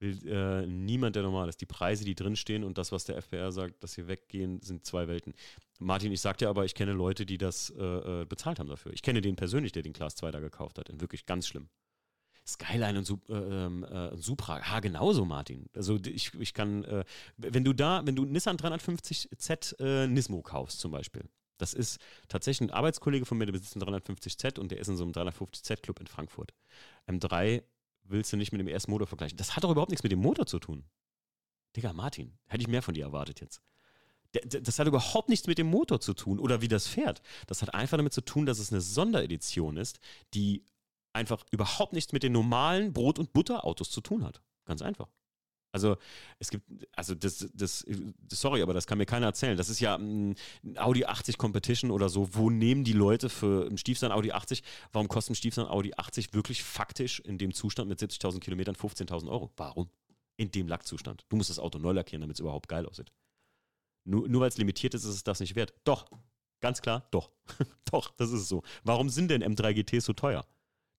Will 0.00 0.28
äh, 0.28 0.66
niemand, 0.66 1.16
der 1.16 1.22
normal 1.22 1.48
ist. 1.48 1.62
Die 1.62 1.66
Preise, 1.66 2.04
die 2.04 2.14
drinstehen 2.14 2.64
und 2.64 2.76
das, 2.76 2.92
was 2.92 3.04
der 3.04 3.16
FPR 3.16 3.50
sagt, 3.50 3.82
dass 3.82 3.94
sie 3.94 4.08
weggehen, 4.08 4.60
sind 4.60 4.84
zwei 4.84 5.08
Welten. 5.08 5.32
Martin, 5.78 6.12
ich 6.12 6.20
sagte 6.20 6.48
aber, 6.48 6.66
ich 6.66 6.74
kenne 6.74 6.92
Leute, 6.92 7.24
die 7.24 7.38
das 7.38 7.70
äh, 7.70 7.82
äh 8.22 8.24
bezahlt 8.26 8.58
haben 8.58 8.68
dafür. 8.68 8.92
Ich 8.92 9.00
kenne 9.00 9.22
den 9.22 9.36
persönlich, 9.36 9.72
der 9.72 9.82
den 9.82 9.94
Class 9.94 10.16
2 10.16 10.32
da 10.32 10.40
gekauft 10.40 10.78
hat. 10.78 10.90
Wirklich 11.00 11.24
ganz 11.24 11.46
schlimm. 11.46 11.70
Skyline 12.46 12.98
und 12.98 13.04
Sup, 13.06 13.28
äh, 13.28 13.34
ähm, 13.34 13.84
äh, 13.84 14.16
Supra, 14.16 14.60
ha, 14.60 14.80
genauso, 14.80 15.24
Martin. 15.24 15.68
Also 15.74 15.98
ich, 16.04 16.34
ich 16.34 16.52
kann, 16.52 16.84
äh, 16.84 17.04
wenn 17.36 17.64
du 17.64 17.72
da, 17.72 18.02
wenn 18.04 18.16
du 18.16 18.24
Nissan 18.24 18.56
350Z 18.56 19.80
äh, 19.80 20.06
Nismo 20.06 20.42
kaufst 20.42 20.80
zum 20.80 20.92
Beispiel, 20.92 21.24
das 21.58 21.72
ist 21.72 21.98
tatsächlich 22.28 22.68
ein 22.68 22.74
Arbeitskollege 22.74 23.24
von 23.24 23.38
mir, 23.38 23.46
der 23.46 23.52
besitzt 23.52 23.76
einen 23.76 23.94
350Z 23.94 24.58
und 24.58 24.70
der 24.70 24.78
ist 24.78 24.88
in 24.88 24.96
so 24.96 25.04
einem 25.04 25.12
350Z-Club 25.12 26.00
in 26.00 26.06
Frankfurt. 26.06 26.52
M3 27.08 27.62
willst 28.04 28.32
du 28.32 28.36
nicht 28.36 28.52
mit 28.52 28.60
dem 28.60 28.68
ersten 28.68 28.90
Motor 28.90 29.06
vergleichen. 29.06 29.36
Das 29.38 29.56
hat 29.56 29.64
doch 29.64 29.70
überhaupt 29.70 29.90
nichts 29.90 30.02
mit 30.02 30.12
dem 30.12 30.20
Motor 30.20 30.46
zu 30.46 30.58
tun. 30.58 30.84
Digga, 31.76 31.92
Martin, 31.92 32.36
hätte 32.46 32.62
ich 32.62 32.68
mehr 32.68 32.82
von 32.82 32.94
dir 32.94 33.04
erwartet 33.04 33.40
jetzt. 33.40 33.62
Das 34.44 34.80
hat 34.80 34.88
überhaupt 34.88 35.28
nichts 35.28 35.46
mit 35.46 35.58
dem 35.58 35.68
Motor 35.68 36.00
zu 36.00 36.12
tun 36.12 36.40
oder 36.40 36.60
wie 36.60 36.68
das 36.68 36.88
fährt. 36.88 37.22
Das 37.46 37.62
hat 37.62 37.72
einfach 37.72 37.96
damit 37.96 38.12
zu 38.12 38.20
tun, 38.20 38.46
dass 38.46 38.58
es 38.58 38.72
eine 38.72 38.80
Sonderedition 38.80 39.76
ist, 39.76 40.00
die 40.34 40.64
einfach 41.14 41.44
überhaupt 41.50 41.92
nichts 41.92 42.12
mit 42.12 42.22
den 42.22 42.32
normalen 42.32 42.92
Brot- 42.92 43.18
und 43.18 43.32
Butterautos 43.32 43.90
zu 43.90 44.00
tun 44.00 44.24
hat. 44.24 44.42
Ganz 44.64 44.82
einfach. 44.82 45.08
Also 45.74 45.96
es 46.38 46.50
gibt, 46.50 46.70
also 46.92 47.16
das, 47.16 47.48
das, 47.52 47.84
sorry, 48.30 48.62
aber 48.62 48.74
das 48.74 48.86
kann 48.86 48.96
mir 48.96 49.06
keiner 49.06 49.26
erzählen. 49.26 49.56
Das 49.56 49.68
ist 49.68 49.80
ja 49.80 49.96
ein 49.96 50.36
Audi 50.76 51.04
80 51.04 51.36
Competition 51.36 51.90
oder 51.90 52.08
so. 52.08 52.32
Wo 52.32 52.48
nehmen 52.48 52.84
die 52.84 52.92
Leute 52.92 53.28
für 53.28 53.66
einen 53.66 53.76
Stiefsand 53.76 54.12
Audi 54.12 54.30
80? 54.30 54.62
Warum 54.92 55.08
kostet 55.08 55.32
ein 55.32 55.34
Stiefsand 55.34 55.68
Audi 55.68 55.92
80 55.96 56.32
wirklich 56.32 56.62
faktisch 56.62 57.18
in 57.18 57.38
dem 57.38 57.52
Zustand 57.52 57.88
mit 57.88 58.00
70.000 58.00 58.38
Kilometern 58.38 58.76
15.000 58.76 59.28
Euro? 59.28 59.50
Warum? 59.56 59.90
In 60.36 60.52
dem 60.52 60.68
Lackzustand. 60.68 61.26
Du 61.28 61.36
musst 61.36 61.50
das 61.50 61.58
Auto 61.58 61.80
neu 61.80 61.90
lackieren, 61.90 62.20
damit 62.20 62.36
es 62.36 62.40
überhaupt 62.40 62.68
geil 62.68 62.86
aussieht. 62.86 63.10
Nur, 64.04 64.28
nur 64.28 64.42
weil 64.42 64.48
es 64.48 64.58
limitiert 64.58 64.94
ist, 64.94 65.02
ist 65.02 65.14
es 65.14 65.24
das 65.24 65.40
nicht 65.40 65.56
wert. 65.56 65.74
Doch, 65.82 66.06
ganz 66.60 66.82
klar, 66.82 67.08
doch. 67.10 67.32
doch, 67.90 68.12
das 68.16 68.30
ist 68.30 68.48
so. 68.48 68.62
Warum 68.84 69.08
sind 69.08 69.28
denn 69.28 69.42
M3 69.42 69.74
GTs 69.74 70.04
so 70.04 70.12
teuer? 70.12 70.46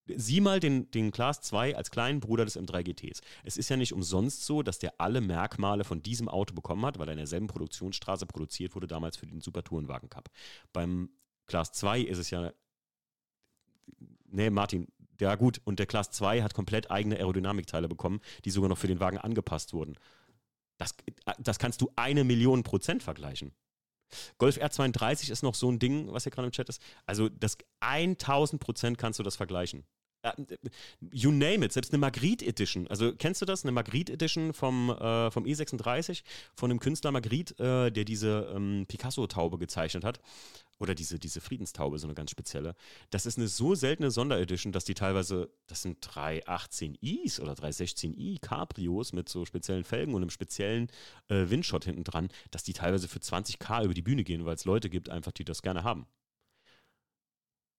Sieh 0.08 0.40
mal 0.40 0.60
den, 0.60 0.92
den 0.92 1.12
Class 1.12 1.42
2 1.42 1.76
als 1.76 1.90
kleinen 1.90 2.20
Bruder 2.20 2.46
des 2.46 2.60
M3 2.60 2.84
GTs. 2.84 3.22
Es 3.44 3.58
ist 3.58 3.70
ja 3.70 3.78
nicht 3.78 3.92
umsonst 3.92 4.46
so, 4.46 4.62
dass 4.62 4.78
der 4.78 4.94
alle 5.00 5.20
Merkmale 5.20 5.84
von 5.84 6.04
diesem 6.04 6.30
Auto 6.30 6.54
bekommen 6.54 6.86
hat, 6.86 7.00
weil 7.00 7.08
er 7.08 7.14
in 7.14 7.18
derselben 7.18 7.48
Produktionsstraße 7.48 8.28
produziert 8.28 8.76
wurde 8.76 8.88
damals 8.88 9.18
für 9.18 9.26
den 9.26 9.42
Super 9.42 9.64
Tourenwagen 9.64 10.10
Cup. 10.10 10.30
Beim 10.74 11.10
Class 11.48 11.72
2 11.72 12.02
ist 12.02 12.20
es 12.20 12.30
ja. 12.30 12.54
Nee, 14.28 14.50
Martin, 14.50 14.88
ja 15.20 15.36
gut, 15.36 15.62
und 15.64 15.80
der 15.80 15.86
Class 15.86 16.12
2 16.12 16.44
hat 16.44 16.54
komplett 16.54 16.92
eigene 16.92 17.16
Aerodynamikteile 17.18 17.88
bekommen, 17.88 18.20
die 18.44 18.52
sogar 18.52 18.70
noch 18.70 18.78
für 18.78 18.88
den 18.88 19.00
Wagen 19.00 19.18
angepasst 19.18 19.74
wurden. 19.74 19.96
Das, 20.78 20.94
das 21.40 21.58
kannst 21.58 21.82
du 21.82 21.92
eine 21.96 22.24
Million 22.24 22.64
Prozent 22.64 23.02
vergleichen. 23.02 23.54
Golf 24.38 24.58
R32 24.58 25.32
ist 25.32 25.44
noch 25.44 25.56
so 25.56 25.72
ein 25.72 25.80
Ding, 25.80 26.12
was 26.12 26.24
hier 26.24 26.32
gerade 26.32 26.48
im 26.48 26.52
Chat 26.52 26.70
ist. 26.70 26.82
Also 27.06 27.30
das 27.30 27.58
1000 27.82 28.62
Prozent 28.62 28.98
kannst 28.98 29.20
du 29.20 29.24
das 29.24 29.36
vergleichen. 29.36 29.86
You 31.12 31.32
name 31.32 31.66
it, 31.66 31.74
selbst 31.74 31.92
eine 31.94 32.00
Magritte 32.00 32.46
Edition. 32.46 32.88
Also 32.88 33.14
kennst 33.14 33.42
du 33.42 33.46
das? 33.46 33.64
Eine 33.64 33.72
Magritte 33.72 34.14
Edition 34.14 34.54
vom, 34.54 34.90
äh, 34.90 35.32
vom 35.32 35.46
E36, 35.46 36.24
von 36.56 36.70
dem 36.70 36.80
Künstler 36.80 37.12
Magritte, 37.12 37.56
äh, 37.64 37.92
der 37.92 38.06
diese 38.06 38.52
ähm, 38.54 38.86
Picasso-Taube 38.88 39.58
gezeichnet 39.58 40.04
hat. 40.04 40.20
Oder 40.78 40.94
diese, 40.94 41.20
diese 41.20 41.40
Friedenstaube, 41.40 41.98
so 42.00 42.08
eine 42.08 42.16
ganz 42.16 42.32
spezielle. 42.32 42.76
Das 43.10 43.26
ist 43.26 43.38
eine 43.38 43.48
so 43.48 43.76
seltene 43.76 44.12
Sonderedition, 44.12 44.74
dass 44.74 44.84
die 44.84 44.94
teilweise, 44.94 45.50
das 45.68 45.82
sind 45.82 46.06
318i's 46.06 47.40
oder 47.40 47.54
316i 47.54 48.42
Cabrios 48.42 49.14
mit 49.14 49.30
so 49.30 49.46
speziellen 49.46 49.86
Felgen 49.86 50.14
und 50.14 50.22
einem 50.22 50.30
speziellen 50.30 50.90
äh, 51.30 51.50
Windshot 51.50 51.86
hinten 51.86 52.04
dran, 52.04 52.28
dass 52.52 52.64
die 52.64 52.74
teilweise 52.74 53.08
für 53.08 53.20
20k 53.20 53.86
über 53.86 53.94
die 53.94 54.02
Bühne 54.02 54.26
gehen, 54.26 54.46
weil 54.46 54.56
es 54.56 54.66
Leute 54.66 54.90
gibt, 54.90 55.10
einfach, 55.10 55.32
die 55.32 55.46
das 55.46 55.62
gerne 55.62 55.86
haben. 55.86 56.08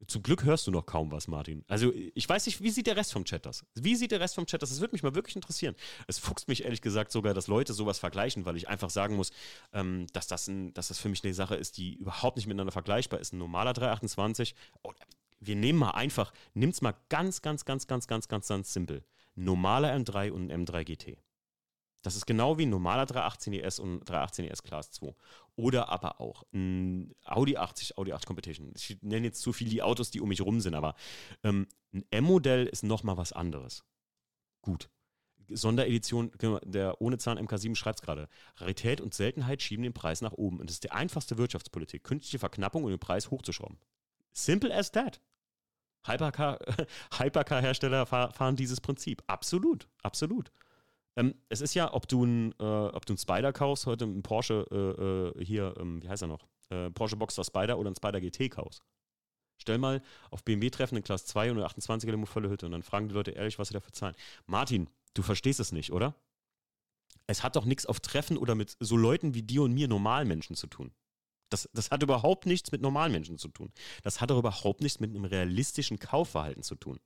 Zum 0.07 0.22
Glück 0.22 0.44
hörst 0.44 0.66
du 0.66 0.70
noch 0.70 0.84
kaum 0.84 1.11
was, 1.11 1.26
Martin. 1.26 1.64
Also 1.68 1.92
ich 2.14 2.28
weiß 2.28 2.47
nicht, 2.47 2.61
wie 2.61 2.70
sieht 2.70 2.86
der 2.86 2.97
Rest 2.97 3.12
vom 3.12 3.24
Chat 3.24 3.47
das? 3.47 3.64
Wie 3.74 3.97
sieht 3.97 4.11
der 4.11 4.20
Rest 4.20 4.34
vom 4.34 4.44
Chat 4.47 4.61
das? 4.61 4.68
Das 4.68 4.80
würde 4.80 4.92
mich 4.92 5.03
mal 5.03 5.14
wirklich 5.14 5.36
interessieren. 5.36 5.74
Es 6.07 6.18
fuchst 6.18 6.49
mich 6.49 6.64
ehrlich 6.64 6.82
gesagt 6.82 7.11
sogar, 7.11 7.32
dass 7.32 7.47
Leute 7.47 7.72
sowas 7.72 7.99
vergleichen, 7.99 8.44
weil 8.44 8.57
ich 8.57 8.68
einfach 8.68 8.90
sagen 8.90 9.16
muss, 9.16 9.32
ähm, 9.72 10.07
dass, 10.12 10.26
das 10.26 10.49
ein, 10.49 10.74
dass 10.74 10.88
das 10.88 10.99
für 10.99 11.09
mich 11.09 11.24
eine 11.24 11.32
Sache 11.32 11.57
ist, 11.57 11.78
die 11.78 11.94
überhaupt 11.94 12.36
nicht 12.36 12.47
miteinander 12.47 12.72
vergleichbar 12.72 13.20
ist. 13.20 13.32
Ein 13.32 13.38
normaler 13.38 13.72
328, 13.72 14.55
oh, 14.82 14.92
wir 15.40 15.57
nehmen 15.57 15.78
mal 15.78 15.92
einfach, 15.92 16.32
nimm's 16.53 16.82
mal 16.82 16.94
ganz, 17.09 17.40
ganz, 17.40 17.64
ganz, 17.64 17.86
ganz, 17.86 18.07
ganz, 18.07 18.28
ganz, 18.28 18.49
ganz 18.49 18.72
simpel. 18.72 19.03
Normaler 19.34 19.94
M3 19.94 20.30
und 20.30 20.51
ein 20.51 20.66
M3 20.66 20.84
GT. 20.84 21.18
Das 22.07 22.14
ist 22.14 22.24
genau 22.24 22.57
wie 22.57 22.66
ein 22.66 22.70
normaler 22.70 23.04
318 23.04 23.52
ES 23.52 23.80
und 23.80 24.09
318 24.09 24.44
ES 24.44 24.62
Class 24.62 24.92
2. 24.92 25.12
Oder 25.57 25.88
aber 25.88 26.20
auch 26.20 26.44
ein 26.52 27.12
Audi 27.24 27.57
80, 27.57 27.98
Audi 27.98 28.12
8 28.12 28.24
Competition. 28.24 28.72
Ich 28.76 28.98
nenne 29.02 29.26
jetzt 29.26 29.42
zu 29.42 29.52
viel 29.52 29.68
die 29.68 29.82
Autos, 29.82 30.12
die 30.12 30.20
um 30.20 30.28
mich 30.28 30.40
rum 30.40 30.61
sind, 30.61 30.76
aber 30.76 30.94
ähm, 31.42 31.66
ein 31.92 32.04
M-Modell 32.12 32.66
ist 32.66 32.84
nochmal 32.84 33.16
was 33.16 33.32
anderes. 33.32 33.82
Gut. 34.62 34.88
Sonderedition, 35.48 36.30
der 36.64 37.02
ohne 37.02 37.18
Zahn 37.18 37.40
MK7 37.40 37.74
schreibt 37.74 37.98
es 37.98 38.02
gerade. 38.02 38.28
Rarität 38.59 39.00
und 39.00 39.12
Seltenheit 39.12 39.61
schieben 39.61 39.82
den 39.82 39.92
Preis 39.92 40.20
nach 40.20 40.32
oben. 40.32 40.61
Und 40.61 40.70
das 40.70 40.76
ist 40.76 40.84
die 40.84 40.92
einfachste 40.92 41.38
Wirtschaftspolitik, 41.38 42.04
künstliche 42.04 42.38
Verknappung 42.38 42.84
und 42.84 42.92
den 42.92 43.00
Preis 43.00 43.32
hochzuschrauben. 43.32 43.78
Simple 44.32 44.72
as 44.72 44.92
that. 44.92 45.20
Hypercar-Hersteller 46.07 48.07
fahren 48.07 48.54
dieses 48.54 48.80
Prinzip. 48.80 49.24
Absolut, 49.26 49.88
absolut. 50.04 50.52
Ähm, 51.16 51.34
es 51.48 51.60
ist 51.60 51.74
ja, 51.74 51.92
ob 51.92 52.08
du 52.08 52.24
ein, 52.24 52.52
äh, 52.60 52.64
ob 52.64 53.04
Spider 53.18 53.52
kaufst, 53.52 53.86
heute 53.86 54.04
ein 54.04 54.22
Porsche 54.22 54.66
äh, 54.70 55.40
äh, 55.40 55.44
hier, 55.44 55.74
ähm, 55.78 56.02
wie 56.02 56.08
heißt 56.08 56.22
er 56.22 56.28
noch? 56.28 56.46
Äh, 56.68 56.90
Porsche 56.90 57.16
Boxster 57.16 57.44
Spider 57.44 57.78
oder 57.78 57.90
ein 57.90 57.96
Spider 57.96 58.20
GT 58.20 58.50
kaufst. 58.50 58.82
Stell 59.58 59.78
mal 59.78 60.02
auf 60.30 60.44
BMW-Treffen 60.44 60.98
in 60.98 61.02
Class 61.02 61.24
2 61.26 61.50
und 61.50 61.58
eine 61.58 61.66
28er 61.66 62.10
Limo 62.10 62.26
volle 62.26 62.50
Hütte 62.50 62.66
und 62.66 62.72
dann 62.72 62.82
fragen 62.82 63.08
die 63.08 63.14
Leute 63.14 63.30
ehrlich, 63.30 63.58
was 63.58 63.68
sie 63.68 63.74
dafür 63.74 63.92
zahlen. 63.92 64.14
Martin, 64.44 64.90
du 65.14 65.22
verstehst 65.22 65.60
es 65.60 65.72
nicht, 65.72 65.92
oder? 65.92 66.14
Es 67.26 67.42
hat 67.42 67.56
doch 67.56 67.64
nichts 67.64 67.86
auf 67.86 68.00
Treffen 68.00 68.36
oder 68.36 68.54
mit 68.54 68.76
so 68.78 68.96
Leuten 68.96 69.34
wie 69.34 69.42
dir 69.42 69.62
und 69.62 69.72
mir 69.72 69.88
Normalmenschen 69.88 70.54
zu 70.54 70.66
tun. 70.66 70.92
Das, 71.48 71.68
das 71.72 71.90
hat 71.90 72.02
überhaupt 72.02 72.44
nichts 72.44 72.70
mit 72.72 72.82
Normalmenschen 72.82 73.38
zu 73.38 73.48
tun. 73.48 73.72
Das 74.02 74.20
hat 74.20 74.30
auch 74.30 74.38
überhaupt 74.38 74.82
nichts 74.82 75.00
mit 75.00 75.10
einem 75.10 75.24
realistischen 75.24 75.98
Kaufverhalten 75.98 76.62
zu 76.62 76.74
tun. 76.74 77.00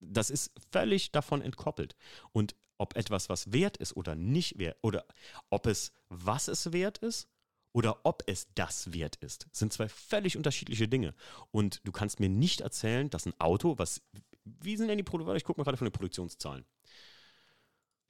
Das 0.00 0.30
ist 0.30 0.52
völlig 0.72 1.10
davon 1.12 1.40
entkoppelt. 1.42 1.96
Und 2.32 2.54
ob 2.78 2.96
etwas 2.96 3.28
was 3.28 3.52
wert 3.52 3.76
ist 3.76 3.96
oder 3.96 4.14
nicht 4.14 4.58
wert, 4.58 4.78
oder 4.82 5.04
ob 5.50 5.66
es 5.66 5.92
was 6.08 6.48
es 6.48 6.72
wert 6.72 6.98
ist 6.98 7.28
oder 7.72 8.00
ob 8.04 8.22
es 8.26 8.48
das 8.54 8.92
wert 8.92 9.16
ist, 9.16 9.46
sind 9.52 9.72
zwei 9.72 9.88
völlig 9.88 10.36
unterschiedliche 10.36 10.88
Dinge. 10.88 11.14
Und 11.50 11.80
du 11.84 11.92
kannst 11.92 12.20
mir 12.20 12.30
nicht 12.30 12.62
erzählen, 12.62 13.10
dass 13.10 13.26
ein 13.26 13.38
Auto, 13.38 13.78
was, 13.78 14.00
wie 14.44 14.76
sind 14.76 14.88
denn 14.88 14.96
die 14.96 15.04
Produktionen, 15.04 15.36
ich 15.36 15.44
gucke 15.44 15.60
mal 15.60 15.64
gerade 15.64 15.76
von 15.76 15.86
den 15.86 15.92
Produktionszahlen. 15.92 16.64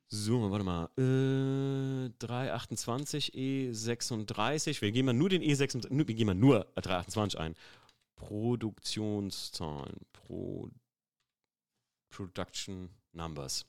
So, 0.09 0.51
warte 0.53 0.65
mal. 0.65 0.85
Äh, 0.97 2.11
328 2.21 3.35
E36. 3.35 4.81
Wir 4.81 4.93
gehen 4.93 5.07
mal 5.07 5.13
nur 5.13 5.31
den 5.31 5.43
E36, 5.43 5.89
wir 5.91 6.05
gehen 6.05 6.27
mal 6.27 6.35
nur 6.35 6.67
328 6.77 7.41
ein. 7.41 7.57
Produktionszahlen. 8.15 9.97
Pro 10.13 10.71
Production 12.09 12.89
Numbers 13.13 13.67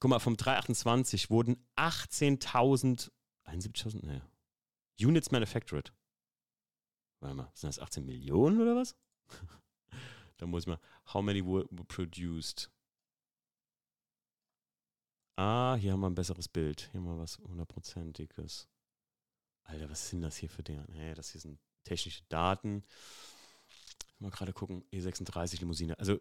guck 0.00 0.08
mal, 0.08 0.18
vom 0.18 0.36
328 0.36 1.30
wurden 1.30 1.64
18.000, 1.76 3.10
71.000, 3.44 4.04
naja, 4.04 4.28
Units 4.98 5.30
manufactured. 5.30 5.92
Warte 7.20 7.36
mal, 7.36 7.50
sind 7.54 7.68
das 7.68 7.78
18 7.78 8.04
Millionen 8.04 8.60
oder 8.60 8.74
was? 8.74 8.96
da 10.38 10.46
muss 10.46 10.64
ich 10.64 10.66
mal, 10.68 10.80
how 11.12 11.22
many 11.22 11.44
were, 11.44 11.66
were 11.70 11.84
produced? 11.84 12.70
Ah, 15.36 15.76
hier 15.76 15.92
haben 15.92 16.00
wir 16.00 16.10
ein 16.10 16.14
besseres 16.14 16.48
Bild. 16.48 16.88
Hier 16.90 17.00
haben 17.00 17.06
wir 17.06 17.18
was 17.18 17.38
hundertprozentiges. 17.38 18.68
Alter, 19.64 19.88
was 19.88 20.08
sind 20.08 20.22
das 20.22 20.36
hier 20.36 20.50
für 20.50 20.62
Dinge? 20.62 20.84
Nee, 20.88 21.14
das 21.14 21.30
hier 21.30 21.40
sind 21.40 21.58
technische 21.84 22.22
Daten. 22.28 22.84
Mal 24.18 24.30
gerade 24.30 24.52
gucken, 24.52 24.84
E36 24.92 25.60
Limousine. 25.60 25.98
Also, 25.98 26.20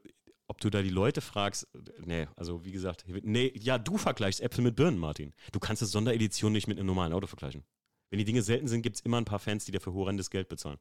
ob 0.49 0.59
du 0.59 0.69
da 0.69 0.81
die 0.81 0.89
Leute 0.89 1.21
fragst, 1.21 1.67
nee, 2.03 2.27
also 2.35 2.65
wie 2.65 2.71
gesagt, 2.71 3.05
nee, 3.07 3.53
ja, 3.55 3.77
du 3.77 3.97
vergleichst 3.97 4.41
Äpfel 4.41 4.63
mit 4.63 4.75
Birnen, 4.75 4.97
Martin. 4.97 5.33
Du 5.51 5.59
kannst 5.59 5.81
das 5.81 5.91
Sonderedition 5.91 6.51
nicht 6.51 6.67
mit 6.67 6.77
einem 6.77 6.87
normalen 6.87 7.13
Auto 7.13 7.27
vergleichen. 7.27 7.63
Wenn 8.09 8.17
die 8.17 8.25
Dinge 8.25 8.41
selten 8.41 8.67
sind, 8.67 8.81
gibt 8.81 8.95
es 8.95 9.01
immer 9.01 9.17
ein 9.17 9.25
paar 9.25 9.39
Fans, 9.39 9.65
die 9.65 9.71
dafür 9.71 9.93
horrendes 9.93 10.31
Geld 10.31 10.49
bezahlen 10.49 10.79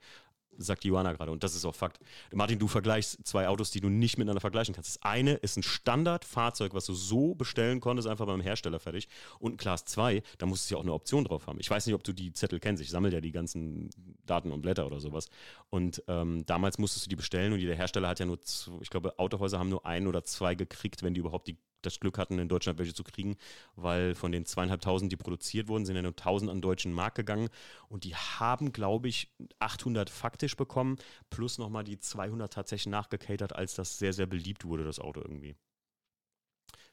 sagt 0.59 0.85
Johanna 0.85 1.13
gerade. 1.13 1.33
Und 1.33 1.43
das 1.43 1.55
ist 1.55 1.65
auch 1.65 1.75
Fakt. 1.75 1.99
Martin, 2.33 2.59
du 2.59 2.69
vergleichst 2.69 3.27
zwei 3.27 3.49
Autos, 3.49 3.71
die 3.71 3.81
du 3.81 3.89
nicht 3.89 4.19
miteinander 4.19 4.41
vergleichen 4.41 4.75
kannst. 4.75 4.97
Das 4.97 5.03
eine 5.03 5.35
ist 5.35 5.57
ein 5.57 5.63
Standardfahrzeug, 5.63 6.75
was 6.75 6.85
du 6.87 6.95
so 6.95 7.35
bestellen 7.35 7.81
konntest, 7.81 8.09
einfach 8.09 8.27
beim 8.27 8.41
Hersteller 8.41 8.81
fertig. 8.81 9.09
Und 9.39 9.55
ein 9.55 9.57
Class 9.57 9.85
2, 9.87 10.23
da 10.39 10.47
musst 10.47 10.69
du 10.69 10.75
ja 10.75 10.79
auch 10.79 10.85
eine 10.85 10.93
Option 10.93 11.25
drauf 11.25 11.47
haben. 11.47 11.59
Ich 11.61 11.71
weiß 11.71 11.87
nicht, 11.87 11.95
ob 11.95 12.05
du 12.05 12.13
die 12.13 12.33
Zettel 12.33 12.61
kennst. 12.61 12.83
Ich 12.83 12.91
sammle 12.91 13.13
ja 13.13 13.21
die 13.21 13.33
ganzen 13.33 13.91
Daten 14.27 14.53
und 14.53 14.61
Blätter 14.61 14.87
oder 14.87 15.01
sowas. 15.01 15.29
Und 15.71 16.03
ähm, 16.09 16.45
damals 16.47 16.79
musstest 16.79 17.07
du 17.07 17.11
die 17.11 17.17
bestellen 17.17 17.53
und 17.53 17.61
der 17.61 17.77
Hersteller 17.77 18.09
hat 18.09 18.19
ja 18.19 18.27
nur, 18.27 18.39
ich 18.81 18.91
glaube, 18.91 19.19
Autohäuser 19.19 19.59
haben 19.59 19.69
nur 19.69 19.87
ein 19.87 20.07
oder 20.07 20.25
zwei 20.25 20.55
gekriegt, 20.55 21.03
wenn 21.03 21.15
die 21.15 21.21
überhaupt 21.21 21.49
die 21.49 21.57
das 21.83 22.01
Glück 22.01 22.19
hatten, 22.19 22.39
in 22.39 22.49
Deutschland 22.49 22.79
welche 22.79 22.95
zu 22.95 23.05
kriegen, 23.05 23.37
weil 23.77 24.15
von 24.15 24.33
den 24.33 24.45
zweieinhalbtausend, 24.45 25.13
die 25.13 25.17
produziert 25.17 25.69
wurden, 25.69 25.85
sind 25.85 25.97
ja 25.97 26.03
nur 26.03 26.17
tausend 26.17 26.51
an 26.51 26.61
deutschen 26.61 26.93
Markt 26.93 27.17
gegangen 27.17 27.49
und 27.89 28.05
die 28.05 28.15
haben, 28.15 28.73
glaube 28.73 29.09
ich, 29.09 29.31
800 29.59 30.11
faktisch 30.11 30.48
bekommen, 30.57 30.97
plus 31.31 31.59
nochmal 31.59 31.85
die 31.85 31.99
200 31.99 32.53
tatsächlich 32.53 32.91
nachgecatert, 32.91 33.55
als 33.55 33.75
das 33.75 33.99
sehr, 33.99 34.13
sehr 34.13 34.27
beliebt 34.27 34.65
wurde, 34.65 34.85
das 34.85 34.99
Auto 34.99 35.21
irgendwie. 35.21 35.57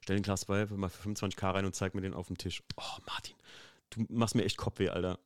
Stell 0.02 0.18
den 0.18 0.24
Class 0.24 0.42
2 0.42 0.68
mal 0.68 0.90
für 0.90 1.10
25k 1.10 1.54
rein 1.54 1.66
und 1.66 1.76
zeig 1.76 1.96
mir 1.96 2.02
den 2.02 2.14
auf 2.14 2.28
dem 2.28 2.38
Tisch. 2.38 2.62
Oh, 2.78 3.00
Martin, 3.08 3.36
du 3.90 4.06
machst 4.10 4.36
mir 4.36 4.46
echt 4.46 4.58
Kopfweh, 4.58 4.90
Alter. 4.90 5.20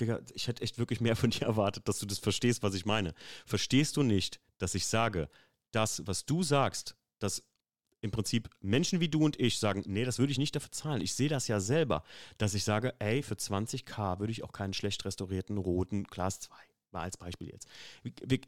Digga, 0.00 0.20
ich 0.34 0.48
hätte 0.48 0.62
echt 0.62 0.78
wirklich 0.78 1.00
mehr 1.00 1.16
von 1.16 1.30
dir 1.30 1.42
erwartet, 1.42 1.88
dass 1.88 1.98
du 1.98 2.06
das 2.06 2.18
verstehst, 2.18 2.62
was 2.62 2.74
ich 2.74 2.86
meine. 2.86 3.14
Verstehst 3.44 3.96
du 3.96 4.02
nicht, 4.02 4.40
dass 4.58 4.74
ich 4.74 4.86
sage, 4.86 5.28
das, 5.72 6.06
was 6.06 6.24
du 6.24 6.42
sagst, 6.42 6.96
das 7.18 7.42
im 8.00 8.10
Prinzip 8.10 8.48
Menschen 8.60 9.00
wie 9.00 9.08
du 9.08 9.24
und 9.24 9.38
ich 9.40 9.58
sagen, 9.58 9.82
nee, 9.86 10.04
das 10.04 10.18
würde 10.18 10.32
ich 10.32 10.38
nicht 10.38 10.54
dafür 10.54 10.70
zahlen. 10.70 11.02
Ich 11.02 11.14
sehe 11.14 11.28
das 11.28 11.48
ja 11.48 11.60
selber, 11.60 12.02
dass 12.38 12.54
ich 12.54 12.64
sage, 12.64 12.94
ey, 12.98 13.22
für 13.22 13.34
20k 13.34 14.18
würde 14.18 14.30
ich 14.30 14.44
auch 14.44 14.52
keinen 14.52 14.74
schlecht 14.74 15.04
restaurierten 15.04 15.58
roten 15.58 16.06
Class 16.06 16.40
2. 16.40 16.54
Mal 16.96 17.02
als 17.02 17.18
Beispiel 17.18 17.50
jetzt. 17.50 17.68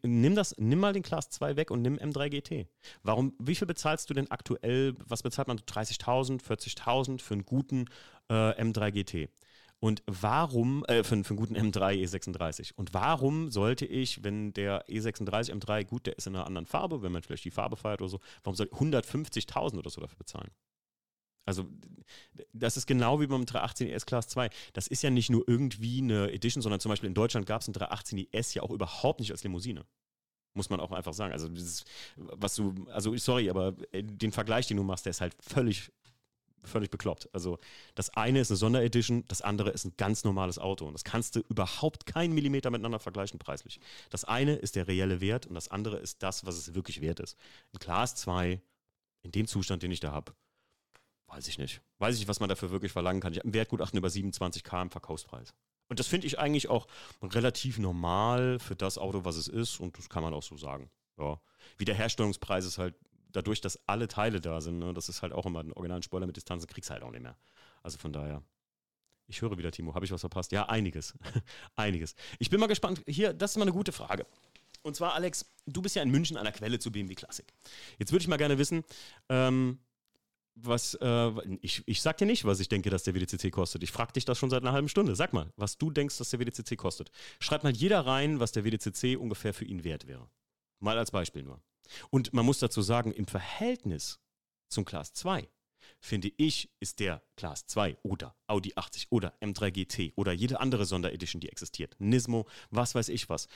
Nimm 0.03 0.35
das, 0.35 0.55
nimm 0.57 0.81
mal 0.81 0.95
den 0.95 1.03
Class 1.03 1.29
2 1.29 1.57
weg 1.57 1.71
und 1.71 1.83
nimm 1.83 1.99
M3 1.99 2.31
GT. 2.31 2.67
Warum, 3.03 3.35
wie 3.39 3.55
viel 3.55 3.67
bezahlst 3.67 4.09
du 4.09 4.15
denn 4.15 4.31
aktuell? 4.31 4.95
Was 5.07 5.23
bezahlt 5.23 5.49
man? 5.49 5.59
30.000, 5.59 6.43
40.000 6.43 7.21
für 7.21 7.35
einen 7.35 7.45
guten 7.45 7.85
äh, 8.31 8.63
M3 8.63 8.91
GT? 8.91 9.31
Und 9.81 10.03
warum, 10.07 10.83
äh, 10.87 11.05
für, 11.05 11.23
für 11.23 11.35
einen 11.35 11.39
guten 11.39 11.57
M3 11.57 12.03
E36. 12.03 12.73
Und 12.75 12.95
warum 12.95 13.51
sollte 13.51 13.85
ich, 13.85 14.25
wenn 14.25 14.55
der 14.55 14.87
E36 14.89 15.53
M3, 15.53 15.85
gut, 15.85 16.07
der 16.07 16.17
ist 16.17 16.27
in 16.27 16.35
einer 16.35 16.47
anderen 16.47 16.67
Farbe, 16.67 17.03
wenn 17.03 17.13
man 17.13 17.23
vielleicht 17.23 17.45
die 17.45 17.51
Farbe 17.51 17.77
feiert 17.77 18.01
oder 18.01 18.09
so, 18.09 18.21
warum 18.43 18.57
soll 18.57 18.69
ich 18.73 18.79
150.000 18.79 19.79
oder 19.79 19.91
so 19.91 20.01
dafür 20.01 20.19
bezahlen? 20.19 20.51
Also, 21.49 21.65
das 22.53 22.77
ist 22.77 22.87
genau 22.87 23.21
wie 23.23 23.27
beim 23.27 23.47
318 23.47 23.89
ES 23.89 24.05
Class 24.05 24.29
2. 24.29 24.51
Das 24.75 24.87
ist 24.87 25.03
ja 25.03 25.09
nicht 25.09 25.31
nur 25.31 25.49
irgendwie 25.49 26.03
eine 26.03 26.31
Edition, 26.31 26.61
sondern 26.61 26.79
zum 26.79 26.91
Beispiel 26.91 27.09
in 27.09 27.15
Deutschland 27.15 27.47
gab 27.47 27.63
es 27.63 27.69
ein 27.69 27.73
318 27.73 28.29
ES 28.33 28.53
ja 28.53 28.63
auch 28.63 28.71
überhaupt 28.71 29.21
nicht 29.21 29.31
als 29.31 29.43
Limousine. 29.45 29.87
Muss 30.53 30.69
man 30.69 30.79
auch 30.79 30.93
einfach 30.93 31.15
sagen. 31.15 31.33
Also, 31.33 31.49
dieses, 31.49 31.87
was 32.17 32.55
du, 32.55 32.75
also, 32.93 33.17
sorry, 33.17 33.49
aber 33.49 33.75
äh, 33.93 34.03
den 34.03 34.31
Vergleich, 34.31 34.67
den 34.67 34.77
du 34.77 34.83
machst, 34.83 35.07
der 35.07 35.11
ist 35.11 35.23
halt 35.23 35.35
völlig 35.41 35.91
völlig 36.65 36.91
bekloppt. 36.91 37.31
Also 37.33 37.59
das 37.95 38.11
eine 38.11 38.41
ist 38.41 38.51
eine 38.51 38.59
Sonderedition, 38.59 39.25
das 39.29 39.41
andere 39.41 39.71
ist 39.71 39.87
ein 39.87 39.95
ganz 39.97 40.25
normales 40.25 40.59
Auto. 40.59 40.87
Und 40.87 40.93
das 40.93 41.05
kannst 41.05 41.37
du 41.37 41.41
überhaupt 41.49 42.05
keinen 42.05 42.35
Millimeter 42.35 42.71
miteinander 42.71 42.99
vergleichen 42.99 43.39
preislich. 43.39 43.81
Das 44.11 44.25
eine 44.27 44.57
ist 44.57 44.77
der 44.77 44.87
reelle 44.87 45.23
Wert 45.23 45.47
und 45.47 45.55
das 45.55 45.69
andere 45.69 45.97
ist 45.99 46.23
das, 46.23 46.45
was 46.45 46.57
es 46.57 46.75
wirklich 46.75 47.01
wert 47.01 47.21
ist. 47.21 47.39
Ein 47.73 47.79
Class 47.79 48.17
2, 48.17 48.61
in 49.23 49.31
dem 49.31 49.47
Zustand, 49.47 49.83
den 49.83 49.93
ich 49.93 50.01
da 50.01 50.13
habe, 50.13 50.35
weiß 51.29 51.49
ich 51.49 51.59
nicht. 51.59 51.81
Weiß 51.99 52.15
ich 52.15 52.21
nicht, 52.21 52.29
was 52.29 52.41
man 52.41 52.49
dafür 52.49 52.71
wirklich 52.71 52.93
verlangen 52.93 53.21
kann. 53.21 53.33
Ich 53.33 53.39
habe 53.39 53.49
ein 53.49 53.55
Wertgutachten 53.55 53.99
über 53.99 54.09
27k 54.09 54.83
im 54.83 54.91
Verkaufspreis. 54.91 55.55
Und 55.89 55.99
das 55.99 56.07
finde 56.07 56.27
ich 56.27 56.39
eigentlich 56.39 56.69
auch 56.69 56.87
relativ 57.23 57.79
normal 57.79 58.59
für 58.59 58.77
das 58.77 58.99
Auto, 58.99 59.25
was 59.25 59.37
es 59.37 59.49
ist. 59.49 59.81
Und 59.81 59.97
das 59.99 60.09
kann 60.09 60.23
man 60.23 60.35
auch 60.35 60.43
so 60.43 60.57
sagen. 60.57 60.91
Ja. 61.19 61.41
Wie 61.77 61.85
der 61.85 61.95
Herstellungspreis 61.95 62.65
ist 62.65 62.79
halt 62.79 62.95
dadurch, 63.31 63.61
dass 63.61 63.79
alle 63.87 64.09
Teile 64.09 64.41
da 64.41 64.61
sind, 64.61 64.79
ne, 64.79 64.93
das 64.95 65.09
ist 65.09 65.23
halt 65.23 65.33
auch 65.33 65.47
immer 65.47 65.61
ein 65.61 65.73
originalen 65.73 66.03
Spoiler 66.03 66.27
mit 66.27 66.37
Distanzen, 66.37 66.67
kriegst 66.67 66.91
du 66.91 66.95
halt 66.95 67.03
auch 67.03 67.11
nicht 67.11 67.23
mehr. 67.23 67.37
Also 67.83 67.99
von 67.99 68.13
daher. 68.13 68.43
Ich 69.31 69.43
höre 69.43 69.59
wieder, 69.59 69.71
Timo. 69.71 69.95
Habe 69.95 70.07
ich 70.07 70.13
was 70.13 70.23
verpasst? 70.23 70.53
Ja, 70.53 70.69
einiges. 70.71 71.15
einiges. 71.77 72.15
Ich 72.39 72.49
bin 72.49 72.59
mal 72.59 72.67
gespannt. 72.67 73.03
Hier, 73.07 73.35
das 73.35 73.51
ist 73.51 73.57
mal 73.59 73.63
eine 73.63 73.73
gute 73.73 73.93
Frage. 73.93 74.27
Und 74.83 74.97
zwar, 74.97 75.15
Alex, 75.15 75.45
du 75.67 75.83
bist 75.83 75.97
ja 75.97 76.03
in 76.03 76.11
München 76.11 76.39
an 76.39 76.45
der 76.45 76.53
Quelle 76.53 76.79
zu 76.79 76.91
BMW 76.91 77.15
Classic. 77.15 77.47
Jetzt 77.99 78.13
würde 78.13 78.23
ich 78.23 78.29
mal 78.29 78.39
gerne 78.39 78.57
wissen, 78.57 78.85
ähm, 79.29 79.81
was, 80.63 80.95
äh, 80.95 81.31
ich, 81.61 81.83
ich 81.87 82.03
sag 82.03 82.19
dir 82.19 82.27
nicht, 82.27 82.45
was 82.45 82.61
ich 82.61 82.69
denke, 82.69 82.91
dass 82.91 83.05
der 83.05 83.15
WDCC 83.15 83.51
kostet. 83.51 83.83
Ich 83.83 83.93
frage 83.93 84.13
dich 84.13 84.25
das 84.25 84.39
schon 84.39 84.51
seit 84.51 84.63
einer 84.63 84.73
halben 84.73 84.89
Stunde. 84.89 85.15
Sag 85.15 85.33
mal, 85.33 85.53
was 85.57 85.79
du 85.79 85.91
denkst, 85.91 86.19
dass 86.19 86.31
der 86.31 86.41
WDCC 86.41 86.77
kostet. 86.77 87.11
Schreib 87.41 87.65
mal 87.65 87.75
jeder 87.75 88.07
rein, 88.07 88.41
was 88.41 88.53
der 88.53 88.65
WDCC 88.65 89.17
ungefähr 89.19 89.55
für 89.55 89.65
ihn 89.65 89.85
wert 89.85 90.07
wäre. 90.07 90.29
Mal 90.81 90.99
als 90.99 91.11
Beispiel 91.11 91.43
nur. 91.43 91.61
Und 92.11 92.33
man 92.33 92.45
muss 92.45 92.59
dazu 92.59 92.83
sagen, 92.83 93.13
im 93.13 93.27
Verhältnis 93.27 94.21
zum 94.69 94.85
Class 94.85 95.13
2 95.15 95.49
finde 96.01 96.31
ich, 96.37 96.71
ist 96.81 97.01
der 97.01 97.23
Class 97.37 97.67
2 97.67 97.99
oder 98.03 98.37
Audi 98.47 98.73
80 98.77 99.09
oder 99.11 99.35
M3 99.41 99.71
GT 99.71 100.13
oder 100.17 100.33
jede 100.33 100.61
andere 100.61 100.85
Sonderedition, 100.85 101.41
die 101.41 101.49
existiert, 101.49 101.97
Nismo, 101.99 102.47
was 102.71 102.95
weiß 102.95 103.09
ich 103.09 103.29
was, 103.29 103.49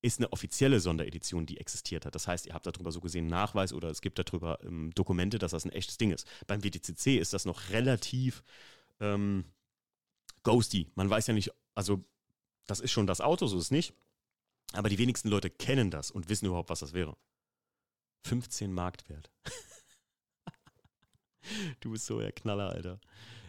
ist 0.00 0.20
eine 0.20 0.32
offizielle 0.32 0.80
Sonderedition, 0.80 1.46
die 1.46 1.58
existiert 1.58 2.06
hat. 2.06 2.14
Das 2.14 2.28
heißt, 2.28 2.46
ihr 2.46 2.54
habt 2.54 2.66
darüber 2.66 2.92
so 2.92 3.00
gesehen 3.00 3.26
Nachweis 3.26 3.72
oder 3.72 3.90
es 3.90 4.00
gibt 4.00 4.18
darüber 4.18 4.58
ähm, 4.62 4.92
Dokumente, 4.94 5.38
dass 5.38 5.50
das 5.50 5.64
ein 5.64 5.72
echtes 5.72 5.98
Ding 5.98 6.12
ist. 6.12 6.26
Beim 6.46 6.62
WTCC 6.62 7.18
ist 7.18 7.32
das 7.32 7.44
noch 7.44 7.70
relativ 7.70 8.44
ähm, 9.00 9.44
ghosty. 10.44 10.90
Man 10.94 11.10
weiß 11.10 11.26
ja 11.26 11.34
nicht, 11.34 11.50
also 11.74 12.04
das 12.66 12.80
ist 12.80 12.92
schon 12.92 13.06
das 13.06 13.20
Auto, 13.20 13.46
so 13.46 13.56
ist 13.56 13.64
es 13.64 13.70
nicht. 13.70 13.94
Aber 14.72 14.88
die 14.88 14.98
wenigsten 14.98 15.28
Leute 15.28 15.50
kennen 15.50 15.90
das 15.90 16.10
und 16.10 16.28
wissen 16.28 16.46
überhaupt, 16.46 16.70
was 16.70 16.80
das 16.80 16.92
wäre. 16.92 17.16
15 18.24 18.72
Marktwert. 18.72 19.30
du 21.80 21.92
bist 21.92 22.06
so 22.06 22.20
der 22.20 22.32
Knaller, 22.32 22.70
Alter. 22.70 23.00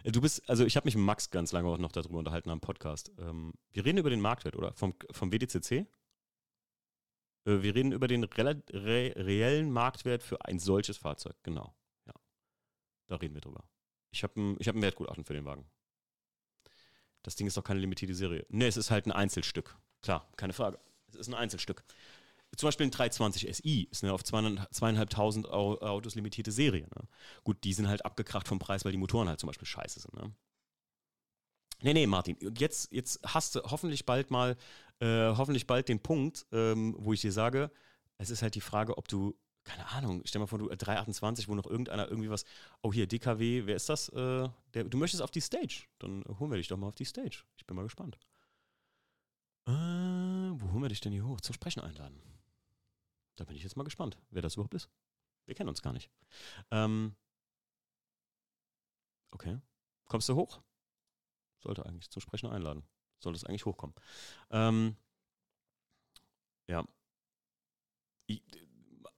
Äh, 0.02 0.12
du 0.12 0.20
bist, 0.20 0.48
also 0.48 0.64
ich 0.64 0.76
habe 0.76 0.86
mich 0.86 0.96
mit 0.96 1.04
Max 1.04 1.30
ganz 1.30 1.52
lange 1.52 1.68
auch 1.68 1.78
noch 1.78 1.92
darüber 1.92 2.18
unterhalten 2.18 2.50
am 2.50 2.60
Podcast. 2.60 3.12
Ähm, 3.18 3.52
wir 3.72 3.84
reden 3.84 3.98
über 3.98 4.10
den 4.10 4.20
Marktwert, 4.20 4.56
oder? 4.56 4.72
Vom, 4.74 4.94
vom 5.10 5.30
WDCC? 5.30 5.86
Äh, 7.44 7.62
wir 7.62 7.74
reden 7.74 7.92
über 7.92 8.08
den 8.08 8.24
re 8.24 8.62
re 8.70 9.14
reellen 9.16 9.70
Marktwert 9.70 10.22
für 10.22 10.44
ein 10.44 10.58
solches 10.58 10.98
Fahrzeug, 10.98 11.36
genau. 11.42 11.74
Ja. 12.06 12.14
Da 13.06 13.16
reden 13.16 13.34
wir 13.34 13.40
drüber. 13.40 13.64
Ich 14.10 14.22
habe 14.22 14.40
ein, 14.40 14.56
hab 14.56 14.74
ein 14.74 14.82
Wertgutachten 14.82 15.24
für 15.24 15.34
den 15.34 15.44
Wagen. 15.44 15.68
Das 17.22 17.36
Ding 17.36 17.46
ist 17.46 17.56
doch 17.56 17.64
keine 17.64 17.80
limitierte 17.80 18.14
Serie. 18.14 18.46
Ne, 18.48 18.66
es 18.66 18.76
ist 18.76 18.90
halt 18.90 19.06
ein 19.06 19.12
Einzelstück. 19.12 19.76
Klar, 20.02 20.28
keine 20.36 20.52
Frage. 20.52 20.78
Es 21.12 21.16
ist 21.16 21.28
ein 21.28 21.34
Einzelstück 21.34 21.84
zum 22.56 22.66
Beispiel 22.66 22.86
ein 22.86 22.90
320 22.90 23.56
SI 23.56 23.88
ist 23.90 24.02
eine 24.02 24.12
auf 24.12 24.24
zweieinhalbtausend 24.24 25.48
Autos 25.48 26.14
limitierte 26.14 26.52
Serie. 26.52 26.82
Ne? 26.82 27.08
Gut, 27.44 27.62
die 27.64 27.72
sind 27.72 27.88
halt 27.88 28.04
abgekracht 28.04 28.48
vom 28.48 28.58
Preis, 28.58 28.84
weil 28.84 28.92
die 28.92 28.98
Motoren 28.98 29.28
halt 29.28 29.40
zum 29.40 29.46
Beispiel 29.46 29.66
scheiße 29.66 30.00
sind. 30.00 30.14
Ne? 30.14 30.32
Nee, 31.82 31.94
nee, 31.94 32.06
Martin, 32.06 32.36
jetzt, 32.58 32.92
jetzt 32.92 33.20
hast 33.24 33.54
du 33.54 33.62
hoffentlich 33.62 34.04
bald 34.04 34.30
mal, 34.30 34.56
äh, 35.00 35.34
hoffentlich 35.36 35.66
bald 35.66 35.88
den 35.88 36.00
Punkt, 36.00 36.46
ähm, 36.52 36.94
wo 36.98 37.12
ich 37.12 37.20
dir 37.20 37.32
sage, 37.32 37.70
es 38.18 38.30
ist 38.30 38.42
halt 38.42 38.54
die 38.54 38.60
Frage, 38.60 38.98
ob 38.98 39.08
du, 39.08 39.34
keine 39.64 39.86
Ahnung, 39.88 40.22
stell 40.24 40.40
mal 40.40 40.46
vor, 40.46 40.58
du 40.58 40.68
328, 40.68 41.48
wo 41.48 41.54
noch 41.54 41.66
irgendeiner 41.66 42.08
irgendwie 42.08 42.30
was, 42.30 42.44
oh 42.82 42.92
hier, 42.92 43.06
DKW, 43.06 43.62
wer 43.66 43.76
ist 43.76 43.88
das? 43.88 44.10
Äh, 44.10 44.48
der, 44.74 44.84
du 44.84 44.98
möchtest 44.98 45.22
auf 45.22 45.30
die 45.30 45.40
Stage, 45.40 45.84
dann 45.98 46.24
holen 46.38 46.50
wir 46.50 46.58
dich 46.58 46.68
doch 46.68 46.76
mal 46.76 46.88
auf 46.88 46.94
die 46.94 47.04
Stage. 47.04 47.44
Ich 47.56 47.66
bin 47.66 47.76
mal 47.76 47.82
gespannt. 47.82 48.18
Äh, 49.66 49.72
wo 49.72 50.72
holen 50.72 50.82
wir 50.82 50.88
dich 50.88 51.00
denn 51.00 51.12
hier 51.12 51.26
hoch? 51.26 51.40
Zum 51.40 51.54
Sprechen 51.54 51.80
einladen. 51.80 52.20
Da 53.36 53.44
bin 53.44 53.56
ich 53.56 53.62
jetzt 53.62 53.76
mal 53.76 53.84
gespannt, 53.84 54.18
wer 54.30 54.42
das 54.42 54.54
überhaupt 54.54 54.74
ist. 54.74 54.90
Wir 55.46 55.54
kennen 55.54 55.70
uns 55.70 55.80
gar 55.80 55.94
nicht. 55.94 56.10
Ähm, 56.70 57.14
okay. 59.30 59.58
Kommst 60.06 60.28
du 60.28 60.34
hoch? 60.34 60.60
Sollte 61.60 61.86
eigentlich 61.86 62.10
zum 62.10 62.20
Sprechen 62.20 62.50
einladen. 62.50 62.82
Sollte 63.20 63.36
es 63.36 63.44
eigentlich 63.44 63.66
hochkommen. 63.66 63.94
Ähm, 64.50 64.96
ja. 66.66 66.84
Ich, 68.26 68.42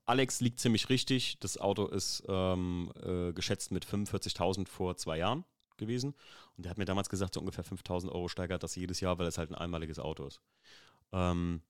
Alex 0.04 0.40
liegt 0.40 0.60
ziemlich 0.60 0.88
richtig. 0.88 1.38
Das 1.40 1.58
Auto 1.58 1.86
ist 1.86 2.24
ähm, 2.28 2.92
äh, 3.02 3.32
geschätzt 3.32 3.70
mit 3.70 3.86
45.000 3.86 4.66
vor 4.68 4.96
zwei 4.96 5.18
Jahren 5.18 5.44
gewesen. 5.76 6.14
Und 6.56 6.64
der 6.64 6.70
hat 6.70 6.78
mir 6.78 6.84
damals 6.84 7.08
gesagt, 7.08 7.34
so 7.34 7.40
ungefähr 7.40 7.64
5.000 7.64 8.10
Euro 8.10 8.28
steigert 8.28 8.62
das 8.62 8.74
jedes 8.76 9.00
Jahr, 9.00 9.18
weil 9.18 9.26
es 9.26 9.38
halt 9.38 9.50
ein 9.50 9.54
einmaliges 9.54 9.98
Auto 9.98 10.26
ist. 10.26 10.40
Ähm, 11.12 11.62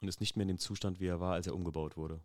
und 0.00 0.08
ist 0.08 0.20
nicht 0.20 0.36
mehr 0.36 0.42
in 0.42 0.48
dem 0.48 0.58
Zustand, 0.58 0.98
wie 1.00 1.06
er 1.06 1.20
war, 1.20 1.34
als 1.34 1.46
er 1.46 1.54
umgebaut 1.54 1.96
wurde. 1.96 2.20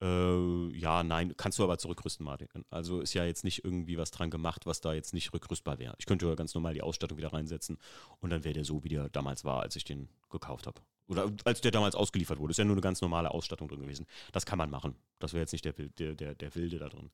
Äh, 0.00 0.78
ja, 0.78 1.02
nein, 1.02 1.36
kannst 1.36 1.58
du 1.58 1.64
aber 1.64 1.78
zurückrüsten, 1.78 2.24
Martin. 2.24 2.48
Also 2.70 3.00
ist 3.00 3.14
ja 3.14 3.24
jetzt 3.24 3.42
nicht 3.42 3.64
irgendwie 3.64 3.98
was 3.98 4.10
dran 4.10 4.30
gemacht, 4.30 4.66
was 4.66 4.80
da 4.80 4.92
jetzt 4.92 5.12
nicht 5.12 5.32
rückrüstbar 5.32 5.78
wäre. 5.78 5.94
Ich 5.98 6.06
könnte 6.06 6.26
ja 6.26 6.34
ganz 6.34 6.54
normal 6.54 6.74
die 6.74 6.82
Ausstattung 6.82 7.18
wieder 7.18 7.32
reinsetzen 7.32 7.78
und 8.20 8.30
dann 8.30 8.44
wäre 8.44 8.54
der 8.54 8.64
so, 8.64 8.84
wie 8.84 8.88
der 8.88 9.08
damals 9.08 9.44
war, 9.44 9.60
als 9.60 9.74
ich 9.76 9.84
den 9.84 10.08
gekauft 10.30 10.66
habe. 10.66 10.80
Oder 11.08 11.32
als 11.44 11.60
der 11.62 11.70
damals 11.70 11.94
ausgeliefert 11.94 12.38
wurde. 12.38 12.50
Ist 12.52 12.58
ja 12.58 12.64
nur 12.64 12.74
eine 12.74 12.82
ganz 12.82 13.00
normale 13.00 13.30
Ausstattung 13.30 13.66
drin 13.66 13.80
gewesen. 13.80 14.06
Das 14.32 14.46
kann 14.46 14.58
man 14.58 14.70
machen. 14.70 14.94
Das 15.18 15.32
wäre 15.32 15.40
jetzt 15.40 15.52
nicht 15.52 15.64
der, 15.64 15.72
der, 15.72 16.14
der, 16.14 16.34
der 16.34 16.54
Wilde 16.54 16.78
da 16.78 16.88
drin. 16.88 17.10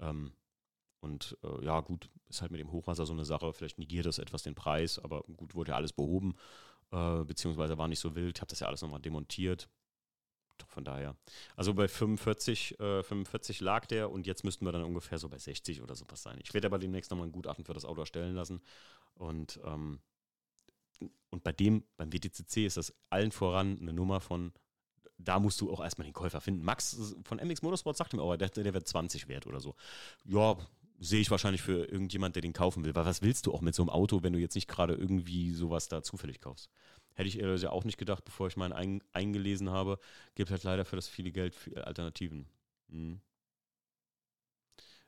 Ähm, 0.00 0.32
und 1.00 1.36
äh, 1.42 1.64
ja, 1.64 1.80
gut, 1.80 2.10
ist 2.28 2.42
halt 2.42 2.50
mit 2.50 2.60
dem 2.60 2.72
Hochwasser 2.72 3.06
so 3.06 3.12
eine 3.12 3.24
Sache. 3.24 3.52
Vielleicht 3.52 3.78
negiert 3.78 4.06
das 4.06 4.18
etwas 4.18 4.42
den 4.42 4.54
Preis, 4.54 4.98
aber 4.98 5.22
gut, 5.22 5.54
wurde 5.54 5.70
ja 5.70 5.76
alles 5.76 5.92
behoben, 5.92 6.34
äh, 6.90 7.24
beziehungsweise 7.24 7.78
war 7.78 7.88
nicht 7.88 8.00
so 8.00 8.14
wild. 8.14 8.36
Ich 8.36 8.40
habe 8.40 8.50
das 8.50 8.60
ja 8.60 8.66
alles 8.66 8.82
nochmal 8.82 9.00
demontiert. 9.00 9.68
Von 10.68 10.84
daher. 10.84 11.16
Also 11.56 11.74
bei 11.74 11.88
45, 11.88 12.80
äh, 12.80 13.02
45 13.02 13.60
lag 13.60 13.86
der 13.86 14.10
und 14.10 14.26
jetzt 14.26 14.44
müssten 14.44 14.64
wir 14.64 14.72
dann 14.72 14.84
ungefähr 14.84 15.18
so 15.18 15.28
bei 15.28 15.38
60 15.38 15.82
oder 15.82 15.94
sowas 15.94 16.22
sein. 16.22 16.38
Ich 16.42 16.54
werde 16.54 16.66
aber 16.66 16.78
demnächst 16.78 17.10
nochmal 17.10 17.28
ein 17.28 17.32
Gutachten 17.32 17.64
für 17.64 17.74
das 17.74 17.84
Auto 17.84 18.00
erstellen 18.00 18.34
lassen. 18.34 18.60
Und, 19.14 19.60
ähm, 19.64 20.00
und 21.30 21.42
bei 21.42 21.52
dem, 21.52 21.84
beim 21.96 22.12
WTCC 22.12 22.66
ist 22.66 22.76
das 22.76 22.94
allen 23.10 23.32
voran 23.32 23.78
eine 23.80 23.92
Nummer 23.92 24.20
von, 24.20 24.52
da 25.18 25.38
musst 25.38 25.60
du 25.60 25.72
auch 25.72 25.80
erstmal 25.80 26.06
den 26.06 26.14
Käufer 26.14 26.40
finden. 26.40 26.64
Max 26.64 27.14
von 27.24 27.38
MX 27.38 27.62
Motorsport 27.62 27.96
sagt 27.96 28.12
mir 28.12 28.22
auch, 28.22 28.36
der, 28.36 28.48
der 28.48 28.74
wird 28.74 28.88
20 28.88 29.28
wert 29.28 29.46
oder 29.46 29.60
so. 29.60 29.74
Ja, 30.24 30.56
sehe 30.98 31.20
ich 31.20 31.30
wahrscheinlich 31.30 31.62
für 31.62 31.84
irgendjemand, 31.84 32.36
der 32.36 32.42
den 32.42 32.52
kaufen 32.52 32.84
will. 32.84 32.94
Weil 32.94 33.04
was 33.04 33.22
willst 33.22 33.46
du 33.46 33.52
auch 33.52 33.60
mit 33.60 33.74
so 33.74 33.82
einem 33.82 33.90
Auto, 33.90 34.22
wenn 34.22 34.32
du 34.32 34.38
jetzt 34.38 34.54
nicht 34.54 34.68
gerade 34.68 34.94
irgendwie 34.94 35.52
sowas 35.52 35.88
da 35.88 36.02
zufällig 36.02 36.40
kaufst? 36.40 36.70
Hätte 37.14 37.28
ich 37.28 37.34
ja 37.34 37.70
auch 37.70 37.84
nicht 37.84 37.98
gedacht, 37.98 38.24
bevor 38.24 38.48
ich 38.48 38.56
meinen 38.56 38.72
ein, 38.72 39.02
eingelesen 39.12 39.70
habe. 39.70 39.98
Gibt 40.34 40.50
halt 40.50 40.64
leider 40.64 40.84
für 40.84 40.96
das 40.96 41.08
viele 41.08 41.30
Geld 41.30 41.54
für 41.54 41.86
Alternativen. 41.86 42.46
Hm. 42.90 43.20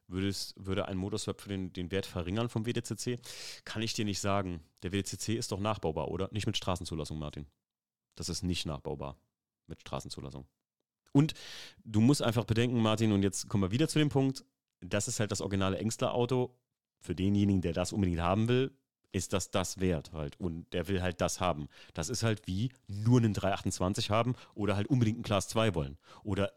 Würdest, 0.07 0.55
würde 0.59 0.87
ein 0.87 0.99
Motorswap 0.99 1.41
für 1.41 1.49
den, 1.49 1.73
den 1.73 1.91
Wert 1.91 2.05
verringern 2.05 2.51
vom 2.51 2.67
WDCC? 2.67 3.19
Kann 3.65 3.81
ich 3.81 3.95
dir 3.95 4.05
nicht 4.05 4.21
sagen. 4.21 4.61
Der 4.83 4.93
WDCC 4.93 5.31
ist 5.31 5.51
doch 5.51 5.61
nachbaubar, 5.61 6.09
oder? 6.09 6.29
Nicht 6.31 6.47
mit 6.47 6.57
Straßenzulassung, 6.57 7.19
Martin. 7.19 7.47
Das 8.15 8.29
ist 8.29 8.43
nicht 8.43 8.67
nachbaubar 8.67 9.17
mit 9.67 9.81
Straßenzulassung. 9.81 10.47
Und 11.13 11.33
du 11.85 12.01
musst 12.01 12.23
einfach 12.23 12.45
bedenken, 12.45 12.83
Martin, 12.83 13.13
und 13.13 13.23
jetzt 13.23 13.49
kommen 13.49 13.63
wir 13.63 13.71
wieder 13.71 13.89
zu 13.89 13.99
dem 13.99 14.09
Punkt, 14.09 14.45
das 14.81 15.09
ist 15.09 15.21
halt 15.21 15.33
das 15.33 15.41
originale 15.41 15.79
Engstler-Auto. 15.79 16.55
Für 16.99 17.15
denjenigen, 17.15 17.61
der 17.61 17.73
das 17.73 17.93
unbedingt 17.93 18.21
haben 18.21 18.49
will, 18.49 18.77
ist 19.15 19.33
das 19.33 19.51
das 19.51 19.79
wert 19.79 20.13
halt. 20.13 20.39
Und 20.41 20.73
der 20.73 20.89
will 20.89 21.01
halt 21.01 21.21
das 21.21 21.41
haben. 21.41 21.69
Das 21.95 22.09
ist 22.09 22.25
halt 22.25 22.47
wie 22.47 22.71
nur 22.89 23.19
einen 23.19 23.33
328 23.33 24.11
haben 24.11 24.35
oder 24.55 24.77
halt 24.77 24.89
unbedingt 24.89 25.19
einen 25.19 25.25
Class 25.25 25.49
2 25.49 25.75
wollen. 25.75 25.99
Oder 26.25 26.53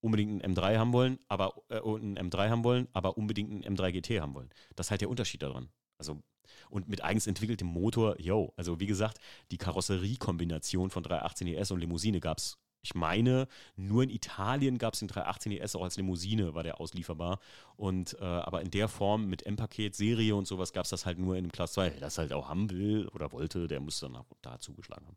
unbedingt 0.00 0.42
einen 0.42 0.56
M3 0.56 0.78
haben 0.78 0.92
wollen, 0.92 1.18
aber 1.28 1.54
äh, 1.68 1.78
einen 1.78 2.18
M3 2.18 2.48
haben 2.48 2.64
wollen, 2.64 2.88
aber 2.92 3.16
unbedingt 3.16 3.50
einen 3.50 3.76
M3 3.76 3.92
GT 3.92 4.20
haben 4.20 4.34
wollen. 4.34 4.50
Das 4.74 4.86
ist 4.86 4.90
halt 4.90 5.02
der 5.02 5.10
Unterschied 5.10 5.42
daran. 5.42 5.68
Also 5.98 6.20
und 6.68 6.88
mit 6.88 7.04
eigens 7.04 7.28
entwickeltem 7.28 7.68
Motor, 7.68 8.20
yo, 8.20 8.52
also 8.56 8.80
wie 8.80 8.86
gesagt, 8.86 9.18
die 9.52 9.58
Karosseriekombination 9.58 10.90
von 10.90 11.04
318 11.04 11.46
ES 11.46 11.70
und 11.70 11.80
Limousine 11.80 12.18
gab 12.18 12.38
es 12.38 12.58
ich 12.82 12.94
meine, 12.94 13.46
nur 13.76 14.02
in 14.02 14.10
Italien 14.10 14.78
gab 14.78 14.94
es 14.94 15.00
den 15.00 15.08
318 15.08 15.52
ES 15.52 15.76
auch 15.76 15.82
als 15.82 15.96
Limousine, 15.96 16.54
war 16.54 16.62
der 16.62 16.80
auslieferbar. 16.80 17.38
Und 17.76 18.16
äh, 18.20 18.24
aber 18.24 18.62
in 18.62 18.70
der 18.70 18.88
Form 18.88 19.26
mit 19.26 19.44
M-Paket, 19.44 19.94
Serie 19.94 20.34
und 20.34 20.46
sowas 20.46 20.72
gab 20.72 20.84
es 20.84 20.90
das 20.90 21.04
halt 21.04 21.18
nur 21.18 21.36
in 21.36 21.44
dem 21.44 21.52
Class 21.52 21.74
2. 21.74 21.92
Wer 21.92 22.00
das 22.00 22.18
halt 22.18 22.32
auch 22.32 22.48
haben 22.48 22.70
will 22.70 23.08
oder 23.08 23.32
wollte, 23.32 23.68
der 23.68 23.80
muss 23.80 24.00
dann 24.00 24.18
da 24.42 24.58
zugeschlagen 24.60 25.06
haben. 25.06 25.16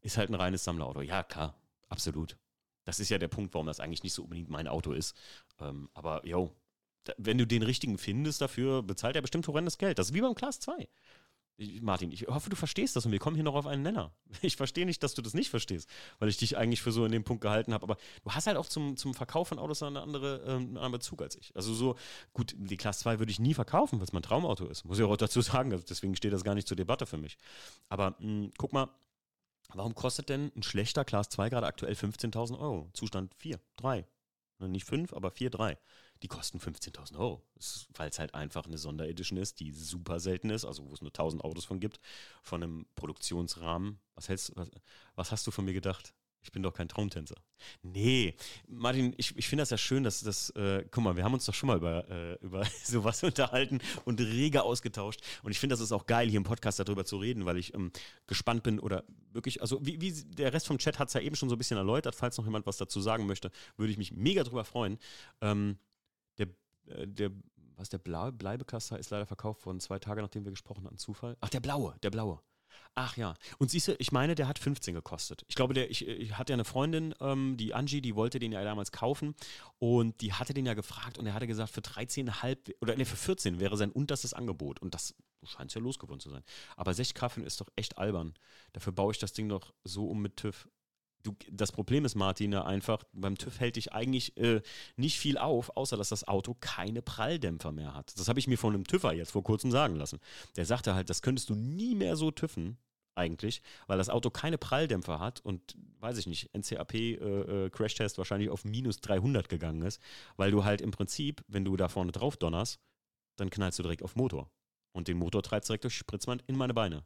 Ist 0.00 0.16
halt 0.16 0.30
ein 0.30 0.34
reines 0.34 0.64
Sammlerauto. 0.64 1.00
Ja, 1.02 1.22
klar, 1.22 1.54
absolut. 1.88 2.36
Das 2.84 3.00
ist 3.00 3.10
ja 3.10 3.18
der 3.18 3.28
Punkt, 3.28 3.54
warum 3.54 3.66
das 3.66 3.80
eigentlich 3.80 4.02
nicht 4.02 4.14
so 4.14 4.24
unbedingt 4.24 4.48
mein 4.48 4.66
Auto 4.66 4.92
ist. 4.92 5.14
Ähm, 5.60 5.90
aber 5.94 6.26
yo, 6.26 6.52
wenn 7.16 7.38
du 7.38 7.46
den 7.46 7.62
richtigen 7.62 7.98
findest 7.98 8.40
dafür, 8.40 8.82
bezahlt 8.82 9.16
er 9.16 9.22
bestimmt 9.22 9.46
horrendes 9.46 9.78
Geld. 9.78 9.98
Das 9.98 10.08
ist 10.08 10.14
wie 10.14 10.20
beim 10.20 10.34
Class 10.34 10.60
2. 10.60 10.88
Martin, 11.80 12.12
ich 12.12 12.28
hoffe, 12.28 12.50
du 12.50 12.56
verstehst 12.56 12.94
das 12.94 13.04
und 13.04 13.10
wir 13.10 13.18
kommen 13.18 13.34
hier 13.34 13.42
noch 13.42 13.56
auf 13.56 13.66
einen 13.66 13.82
Nenner. 13.82 14.12
Ich 14.42 14.54
verstehe 14.56 14.86
nicht, 14.86 15.02
dass 15.02 15.14
du 15.14 15.22
das 15.22 15.34
nicht 15.34 15.50
verstehst, 15.50 15.88
weil 16.20 16.28
ich 16.28 16.36
dich 16.36 16.56
eigentlich 16.56 16.80
für 16.80 16.92
so 16.92 17.04
in 17.04 17.10
dem 17.10 17.24
Punkt 17.24 17.42
gehalten 17.42 17.74
habe. 17.74 17.82
Aber 17.82 17.96
du 18.22 18.30
hast 18.30 18.46
halt 18.46 18.56
auch 18.56 18.66
zum, 18.66 18.96
zum 18.96 19.12
Verkauf 19.12 19.48
von 19.48 19.58
Autos 19.58 19.82
eine 19.82 20.00
andere, 20.00 20.44
äh, 20.44 20.50
einen 20.50 20.76
anderen 20.76 20.92
Bezug 20.92 21.20
als 21.20 21.34
ich. 21.34 21.54
Also 21.56 21.74
so, 21.74 21.96
gut, 22.32 22.54
die 22.56 22.76
Class 22.76 23.00
2 23.00 23.18
würde 23.18 23.32
ich 23.32 23.40
nie 23.40 23.54
verkaufen, 23.54 23.98
weil 23.98 24.04
es 24.04 24.12
mein 24.12 24.22
Traumauto 24.22 24.66
ist. 24.66 24.84
Muss 24.84 24.98
ich 24.98 25.04
auch 25.04 25.16
dazu 25.16 25.40
sagen. 25.40 25.72
Also 25.72 25.84
deswegen 25.88 26.14
steht 26.14 26.32
das 26.32 26.44
gar 26.44 26.54
nicht 26.54 26.68
zur 26.68 26.76
Debatte 26.76 27.06
für 27.06 27.18
mich. 27.18 27.36
Aber 27.88 28.10
mh, 28.10 28.18
hm, 28.20 28.50
guck 28.56 28.72
mal, 28.72 28.88
warum 29.74 29.94
kostet 29.96 30.28
denn 30.28 30.52
ein 30.54 30.62
schlechter 30.62 31.04
Class 31.04 31.28
2 31.30 31.48
gerade 31.50 31.66
aktuell 31.66 31.94
15.000 31.94 32.58
Euro? 32.60 32.88
Zustand 32.92 33.34
4, 33.34 33.58
3. 33.76 34.06
Nicht 34.60 34.86
5, 34.86 35.12
aber 35.12 35.32
4, 35.32 35.50
3 35.50 35.78
die 36.22 36.28
kosten 36.28 36.58
15.000 36.58 37.16
Euro, 37.16 37.42
weil 37.94 38.08
es 38.08 38.18
halt 38.18 38.34
einfach 38.34 38.66
eine 38.66 38.78
Sonderedition 38.78 39.38
ist, 39.38 39.60
die 39.60 39.72
super 39.72 40.20
selten 40.20 40.50
ist, 40.50 40.64
also 40.64 40.88
wo 40.88 40.92
es 40.92 41.00
nur 41.00 41.10
1000 41.10 41.44
Autos 41.44 41.64
von 41.64 41.80
gibt, 41.80 42.00
von 42.42 42.62
einem 42.62 42.86
Produktionsrahmen. 42.94 44.00
Was, 44.14 44.28
hältst, 44.28 44.52
was, 44.56 44.70
was 45.14 45.32
hast 45.32 45.46
du 45.46 45.50
von 45.50 45.64
mir 45.64 45.74
gedacht? 45.74 46.14
Ich 46.42 46.52
bin 46.52 46.62
doch 46.62 46.72
kein 46.72 46.88
Traumtänzer. 46.88 47.34
Nee, 47.82 48.36
Martin, 48.68 49.12
ich, 49.16 49.36
ich 49.36 49.48
finde 49.48 49.62
das 49.62 49.70
ja 49.70 49.76
schön, 49.76 50.04
dass 50.04 50.20
das, 50.20 50.50
äh, 50.50 50.84
guck 50.90 51.02
mal, 51.02 51.16
wir 51.16 51.24
haben 51.24 51.34
uns 51.34 51.44
doch 51.44 51.54
schon 51.54 51.66
mal 51.66 51.76
über, 51.76 52.08
äh, 52.08 52.34
über 52.40 52.64
sowas 52.84 53.22
unterhalten 53.22 53.80
und 54.04 54.20
rege 54.20 54.62
ausgetauscht. 54.62 55.20
Und 55.42 55.50
ich 55.50 55.58
finde, 55.58 55.74
das 55.74 55.80
ist 55.80 55.92
auch 55.92 56.06
geil, 56.06 56.28
hier 56.28 56.38
im 56.38 56.44
Podcast 56.44 56.78
darüber 56.78 57.04
zu 57.04 57.18
reden, 57.18 57.44
weil 57.44 57.58
ich 57.58 57.74
ähm, 57.74 57.90
gespannt 58.26 58.62
bin 58.62 58.78
oder 58.78 59.04
wirklich, 59.32 59.60
also 59.60 59.84
wie, 59.84 60.00
wie 60.00 60.12
der 60.12 60.52
Rest 60.52 60.68
vom 60.68 60.78
Chat 60.78 60.98
hat 60.98 61.08
es 61.08 61.14
ja 61.14 61.20
eben 61.20 61.36
schon 61.36 61.48
so 61.48 61.56
ein 61.56 61.58
bisschen 61.58 61.76
erläutert. 61.76 62.14
Falls 62.14 62.38
noch 62.38 62.44
jemand 62.44 62.66
was 62.66 62.76
dazu 62.76 63.00
sagen 63.00 63.26
möchte, 63.26 63.50
würde 63.76 63.90
ich 63.92 63.98
mich 63.98 64.12
mega 64.12 64.44
drüber 64.44 64.64
freuen. 64.64 64.98
Ähm, 65.40 65.78
äh, 65.78 65.87
der, 67.06 67.30
was 67.76 67.88
der 67.88 67.98
blaue 67.98 68.32
Bleibekasser 68.32 68.98
ist 68.98 69.10
leider 69.10 69.26
verkauft 69.26 69.64
worden, 69.66 69.80
zwei 69.80 69.98
Tage 69.98 70.22
nachdem 70.22 70.44
wir 70.44 70.50
gesprochen 70.50 70.84
hatten. 70.84 70.98
Zufall. 70.98 71.36
Ach, 71.40 71.48
der 71.48 71.60
blaue, 71.60 71.96
der 72.02 72.10
blaue. 72.10 72.40
Ach 72.94 73.16
ja. 73.16 73.34
Und 73.58 73.70
siehst 73.70 73.88
du, 73.88 73.94
ich 73.98 74.12
meine, 74.12 74.34
der 74.34 74.48
hat 74.48 74.58
15 74.58 74.94
gekostet. 74.94 75.44
Ich 75.48 75.54
glaube, 75.54 75.74
der, 75.74 75.90
ich, 75.90 76.06
ich 76.06 76.36
hatte 76.36 76.52
ja 76.52 76.56
eine 76.56 76.64
Freundin, 76.64 77.14
ähm, 77.20 77.56
die 77.56 77.74
Angie, 77.74 78.00
die 78.00 78.16
wollte 78.16 78.38
den 78.38 78.52
ja 78.52 78.62
damals 78.64 78.92
kaufen 78.92 79.34
und 79.78 80.20
die 80.20 80.32
hatte 80.32 80.54
den 80.54 80.66
ja 80.66 80.74
gefragt 80.74 81.18
und 81.18 81.26
er 81.26 81.34
hatte 81.34 81.46
gesagt, 81.46 81.70
für 81.70 81.80
13,5 81.80 82.74
oder 82.80 82.96
ne, 82.96 83.04
für 83.04 83.16
14 83.16 83.60
wäre 83.60 83.76
sein 83.76 83.92
unterstes 83.92 84.34
Angebot. 84.34 84.80
Und 84.80 84.94
das 84.94 85.14
scheint 85.44 85.72
ja 85.72 85.80
losgeworden 85.80 86.20
zu 86.20 86.30
sein. 86.30 86.42
Aber 86.76 86.92
6 86.92 87.14
Kaffen 87.14 87.44
ist 87.44 87.60
doch 87.60 87.68
echt 87.76 87.98
albern. 87.98 88.34
Dafür 88.72 88.92
baue 88.92 89.12
ich 89.12 89.18
das 89.18 89.32
Ding 89.32 89.46
noch 89.46 89.72
so 89.84 90.08
um 90.08 90.20
mit 90.20 90.36
TÜV 90.36 90.68
du, 91.22 91.34
das 91.50 91.72
Problem 91.72 92.04
ist, 92.04 92.14
Martin, 92.14 92.54
einfach, 92.54 93.04
beim 93.12 93.36
TÜV 93.36 93.60
hält 93.60 93.76
dich 93.76 93.92
eigentlich 93.92 94.36
äh, 94.36 94.60
nicht 94.96 95.18
viel 95.18 95.38
auf, 95.38 95.76
außer 95.76 95.96
dass 95.96 96.08
das 96.10 96.26
Auto 96.26 96.54
keine 96.60 97.02
Pralldämpfer 97.02 97.72
mehr 97.72 97.94
hat. 97.94 98.18
Das 98.18 98.28
habe 98.28 98.38
ich 98.38 98.46
mir 98.46 98.58
von 98.58 98.74
einem 98.74 98.84
TÜVer 98.84 99.12
jetzt 99.12 99.32
vor 99.32 99.42
kurzem 99.42 99.70
sagen 99.70 99.96
lassen. 99.96 100.20
Der 100.56 100.64
sagte 100.64 100.94
halt, 100.94 101.10
das 101.10 101.22
könntest 101.22 101.50
du 101.50 101.54
nie 101.54 101.94
mehr 101.94 102.16
so 102.16 102.30
TÜVen, 102.30 102.78
eigentlich, 103.18 103.60
weil 103.88 103.98
das 103.98 104.08
Auto 104.08 104.30
keine 104.30 104.56
Pralldämpfer 104.56 105.18
hat 105.18 105.40
und, 105.40 105.76
weiß 105.98 106.16
ich 106.18 106.26
nicht, 106.26 106.54
NCAP 106.56 106.94
äh, 106.94 107.14
äh, 107.14 107.70
Crashtest 107.70 108.16
wahrscheinlich 108.16 108.48
auf 108.48 108.64
minus 108.64 109.00
300 109.00 109.48
gegangen 109.48 109.82
ist, 109.82 110.00
weil 110.36 110.50
du 110.50 110.64
halt 110.64 110.80
im 110.80 110.92
Prinzip, 110.92 111.42
wenn 111.48 111.64
du 111.64 111.76
da 111.76 111.88
vorne 111.88 112.12
drauf 112.12 112.36
donnerst, 112.36 112.78
dann 113.36 113.50
knallst 113.50 113.78
du 113.78 113.82
direkt 113.82 114.02
auf 114.02 114.16
Motor. 114.16 114.50
Und 114.92 115.08
den 115.08 115.18
Motor 115.18 115.42
treibst 115.42 115.68
direkt 115.68 115.84
durch 115.84 115.96
Spritzwand 115.96 116.42
in 116.46 116.56
meine 116.56 116.74
Beine. 116.74 117.04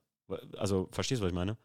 Also, 0.57 0.89
verstehst 0.93 1.21
du, 1.21 1.25
was 1.25 1.31
ich 1.31 1.35
meine? 1.35 1.57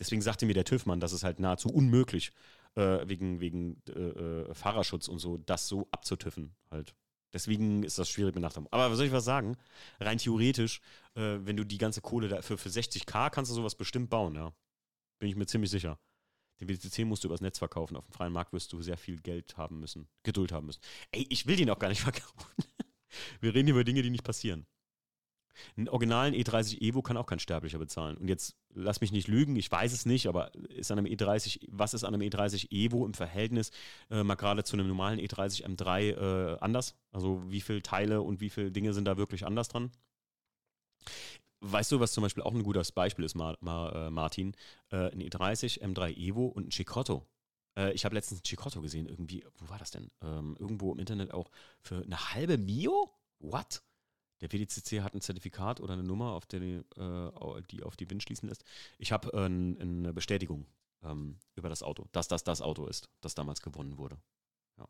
Deswegen 0.00 0.22
sagte 0.22 0.46
mir 0.46 0.54
der 0.54 0.64
TÜV-Mann, 0.64 0.98
das 0.98 1.12
ist 1.12 1.22
halt 1.22 1.38
nahezu 1.38 1.68
unmöglich, 1.68 2.32
äh, 2.74 3.06
wegen, 3.06 3.40
wegen 3.40 3.82
äh, 3.88 4.00
äh, 4.00 4.54
Fahrerschutz 4.54 5.08
und 5.08 5.18
so, 5.18 5.36
das 5.36 5.68
so 5.68 5.86
abzutüffen 5.90 6.56
halt. 6.70 6.94
Deswegen 7.32 7.84
ist 7.84 7.98
das 7.98 8.08
schwierig 8.08 8.34
mit 8.34 8.42
Nachtrag. 8.42 8.66
Aber 8.70 8.90
was 8.90 8.96
soll 8.96 9.06
ich 9.06 9.12
was 9.12 9.24
sagen? 9.24 9.56
Rein 10.00 10.18
theoretisch, 10.18 10.80
äh, 11.14 11.38
wenn 11.42 11.56
du 11.56 11.64
die 11.64 11.78
ganze 11.78 12.00
Kohle 12.00 12.28
dafür 12.28 12.58
für 12.58 12.70
60k 12.70 13.30
kannst 13.30 13.50
du 13.50 13.54
sowas 13.54 13.74
bestimmt 13.76 14.10
bauen, 14.10 14.34
ja. 14.34 14.52
Bin 15.20 15.28
ich 15.28 15.36
mir 15.36 15.46
ziemlich 15.46 15.70
sicher. 15.70 15.98
Den 16.60 16.68
WTC 16.68 17.06
musst 17.06 17.22
du 17.22 17.28
übers 17.28 17.40
Netz 17.40 17.58
verkaufen. 17.58 17.96
Auf 17.96 18.06
dem 18.06 18.12
freien 18.12 18.32
Markt 18.32 18.52
wirst 18.52 18.72
du 18.72 18.82
sehr 18.82 18.96
viel 18.96 19.20
Geld 19.20 19.56
haben 19.56 19.80
müssen, 19.80 20.08
Geduld 20.22 20.50
haben 20.50 20.66
müssen. 20.66 20.80
Ey, 21.12 21.26
ich 21.30 21.46
will 21.46 21.56
den 21.56 21.70
auch 21.70 21.78
gar 21.78 21.88
nicht 21.88 22.00
verkaufen. 22.02 22.64
Wir 23.40 23.54
reden 23.54 23.68
über 23.68 23.84
Dinge, 23.84 24.02
die 24.02 24.10
nicht 24.10 24.24
passieren. 24.24 24.66
Einen 25.76 25.88
originalen 25.88 26.34
E30 26.34 26.80
Evo 26.80 27.02
kann 27.02 27.16
auch 27.16 27.26
kein 27.26 27.38
Sterblicher 27.38 27.78
bezahlen. 27.78 28.16
Und 28.16 28.28
jetzt 28.28 28.56
lass 28.74 29.00
mich 29.00 29.12
nicht 29.12 29.28
lügen, 29.28 29.56
ich 29.56 29.70
weiß 29.70 29.92
es 29.92 30.06
nicht, 30.06 30.26
aber 30.26 30.54
ist 30.54 30.90
an 30.90 30.98
einem 30.98 31.12
E30, 31.12 31.66
was 31.68 31.94
ist 31.94 32.04
an 32.04 32.14
einem 32.14 32.28
E30 32.28 32.70
Evo 32.70 33.04
im 33.06 33.14
Verhältnis 33.14 33.70
äh, 34.10 34.22
mal 34.22 34.36
gerade 34.36 34.64
zu 34.64 34.74
einem 34.76 34.88
normalen 34.88 35.18
E30 35.18 35.64
M3 35.66 36.54
äh, 36.54 36.58
anders? 36.60 36.96
Also 37.12 37.42
wie 37.50 37.60
viele 37.60 37.82
Teile 37.82 38.22
und 38.22 38.40
wie 38.40 38.50
viele 38.50 38.70
Dinge 38.70 38.92
sind 38.92 39.04
da 39.04 39.16
wirklich 39.16 39.46
anders 39.46 39.68
dran? 39.68 39.90
Weißt 41.60 41.92
du, 41.92 42.00
was 42.00 42.12
zum 42.12 42.22
Beispiel 42.22 42.42
auch 42.42 42.54
ein 42.54 42.62
gutes 42.62 42.90
Beispiel 42.92 43.24
ist, 43.24 43.34
Mar 43.34 43.58
Mar 43.60 43.94
äh, 43.94 44.10
Martin? 44.10 44.54
Äh, 44.90 45.10
ein 45.10 45.20
E30 45.20 45.82
M3 45.82 46.16
Evo 46.16 46.46
und 46.46 46.68
ein 46.68 46.70
Cicotto. 46.70 47.26
Äh, 47.76 47.92
ich 47.92 48.04
habe 48.04 48.14
letztens 48.14 48.40
ein 48.40 48.44
Cicotto 48.44 48.80
gesehen, 48.80 49.06
irgendwie, 49.06 49.44
wo 49.58 49.68
war 49.68 49.78
das 49.78 49.90
denn? 49.90 50.10
Ähm, 50.22 50.56
irgendwo 50.58 50.92
im 50.92 50.98
Internet 50.98 51.32
auch 51.32 51.50
für 51.82 52.02
eine 52.02 52.32
halbe 52.34 52.56
Mio? 52.56 53.10
What? 53.40 53.82
Der 54.40 54.50
WDCC 54.50 55.02
hat 55.02 55.14
ein 55.14 55.20
Zertifikat 55.20 55.80
oder 55.80 55.92
eine 55.92 56.02
Nummer, 56.02 56.32
auf 56.32 56.46
die, 56.46 56.56
äh, 56.56 57.62
die 57.70 57.82
auf 57.82 57.96
die 57.96 58.08
WIN 58.08 58.20
schließen 58.20 58.48
lässt. 58.48 58.64
Ich 58.98 59.12
habe 59.12 59.32
äh, 59.32 59.44
eine 59.44 60.12
Bestätigung 60.12 60.66
ähm, 61.02 61.38
über 61.56 61.68
das 61.68 61.82
Auto, 61.82 62.06
dass 62.12 62.28
das 62.28 62.44
das 62.44 62.62
Auto 62.62 62.86
ist, 62.86 63.08
das 63.20 63.34
damals 63.34 63.60
gewonnen 63.60 63.98
wurde. 63.98 64.18
Ja. 64.78 64.88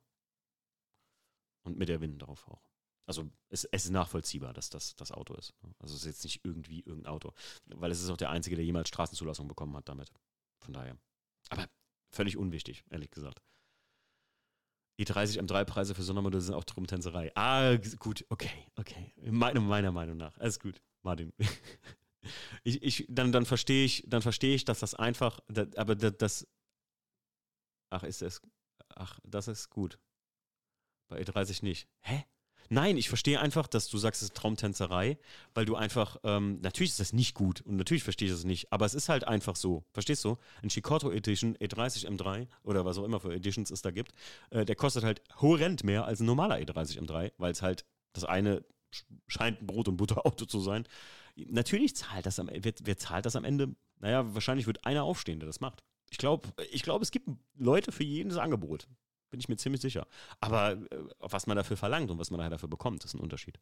Und 1.65 1.79
mit 1.79 1.89
der 1.89 2.01
Wind 2.01 2.23
drauf 2.23 2.47
auch. 2.49 2.63
Also 3.07 3.29
es, 3.49 3.65
es, 3.65 3.87
ist 3.87 3.91
nachvollziehbar, 3.91 4.53
dass 4.53 4.71
das 4.71 4.95
das 4.95 5.11
Auto 5.11 5.35
ist. 5.35 5.53
Also 5.79 5.95
es 5.95 6.03
ist 6.03 6.07
jetzt 6.07 6.25
nicht 6.25 6.45
irgendwie 6.45 6.81
irgendein 6.81 7.13
Auto. 7.13 7.33
Weil 7.67 7.91
es 7.91 8.01
ist 8.01 8.09
auch 8.09 8.17
der 8.17 8.31
Einzige, 8.31 8.55
der 8.55 8.65
jemals 8.65 8.89
Straßenzulassung 8.89 9.49
bekommen 9.49 9.77
hat 9.77 9.89
damit. 9.89 10.13
Von 10.61 10.75
daher. 10.75 10.97
Aber 11.49 11.69
völlig 12.13 12.37
unwichtig, 12.37 12.85
ehrlich 12.89 13.11
gesagt. 13.11 13.43
E30 15.01 15.41
M3-Preise 15.41 15.95
für 15.95 16.03
Sondermodelle 16.03 16.43
sind 16.43 16.55
auch 16.55 16.65
Trumptänzerei. 16.65 17.33
Ah, 17.35 17.77
gut, 17.99 18.25
okay, 18.29 18.51
okay. 18.77 19.13
Meine, 19.31 19.61
meiner 19.61 19.93
Meinung 19.93 20.17
nach. 20.17 20.37
Alles 20.39 20.59
gut, 20.59 20.83
Martin. 21.03 21.33
Ich, 22.65 22.83
ich, 22.83 23.07
dann, 23.09 23.33
dann 23.33 23.47
verstehe 23.47 23.85
ich, 23.85 24.05
dann 24.07 24.23
ich, 24.43 24.65
dass 24.65 24.81
das 24.81 24.95
einfach, 24.95 25.41
aber 25.77 25.95
das, 25.95 26.47
ach, 27.89 28.03
ist 28.03 28.23
es, 28.23 28.43
ach, 28.95 29.19
das 29.25 29.49
ist 29.49 29.71
gut. 29.71 29.99
Bei 31.09 31.21
E30 31.21 31.65
nicht. 31.65 31.89
Hä? 32.01 32.25
Nein, 32.73 32.97
ich 32.97 33.09
verstehe 33.09 33.41
einfach, 33.41 33.66
dass 33.66 33.89
du 33.89 33.99
sagst, 33.99 34.23
es 34.23 34.29
ist 34.29 34.37
Traumtänzerei, 34.37 35.18
weil 35.55 35.64
du 35.64 35.75
einfach, 35.75 36.18
ähm, 36.23 36.61
natürlich 36.62 36.91
ist 36.91 37.01
das 37.01 37.12
nicht 37.12 37.35
gut 37.35 37.62
und 37.62 37.77
natürlich 37.77 38.05
verstehe 38.05 38.29
ich 38.29 38.33
das 38.33 38.45
nicht, 38.45 38.73
aber 38.73 38.87
es 38.87 38.95
ist 38.95 39.09
halt 39.09 39.25
einfach 39.25 39.57
so. 39.57 39.85
Verstehst 39.93 40.25
du? 40.25 40.39
Ein 40.62 40.68
Chicoto 40.68 41.11
Edition 41.11 41.57
E30 41.57 42.07
M3 42.07 42.47
oder 42.62 42.85
was 42.85 42.97
auch 42.97 43.05
immer 43.05 43.18
für 43.18 43.35
Editions 43.35 43.73
es 43.73 43.83
da 43.83 43.91
gibt, 43.91 44.12
äh, 44.51 44.64
der 44.64 44.77
kostet 44.77 45.03
halt 45.03 45.21
horrend 45.41 45.83
mehr 45.83 46.05
als 46.05 46.21
ein 46.21 46.27
normaler 46.27 46.57
E30 46.59 47.01
M3, 47.01 47.33
weil 47.39 47.51
es 47.51 47.61
halt 47.61 47.85
das 48.12 48.25
eine 48.25 48.64
scheint 49.27 49.61
ein 49.61 49.66
Brot- 49.66 49.89
und 49.89 49.97
Butterauto 49.97 50.47
zu 50.47 50.61
sein. 50.61 50.85
Natürlich 51.37 51.97
zahlt 51.97 52.27
das 52.27 52.39
am 52.39 52.49
Ende, 52.49 52.73
wer, 52.83 52.99
zahlt 52.99 53.27
das 53.27 53.37
am 53.37 53.45
Ende? 53.45 53.75
Naja, 53.99 54.33
wahrscheinlich 54.35 54.66
wird 54.66 54.85
einer 54.87 55.05
aufstehen, 55.05 55.41
der 55.41 55.47
das 55.47 55.61
macht. 55.61 55.83
Ich 56.11 56.18
glaube, 56.18 56.49
ich 56.71 56.83
glaub, 56.83 57.03
es 57.03 57.11
gibt 57.11 57.29
Leute 57.57 57.93
für 57.93 58.05
jedes 58.05 58.37
Angebot. 58.37 58.89
Bin 59.31 59.41
ich 59.41 59.49
mir 59.49 59.57
ziemlich 59.57 59.81
sicher. 59.81 60.07
Aber 60.41 60.72
äh, 60.72 61.05
was 61.18 61.47
man 61.47 61.57
dafür 61.57 61.76
verlangt 61.76 62.11
und 62.11 62.18
was 62.18 62.31
man 62.31 62.51
dafür 62.51 62.68
bekommt, 62.68 63.05
ist 63.05 63.14
ein 63.14 63.20
Unterschied. 63.20 63.59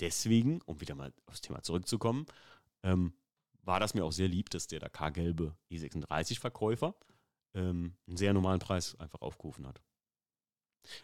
Deswegen, 0.00 0.60
um 0.62 0.80
wieder 0.80 0.94
mal 0.94 1.12
aufs 1.26 1.40
Thema 1.40 1.62
zurückzukommen, 1.62 2.26
ähm, 2.82 3.12
war 3.62 3.80
das 3.80 3.94
mir 3.94 4.04
auch 4.04 4.12
sehr 4.12 4.28
lieb, 4.28 4.50
dass 4.50 4.66
der 4.66 4.80
Dakar-gelbe 4.80 5.54
E36-Verkäufer 5.70 6.94
ähm, 7.54 7.94
einen 8.06 8.16
sehr 8.16 8.32
normalen 8.32 8.60
Preis 8.60 8.98
einfach 8.98 9.20
aufgerufen 9.20 9.66
hat. 9.66 9.80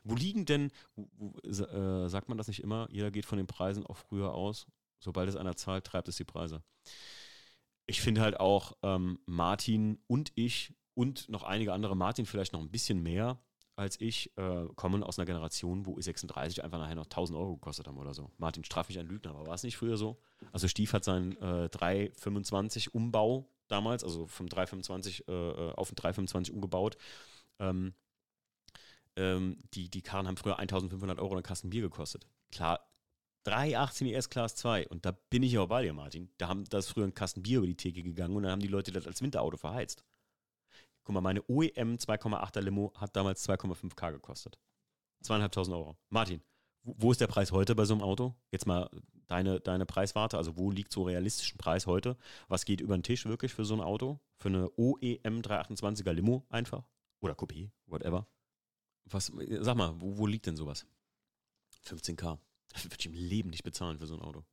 Wo 0.04 0.14
liegen 0.14 0.46
denn, 0.46 0.70
wo, 0.94 1.36
äh, 1.46 2.08
sagt 2.08 2.28
man 2.28 2.38
das 2.38 2.48
nicht 2.48 2.62
immer, 2.62 2.88
jeder 2.90 3.10
geht 3.10 3.26
von 3.26 3.38
den 3.38 3.46
Preisen 3.46 3.86
auch 3.86 3.96
früher 3.96 4.32
aus? 4.32 4.66
Sobald 4.98 5.28
es 5.28 5.36
einer 5.36 5.56
zahlt, 5.56 5.84
treibt 5.84 6.08
es 6.08 6.16
die 6.16 6.24
Preise. 6.24 6.62
Ich 7.86 8.00
finde 8.00 8.22
halt 8.22 8.40
auch 8.40 8.72
ähm, 8.82 9.18
Martin 9.26 9.98
und 10.06 10.32
ich 10.34 10.74
und 10.94 11.28
noch 11.28 11.42
einige 11.42 11.74
andere, 11.74 11.94
Martin 11.94 12.24
vielleicht 12.24 12.54
noch 12.54 12.60
ein 12.60 12.70
bisschen 12.70 13.02
mehr, 13.02 13.38
als 13.76 14.00
ich 14.00 14.36
äh, 14.38 14.66
kommen 14.74 15.02
aus 15.02 15.18
einer 15.18 15.26
Generation, 15.26 15.84
wo 15.84 15.96
E36 15.98 16.62
einfach 16.62 16.78
nachher 16.78 16.94
noch 16.94 17.04
1000 17.04 17.38
Euro 17.38 17.54
gekostet 17.54 17.86
haben 17.86 17.98
oder 17.98 18.14
so. 18.14 18.30
Martin 18.38 18.64
straff 18.64 18.88
mich 18.88 18.98
ein 18.98 19.06
Lügner, 19.06 19.30
aber 19.30 19.46
war 19.46 19.54
es 19.54 19.62
nicht 19.62 19.76
früher 19.76 19.98
so? 19.98 20.18
Also 20.50 20.66
Stief 20.66 20.94
hat 20.94 21.04
seinen 21.04 21.32
äh, 21.42 21.68
325 21.68 22.94
Umbau 22.94 23.48
damals, 23.68 24.02
also 24.02 24.26
vom 24.26 24.48
325 24.48 25.28
äh, 25.28 25.32
äh, 25.32 25.72
auf 25.74 25.90
den 25.90 25.96
325 25.96 26.54
umgebaut. 26.54 26.96
Ähm, 27.58 27.94
ähm, 29.16 29.58
die, 29.74 29.90
die 29.90 30.02
Karren 30.02 30.26
haben 30.26 30.38
früher 30.38 30.58
1500 30.58 31.18
Euro 31.18 31.32
eine 31.32 31.42
Kasten 31.42 31.68
Bier 31.68 31.82
gekostet. 31.82 32.26
Klar, 32.52 32.80
318 33.44 34.06
ES 34.08 34.30
Class 34.30 34.56
2 34.56 34.88
und 34.88 35.04
da 35.04 35.12
bin 35.12 35.42
ich 35.42 35.58
auch 35.58 35.68
bei 35.68 35.82
dir, 35.82 35.92
Martin. 35.92 36.30
Da 36.38 36.48
haben 36.48 36.64
das 36.64 36.88
früher 36.88 37.04
ein 37.04 37.14
Kasten 37.14 37.42
Bier 37.42 37.58
über 37.58 37.66
die 37.66 37.76
Theke 37.76 38.02
gegangen 38.02 38.36
und 38.36 38.44
dann 38.44 38.52
haben 38.52 38.60
die 38.60 38.68
Leute 38.68 38.90
das 38.90 39.06
als 39.06 39.20
Winterauto 39.20 39.58
verheizt. 39.58 40.02
Guck 41.06 41.14
mal, 41.14 41.20
meine 41.20 41.40
OEM 41.48 41.98
2,8er 41.98 42.60
Limo 42.62 42.92
hat 42.96 43.14
damals 43.14 43.48
2,5k 43.48 44.10
gekostet. 44.10 44.58
Zweieinhalbtausend 45.22 45.76
Euro. 45.76 45.96
Martin, 46.08 46.42
wo 46.82 47.12
ist 47.12 47.20
der 47.20 47.28
Preis 47.28 47.52
heute 47.52 47.76
bei 47.76 47.84
so 47.84 47.94
einem 47.94 48.02
Auto? 48.02 48.34
Jetzt 48.50 48.66
mal 48.66 48.90
deine, 49.28 49.60
deine 49.60 49.86
Preiswarte, 49.86 50.36
also 50.36 50.56
wo 50.56 50.72
liegt 50.72 50.92
so 50.92 51.04
realistischen 51.04 51.58
Preis 51.58 51.86
heute? 51.86 52.16
Was 52.48 52.64
geht 52.64 52.80
über 52.80 52.98
den 52.98 53.04
Tisch 53.04 53.24
wirklich 53.24 53.54
für 53.54 53.64
so 53.64 53.74
ein 53.74 53.80
Auto? 53.80 54.18
Für 54.38 54.48
eine 54.48 54.68
OEM 54.76 55.42
328er 55.42 56.12
Limo 56.12 56.44
einfach? 56.48 56.88
Oder 57.20 57.34
Coupé, 57.34 57.70
whatever. 57.86 58.26
Was, 59.04 59.32
sag 59.60 59.76
mal, 59.76 60.00
wo, 60.00 60.18
wo 60.18 60.26
liegt 60.26 60.46
denn 60.46 60.56
sowas? 60.56 60.86
15k. 61.84 62.36
Das 62.72 62.84
würde 62.84 62.96
ich 62.98 63.06
im 63.06 63.14
Leben 63.14 63.50
nicht 63.50 63.62
bezahlen 63.62 64.00
für 64.00 64.08
so 64.08 64.16
ein 64.16 64.22
Auto. 64.22 64.44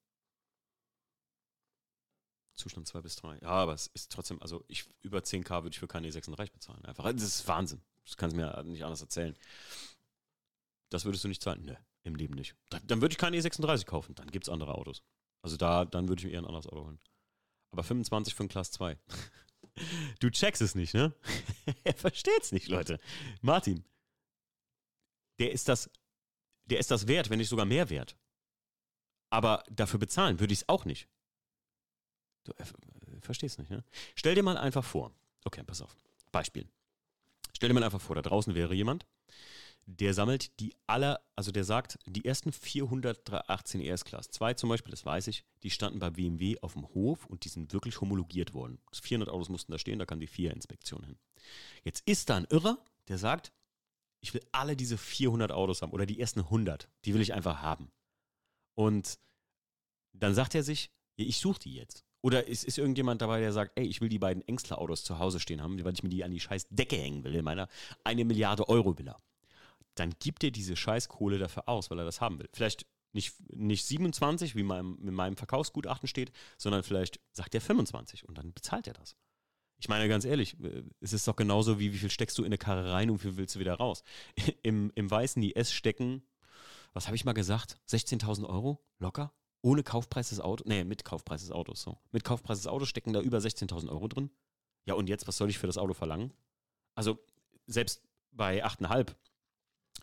Zustand 2.56 2.88
2 2.88 3.02
bis 3.02 3.16
3. 3.18 3.40
Ja, 3.42 3.50
aber 3.50 3.74
es 3.74 3.88
ist 3.88 4.12
trotzdem, 4.12 4.42
also 4.42 4.64
ich 4.68 4.86
über 5.02 5.20
10k 5.20 5.64
würde 5.64 5.74
ich 5.74 5.80
für 5.80 5.88
keine 5.88 6.08
E36 6.08 6.52
bezahlen. 6.52 6.86
Einfach, 6.86 7.06
das 7.12 7.24
ist 7.24 7.48
Wahnsinn. 7.48 7.82
Das 8.06 8.18
kannst 8.18 8.36
du 8.36 8.42
mir 8.42 8.64
nicht 8.64 8.84
anders 8.84 9.02
erzählen. 9.02 9.36
Das 10.90 11.06
würdest 11.06 11.24
du 11.24 11.28
nicht 11.28 11.42
zahlen? 11.42 11.64
Nö, 11.66 11.76
im 12.04 12.16
Leben 12.16 12.36
nicht. 12.36 12.56
Dann, 12.70 12.86
dann 12.86 13.02
würde 13.02 13.14
ich 13.14 13.18
keine 13.18 13.38
E36 13.38 13.86
kaufen. 13.86 14.14
Dann 14.16 14.30
gibt 14.30 14.46
es 14.46 14.50
andere 14.50 14.76
Autos. 14.76 15.04
Also 15.42 15.58
da, 15.58 15.86
dann 15.86 16.08
würde 16.08 16.20
ich 16.20 16.26
mir 16.26 16.32
eher 16.32 16.42
ein 16.42 16.46
anderes 16.46 16.68
Auto 16.68 16.86
holen. 16.86 17.00
Aber 17.72 17.84
25 17.84 18.36
für 18.36 18.44
ein 18.44 18.50
Class 18.50 18.72
2. 18.72 19.00
du 20.20 20.30
checkst 20.30 20.62
es 20.62 20.76
nicht, 20.76 20.94
ne? 20.94 21.14
er 21.84 21.96
versteht 21.96 22.42
es 22.42 22.52
nicht, 22.52 22.68
Leute. 22.68 23.00
Martin, 23.42 23.84
der 25.40 25.52
ist 25.52 25.68
das, 25.68 25.90
der 26.66 26.80
ist 26.80 26.92
das 26.92 27.08
wert, 27.08 27.30
wenn 27.30 27.40
nicht 27.40 27.50
sogar 27.50 27.66
mehr 27.66 27.90
wert. 27.90 28.16
Aber 29.32 29.64
dafür 29.72 30.00
bezahlen 30.00 30.40
würde 30.40 30.54
ich 30.54 30.60
es 30.60 30.70
auch 30.70 30.86
nicht. 30.86 31.10
Du 32.44 32.52
äh, 32.54 32.66
verstehst 33.22 33.60
nicht, 33.60 33.70
ne? 33.70 33.84
Stell 34.16 34.36
dir 34.36 34.44
mal 34.44 34.58
einfach 34.58 34.84
vor, 34.84 35.12
okay, 35.46 35.64
pass 35.64 35.82
auf, 35.82 35.96
Beispiel. 36.32 36.68
Stell 37.54 37.70
dir 37.70 37.76
mal 37.76 37.84
einfach 37.84 38.02
vor, 38.02 38.16
da 38.16 38.22
draußen 38.22 38.56
wäre 38.56 38.74
jemand, 38.74 39.06
der 39.86 40.14
sammelt 40.14 40.60
die 40.60 40.74
aller, 40.88 41.22
also 41.36 41.52
der 41.52 41.64
sagt, 41.64 42.00
die 42.06 42.26
ersten 42.26 42.52
418 42.52 43.82
ES 43.82 44.06
Class 44.06 44.30
2 44.30 44.54
zum 44.54 44.70
Beispiel, 44.70 44.92
das 44.92 45.06
weiß 45.06 45.28
ich, 45.28 45.44
die 45.62 45.70
standen 45.70 46.00
bei 46.00 46.10
BMW 46.10 46.58
auf 46.62 46.74
dem 46.74 46.88
Hof 46.94 47.26
und 47.26 47.44
die 47.44 47.50
sind 47.50 47.74
wirklich 47.74 48.00
homologiert 48.00 48.54
worden. 48.54 48.80
400 48.94 49.30
Autos 49.30 49.50
mussten 49.50 49.72
da 49.72 49.78
stehen, 49.78 50.00
da 50.00 50.06
kam 50.06 50.20
die 50.20 50.30
4-Inspektion 50.30 51.04
hin. 51.04 51.18
Jetzt 51.84 52.08
ist 52.08 52.30
da 52.30 52.38
ein 52.38 52.48
Irrer, 52.50 52.78
der 53.10 53.18
sagt, 53.18 53.52
ich 54.22 54.34
will 54.34 54.42
alle 54.54 54.78
diese 54.78 54.98
400 54.98 55.52
Autos 55.52 55.82
haben 55.82 55.92
oder 55.92 56.06
die 56.06 56.20
ersten 56.20 56.40
100, 56.40 56.88
die 57.04 57.14
will 57.14 57.22
ich 57.22 57.34
einfach 57.34 57.62
haben. 57.62 57.92
Und 58.74 59.20
dann 60.14 60.34
sagt 60.34 60.56
er 60.56 60.64
sich, 60.64 60.92
ich 61.18 61.38
suche 61.38 61.60
die 61.60 61.74
jetzt. 61.74 62.06
Oder 62.24 62.48
ist, 62.48 62.64
ist 62.64 62.78
irgendjemand 62.78 63.22
dabei, 63.22 63.42
der 63.42 63.52
sagt, 63.52 63.74
ey, 63.76 63.86
ich 63.86 64.00
will 64.00 64.08
die 64.08 64.18
beiden 64.18 64.48
Ängstler-Autos 64.48 65.04
zu 65.04 65.20
Hause 65.20 65.42
stehen 65.42 65.62
haben, 65.62 65.84
weil 65.84 65.94
ich 65.94 66.04
mir 66.04 66.10
die 66.10 66.24
an 66.24 66.32
die 66.32 66.40
scheiß 66.40 66.68
Decke 66.70 66.96
hängen 66.96 67.24
will, 67.26 67.36
in 67.36 67.44
meiner 67.44 67.68
eine 68.06 68.24
Milliarde 68.24 68.70
Euro 68.70 68.98
Villa. 68.98 69.22
Dann 69.96 70.14
gibt 70.20 70.44
er 70.46 70.52
diese 70.52 70.78
scheiß 70.78 71.10
Kohle 71.10 71.38
dafür 71.38 71.68
aus, 71.68 71.92
weil 71.92 72.00
er 72.00 72.06
das 72.06 72.22
haben 72.22 72.40
will. 72.40 72.48
Vielleicht 72.54 72.86
nicht, 73.12 73.36
nicht 73.54 73.86
27, 73.86 74.56
wie 74.56 74.64
meinem, 74.64 74.98
in 75.06 75.14
meinem 75.14 75.36
Verkaufsgutachten 75.36 76.08
steht, 76.08 76.32
sondern 76.58 76.82
vielleicht 76.82 77.20
sagt 77.34 77.54
er 77.56 77.62
25 77.62 78.26
und 78.28 78.38
dann 78.38 78.54
bezahlt 78.54 78.88
er 78.88 78.94
das. 78.94 79.18
Ich 79.78 79.90
meine 79.90 80.08
ganz 80.08 80.24
ehrlich, 80.24 80.56
es 81.02 81.12
ist 81.12 81.28
doch 81.28 81.36
genauso 81.36 81.78
wie, 81.78 81.92
wie 81.92 81.98
viel 81.98 82.10
steckst 82.10 82.38
du 82.38 82.44
in 82.44 82.48
eine 82.48 82.58
Karre 82.58 82.94
rein 82.94 83.10
und 83.10 83.20
wie 83.20 83.28
viel 83.28 83.38
willst 83.38 83.56
du 83.56 83.60
wieder 83.60 83.76
raus? 83.76 84.04
Im, 84.64 84.94
im 84.96 85.12
weißen 85.12 85.44
IS 85.44 85.74
stecken, 85.74 86.24
was 86.94 87.08
habe 87.08 87.18
ich 87.18 87.26
mal 87.26 87.34
gesagt? 87.34 87.82
16.000 87.90 88.48
Euro? 88.48 88.82
Locker? 89.00 89.34
Ohne 89.64 89.82
Kaufpreis 89.82 90.30
des 90.30 90.40
Autos, 90.40 90.68
nee, 90.68 90.84
mit 90.84 91.06
Kaufpreis 91.06 91.42
des 91.42 91.52
Autos, 91.52 91.82
so. 91.82 91.98
Mit 92.12 92.24
Kaufpreis 92.24 92.60
des 92.60 92.68
Autos 92.68 92.90
stecken 92.90 93.14
da 93.14 93.22
über 93.22 93.40
16.000 93.40 93.90
Euro 93.90 94.08
drin. 94.08 94.30
Ja, 94.86 94.94
und 94.94 95.08
jetzt, 95.08 95.28
was 95.28 95.38
soll 95.38 95.50
ich 95.50 95.58
für 95.58 95.68
das 95.68 95.78
Auto 95.78 95.94
verlangen? 95.94 96.34
Also, 96.96 97.18
selbst 97.66 98.04
bei 98.32 98.64
8,5 98.66 99.16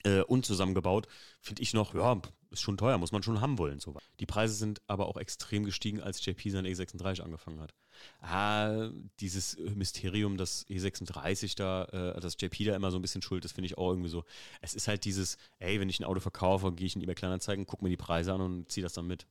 äh, 0.05 0.23
unzusammengebaut, 0.23 1.07
finde 1.41 1.63
ich 1.63 1.75
noch, 1.75 1.95
ja, 1.95 2.21
ist 2.51 2.63
schon 2.63 2.79
teuer, 2.79 2.97
muss 2.97 3.13
man 3.13 3.23
schon 3.23 3.43
haben 3.43 3.59
wollen. 3.59 3.81
So. 3.81 3.95
Die 4.19 4.27
Preise 4.27 4.55
sind 4.55 4.81
aber 4.87 5.07
auch 5.07 5.19
extrem 5.19 5.65
gestiegen, 5.65 6.01
als 6.01 6.25
JP 6.25 6.51
sein 6.51 6.67
E36 6.67 7.21
angefangen 7.21 7.61
hat. 7.61 7.75
Ah, 8.21 8.91
dieses 9.21 9.59
Mysterium, 9.59 10.39
dass 10.39 10.67
E36 10.69 11.55
da, 11.57 11.85
äh, 11.85 12.21
dass 12.21 12.37
JP 12.41 12.65
da 12.65 12.75
immer 12.75 12.91
so 12.91 12.99
ein 12.99 13.03
bisschen 13.03 13.21
schuld 13.21 13.45
ist, 13.45 13.53
finde 13.53 13.67
ich 13.67 13.77
auch 13.77 13.91
irgendwie 13.91 14.09
so. 14.09 14.25
Es 14.63 14.75
ist 14.75 14.89
halt 14.89 15.05
dieses, 15.05 15.37
ey, 15.59 15.79
wenn 15.81 15.91
ich 15.91 16.01
ein 16.01 16.05
Auto 16.05 16.21
verkaufe, 16.21 16.73
gehe 16.73 16.87
ich 16.87 16.97
in 16.97 17.03
eBay 17.03 17.15
Kleinanzeigen, 17.15 17.67
gucke 17.67 17.85
mir 17.85 17.91
die 17.91 17.99
Preise 17.99 18.33
an 18.33 18.41
und 18.41 18.73
ziehe 18.73 18.83
das 18.83 18.95
dann 18.95 19.07
mit. 19.07 19.27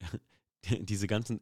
diese 0.80 1.06
ganzen. 1.06 1.40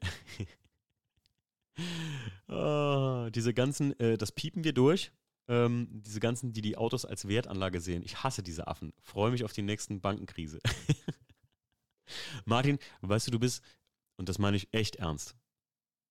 oh, 2.48 3.28
diese 3.34 3.55
ganzen, 3.55 3.98
äh, 3.98 4.16
das 4.16 4.32
piepen 4.32 4.64
wir 4.64 4.72
durch. 4.72 5.12
Ähm, 5.46 5.88
diese 5.90 6.20
ganzen, 6.20 6.52
die 6.52 6.62
die 6.62 6.76
Autos 6.78 7.05
als 7.05 7.28
Wertanlage 7.28 7.80
sehen. 7.80 8.02
Ich 8.02 8.22
hasse 8.22 8.42
diese 8.42 8.66
Affen. 8.66 8.94
Freue 9.02 9.30
mich 9.30 9.44
auf 9.44 9.52
die 9.52 9.62
nächsten 9.62 10.00
Bankenkrise. 10.00 10.59
Martin, 12.47 12.78
weißt 13.02 13.26
du, 13.26 13.31
du 13.32 13.39
bist, 13.39 13.62
und 14.16 14.28
das 14.28 14.39
meine 14.39 14.56
ich 14.56 14.72
echt 14.72 14.97
ernst. 14.97 15.36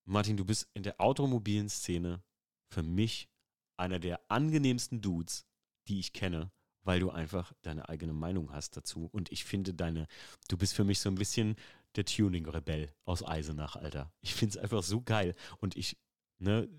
Martin, 0.06 0.38
du 0.38 0.46
bist 0.46 0.70
in 0.74 0.84
der 0.84 1.00
automobilen 1.00 1.70
Szene 1.70 2.22
für 2.70 2.84
mich 2.84 3.30
einer 3.78 4.00
der 4.00 4.20
angenehmsten 4.30 5.02
Dudes, 5.02 5.46
die 5.88 6.00
ich 6.00 6.14
kenne, 6.14 6.52
weil 6.84 7.00
du 7.00 7.10
einfach 7.10 7.54
deine 7.62 7.90
eigene 7.90 8.14
Meinung 8.14 8.52
hast 8.52 8.76
dazu. 8.78 9.10
Und 9.12 9.32
ich 9.32 9.46
finde 9.46 9.74
deine, 9.74 10.08
du 10.48 10.58
bist 10.58 10.74
für 10.74 10.84
mich 10.84 11.00
so 11.00 11.10
ein 11.10 11.16
bisschen 11.16 11.56
der 11.96 12.06
Tuning-Rebell 12.06 12.94
aus 13.06 13.24
Eisenach, 13.24 13.76
Alter. 13.76 14.12
Ich 14.22 14.34
finde 14.34 14.58
es 14.58 14.64
einfach 14.64 14.84
so 14.84 15.02
geil. 15.02 15.36
Und 15.60 15.76
ich, 15.76 15.98
ne, 16.40 16.70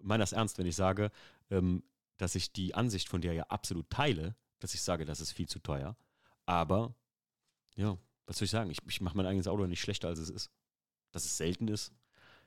meine 0.00 0.22
das 0.22 0.32
ernst, 0.32 0.58
wenn 0.58 0.66
ich 0.66 0.76
sage, 0.76 1.10
ähm, 1.50 1.82
dass 2.16 2.34
ich 2.34 2.52
die 2.52 2.74
Ansicht 2.74 3.08
von 3.08 3.20
dir 3.20 3.32
ja 3.32 3.44
absolut 3.44 3.88
teile, 3.90 4.36
dass 4.58 4.74
ich 4.74 4.82
sage, 4.82 5.04
das 5.04 5.20
ist 5.20 5.32
viel 5.32 5.48
zu 5.48 5.58
teuer. 5.58 5.96
Aber, 6.46 6.94
ja, 7.76 7.98
was 8.26 8.38
soll 8.38 8.46
ich 8.46 8.50
sagen? 8.50 8.70
Ich, 8.70 8.78
ich 8.86 9.00
mache 9.00 9.16
mein 9.16 9.26
eigenes 9.26 9.48
Auto 9.48 9.66
nicht 9.66 9.80
schlechter, 9.80 10.08
als 10.08 10.18
es 10.18 10.30
ist. 10.30 10.50
Dass 11.12 11.24
es 11.24 11.36
selten 11.36 11.68
ist. 11.68 11.92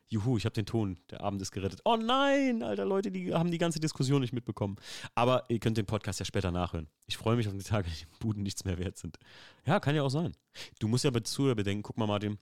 Juhu, 0.10 0.38
ich 0.38 0.46
habe 0.46 0.54
den 0.54 0.66
Ton. 0.66 0.98
Der 1.12 1.22
Abend 1.22 1.42
ist 1.42 1.52
gerettet. 1.52 1.82
Oh 1.86 1.96
nein, 1.96 2.64
alter 2.64 2.86
Leute, 2.86 3.12
die 3.12 3.34
haben 3.34 3.52
die 3.52 3.60
ganze 3.60 3.80
Diskussion 3.80 4.22
nicht 4.22 4.34
mitbekommen. 4.34 4.78
Aber 5.14 5.46
ihr 5.50 5.60
könnt 5.60 5.78
den 5.78 5.86
Podcast 5.86 6.20
ja 6.20 6.26
später 6.26 6.52
nachhören. 6.52 6.88
Ich 7.06 7.18
freue 7.18 7.36
mich 7.36 7.48
auf 7.48 7.54
die 7.54 7.64
Tage, 7.64 7.90
die 7.90 8.06
Buden 8.20 8.42
nichts 8.42 8.66
mehr 8.66 8.80
wert 8.80 8.98
sind. 8.98 9.18
Ja, 9.66 9.80
kann 9.80 9.96
ja 9.96 10.02
auch 10.02 10.10
sein. 10.10 10.36
Du 10.80 10.88
musst 10.88 11.04
ja 11.04 11.14
zu 11.24 11.54
bedenken, 11.56 11.84
guck 11.84 11.98
mal, 11.98 12.08
Martin, 12.08 12.40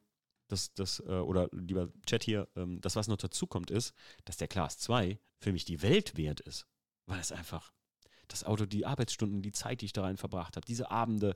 das, 0.47 0.73
das, 0.73 1.01
äh, 1.01 1.11
oder 1.11 1.49
lieber 1.51 1.89
Chat 2.05 2.23
hier, 2.23 2.47
ähm, 2.55 2.79
das, 2.79 2.95
was 2.95 3.09
noch 3.09 3.17
dazu 3.17 3.47
kommt, 3.47 3.69
ist, 3.69 3.93
dass 4.23 4.37
der 4.37 4.47
Class 4.47 4.77
2 4.79 5.19
für 5.39 5.51
mich 5.51 5.65
die 5.65 5.81
Welt 5.81 6.15
wert 6.15 6.39
ist. 6.39 6.65
Weil 7.05 7.19
es 7.19 7.33
einfach 7.33 7.73
das 8.29 8.43
Auto, 8.43 8.65
die 8.65 8.85
Arbeitsstunden, 8.85 9.41
die 9.41 9.51
Zeit, 9.51 9.81
die 9.81 9.85
ich 9.85 9.93
da 9.93 10.03
rein 10.03 10.17
verbracht 10.17 10.55
habe, 10.55 10.65
diese 10.65 10.91
Abende 10.91 11.35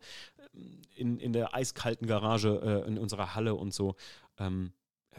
ähm, 0.53 0.81
in, 0.95 1.19
in 1.19 1.33
der 1.33 1.53
eiskalten 1.53 2.07
Garage 2.07 2.61
äh, 2.63 2.87
in 2.87 2.97
unserer 2.97 3.35
Halle 3.35 3.55
und 3.55 3.73
so, 3.73 3.95
ähm, 4.37 4.73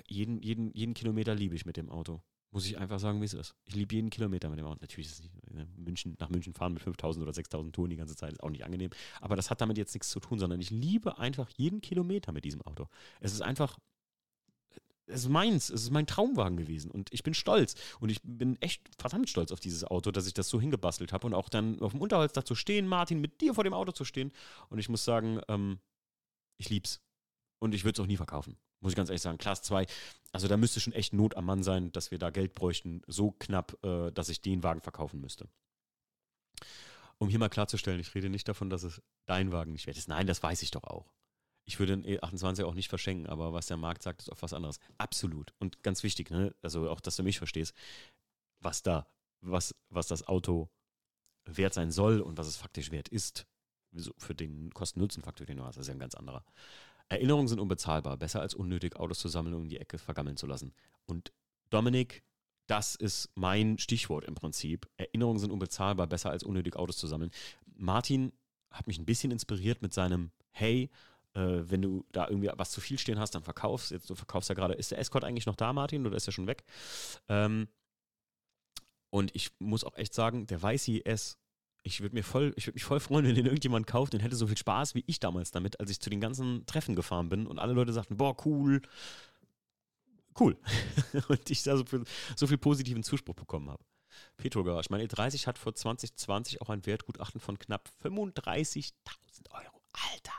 jeden, 0.09 0.43
jeden, 0.43 0.73
jeden 0.73 0.95
Kilometer 0.95 1.35
liebe 1.35 1.55
ich 1.55 1.67
mit 1.67 1.77
dem 1.77 1.91
Auto. 1.91 2.23
Muss 2.53 2.67
ich 2.67 2.77
einfach 2.77 2.99
sagen, 2.99 3.23
wie 3.23 3.25
ist. 3.25 3.55
Ich 3.65 3.75
liebe 3.75 3.95
jeden 3.95 4.11
Kilometer 4.11 4.51
mit 4.51 4.59
dem 4.59 4.67
Auto. 4.67 4.79
Natürlich 4.83 5.07
ist 5.07 5.15
es 5.15 5.23
nicht, 5.23 5.51
ne, 5.51 5.67
München, 5.77 6.17
nach 6.19 6.29
München 6.29 6.53
fahren 6.53 6.75
mit 6.75 6.83
5000 6.83 7.23
oder 7.23 7.33
6000 7.33 7.75
Touren 7.75 7.89
die 7.89 7.97
ganze 7.97 8.15
Zeit 8.15 8.33
ist 8.33 8.43
auch 8.43 8.51
nicht 8.51 8.65
angenehm. 8.65 8.91
Aber 9.23 9.37
das 9.37 9.49
hat 9.49 9.63
damit 9.63 9.79
jetzt 9.79 9.95
nichts 9.95 10.11
zu 10.11 10.21
tun, 10.21 10.39
sondern 10.39 10.61
ich 10.61 10.71
liebe 10.71 11.19
einfach 11.19 11.49
jeden 11.57 11.81
Kilometer 11.81 12.31
mit 12.31 12.45
diesem 12.45 12.61
Auto. 12.61 12.89
Es 13.21 13.33
ist 13.33 13.41
einfach, 13.41 13.79
es 15.07 15.23
ist 15.23 15.31
meins, 15.31 15.71
es 15.71 15.85
ist 15.85 15.91
mein 15.93 16.07
Traumwagen 16.07 16.59
gewesen 16.59 16.91
und 16.91 17.11
ich 17.11 17.23
bin 17.23 17.33
stolz 17.33 17.75
und 18.01 18.11
ich 18.11 18.21
bin 18.23 18.61
echt 18.61 18.83
verdammt 18.99 19.31
stolz 19.31 19.51
auf 19.51 19.61
dieses 19.61 19.85
Auto, 19.85 20.11
dass 20.11 20.27
ich 20.27 20.35
das 20.35 20.51
so 20.51 20.61
hingebastelt 20.61 21.15
habe 21.15 21.27
und 21.27 21.33
auch 21.33 21.49
dann 21.49 21.81
auf 21.81 21.93
dem 21.93 22.03
Unterholz 22.03 22.33
zu 22.45 22.55
stehen, 22.55 22.87
Martin, 22.87 23.21
mit 23.21 23.41
dir 23.41 23.55
vor 23.55 23.65
dem 23.65 23.73
Auto 23.73 23.93
zu 23.93 24.05
stehen 24.05 24.31
und 24.69 24.79
ich 24.79 24.91
muss 24.91 25.05
sagen, 25.05 25.41
ähm, 25.49 25.79
ich 26.59 26.69
lieb's 26.69 27.01
und 27.61 27.75
ich 27.75 27.85
würde 27.85 28.01
es 28.01 28.05
auch 28.05 28.09
nie 28.09 28.19
verkaufen. 28.19 28.59
Muss 28.83 28.93
ich 28.93 28.97
ganz 28.97 29.09
ehrlich 29.09 29.23
sagen, 29.23 29.39
Class 29.39 29.63
2, 29.63 29.87
also 30.33 30.49
da 30.49 30.57
müsste 30.57 30.81
schon 30.81 30.93
echt 30.93 31.13
Not 31.13 31.37
am 31.37 31.47
Mann 31.47 31.63
sein, 31.63 31.93
dass 31.93 32.11
wir 32.11 32.19
da 32.19 32.31
Geld 32.31 32.53
bräuchten, 32.53 33.03
so 33.07 33.31
knapp, 33.31 33.79
äh, 33.85 34.11
dass 34.11 34.29
ich 34.29 34.43
den 34.43 34.63
Wagen 34.63 34.81
verkaufen 34.81 35.21
müsste. 35.21 35.49
Um 37.19 37.29
hier 37.29 37.39
mal 37.39 37.49
klarzustellen, 37.49 38.01
ich 38.01 38.15
rede 38.15 38.29
nicht 38.29 38.49
davon, 38.49 38.69
dass 38.69 38.83
es 38.83 39.01
dein 39.27 39.53
Wagen 39.53 39.73
nicht 39.73 39.87
wert 39.87 39.97
ist. 39.97 40.09
Nein, 40.09 40.27
das 40.27 40.43
weiß 40.43 40.63
ich 40.63 40.73
doch 40.73 40.85
auch. 40.85 41.13
Ich 41.65 41.79
würde 41.79 41.97
den 41.97 42.05
E28 42.05 42.65
auch 42.65 42.75
nicht 42.75 42.89
verschenken, 42.89 43.29
aber 43.29 43.53
was 43.53 43.67
der 43.67 43.77
Markt 43.77 44.03
sagt, 44.03 44.23
ist 44.23 44.33
auf 44.33 44.43
was 44.43 44.53
anderes. 44.53 44.81
Absolut. 44.99 45.55
Und 45.59 45.85
ganz 45.85 46.03
wichtig, 46.03 46.31
ne? 46.31 46.53
also 46.61 46.91
auch, 46.91 47.01
dass 47.01 47.15
du 47.15 47.23
mich 47.23 47.39
verstehst, 47.39 47.75
was 48.59 48.83
da, 48.83 49.07
was, 49.41 49.75
was 49.89 50.09
das 50.09 50.27
Auto 50.27 50.69
wert 51.45 51.75
sein 51.75 51.93
soll 51.93 52.21
und 52.21 52.37
was 52.37 52.49
es 52.49 52.57
faktisch 52.57 52.91
wert 52.91 53.09
ist, 53.09 53.47
für 54.17 54.35
den 54.35 54.73
Kosten-Nutzen-Faktor, 54.73 55.47
den 55.47 55.59
du 55.59 55.65
hast, 55.65 55.77
das 55.77 55.83
ist 55.83 55.89
ja 55.89 55.95
ein 55.95 56.01
ganz 56.01 56.15
anderer. 56.15 56.45
Erinnerungen 57.13 57.47
sind 57.47 57.61
unbezahlbar. 57.61 58.17
Besser 58.17 58.41
als 58.41 58.55
unnötig 58.55 58.97
Autos 58.97 59.19
zu 59.19 59.29
sammeln 59.29 59.55
und 59.55 59.63
in 59.65 59.69
die 59.69 59.79
Ecke 59.79 59.99
vergammeln 59.99 60.39
zu 60.39 60.47
lassen. 60.47 60.73
Und 61.07 61.33
Dominik, 61.69 62.23
das 62.67 62.95
ist 62.95 63.31
mein 63.35 63.77
Stichwort 63.79 64.25
im 64.25 64.35
Prinzip. 64.35 64.89
Erinnerungen 64.97 65.39
sind 65.39 65.51
unbezahlbar. 65.51 66.07
Besser 66.07 66.31
als 66.31 66.43
unnötig 66.43 66.75
Autos 66.77 66.97
zu 66.97 67.07
sammeln. 67.07 67.31
Martin 67.77 68.33
hat 68.71 68.87
mich 68.87 68.99
ein 68.99 69.05
bisschen 69.05 69.31
inspiriert 69.31 69.83
mit 69.83 69.93
seinem 69.93 70.31
Hey, 70.53 70.91
äh, 71.35 71.41
wenn 71.41 71.83
du 71.83 72.05
da 72.13 72.29
irgendwie 72.29 72.51
was 72.57 72.71
zu 72.71 72.81
viel 72.81 72.99
stehen 72.99 73.19
hast, 73.19 73.35
dann 73.35 73.43
verkaufst. 73.43 73.91
Jetzt, 73.91 74.09
du 74.09 74.15
verkaufst 74.15 74.49
ja 74.49 74.55
gerade. 74.55 74.75
Ist 74.75 74.91
der 74.91 74.99
Escort 74.99 75.25
eigentlich 75.25 75.47
noch 75.47 75.57
da, 75.57 75.73
Martin, 75.73 76.07
oder 76.07 76.17
ist 76.17 76.27
er 76.27 76.33
schon 76.33 76.47
weg? 76.47 76.65
Ähm, 77.29 77.69
und 79.11 79.35
ich 79.35 79.51
muss 79.59 79.85
auch 79.85 79.97
echt 79.97 80.15
sagen, 80.15 80.47
der 80.47 80.63
Weißi 80.63 81.03
S 81.05 81.39
ich 81.83 82.01
würde 82.01 82.15
mir 82.15 82.23
voll, 82.23 82.53
ich 82.57 82.67
würde 82.67 82.77
mich 82.77 82.85
voll 82.85 83.01
freuen, 83.01 83.27
wenn 83.27 83.35
den 83.35 83.47
irgendjemand 83.47 83.87
kauft 83.87 84.15
und 84.15 84.21
hätte 84.21 84.37
so 84.37 84.47
viel 84.47 84.57
Spaß 84.57 84.95
wie 84.95 85.05
ich 85.07 85.21
damals 85.21 85.51
damit, 85.51 85.81
als 85.81 85.91
ich 85.91 86.01
zu 86.01 86.11
den 86.11 86.21
ganzen 86.21 86.65
Treffen 86.67 86.95
gefahren 86.95 87.29
bin 87.29 87.47
und 87.47 87.59
alle 87.59 87.73
Leute 87.73 87.93
sagten, 87.93 88.17
boah, 88.17 88.37
cool, 88.47 88.83
cool. 90.39 90.57
und 91.29 91.51
ich 91.51 91.63
da 91.63 91.77
so 91.77 91.85
viel, 91.85 92.05
so 92.37 92.47
viel 92.47 92.59
positiven 92.59 93.03
Zuspruch 93.03 93.35
bekommen 93.35 93.71
habe. 93.71 93.85
Petrogarage, 94.37 94.89
mein 94.91 95.07
E30 95.07 95.47
hat 95.47 95.59
vor 95.59 95.75
2020 95.75 96.61
auch 96.61 96.69
ein 96.69 96.87
Wertgutachten 96.87 97.41
von 97.41 97.59
knapp 97.59 97.89
35.000 98.03 98.93
Euro. 99.51 99.83
Alter! 99.93 100.33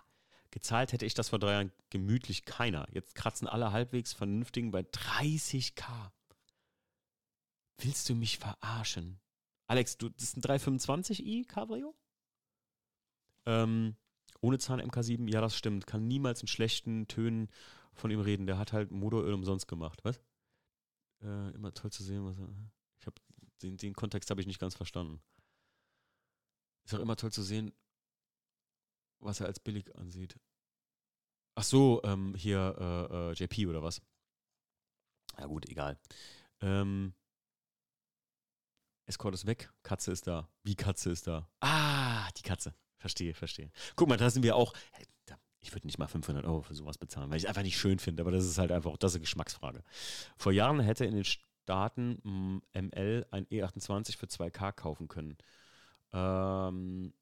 Gezahlt 0.52 0.94
hätte 0.94 1.06
ich 1.06 1.16
das 1.16 1.30
vor 1.30 1.40
drei 1.40 1.54
Jahren 1.54 1.72
gemütlich 1.90 2.46
keiner. 2.46 2.88
Jetzt 2.92 3.16
kratzen 3.16 3.48
alle 3.48 3.72
halbwegs 3.72 4.14
vernünftigen 4.14 4.72
bei 4.72 4.82
30k. 4.82 6.12
Willst 7.80 8.08
du 8.08 8.16
mich 8.16 8.38
verarschen? 8.38 9.20
Alex, 9.74 9.98
du, 9.98 10.10
das 10.10 10.26
ist 10.26 10.38
ein 10.38 10.44
325i 10.44 11.48
Cabrio? 11.48 11.96
Ähm, 13.48 13.96
ohne 14.40 14.60
Zahn 14.60 14.80
MK7, 14.80 15.28
ja, 15.32 15.42
das 15.42 15.58
stimmt. 15.58 15.88
Kann 15.88 16.08
niemals 16.08 16.42
in 16.42 16.48
schlechten 16.48 17.08
Tönen 17.08 17.50
von 17.92 18.12
ihm 18.12 18.20
reden. 18.20 18.46
Der 18.46 18.60
hat 18.60 18.72
halt 18.72 18.92
Motoröl 18.92 19.34
umsonst 19.34 19.68
gemacht. 19.68 20.00
Was? 20.04 20.22
Äh, 21.24 21.56
immer 21.56 21.74
toll 21.74 21.92
zu 21.92 22.04
sehen, 22.04 22.24
was 22.24 22.38
er. 22.38 22.50
Ich 23.00 23.08
habe 23.08 23.16
den, 23.64 23.78
den 23.78 23.96
Kontext 23.96 24.30
habe 24.30 24.40
ich 24.42 24.46
nicht 24.46 24.60
ganz 24.60 24.76
verstanden. 24.76 25.24
Ist 26.86 26.94
auch 26.94 27.00
immer 27.00 27.16
toll 27.16 27.32
zu 27.32 27.42
sehen, 27.42 27.74
was 29.18 29.40
er 29.40 29.48
als 29.48 29.60
billig 29.60 29.96
ansieht. 29.96 30.40
Ach 31.56 31.64
so, 31.64 32.00
ähm, 32.04 32.36
hier 32.36 32.76
äh, 33.10 33.32
äh, 33.32 33.34
JP 33.34 33.66
oder 33.70 33.82
was? 33.82 34.04
Ja 35.40 35.48
gut, 35.48 35.68
egal. 35.68 36.00
Ähm, 36.62 37.16
Escort 39.06 39.34
ist 39.34 39.46
weg, 39.46 39.72
Katze 39.84 40.12
ist 40.12 40.28
da. 40.28 40.50
Wie 40.64 40.76
Katze 40.76 41.12
ist 41.12 41.28
da? 41.28 41.50
Ah, 41.60 42.30
die 42.38 42.42
Katze. 42.42 42.74
Verstehe, 42.98 43.34
verstehe. 43.34 43.70
Guck 43.96 44.08
mal, 44.08 44.18
da 44.18 44.30
sind 44.30 44.44
wir 44.44 44.56
auch. 44.56 44.74
Ich 45.60 45.74
würde 45.74 45.88
nicht 45.88 45.98
mal 45.98 46.08
500 46.08 46.46
Euro 46.46 46.62
für 46.62 46.76
sowas 46.76 46.98
bezahlen, 46.98 47.30
weil 47.30 47.38
ich 47.38 47.44
es 47.44 47.50
einfach 47.50 47.64
nicht 47.64 47.78
schön 47.78 48.00
finde, 48.00 48.22
aber 48.22 48.32
das 48.32 48.46
ist 48.46 48.58
halt 48.58 48.72
einfach, 48.72 48.98
das 48.98 49.12
ist 49.12 49.16
eine 49.16 49.22
Geschmacksfrage. 49.22 49.84
Vor 50.38 50.52
Jahren 50.52 50.80
hätte 50.80 51.06
in 51.06 51.16
den 51.16 51.24
Staaten 51.24 52.62
ML 52.74 53.26
ein 53.32 53.46
E28 53.46 54.18
für 54.18 54.26
2K 54.26 54.74
kaufen 54.74 55.08
können. 55.08 55.38
Ähm, 56.12 57.14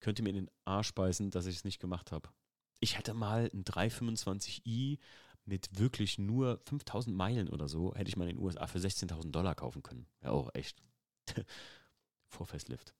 könnte 0.00 0.22
mir 0.22 0.30
in 0.30 0.36
den 0.36 0.50
Arsch 0.64 0.94
beißen, 0.94 1.30
dass 1.30 1.46
ich 1.46 1.56
es 1.56 1.64
nicht 1.64 1.78
gemacht 1.78 2.10
habe. 2.10 2.30
Ich 2.80 2.96
hätte 2.96 3.12
mal 3.12 3.50
ein 3.52 3.64
325i 3.64 4.98
mit 5.44 5.78
wirklich 5.78 6.18
nur 6.18 6.60
5000 6.64 7.14
Meilen 7.14 7.48
oder 7.48 7.68
so, 7.68 7.94
hätte 7.94 8.08
ich 8.08 8.16
mal 8.16 8.28
in 8.28 8.36
den 8.36 8.44
USA 8.44 8.66
für 8.66 8.78
16.000 8.78 9.30
Dollar 9.30 9.54
kaufen 9.54 9.82
können. 9.82 10.06
Ja, 10.22 10.30
auch 10.30 10.50
echt. 10.54 10.82
Vor 12.28 12.46
Facelift. 12.46 12.94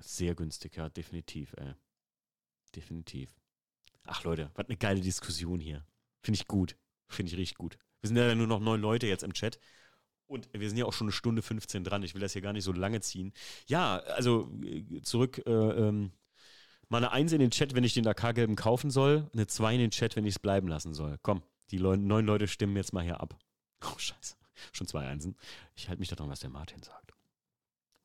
Sehr 0.00 0.34
günstig, 0.34 0.76
ja, 0.76 0.88
definitiv, 0.88 1.54
ey. 1.56 1.74
Definitiv. 2.74 3.30
Ach 4.06 4.24
Leute, 4.24 4.50
was 4.54 4.66
eine 4.66 4.76
geile 4.76 5.00
Diskussion 5.00 5.60
hier. 5.60 5.84
Finde 6.22 6.36
ich 6.40 6.46
gut. 6.46 6.76
Finde 7.08 7.32
ich 7.32 7.38
richtig 7.38 7.58
gut. 7.58 7.78
Wir 8.00 8.08
sind 8.08 8.16
ja 8.16 8.34
nur 8.34 8.46
noch 8.46 8.60
neun 8.60 8.80
Leute 8.80 9.06
jetzt 9.06 9.22
im 9.22 9.32
Chat. 9.32 9.58
Und 10.26 10.48
wir 10.52 10.68
sind 10.68 10.78
ja 10.78 10.84
auch 10.84 10.92
schon 10.92 11.08
eine 11.08 11.12
Stunde 11.12 11.42
15 11.42 11.82
dran. 11.82 12.02
Ich 12.02 12.14
will 12.14 12.20
das 12.20 12.32
hier 12.32 12.42
gar 12.42 12.52
nicht 12.52 12.64
so 12.64 12.72
lange 12.72 13.00
ziehen. 13.00 13.32
Ja, 13.66 13.98
also 13.98 14.50
äh, 14.62 15.02
zurück. 15.02 15.42
Äh, 15.44 15.50
ähm, 15.50 16.12
mal 16.88 16.98
eine 16.98 17.10
Eins 17.10 17.32
in 17.32 17.40
den 17.40 17.50
Chat, 17.50 17.74
wenn 17.74 17.84
ich 17.84 17.94
den 17.94 18.04
Dakar-Gelben 18.04 18.56
kaufen 18.56 18.90
soll. 18.90 19.28
Eine 19.32 19.48
Zwei 19.48 19.74
in 19.74 19.80
den 19.80 19.90
Chat, 19.90 20.16
wenn 20.16 20.24
ich 20.24 20.34
es 20.34 20.38
bleiben 20.38 20.68
lassen 20.68 20.94
soll. 20.94 21.18
Komm, 21.22 21.42
die 21.70 21.80
neun 21.80 22.26
Leute 22.26 22.46
stimmen 22.46 22.76
jetzt 22.76 22.92
mal 22.92 23.02
hier 23.02 23.20
ab. 23.20 23.36
Oh, 23.84 23.98
scheiße. 23.98 24.36
Schon 24.72 24.86
zwei 24.86 25.06
Einsen. 25.06 25.36
Ich 25.74 25.88
halte 25.88 26.00
mich 26.00 26.08
daran, 26.08 26.30
was 26.30 26.40
der 26.40 26.50
Martin 26.50 26.82
sagt. 26.82 27.12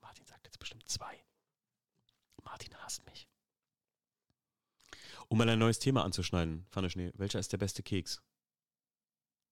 Martin 0.02 0.26
sagt 0.26 0.46
jetzt 0.46 0.60
bestimmt 0.60 0.88
zwei. 0.88 1.24
Martin 2.44 2.76
hasst 2.78 3.06
mich. 3.06 3.28
Um 5.28 5.38
mal 5.38 5.50
ein 5.50 5.60
neues 5.60 5.80
Thema 5.80 6.04
anzuschneiden, 6.04 6.66
Pfanne 6.70 6.90
Schnee, 6.90 7.12
welcher 7.16 7.40
ist 7.40 7.52
der 7.52 7.58
beste 7.58 7.82
Keks? 7.82 8.22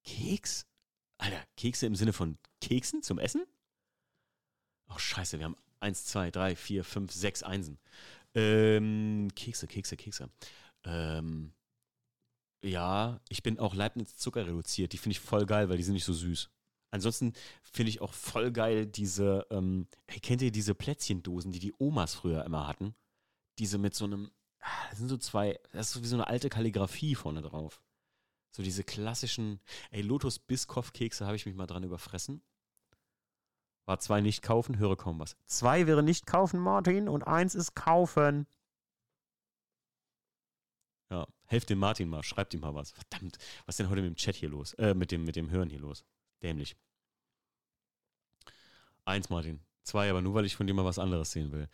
Keks? 0.03 0.67
Alter, 1.17 1.43
Kekse 1.57 1.85
im 1.85 1.95
Sinne 1.95 2.13
von 2.13 2.37
Keksen 2.61 3.01
zum 3.01 3.17
Essen? 3.17 3.45
Oh, 4.89 4.97
scheiße, 4.97 5.39
wir 5.39 5.45
haben 5.45 5.57
eins, 5.79 6.05
zwei, 6.05 6.31
drei, 6.31 6.55
vier, 6.55 6.83
fünf, 6.83 7.11
sechs 7.11 7.43
Einsen. 7.43 7.79
Ähm, 8.35 9.29
Kekse, 9.35 9.67
Kekse, 9.67 9.97
Kekse. 9.97 10.29
Ähm, 10.83 11.53
ja, 12.63 13.19
ich 13.29 13.43
bin 13.43 13.59
auch 13.59 13.73
Leibniz 13.73 14.15
Zucker 14.15 14.45
reduziert. 14.45 14.93
Die 14.93 14.97
finde 14.97 15.13
ich 15.13 15.19
voll 15.19 15.45
geil, 15.45 15.69
weil 15.69 15.77
die 15.77 15.83
sind 15.83 15.93
nicht 15.93 16.05
so 16.05 16.13
süß. 16.13 16.49
Ansonsten 16.93 17.33
finde 17.63 17.89
ich 17.89 18.01
auch 18.01 18.13
voll 18.13 18.51
geil 18.51 18.85
diese, 18.85 19.47
ähm, 19.49 19.87
hey, 20.07 20.19
kennt 20.19 20.43
ihr 20.43 20.51
diese 20.51 20.75
Plätzchendosen, 20.75 21.51
die 21.51 21.57
die 21.57 21.73
Omas 21.79 22.13
früher 22.13 22.45
immer 22.45 22.67
hatten? 22.67 22.93
Diese 23.57 23.79
mit 23.79 23.95
so 23.95 24.05
einem, 24.05 24.29
ah, 24.59 24.89
das 24.91 24.99
sind 24.99 25.09
so 25.09 25.17
zwei, 25.17 25.59
das 25.71 25.87
ist 25.87 25.93
so 25.93 26.03
wie 26.03 26.07
so 26.07 26.15
eine 26.15 26.27
alte 26.27 26.49
Kalligrafie 26.49 27.15
vorne 27.15 27.41
drauf. 27.41 27.81
So 28.51 28.61
diese 28.61 28.83
klassischen, 28.83 29.59
ey, 29.89 30.03
Lotus 30.03 30.37
Biscoff 30.37 30.93
Kekse 30.93 31.25
habe 31.25 31.35
ich 31.35 31.47
mich 31.47 31.55
mal 31.55 31.65
dran 31.65 31.81
überfressen. 31.81 32.43
War 33.87 33.99
zwei 33.99 34.21
nicht 34.21 34.43
kaufen, 34.43 34.77
höre 34.77 34.95
kaum 34.95 35.17
was. 35.17 35.35
Zwei 35.47 35.87
wäre 35.87 36.03
nicht 36.03 36.27
kaufen, 36.27 36.59
Martin, 36.59 37.09
und 37.09 37.23
eins 37.23 37.55
ist 37.55 37.73
kaufen. 37.73 38.45
Ja, 41.09 41.25
helft 41.45 41.71
dem 41.71 41.79
Martin 41.79 42.07
mal, 42.07 42.21
schreibt 42.21 42.53
ihm 42.53 42.59
mal 42.59 42.75
was. 42.75 42.91
Verdammt, 42.91 43.39
was 43.65 43.73
ist 43.73 43.79
denn 43.79 43.89
heute 43.89 44.03
mit 44.03 44.11
dem 44.11 44.15
Chat 44.15 44.35
hier 44.35 44.49
los? 44.49 44.75
Äh, 44.75 44.93
mit 44.93 45.11
dem, 45.11 45.23
mit 45.23 45.35
dem 45.35 45.49
Hören 45.49 45.71
hier 45.71 45.79
los? 45.79 46.05
Dämlich. 46.43 46.75
Eins, 49.05 49.29
Martin. 49.29 49.61
Zwei, 49.83 50.09
aber 50.09 50.21
nur 50.21 50.33
weil 50.33 50.45
ich 50.45 50.55
von 50.55 50.67
dir 50.67 50.73
mal 50.73 50.85
was 50.85 50.99
anderes 50.99 51.31
sehen 51.31 51.51
will. 51.51 51.67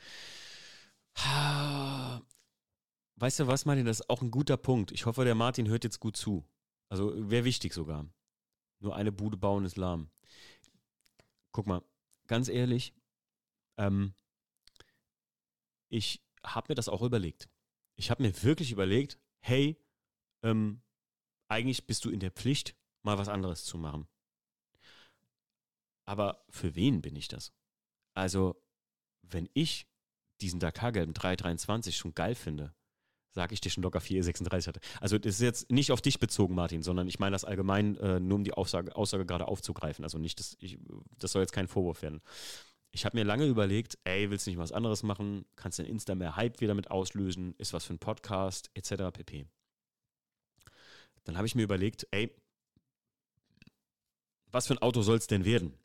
weißt 3.16 3.40
du 3.40 3.48
was, 3.48 3.66
Martin, 3.66 3.86
das 3.86 4.00
ist 4.00 4.10
auch 4.10 4.22
ein 4.22 4.32
guter 4.32 4.58
Punkt. 4.58 4.92
Ich 4.92 5.06
hoffe, 5.06 5.26
der 5.26 5.36
Martin 5.36 5.68
hört 5.68 5.84
jetzt 5.84 6.00
gut 6.00 6.16
zu. 6.18 6.46
Also 6.88 7.30
wäre 7.30 7.46
wichtig 7.46 7.74
sogar. 7.74 8.08
Nur 8.80 8.96
eine 8.96 9.12
Bude 9.12 9.38
bauen 9.38 9.66
ist 9.66 9.78
lahm. 9.78 10.10
Guck 11.52 11.68
mal, 11.68 11.84
ganz 12.28 12.48
ehrlich, 12.48 12.94
ähm, 13.78 14.14
ich 15.90 16.24
habe 16.44 16.68
mir 16.70 16.76
das 16.76 16.90
auch 16.90 17.02
überlegt. 17.02 17.50
Ich 17.96 18.10
habe 18.10 18.24
mir 18.24 18.44
wirklich 18.44 18.72
überlegt, 18.72 19.20
hey, 19.42 19.78
ähm, 20.44 20.82
eigentlich 21.48 21.86
bist 21.86 22.06
du 22.06 22.10
in 22.10 22.20
der 22.20 22.32
Pflicht, 22.32 22.76
mal 23.02 23.18
was 23.18 23.28
anderes 23.28 23.66
zu 23.66 23.78
machen. 23.78 24.08
Aber 26.10 26.44
für 26.50 26.74
wen 26.74 27.04
bin 27.04 27.16
ich 27.16 27.28
das? 27.28 27.54
Also, 28.16 28.60
wenn 29.22 29.48
ich 29.54 29.86
diesen 30.42 30.60
Dakar-gelben 30.60 31.14
323 31.14 31.96
schon 31.96 32.16
geil 32.16 32.34
finde, 32.34 32.74
sage 33.30 33.54
ich 33.54 33.62
dir 33.62 33.70
schon 33.70 33.84
locker 33.84 34.02
436 34.02 34.68
hatte. 34.68 34.80
Also 35.02 35.20
das 35.20 35.36
ist 35.36 35.42
jetzt 35.42 35.70
nicht 35.70 35.92
auf 35.92 36.02
dich 36.02 36.20
bezogen, 36.20 36.56
Martin, 36.56 36.82
sondern 36.82 37.08
ich 37.08 37.20
meine 37.20 37.34
das 37.34 37.46
allgemein, 37.46 37.96
äh, 37.98 38.20
nur 38.20 38.38
um 38.38 38.44
die 38.44 38.54
Aussage, 38.54 38.96
Aussage 38.96 39.28
gerade 39.28 39.48
aufzugreifen. 39.48 40.04
Also 40.04 40.18
nicht, 40.18 40.40
dass 40.40 40.58
ich, 40.60 40.80
das 41.20 41.32
soll 41.32 41.44
jetzt 41.44 41.52
kein 41.52 41.68
Vorwurf 41.68 42.02
werden. 42.02 42.22
Ich 42.90 43.06
habe 43.06 43.16
mir 43.16 43.24
lange 43.24 43.46
überlegt, 43.46 44.00
ey, 44.04 44.32
willst 44.32 44.48
du 44.48 44.50
nicht 44.50 44.58
was 44.58 44.72
anderes 44.72 45.04
machen? 45.04 45.46
Kannst 45.56 45.78
du 45.78 45.84
den 45.84 45.92
Insta 45.92 46.16
mehr 46.16 46.36
Hype 46.36 46.60
wieder 46.60 46.74
mit 46.74 46.90
auslösen? 46.90 47.54
Ist 47.60 47.72
was 47.72 47.86
für 47.86 47.94
ein 47.94 48.00
Podcast, 48.00 48.72
etc. 48.74 49.12
pp. 49.14 49.46
Dann 51.26 51.38
habe 51.38 51.46
ich 51.46 51.54
mir 51.54 51.62
überlegt, 51.62 52.08
ey, 52.10 52.36
was 54.48 54.66
für 54.66 54.74
ein 54.74 54.82
Auto 54.82 55.04
soll 55.04 55.18
es 55.18 55.28
denn 55.28 55.46
werden? 55.46 55.78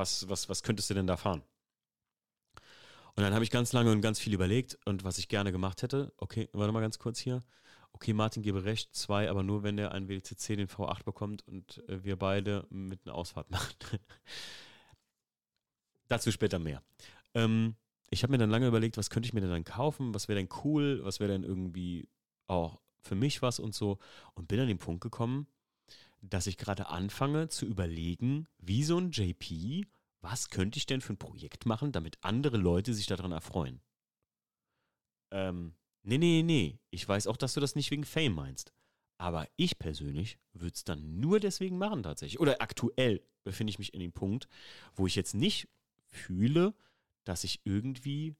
Was, 0.00 0.26
was, 0.30 0.48
was 0.48 0.62
könntest 0.62 0.88
du 0.88 0.94
denn 0.94 1.06
da 1.06 1.18
fahren? 1.18 1.42
Und 3.14 3.22
dann 3.22 3.34
habe 3.34 3.44
ich 3.44 3.50
ganz 3.50 3.74
lange 3.74 3.92
und 3.92 4.00
ganz 4.00 4.18
viel 4.18 4.32
überlegt 4.32 4.78
und 4.86 5.04
was 5.04 5.18
ich 5.18 5.28
gerne 5.28 5.52
gemacht 5.52 5.82
hätte, 5.82 6.10
okay, 6.16 6.48
warte 6.54 6.72
mal 6.72 6.80
ganz 6.80 6.98
kurz 6.98 7.18
hier. 7.18 7.42
Okay, 7.92 8.14
Martin 8.14 8.42
gebe 8.42 8.64
recht, 8.64 8.94
zwei, 8.94 9.28
aber 9.28 9.42
nur 9.42 9.62
wenn 9.62 9.76
der 9.76 9.92
ein 9.92 10.08
WLCC 10.08 10.56
den 10.56 10.68
V8 10.68 11.04
bekommt 11.04 11.46
und 11.46 11.86
äh, 11.86 12.02
wir 12.02 12.16
beide 12.16 12.66
mit 12.70 13.00
einer 13.04 13.14
Ausfahrt 13.14 13.50
machen. 13.50 13.74
Dazu 16.08 16.32
später 16.32 16.58
mehr. 16.58 16.82
Ähm, 17.34 17.76
ich 18.08 18.22
habe 18.22 18.30
mir 18.30 18.38
dann 18.38 18.48
lange 18.48 18.68
überlegt, 18.68 18.96
was 18.96 19.10
könnte 19.10 19.26
ich 19.26 19.34
mir 19.34 19.42
denn 19.42 19.50
dann 19.50 19.64
kaufen, 19.64 20.14
was 20.14 20.28
wäre 20.28 20.38
denn 20.38 20.48
cool, 20.64 21.04
was 21.04 21.20
wäre 21.20 21.30
denn 21.30 21.44
irgendwie 21.44 22.08
auch 22.46 22.80
für 23.02 23.16
mich 23.16 23.42
was 23.42 23.58
und 23.58 23.74
so. 23.74 23.98
Und 24.32 24.48
bin 24.48 24.60
an 24.60 24.68
den 24.68 24.78
Punkt 24.78 25.02
gekommen, 25.02 25.46
dass 26.20 26.46
ich 26.46 26.58
gerade 26.58 26.88
anfange 26.88 27.48
zu 27.48 27.66
überlegen, 27.66 28.46
wie 28.58 28.84
so 28.84 28.98
ein 28.98 29.10
JP 29.10 29.86
was 30.22 30.50
könnte 30.50 30.78
ich 30.78 30.86
denn 30.86 31.00
für 31.00 31.14
ein 31.14 31.18
Projekt 31.18 31.66
machen, 31.66 31.92
damit 31.92 32.18
andere 32.22 32.56
Leute 32.56 32.94
sich 32.94 33.06
daran 33.06 33.32
erfreuen? 33.32 33.80
Ähm, 35.30 35.74
nee, 36.02 36.18
nee, 36.18 36.42
nee, 36.42 36.78
ich 36.90 37.08
weiß 37.08 37.26
auch, 37.26 37.36
dass 37.36 37.54
du 37.54 37.60
das 37.60 37.74
nicht 37.74 37.90
wegen 37.90 38.04
Fame 38.04 38.34
meinst. 38.34 38.72
Aber 39.18 39.48
ich 39.56 39.78
persönlich 39.78 40.38
würde 40.52 40.74
es 40.74 40.84
dann 40.84 41.20
nur 41.20 41.40
deswegen 41.40 41.78
machen 41.78 42.02
tatsächlich. 42.02 42.40
Oder 42.40 42.60
aktuell 42.60 43.22
befinde 43.44 43.70
ich 43.70 43.78
mich 43.78 43.92
in 43.94 44.00
dem 44.00 44.12
Punkt, 44.12 44.48
wo 44.94 45.06
ich 45.06 45.14
jetzt 45.14 45.34
nicht 45.34 45.68
fühle, 46.06 46.74
dass 47.24 47.44
ich 47.44 47.60
irgendwie 47.64 48.34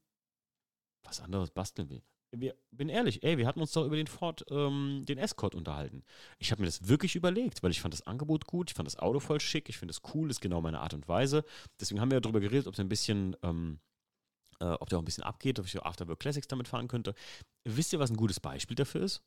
was 1.02 1.20
anderes 1.20 1.50
basteln 1.50 1.90
will 1.90 2.02
wir, 2.32 2.54
bin 2.70 2.88
ehrlich, 2.88 3.22
ey, 3.22 3.38
wir 3.38 3.46
hatten 3.46 3.60
uns 3.60 3.72
doch 3.72 3.84
über 3.84 3.96
den 3.96 4.06
Ford, 4.06 4.44
ähm, 4.50 5.04
den 5.06 5.18
Escort 5.18 5.54
unterhalten. 5.54 6.04
Ich 6.38 6.52
habe 6.52 6.62
mir 6.62 6.66
das 6.66 6.86
wirklich 6.88 7.16
überlegt, 7.16 7.62
weil 7.62 7.70
ich 7.70 7.80
fand 7.80 7.92
das 7.92 8.06
Angebot 8.06 8.46
gut, 8.46 8.70
ich 8.70 8.76
fand 8.76 8.86
das 8.86 8.98
Auto 8.98 9.20
voll 9.20 9.40
schick, 9.40 9.68
ich 9.68 9.78
finde 9.78 9.92
es 9.92 10.02
cool, 10.14 10.30
ist 10.30 10.40
genau 10.40 10.60
meine 10.60 10.80
Art 10.80 10.94
und 10.94 11.08
Weise. 11.08 11.44
Deswegen 11.80 12.00
haben 12.00 12.10
wir 12.10 12.20
darüber 12.20 12.40
geredet, 12.40 12.66
ob 12.66 12.74
es 12.74 12.80
ein 12.80 12.88
bisschen, 12.88 13.36
ähm, 13.42 13.80
äh, 14.60 14.66
ob 14.66 14.88
der 14.88 14.98
auch 14.98 15.02
ein 15.02 15.06
bisschen 15.06 15.24
abgeht, 15.24 15.58
ob 15.58 15.66
ich 15.66 15.72
so 15.72 15.80
Afterwork 15.80 16.20
Classics 16.20 16.46
damit 16.48 16.68
fahren 16.68 16.88
könnte. 16.88 17.14
Wisst 17.64 17.92
ihr, 17.92 17.98
was 17.98 18.10
ein 18.10 18.16
gutes 18.16 18.40
Beispiel 18.40 18.76
dafür 18.76 19.02
ist? 19.02 19.22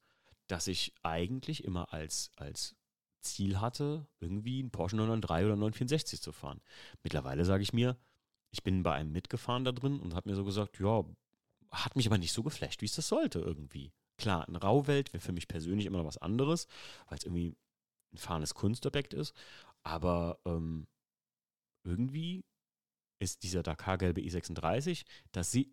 Dass 0.47 0.67
ich 0.67 0.93
eigentlich 1.03 1.63
immer 1.63 1.93
als, 1.93 2.31
als 2.37 2.75
Ziel 3.21 3.59
hatte, 3.59 4.05
irgendwie 4.19 4.59
einen 4.59 4.71
Porsche 4.71 4.95
993 4.97 5.45
oder 5.45 5.55
964 5.55 6.21
zu 6.21 6.31
fahren. 6.31 6.61
Mittlerweile 7.03 7.45
sage 7.45 7.63
ich 7.63 7.73
mir, 7.73 7.97
ich 8.51 8.63
bin 8.63 8.83
bei 8.83 8.93
einem 8.93 9.11
mitgefahren 9.11 9.65
da 9.65 9.71
drin 9.71 9.99
und 9.99 10.13
habe 10.13 10.29
mir 10.29 10.35
so 10.35 10.43
gesagt, 10.43 10.79
ja, 10.79 11.03
hat 11.73 11.95
mich 11.95 12.07
aber 12.07 12.17
nicht 12.17 12.33
so 12.33 12.43
geflasht, 12.43 12.81
wie 12.81 12.85
es 12.85 12.95
das 12.95 13.07
sollte 13.07 13.39
irgendwie. 13.39 13.91
Klar, 14.17 14.47
eine 14.47 14.61
Rauwelt 14.61 15.11
wäre 15.11 15.21
für 15.21 15.33
mich 15.33 15.47
persönlich 15.47 15.87
immer 15.87 15.97
noch 15.97 16.05
was 16.05 16.19
anderes, 16.19 16.67
weil 17.07 17.17
es 17.17 17.23
irgendwie 17.23 17.55
ein 18.13 18.17
fahrendes 18.17 18.53
Kunstobjekt 18.53 19.13
ist. 19.13 19.33
Aber 19.83 20.39
ähm, 20.45 20.87
irgendwie 21.83 22.45
ist 23.19 23.43
dieser 23.43 23.63
Dakar-gelbe 23.63 24.21
E36, 24.21 25.03
dass 25.31 25.51
sie. 25.51 25.71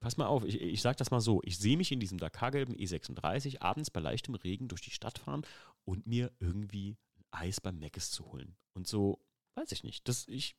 Pass 0.00 0.16
mal 0.16 0.26
auf, 0.26 0.42
ich, 0.44 0.60
ich 0.60 0.82
sage 0.82 0.96
das 0.96 1.12
mal 1.12 1.20
so. 1.20 1.40
Ich 1.44 1.58
sehe 1.58 1.76
mich 1.76 1.92
in 1.92 2.00
diesem 2.00 2.18
Dakar-gelben 2.18 2.74
E36 2.74 3.62
abends 3.62 3.88
bei 3.88 4.00
leichtem 4.00 4.34
Regen 4.34 4.66
durch 4.66 4.80
die 4.80 4.90
Stadt 4.90 5.20
fahren 5.20 5.46
und 5.84 6.08
mir 6.08 6.32
irgendwie 6.40 6.96
Eis 7.30 7.60
beim 7.60 7.78
Meckes 7.78 8.10
zu 8.10 8.26
holen. 8.26 8.56
Und 8.74 8.88
so, 8.88 9.24
weiß 9.54 9.70
ich 9.70 9.84
nicht. 9.84 10.08
Das, 10.08 10.26
ich 10.26 10.56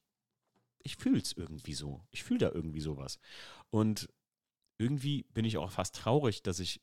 ich 0.84 0.98
fühle 0.98 1.20
es 1.20 1.34
irgendwie 1.34 1.74
so. 1.74 2.06
Ich 2.12 2.24
fühle 2.24 2.40
da 2.40 2.52
irgendwie 2.52 2.82
sowas. 2.82 3.20
Und 3.70 4.10
irgendwie 4.84 5.24
bin 5.34 5.46
ich 5.46 5.58
auch 5.58 5.72
fast 5.72 5.96
traurig, 5.96 6.44
dass 6.44 6.60
ich 6.60 6.82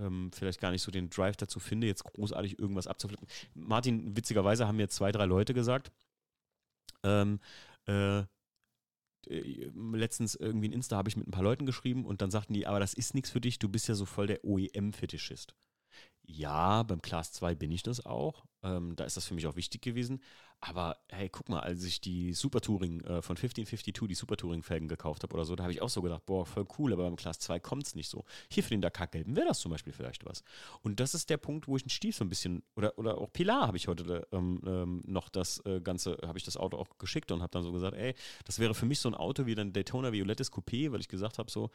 ähm, 0.00 0.30
vielleicht 0.32 0.60
gar 0.60 0.70
nicht 0.70 0.82
so 0.82 0.90
den 0.90 1.10
Drive 1.10 1.36
dazu 1.36 1.60
finde, 1.60 1.86
jetzt 1.86 2.04
großartig 2.04 2.58
irgendwas 2.58 2.86
abzuflippen. 2.86 3.28
Martin, 3.54 4.16
witzigerweise 4.16 4.66
haben 4.66 4.76
mir 4.76 4.88
zwei, 4.88 5.12
drei 5.12 5.26
Leute 5.26 5.54
gesagt, 5.54 5.92
ähm, 7.04 7.40
äh, 7.86 8.24
äh, 9.28 9.70
letztens 9.74 10.34
irgendwie 10.34 10.66
in 10.66 10.72
Insta 10.72 10.96
habe 10.96 11.08
ich 11.08 11.16
mit 11.16 11.28
ein 11.28 11.32
paar 11.32 11.44
Leuten 11.44 11.66
geschrieben 11.66 12.06
und 12.06 12.22
dann 12.22 12.30
sagten 12.30 12.54
die, 12.54 12.66
aber 12.66 12.80
das 12.80 12.94
ist 12.94 13.14
nichts 13.14 13.30
für 13.30 13.40
dich, 13.40 13.58
du 13.58 13.68
bist 13.68 13.88
ja 13.88 13.94
so 13.94 14.06
voll 14.06 14.26
der 14.26 14.44
OEM-Fetischist. 14.44 15.54
Ja, 16.26 16.82
beim 16.82 17.02
Class 17.02 17.32
2 17.32 17.54
bin 17.54 17.72
ich 17.72 17.82
das 17.82 18.06
auch. 18.06 18.44
Ähm, 18.62 18.94
da 18.96 19.04
ist 19.04 19.16
das 19.16 19.26
für 19.26 19.34
mich 19.34 19.46
auch 19.46 19.56
wichtig 19.56 19.82
gewesen. 19.82 20.20
Aber 20.62 20.98
hey, 21.08 21.30
guck 21.30 21.48
mal, 21.48 21.60
als 21.60 21.84
ich 21.84 22.02
die 22.02 22.34
Super 22.34 22.60
Touring 22.60 23.00
äh, 23.00 23.22
von 23.22 23.36
1552, 23.36 24.08
die 24.08 24.14
Super 24.14 24.36
Touring-Felgen 24.36 24.88
gekauft 24.88 25.22
habe 25.22 25.32
oder 25.34 25.46
so, 25.46 25.56
da 25.56 25.62
habe 25.62 25.72
ich 25.72 25.80
auch 25.80 25.88
so 25.88 26.02
gedacht, 26.02 26.26
boah, 26.26 26.44
voll 26.44 26.66
cool, 26.78 26.92
aber 26.92 27.04
beim 27.04 27.16
Class 27.16 27.38
2 27.38 27.60
kommt 27.60 27.86
es 27.86 27.94
nicht 27.94 28.10
so. 28.10 28.26
Hier 28.50 28.62
für 28.62 28.70
den 28.70 28.82
Dakar-Gelben 28.82 29.36
wäre 29.36 29.48
das 29.48 29.60
zum 29.60 29.70
Beispiel 29.70 29.94
vielleicht 29.94 30.26
was. 30.26 30.44
Und 30.82 31.00
das 31.00 31.14
ist 31.14 31.30
der 31.30 31.38
Punkt, 31.38 31.66
wo 31.66 31.76
ich 31.76 31.82
einen 31.82 31.90
Stief 31.90 32.16
so 32.16 32.24
ein 32.24 32.28
bisschen, 32.28 32.62
oder, 32.76 32.98
oder 32.98 33.18
auch 33.18 33.32
Pilar 33.32 33.66
habe 33.68 33.78
ich 33.78 33.88
heute 33.88 34.26
ähm, 34.32 34.60
ähm, 34.66 35.02
noch 35.06 35.30
das 35.30 35.64
äh, 35.64 35.80
Ganze, 35.80 36.18
habe 36.26 36.36
ich 36.36 36.44
das 36.44 36.58
Auto 36.58 36.76
auch 36.76 36.98
geschickt 36.98 37.32
und 37.32 37.40
habe 37.40 37.50
dann 37.50 37.62
so 37.62 37.72
gesagt, 37.72 37.96
ey, 37.96 38.14
das 38.44 38.58
wäre 38.58 38.74
für 38.74 38.86
mich 38.86 39.00
so 39.00 39.08
ein 39.08 39.14
Auto 39.14 39.46
wie 39.46 39.54
dann 39.54 39.72
Daytona 39.72 40.12
Violettes 40.12 40.52
Coupé, 40.52 40.92
weil 40.92 41.00
ich 41.00 41.08
gesagt 41.08 41.38
habe, 41.38 41.50
so, 41.50 41.70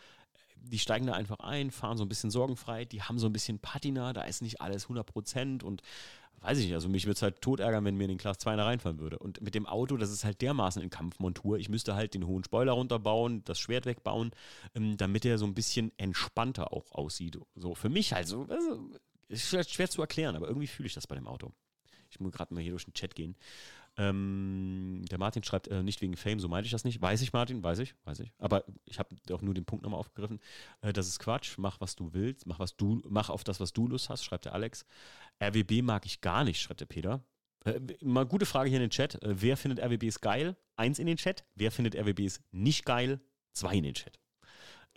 die 0.55 0.79
steigen 0.79 1.07
da 1.07 1.13
einfach 1.13 1.39
ein, 1.39 1.71
fahren 1.71 1.97
so 1.97 2.03
ein 2.03 2.09
bisschen 2.09 2.31
sorgenfrei, 2.31 2.85
die 2.85 3.01
haben 3.01 3.19
so 3.19 3.27
ein 3.27 3.33
bisschen 3.33 3.59
Patina, 3.59 4.13
da 4.13 4.23
ist 4.23 4.41
nicht 4.41 4.61
alles 4.61 4.83
100 4.83 5.05
Prozent 5.05 5.63
und 5.63 5.81
weiß 6.41 6.59
ich 6.59 6.65
nicht, 6.65 6.73
also 6.75 6.89
mich 6.89 7.05
würde 7.05 7.15
es 7.15 7.21
halt 7.21 7.41
tot 7.41 7.59
ärgern, 7.59 7.85
wenn 7.85 7.95
mir 7.95 8.03
in 8.03 8.09
den 8.09 8.17
Class 8.17 8.37
2 8.37 8.55
da 8.55 8.65
reinfahren 8.65 8.99
würde. 8.99 9.17
Und 9.17 9.41
mit 9.41 9.55
dem 9.55 9.65
Auto, 9.65 9.97
das 9.97 10.11
ist 10.11 10.23
halt 10.23 10.41
dermaßen 10.41 10.81
in 10.81 10.89
Kampfmontur. 10.89 11.57
Ich 11.57 11.69
müsste 11.69 11.95
halt 11.95 12.13
den 12.13 12.27
hohen 12.27 12.43
Spoiler 12.43 12.73
runterbauen, 12.73 13.43
das 13.45 13.59
Schwert 13.59 13.85
wegbauen, 13.85 14.31
ähm, 14.75 14.95
damit 14.97 15.25
er 15.25 15.37
so 15.37 15.45
ein 15.45 15.55
bisschen 15.55 15.91
entspannter 15.97 16.71
auch 16.71 16.91
aussieht. 16.91 17.39
So 17.55 17.73
für 17.73 17.89
mich 17.89 18.13
halt 18.13 18.27
so, 18.27 18.45
also, 18.49 18.89
ist 19.27 19.47
schwer 19.47 19.89
zu 19.89 20.01
erklären, 20.01 20.35
aber 20.35 20.47
irgendwie 20.47 20.67
fühle 20.67 20.87
ich 20.87 20.93
das 20.93 21.07
bei 21.07 21.15
dem 21.15 21.27
Auto. 21.27 21.51
Ich 22.11 22.19
muss 22.19 22.31
gerade 22.31 22.53
mal 22.53 22.61
hier 22.61 22.71
durch 22.71 22.85
den 22.85 22.93
Chat 22.93 23.15
gehen. 23.15 23.35
Ähm, 23.97 25.03
der 25.09 25.17
Martin 25.17 25.43
schreibt 25.43 25.69
äh, 25.69 25.81
nicht 25.81 26.01
wegen 26.01 26.17
Fame, 26.17 26.39
so 26.39 26.49
meinte 26.49 26.65
ich 26.65 26.71
das 26.71 26.83
nicht. 26.83 27.01
Weiß 27.01 27.21
ich, 27.21 27.31
Martin, 27.31 27.63
weiß 27.63 27.79
ich, 27.79 27.95
weiß 28.03 28.19
ich. 28.19 28.33
Aber 28.39 28.65
ich 28.85 28.99
habe 28.99 29.15
auch 29.31 29.41
nur 29.41 29.53
den 29.53 29.65
Punkt 29.65 29.83
nochmal 29.83 29.99
aufgegriffen. 29.99 30.39
Äh, 30.81 30.91
das 30.91 31.07
ist 31.07 31.19
Quatsch. 31.19 31.57
Mach, 31.57 31.79
was 31.79 31.95
du 31.95 32.13
willst. 32.13 32.45
Mach, 32.45 32.59
was 32.59 32.75
du, 32.75 33.01
mach 33.07 33.29
auf 33.29 33.43
das, 33.43 33.59
was 33.59 33.71
du 33.71 33.87
Lust 33.87 34.09
hast, 34.09 34.23
schreibt 34.23 34.45
der 34.45 34.53
Alex. 34.53 34.85
RWB 35.41 35.81
mag 35.81 36.05
ich 36.05 36.21
gar 36.21 36.43
nicht, 36.43 36.61
schreibt 36.61 36.81
der 36.81 36.87
Peter. 36.87 37.23
Äh, 37.63 37.79
mal 38.01 38.25
gute 38.25 38.45
Frage 38.45 38.69
hier 38.69 38.77
in 38.77 38.83
den 38.83 38.89
Chat. 38.89 39.21
Äh, 39.23 39.41
wer 39.41 39.55
findet 39.55 39.79
RWBs 39.79 40.19
geil? 40.19 40.57
Eins 40.75 40.99
in 40.99 41.07
den 41.07 41.17
Chat. 41.17 41.45
Wer 41.55 41.71
findet 41.71 41.95
RWBs 41.95 42.41
nicht 42.51 42.85
geil? 42.85 43.21
Zwei 43.53 43.75
in 43.75 43.83
den 43.83 43.93
Chat. 43.93 44.19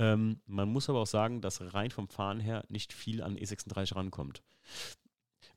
Ähm, 0.01 0.41
man 0.47 0.69
muss 0.69 0.89
aber 0.89 1.01
auch 1.01 1.07
sagen, 1.07 1.41
dass 1.41 1.75
rein 1.75 1.91
vom 1.91 2.09
Fahren 2.09 2.41
her 2.41 2.65
nicht 2.69 2.93
viel 2.93 3.23
an 3.23 3.37
E36 3.37 3.95
rankommt. 3.95 4.43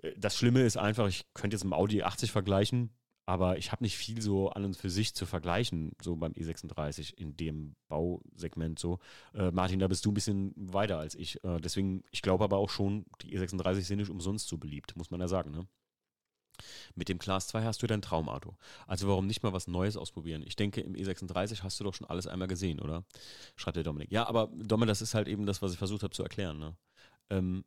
Äh, 0.03 0.11
das 0.17 0.37
Schlimme 0.37 0.61
ist 0.61 0.77
einfach, 0.77 1.07
ich 1.07 1.25
könnte 1.33 1.55
jetzt 1.55 1.63
mit 1.63 1.71
dem 1.71 1.79
Audi 1.79 2.03
80 2.03 2.31
vergleichen 2.31 2.91
aber 3.31 3.57
ich 3.57 3.71
habe 3.71 3.81
nicht 3.81 3.95
viel 3.95 4.21
so 4.21 4.49
an 4.49 4.65
und 4.65 4.75
für 4.75 4.89
sich 4.89 5.15
zu 5.15 5.25
vergleichen, 5.25 5.93
so 6.01 6.17
beim 6.17 6.33
E36 6.33 7.13
in 7.15 7.37
dem 7.37 7.77
Bausegment 7.87 8.77
so. 8.77 8.99
Äh, 9.33 9.51
Martin, 9.51 9.79
da 9.79 9.87
bist 9.87 10.05
du 10.05 10.11
ein 10.11 10.13
bisschen 10.13 10.53
weiter 10.57 10.97
als 10.97 11.15
ich. 11.15 11.41
Äh, 11.45 11.61
deswegen, 11.61 12.03
ich 12.11 12.21
glaube 12.21 12.43
aber 12.43 12.57
auch 12.57 12.69
schon, 12.69 13.05
die 13.21 13.39
E36 13.39 13.83
sind 13.83 13.99
nicht 13.99 14.09
umsonst 14.09 14.49
so 14.49 14.57
beliebt, 14.57 14.97
muss 14.97 15.11
man 15.11 15.21
ja 15.21 15.29
sagen, 15.29 15.51
ne? 15.51 15.65
Mit 16.93 17.07
dem 17.07 17.19
Class 17.19 17.47
2 17.47 17.63
hast 17.63 17.81
du 17.81 17.87
dein 17.87 18.01
Traumauto. 18.01 18.57
Also 18.85 19.07
warum 19.07 19.27
nicht 19.27 19.43
mal 19.43 19.53
was 19.53 19.65
Neues 19.65 19.95
ausprobieren? 19.95 20.43
Ich 20.45 20.57
denke, 20.57 20.81
im 20.81 20.93
E36 20.93 21.63
hast 21.63 21.79
du 21.79 21.85
doch 21.85 21.93
schon 21.93 22.07
alles 22.07 22.27
einmal 22.27 22.49
gesehen, 22.49 22.81
oder? 22.81 23.05
Schreibt 23.55 23.77
der 23.77 23.85
Dominik. 23.85 24.11
Ja, 24.11 24.27
aber 24.27 24.47
Dominik, 24.47 24.89
das 24.89 25.01
ist 25.01 25.13
halt 25.13 25.29
eben 25.29 25.45
das, 25.45 25.61
was 25.61 25.71
ich 25.71 25.77
versucht 25.77 26.03
habe 26.03 26.13
zu 26.13 26.21
erklären. 26.21 26.59
Ne? 26.59 26.75
Ähm, 27.29 27.63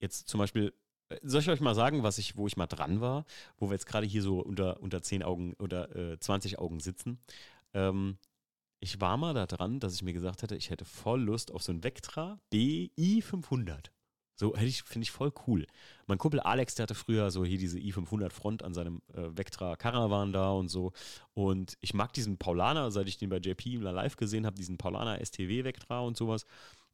jetzt 0.00 0.28
zum 0.28 0.38
Beispiel 0.38 0.74
soll 1.22 1.40
ich 1.40 1.50
euch 1.50 1.60
mal 1.60 1.74
sagen, 1.74 2.02
was 2.02 2.18
ich, 2.18 2.36
wo 2.36 2.46
ich 2.46 2.56
mal 2.56 2.66
dran 2.66 3.00
war, 3.00 3.24
wo 3.58 3.68
wir 3.68 3.74
jetzt 3.74 3.86
gerade 3.86 4.06
hier 4.06 4.22
so 4.22 4.40
unter, 4.40 4.80
unter 4.82 5.02
10 5.02 5.22
Augen 5.22 5.54
oder 5.58 5.94
äh, 5.96 6.18
20 6.18 6.58
Augen 6.58 6.80
sitzen? 6.80 7.18
Ähm, 7.74 8.18
ich 8.80 9.00
war 9.00 9.16
mal 9.16 9.34
da 9.34 9.46
dran, 9.46 9.80
dass 9.80 9.94
ich 9.94 10.02
mir 10.02 10.12
gesagt 10.12 10.42
hätte, 10.42 10.56
ich 10.56 10.70
hätte 10.70 10.84
voll 10.84 11.22
Lust 11.22 11.52
auf 11.52 11.62
so 11.62 11.72
ein 11.72 11.82
Vectra 11.82 12.38
BI 12.50 13.22
500. 13.22 13.90
So 14.38 14.54
hätte 14.54 14.66
ich, 14.66 14.84
finde 14.84 15.02
ich 15.02 15.10
voll 15.10 15.32
cool. 15.48 15.66
Mein 16.06 16.18
Kumpel 16.18 16.38
Alex, 16.38 16.76
der 16.76 16.84
hatte 16.84 16.94
früher 16.94 17.32
so 17.32 17.44
hier 17.44 17.58
diese 17.58 17.78
i500 17.78 18.30
Front 18.30 18.62
an 18.62 18.72
seinem 18.72 19.02
äh, 19.12 19.36
Vectra 19.36 19.74
Caravan 19.74 20.32
da 20.32 20.52
und 20.52 20.68
so. 20.68 20.92
Und 21.34 21.76
ich 21.80 21.92
mag 21.92 22.12
diesen 22.12 22.38
Paulaner, 22.38 22.92
seit 22.92 23.08
ich 23.08 23.18
den 23.18 23.30
bei 23.30 23.38
JP 23.38 23.78
live 23.80 24.16
gesehen 24.16 24.46
habe, 24.46 24.54
diesen 24.56 24.78
Paulaner 24.78 25.18
STW 25.24 25.64
Vectra 25.64 26.00
und 26.00 26.16
sowas. 26.16 26.46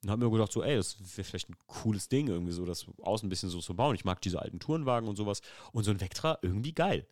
Und 0.05 0.11
habe 0.11 0.25
mir 0.25 0.31
gedacht, 0.31 0.53
so, 0.53 0.63
ey, 0.63 0.77
das 0.77 0.99
wäre 1.17 1.25
vielleicht 1.25 1.49
ein 1.49 1.57
cooles 1.67 2.09
Ding, 2.09 2.29
irgendwie 2.29 2.53
so, 2.53 2.65
das 2.65 2.87
außen 3.01 3.27
ein 3.27 3.31
bisschen 3.31 3.49
so 3.49 3.61
zu 3.61 3.75
bauen. 3.75 3.95
Ich 3.95 4.05
mag 4.05 4.21
diese 4.21 4.41
alten 4.41 4.61
Tourenwagen 4.61 5.09
und 5.09 5.17
sowas. 5.17 5.41
Und 5.73 5.85
so 5.85 5.91
ein 5.91 6.01
Vectra 6.01 6.39
irgendwie 6.43 6.75
geil. 6.75 7.07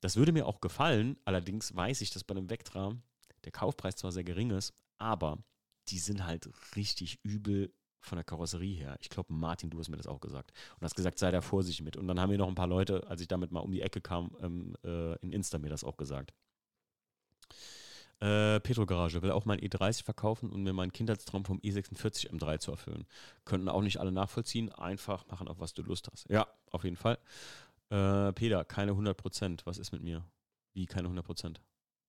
Das 0.00 0.16
würde 0.16 0.32
mir 0.32 0.46
auch 0.46 0.60
gefallen. 0.60 1.18
Allerdings 1.24 1.76
weiß 1.76 2.00
ich, 2.00 2.10
dass 2.10 2.24
bei 2.24 2.34
einem 2.34 2.48
Vectra 2.48 2.96
der 3.44 3.52
Kaufpreis 3.52 3.96
zwar 3.96 4.12
sehr 4.12 4.24
gering 4.24 4.50
ist, 4.50 4.72
aber 4.96 5.38
die 5.88 5.98
sind 5.98 6.24
halt 6.24 6.48
richtig 6.74 7.20
übel 7.22 7.72
von 8.00 8.16
der 8.16 8.24
Karosserie 8.24 8.76
her. 8.76 8.96
Ich 9.00 9.10
glaube, 9.10 9.32
Martin, 9.32 9.70
du 9.70 9.78
hast 9.78 9.88
mir 9.88 9.96
das 9.96 10.06
auch 10.06 10.20
gesagt. 10.20 10.52
Und 10.76 10.84
hast 10.84 10.94
gesagt, 10.94 11.18
sei 11.18 11.30
da 11.30 11.40
vorsichtig 11.40 11.84
mit. 11.84 11.96
Und 11.96 12.08
dann 12.08 12.18
haben 12.20 12.30
mir 12.30 12.38
noch 12.38 12.48
ein 12.48 12.54
paar 12.54 12.66
Leute, 12.66 13.06
als 13.08 13.20
ich 13.20 13.28
damit 13.28 13.52
mal 13.52 13.60
um 13.60 13.72
die 13.72 13.82
Ecke 13.82 14.00
kam, 14.00 14.30
ähm, 14.40 14.74
äh, 14.84 15.16
in 15.18 15.32
Insta 15.32 15.58
mir 15.58 15.68
das 15.68 15.84
auch 15.84 15.96
gesagt. 15.96 16.32
Äh, 18.20 18.58
Petro 18.60 18.84
Garage 18.84 19.22
will 19.22 19.30
auch 19.30 19.44
mein 19.44 19.60
E30 19.60 20.04
verkaufen 20.04 20.50
und 20.50 20.62
mir 20.62 20.72
meinen 20.72 20.92
Kindheitstraum 20.92 21.44
vom 21.44 21.58
E46 21.60 22.30
M3 22.30 22.58
zu 22.58 22.72
erfüllen. 22.72 23.06
Könnten 23.44 23.68
auch 23.68 23.82
nicht 23.82 23.98
alle 23.98 24.10
nachvollziehen. 24.10 24.72
Einfach 24.72 25.26
machen, 25.28 25.46
auf 25.46 25.60
was 25.60 25.72
du 25.72 25.82
Lust 25.82 26.08
hast. 26.10 26.28
Ja, 26.28 26.48
auf 26.70 26.84
jeden 26.84 26.96
Fall. 26.96 27.18
Äh, 27.90 28.32
Peter, 28.32 28.64
keine 28.64 28.92
100%. 28.92 29.60
Was 29.64 29.78
ist 29.78 29.92
mit 29.92 30.02
mir? 30.02 30.24
Wie 30.74 30.86
keine 30.86 31.08
100%? 31.08 31.56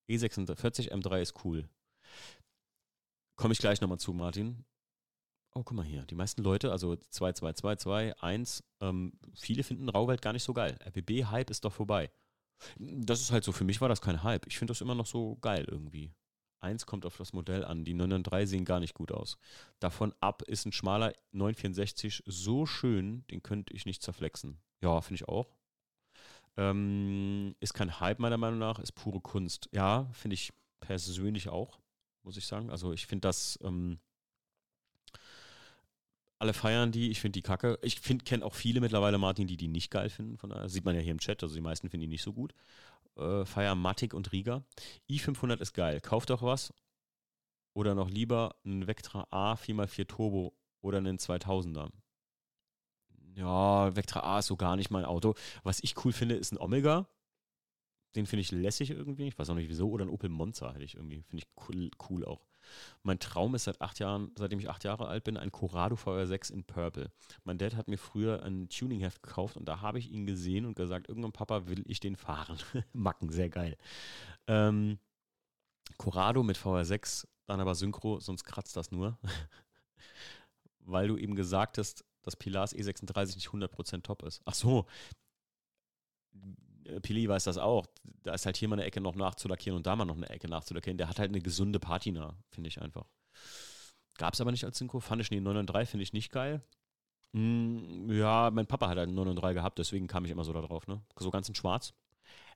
E46 0.09 0.91
M3 0.91 1.21
ist 1.21 1.45
cool. 1.45 1.69
Komme 3.35 3.53
ich 3.53 3.59
gleich 3.59 3.79
nochmal 3.79 3.99
zu, 3.99 4.11
Martin. 4.13 4.65
Oh, 5.53 5.63
guck 5.63 5.73
mal 5.73 5.85
hier. 5.85 6.05
Die 6.05 6.15
meisten 6.15 6.43
Leute, 6.43 6.71
also 6.71 6.95
2, 6.95 7.33
2, 7.33 7.53
2, 7.53 7.75
2, 7.75 8.21
1, 8.21 8.63
ähm, 8.81 9.13
viele 9.33 9.63
finden 9.63 9.89
Rauwelt 9.89 10.21
gar 10.21 10.33
nicht 10.33 10.43
so 10.43 10.53
geil. 10.53 10.77
RBB-Hype 10.85 11.49
ist 11.49 11.65
doch 11.65 11.73
vorbei. 11.73 12.11
Das 12.77 13.21
ist 13.21 13.31
halt 13.31 13.43
so, 13.43 13.51
für 13.51 13.63
mich 13.63 13.81
war 13.81 13.89
das 13.89 14.01
kein 14.01 14.23
Hype. 14.23 14.45
Ich 14.47 14.57
finde 14.57 14.71
das 14.71 14.81
immer 14.81 14.95
noch 14.95 15.05
so 15.05 15.37
geil 15.41 15.65
irgendwie. 15.69 16.11
Eins 16.61 16.85
kommt 16.85 17.05
auf 17.05 17.17
das 17.17 17.31
Modell 17.33 17.63
an. 17.63 17.85
Die 17.85 17.93
993 17.93 18.49
sehen 18.49 18.65
gar 18.65 18.79
nicht 18.79 18.93
gut 18.93 19.11
aus. 19.11 19.37
Davon 19.79 20.13
ab 20.19 20.41
ist 20.43 20.65
ein 20.65 20.73
schmaler 20.73 21.13
964 21.31 22.23
so 22.25 22.65
schön, 22.65 23.25
den 23.27 23.41
könnte 23.41 23.73
ich 23.73 23.85
nicht 23.85 24.03
zerflexen. 24.03 24.59
Ja, 24.81 24.99
finde 25.01 25.15
ich 25.15 25.29
auch. 25.29 25.47
Ähm, 26.57 27.55
ist 27.61 27.73
kein 27.73 27.99
Hype 28.01 28.19
meiner 28.19 28.37
Meinung 28.37 28.59
nach, 28.59 28.79
ist 28.79 28.91
pure 28.91 29.21
Kunst. 29.21 29.69
Ja, 29.71 30.09
finde 30.11 30.33
ich 30.33 30.51
persönlich 30.81 31.47
auch, 31.47 31.79
muss 32.23 32.35
ich 32.35 32.45
sagen. 32.45 32.69
Also 32.69 32.91
ich 32.91 33.07
finde 33.07 33.27
das, 33.27 33.57
ähm, 33.63 33.99
alle 36.39 36.53
feiern 36.53 36.91
die, 36.91 37.11
ich 37.11 37.19
finde 37.19 37.33
die 37.33 37.41
kacke. 37.41 37.77
Ich 37.81 38.01
kenne 38.01 38.45
auch 38.45 38.55
viele 38.55 38.79
mittlerweile, 38.79 39.17
Martin, 39.17 39.47
die 39.47 39.57
die 39.57 39.67
nicht 39.67 39.91
geil 39.91 40.09
finden. 40.09 40.37
Von 40.37 40.49
daher 40.49 40.69
sieht 40.69 40.85
man 40.85 40.95
ja 40.95 41.01
hier 41.01 41.11
im 41.11 41.19
Chat, 41.19 41.43
also 41.43 41.53
die 41.53 41.61
meisten 41.61 41.89
finden 41.89 42.03
die 42.03 42.07
nicht 42.07 42.23
so 42.23 42.33
gut. 42.33 42.53
Äh, 43.17 43.45
feiern 43.45 43.79
Matic 43.79 44.13
und 44.13 44.31
Riga. 44.31 44.63
i500 45.09 45.59
ist 45.59 45.73
geil. 45.73 45.99
Kauft 45.99 46.29
doch 46.29 46.41
was. 46.41 46.73
Oder 47.73 47.93
noch 47.93 48.09
lieber 48.09 48.55
einen 48.63 48.87
Vectra 48.87 49.27
A 49.31 49.53
4x4 49.53 50.07
Turbo 50.07 50.55
oder 50.81 50.99
einen 50.99 51.17
2000er. 51.17 51.89
Ja, 53.35 53.95
Vectra 53.95 54.21
A 54.21 54.39
ist 54.39 54.47
so 54.47 54.55
gar 54.55 54.75
nicht 54.77 54.91
mein 54.91 55.05
Auto. 55.05 55.35
Was 55.63 55.83
ich 55.83 56.03
cool 56.03 56.13
finde, 56.13 56.35
ist 56.35 56.53
ein 56.53 56.57
Omega. 56.57 57.07
Den 58.15 58.25
finde 58.25 58.41
ich 58.41 58.51
lässig 58.51 58.89
irgendwie. 58.91 59.27
Ich 59.27 59.37
weiß 59.37 59.49
auch 59.49 59.55
nicht 59.55 59.69
wieso. 59.69 59.89
Oder 59.89 60.05
ein 60.05 60.09
Opel 60.09 60.29
Monza 60.29 60.73
hätte 60.73 60.85
ich 60.85 60.95
irgendwie. 60.95 61.21
Finde 61.23 61.43
ich 61.43 61.67
cool, 61.67 61.91
cool 62.09 62.25
auch. 62.25 62.45
Mein 63.03 63.19
Traum 63.19 63.55
ist 63.55 63.65
seit 63.65 63.81
acht 63.81 63.99
Jahren, 63.99 64.31
seitdem 64.35 64.59
ich 64.59 64.69
acht 64.69 64.83
Jahre 64.83 65.07
alt 65.07 65.23
bin, 65.23 65.37
ein 65.37 65.51
Corrado 65.51 65.95
VR6 65.95 66.51
in 66.51 66.63
Purple. 66.63 67.11
Mein 67.43 67.57
Dad 67.57 67.75
hat 67.75 67.87
mir 67.87 67.97
früher 67.97 68.43
ein 68.43 68.69
Tuningheft 68.69 69.23
gekauft 69.23 69.57
und 69.57 69.65
da 69.65 69.81
habe 69.81 69.99
ich 69.99 70.11
ihn 70.11 70.25
gesehen 70.25 70.65
und 70.65 70.75
gesagt, 70.75 71.09
irgendwann 71.09 71.31
Papa 71.31 71.67
will 71.67 71.83
ich 71.87 71.99
den 71.99 72.15
fahren. 72.15 72.57
Macken, 72.93 73.29
sehr 73.29 73.49
geil. 73.49 73.77
Ähm, 74.47 74.99
Corrado 75.97 76.43
mit 76.43 76.57
VR6, 76.57 77.27
dann 77.45 77.59
aber 77.59 77.75
Synchro, 77.75 78.19
sonst 78.19 78.43
kratzt 78.43 78.75
das 78.75 78.91
nur. 78.91 79.17
Weil 80.79 81.07
du 81.07 81.17
eben 81.17 81.35
gesagt 81.35 81.77
hast, 81.77 82.05
dass 82.23 82.35
Pilars 82.35 82.75
E36 82.75 83.35
nicht 83.35 83.49
100% 83.49 84.01
top 84.01 84.23
ist. 84.23 84.41
Ach 84.45 84.53
so, 84.53 84.85
Pili 87.01 87.27
weiß 87.27 87.43
das 87.43 87.57
auch. 87.57 87.85
Da 88.23 88.33
ist 88.33 88.45
halt 88.45 88.57
hier 88.57 88.67
mal 88.67 88.75
eine 88.75 88.85
Ecke 88.85 89.01
noch 89.01 89.15
nachzulackieren 89.15 89.77
und 89.77 89.87
da 89.87 89.95
mal 89.95 90.05
noch 90.05 90.17
eine 90.17 90.29
Ecke 90.29 90.47
nachzulackieren. 90.47 90.97
Der 90.97 91.09
hat 91.09 91.19
halt 91.19 91.29
eine 91.29 91.41
gesunde 91.41 91.79
Patina, 91.79 92.35
finde 92.49 92.67
ich 92.67 92.81
einfach. 92.81 93.05
Gab 94.17 94.33
es 94.33 94.41
aber 94.41 94.51
nicht 94.51 94.65
als 94.65 94.77
Synchro. 94.77 94.99
Fand 94.99 95.21
ich 95.21 95.29
den 95.29 95.43
993 95.43 95.89
finde 95.89 96.03
ich 96.03 96.13
nicht 96.13 96.31
geil. 96.31 96.61
Mm, 97.31 98.11
ja, 98.11 98.49
mein 98.51 98.67
Papa 98.67 98.87
hat 98.89 98.97
halt 98.97 99.07
einen 99.07 99.15
993 99.15 99.55
gehabt, 99.55 99.79
deswegen 99.79 100.07
kam 100.07 100.25
ich 100.25 100.31
immer 100.31 100.43
so 100.43 100.53
da 100.53 100.61
drauf. 100.61 100.87
Ne? 100.87 101.01
So 101.17 101.29
ganz 101.31 101.47
in 101.47 101.55
schwarz. 101.55 101.93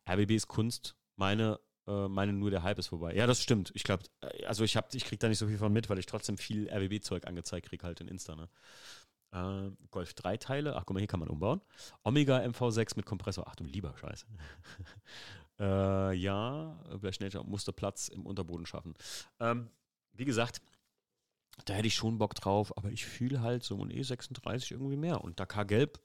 RBB 0.10 0.31
ist 0.31 0.47
Kunst. 0.47 0.95
Meine, 1.15 1.60
äh, 1.88 2.07
meine 2.07 2.34
nur 2.34 2.49
der 2.49 2.64
Hype 2.64 2.80
ist 2.80 2.88
vorbei. 2.88 3.14
Ja, 3.15 3.27
das 3.27 3.41
stimmt. 3.41 3.72
Ich 3.76 3.84
glaube, 3.84 4.03
äh, 4.22 4.45
also 4.45 4.64
ich, 4.64 4.77
ich 4.93 5.05
kriege 5.05 5.19
da 5.19 5.30
nicht 5.30 5.38
so 5.38 5.47
viel 5.47 5.57
von 5.57 5.72
mit, 5.72 5.89
weil 5.89 5.99
ich 5.99 6.05
trotzdem 6.05 6.38
viel 6.38 6.69
RBB-Zeug 6.69 7.27
angezeigt 7.27 7.68
kriege 7.69 7.85
halt 7.85 8.01
in 8.01 8.07
Insta. 8.07 8.35
Ne? 8.35 8.49
Äh, 9.34 9.72
Golf 9.89 10.14
3 10.14 10.38
Teile. 10.38 10.76
Ach, 10.76 10.85
guck 10.85 10.93
mal, 10.93 10.99
hier 10.99 11.07
kann 11.07 11.19
man 11.19 11.30
umbauen. 11.30 11.61
Omega 12.03 12.38
MV6 12.39 12.93
mit 12.95 13.05
Kompressor. 13.05 13.45
Ach 13.47 13.55
du 13.55 13.64
lieber 13.64 13.97
Scheiße. 13.97 14.27
äh, 15.60 16.14
ja, 16.14 16.80
Blechnature 16.99 17.43
musste 17.45 17.73
Platz 17.73 18.07
im 18.10 18.26
Unterboden 18.26 18.65
schaffen. 18.65 18.93
Ähm, 19.39 19.69
wie 20.14 20.26
gesagt, 20.26 20.61
da 21.65 21.73
hätte 21.73 21.88
ich 21.88 21.95
schon 21.95 22.19
Bock 22.19 22.35
drauf, 22.35 22.76
aber 22.77 22.89
ich 22.89 23.05
fühle 23.05 23.41
halt 23.41 23.64
so 23.64 23.81
ein 23.81 23.91
E36 23.91 24.72
irgendwie 24.72 24.97
mehr. 24.97 25.23
Und 25.23 25.39
Dakar 25.39 25.65
Gelb, 25.65 25.99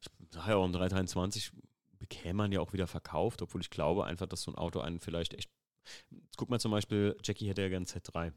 ich 0.00 0.08
sage 0.30 0.50
ja 0.50 0.56
auch 0.56 0.64
ein 0.64 0.72
323 0.72 1.52
bekäme 1.98 2.34
man 2.34 2.52
ja 2.52 2.60
auch 2.60 2.72
wieder 2.72 2.86
verkauft, 2.86 3.42
obwohl 3.42 3.60
ich 3.60 3.70
glaube 3.70 4.04
einfach, 4.04 4.26
dass 4.26 4.42
so 4.42 4.52
ein 4.52 4.58
Auto 4.58 4.80
einen 4.80 5.00
vielleicht 5.00 5.34
echt. 5.34 5.50
Guck 6.36 6.48
mal 6.48 6.60
zum 6.60 6.70
Beispiel, 6.70 7.16
Jackie 7.24 7.48
hätte 7.48 7.62
ja 7.62 7.68
gern 7.68 7.84
Z3 7.84 8.32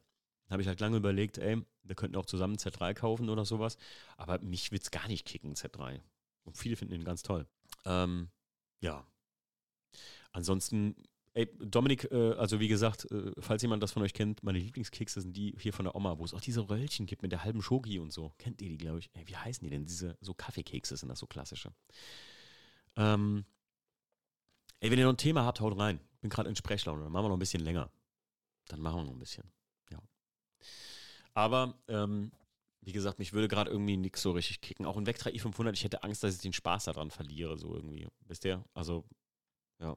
habe 0.52 0.62
ich 0.62 0.68
halt 0.68 0.80
lange 0.80 0.98
überlegt, 0.98 1.38
ey, 1.38 1.62
wir 1.84 1.96
könnten 1.96 2.18
auch 2.18 2.26
zusammen 2.26 2.58
Z3 2.58 2.94
kaufen 2.94 3.30
oder 3.30 3.46
sowas. 3.46 3.78
Aber 4.18 4.40
mich 4.40 4.72
wird 4.72 4.84
es 4.84 4.92
gar 4.92 5.08
nicht 5.08 5.26
kicken, 5.26 5.56
Z3. 5.56 6.02
Und 6.44 6.58
viele 6.58 6.76
finden 6.76 6.94
ihn 6.96 7.04
ganz 7.04 7.24
toll. 7.24 7.48
Ähm, 7.86 8.30
ja. 8.80 9.06
Ansonsten, 10.32 10.96
ey, 11.34 11.48
Dominik, 11.60 12.12
äh, 12.12 12.34
also 12.34 12.60
wie 12.60 12.68
gesagt, 12.68 13.10
äh, 13.12 13.32
falls 13.40 13.62
jemand 13.62 13.84
das 13.84 13.92
von 13.92 14.04
euch 14.04 14.14
kennt, 14.14 14.44
meine 14.44 14.60
Lieblingskekse 14.60 15.22
sind 15.22 15.36
die 15.36 15.56
hier 15.60 15.74
von 15.74 15.86
der 15.86 15.96
Oma, 15.96 16.18
wo 16.18 16.26
es 16.26 16.34
auch 16.34 16.42
diese 16.42 16.70
Röllchen 16.70 17.06
gibt 17.06 17.22
mit 17.22 17.32
der 17.32 17.44
halben 17.44 17.62
Schoki 17.62 18.00
und 18.00 18.12
so. 18.12 18.34
Kennt 18.38 18.62
ihr 18.62 18.70
die, 18.70 18.78
glaube 18.78 19.00
ich? 19.00 19.10
Ey, 19.14 19.28
wie 19.28 19.36
heißen 19.36 19.64
die 19.64 19.70
denn? 19.70 19.86
Diese 19.86 20.18
so 20.22 20.34
Kaffeekekse 20.34 20.98
sind 20.98 21.10
das 21.10 21.20
so 21.20 21.28
klassische. 21.28 21.74
Ähm, 22.96 23.46
ey, 24.80 24.92
wenn 24.92 25.00
ihr 25.00 25.06
noch 25.06 25.14
ein 25.14 25.18
Thema 25.18 25.46
habt, 25.46 25.60
haut 25.62 25.78
rein. 25.78 26.00
Bin 26.22 26.30
gerade 26.30 26.50
in 26.50 26.56
Sprechlaune. 26.56 27.10
Machen 27.10 27.26
wir 27.26 27.30
noch 27.30 27.38
ein 27.38 27.40
bisschen 27.40 27.64
länger. 27.64 27.92
Dann 28.68 28.82
machen 28.82 28.98
wir 28.98 29.04
noch 29.04 29.14
ein 29.14 29.20
bisschen. 29.20 29.52
Aber 31.34 31.76
ähm, 31.88 32.32
wie 32.82 32.92
gesagt, 32.92 33.20
mich 33.20 33.34
würde 33.34 33.48
gerade 33.48 33.70
irgendwie 33.70 33.98
nichts 33.98 34.22
so 34.22 34.32
richtig 34.32 34.62
kicken. 34.62 34.86
Auch 34.86 34.98
ein 34.98 35.06
Vectra 35.06 35.30
i500, 35.30 35.74
ich 35.74 35.84
hätte 35.84 36.04
Angst, 36.04 36.24
dass 36.24 36.36
ich 36.36 36.42
den 36.42 36.54
Spaß 36.54 36.86
daran 36.86 37.12
verliere, 37.12 37.58
so 37.58 37.74
irgendwie. 37.74 38.08
Wisst 38.28 38.44
ihr? 38.46 38.64
Also, 38.74 39.06
ja. 39.80 39.96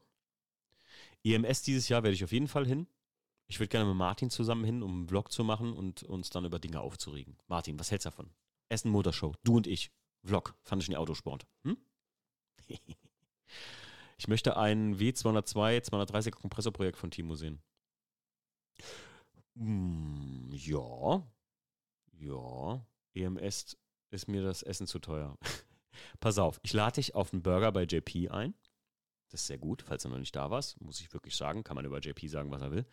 EMS 1.24 1.62
dieses 1.62 1.88
Jahr 1.88 2.02
werde 2.02 2.14
ich 2.14 2.24
auf 2.24 2.32
jeden 2.32 2.48
Fall 2.48 2.66
hin. 2.66 2.86
Ich 3.46 3.58
würde 3.58 3.68
gerne 3.68 3.86
mit 3.86 3.96
Martin 3.96 4.30
zusammen 4.30 4.64
hin, 4.64 4.82
um 4.82 4.92
einen 4.92 5.08
Vlog 5.08 5.32
zu 5.32 5.44
machen 5.44 5.72
und 5.72 6.02
uns 6.02 6.30
dann 6.30 6.44
über 6.44 6.58
Dinge 6.58 6.80
aufzuregen. 6.80 7.38
Martin, 7.46 7.78
was 7.78 7.90
hältst 7.90 8.06
du 8.06 8.10
davon? 8.10 8.30
Essen 8.68 8.90
Motorshow, 8.90 9.34
du 9.44 9.56
und 9.56 9.66
ich. 9.66 9.90
Vlog, 10.22 10.54
fand 10.62 10.82
ich 10.82 10.88
in 10.88 10.96
Autosport. 10.96 11.46
Hm? 11.64 11.76
ich 14.18 14.28
möchte 14.28 14.56
ein 14.56 14.98
W202 14.98 15.86
230er 15.90 16.30
Kompressorprojekt 16.30 16.98
von 16.98 17.10
Timo 17.10 17.34
sehen. 17.34 17.62
Hm, 19.56 20.50
ja. 20.52 21.22
Ja. 22.12 22.86
EMS 23.14 23.76
ist 24.10 24.28
mir 24.28 24.42
das 24.42 24.62
Essen 24.62 24.86
zu 24.86 24.98
teuer. 24.98 25.36
Pass 26.20 26.38
auf, 26.38 26.60
ich 26.62 26.72
lade 26.72 26.96
dich 26.96 27.14
auf 27.14 27.32
einen 27.32 27.42
Burger 27.42 27.72
bei 27.72 27.84
JP 27.84 28.30
ein. 28.30 28.54
Das 29.30 29.42
ist 29.42 29.46
sehr 29.48 29.58
gut, 29.58 29.82
falls 29.82 30.02
du 30.04 30.08
noch 30.08 30.18
nicht 30.18 30.36
da 30.36 30.50
warst, 30.50 30.80
muss 30.80 31.00
ich 31.00 31.12
wirklich 31.12 31.36
sagen. 31.36 31.64
Kann 31.64 31.74
man 31.74 31.84
über 31.84 31.98
JP 31.98 32.28
sagen, 32.28 32.50
was 32.50 32.62
er 32.62 32.70
will. 32.70 32.86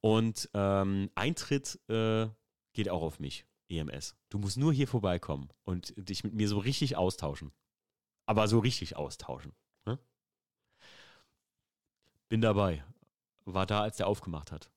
Und 0.00 0.48
ähm, 0.54 1.10
Eintritt 1.14 1.78
äh, 1.88 2.28
geht 2.72 2.88
auch 2.88 3.02
auf 3.02 3.20
mich, 3.20 3.46
EMS. 3.68 4.16
Du 4.30 4.38
musst 4.38 4.56
nur 4.56 4.72
hier 4.72 4.88
vorbeikommen 4.88 5.50
und 5.64 5.92
dich 5.96 6.24
mit 6.24 6.34
mir 6.34 6.48
so 6.48 6.58
richtig 6.58 6.96
austauschen. 6.96 7.52
Aber 8.26 8.48
so 8.48 8.58
richtig 8.58 8.96
austauschen. 8.96 9.52
Ne? 9.84 9.98
Bin 12.28 12.40
dabei. 12.40 12.84
War 13.44 13.66
da, 13.66 13.82
als 13.82 13.96
der 13.96 14.06
aufgemacht 14.06 14.52
hat. 14.52 14.70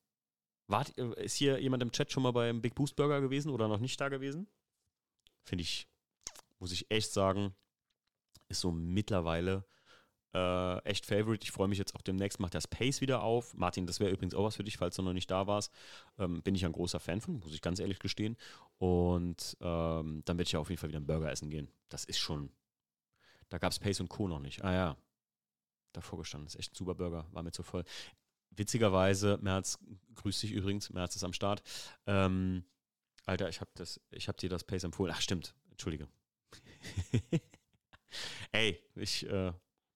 Wart, 0.68 0.96
äh, 0.98 1.24
ist 1.24 1.36
hier 1.36 1.60
jemand 1.60 1.82
im 1.82 1.92
Chat 1.92 2.10
schon 2.10 2.22
mal 2.22 2.32
beim 2.32 2.60
Big 2.60 2.74
Boost 2.74 2.96
Burger 2.96 3.20
gewesen 3.20 3.50
oder 3.50 3.68
noch 3.68 3.80
nicht 3.80 4.00
da 4.00 4.08
gewesen? 4.08 4.48
Finde 5.44 5.62
ich, 5.62 5.86
muss 6.58 6.72
ich 6.72 6.90
echt 6.90 7.12
sagen, 7.12 7.54
ist 8.48 8.60
so 8.60 8.72
mittlerweile 8.72 9.64
äh, 10.36 10.78
echt 10.84 11.06
Favorite. 11.06 11.44
Ich 11.44 11.50
freue 11.50 11.68
mich 11.68 11.78
jetzt 11.78 11.94
auch 11.94 12.02
demnächst, 12.02 12.40
macht 12.40 12.54
das 12.54 12.68
Pace 12.68 13.00
wieder 13.00 13.22
auf. 13.22 13.54
Martin, 13.54 13.86
das 13.86 14.00
wäre 14.00 14.10
übrigens 14.10 14.34
auch 14.34 14.44
was 14.44 14.56
für 14.56 14.64
dich, 14.64 14.76
falls 14.76 14.96
du 14.96 15.02
noch 15.02 15.14
nicht 15.14 15.30
da 15.30 15.46
warst. 15.46 15.72
Ähm, 16.18 16.42
bin 16.42 16.54
ich 16.54 16.64
ein 16.66 16.72
großer 16.72 17.00
Fan 17.00 17.20
von, 17.20 17.38
muss 17.38 17.54
ich 17.54 17.62
ganz 17.62 17.80
ehrlich 17.80 17.98
gestehen. 17.98 18.36
Und 18.78 19.56
ähm, 19.60 20.22
dann 20.24 20.36
werde 20.36 20.42
ich 20.42 20.52
ja 20.52 20.60
auf 20.60 20.68
jeden 20.68 20.78
Fall 20.78 20.90
wieder 20.90 20.98
einen 20.98 21.06
Burger 21.06 21.30
essen 21.30 21.48
gehen. 21.48 21.68
Das 21.88 22.04
ist 22.04 22.18
schon. 22.18 22.50
Da 23.48 23.58
gab 23.58 23.72
es 23.72 23.78
Pace 23.78 24.00
und 24.00 24.08
Co. 24.08 24.28
noch 24.28 24.40
nicht. 24.40 24.62
Ah 24.62 24.74
ja. 24.74 24.96
Davor 25.92 26.18
gestanden. 26.18 26.46
Das 26.46 26.54
ist 26.54 26.60
echt 26.60 26.72
ein 26.72 26.76
super 26.76 26.94
Burger. 26.94 27.26
War 27.32 27.42
mir 27.42 27.52
zu 27.52 27.62
voll. 27.62 27.84
Witzigerweise, 28.56 29.38
Merz, 29.42 29.78
grüß 30.16 30.40
dich 30.40 30.52
übrigens, 30.52 30.90
Merz 30.90 31.16
ist 31.16 31.24
am 31.24 31.32
Start. 31.32 31.62
Ähm, 32.06 32.64
Alter, 33.24 33.48
ich 33.48 33.60
habe 33.60 33.70
hab 33.80 34.36
dir 34.38 34.48
das 34.48 34.64
Pace 34.64 34.84
empfohlen. 34.84 35.12
Ach, 35.14 35.20
stimmt. 35.20 35.54
Entschuldige. 35.70 36.08
Ey, 38.52 38.80
ich, 38.94 39.28
äh, 39.28 39.52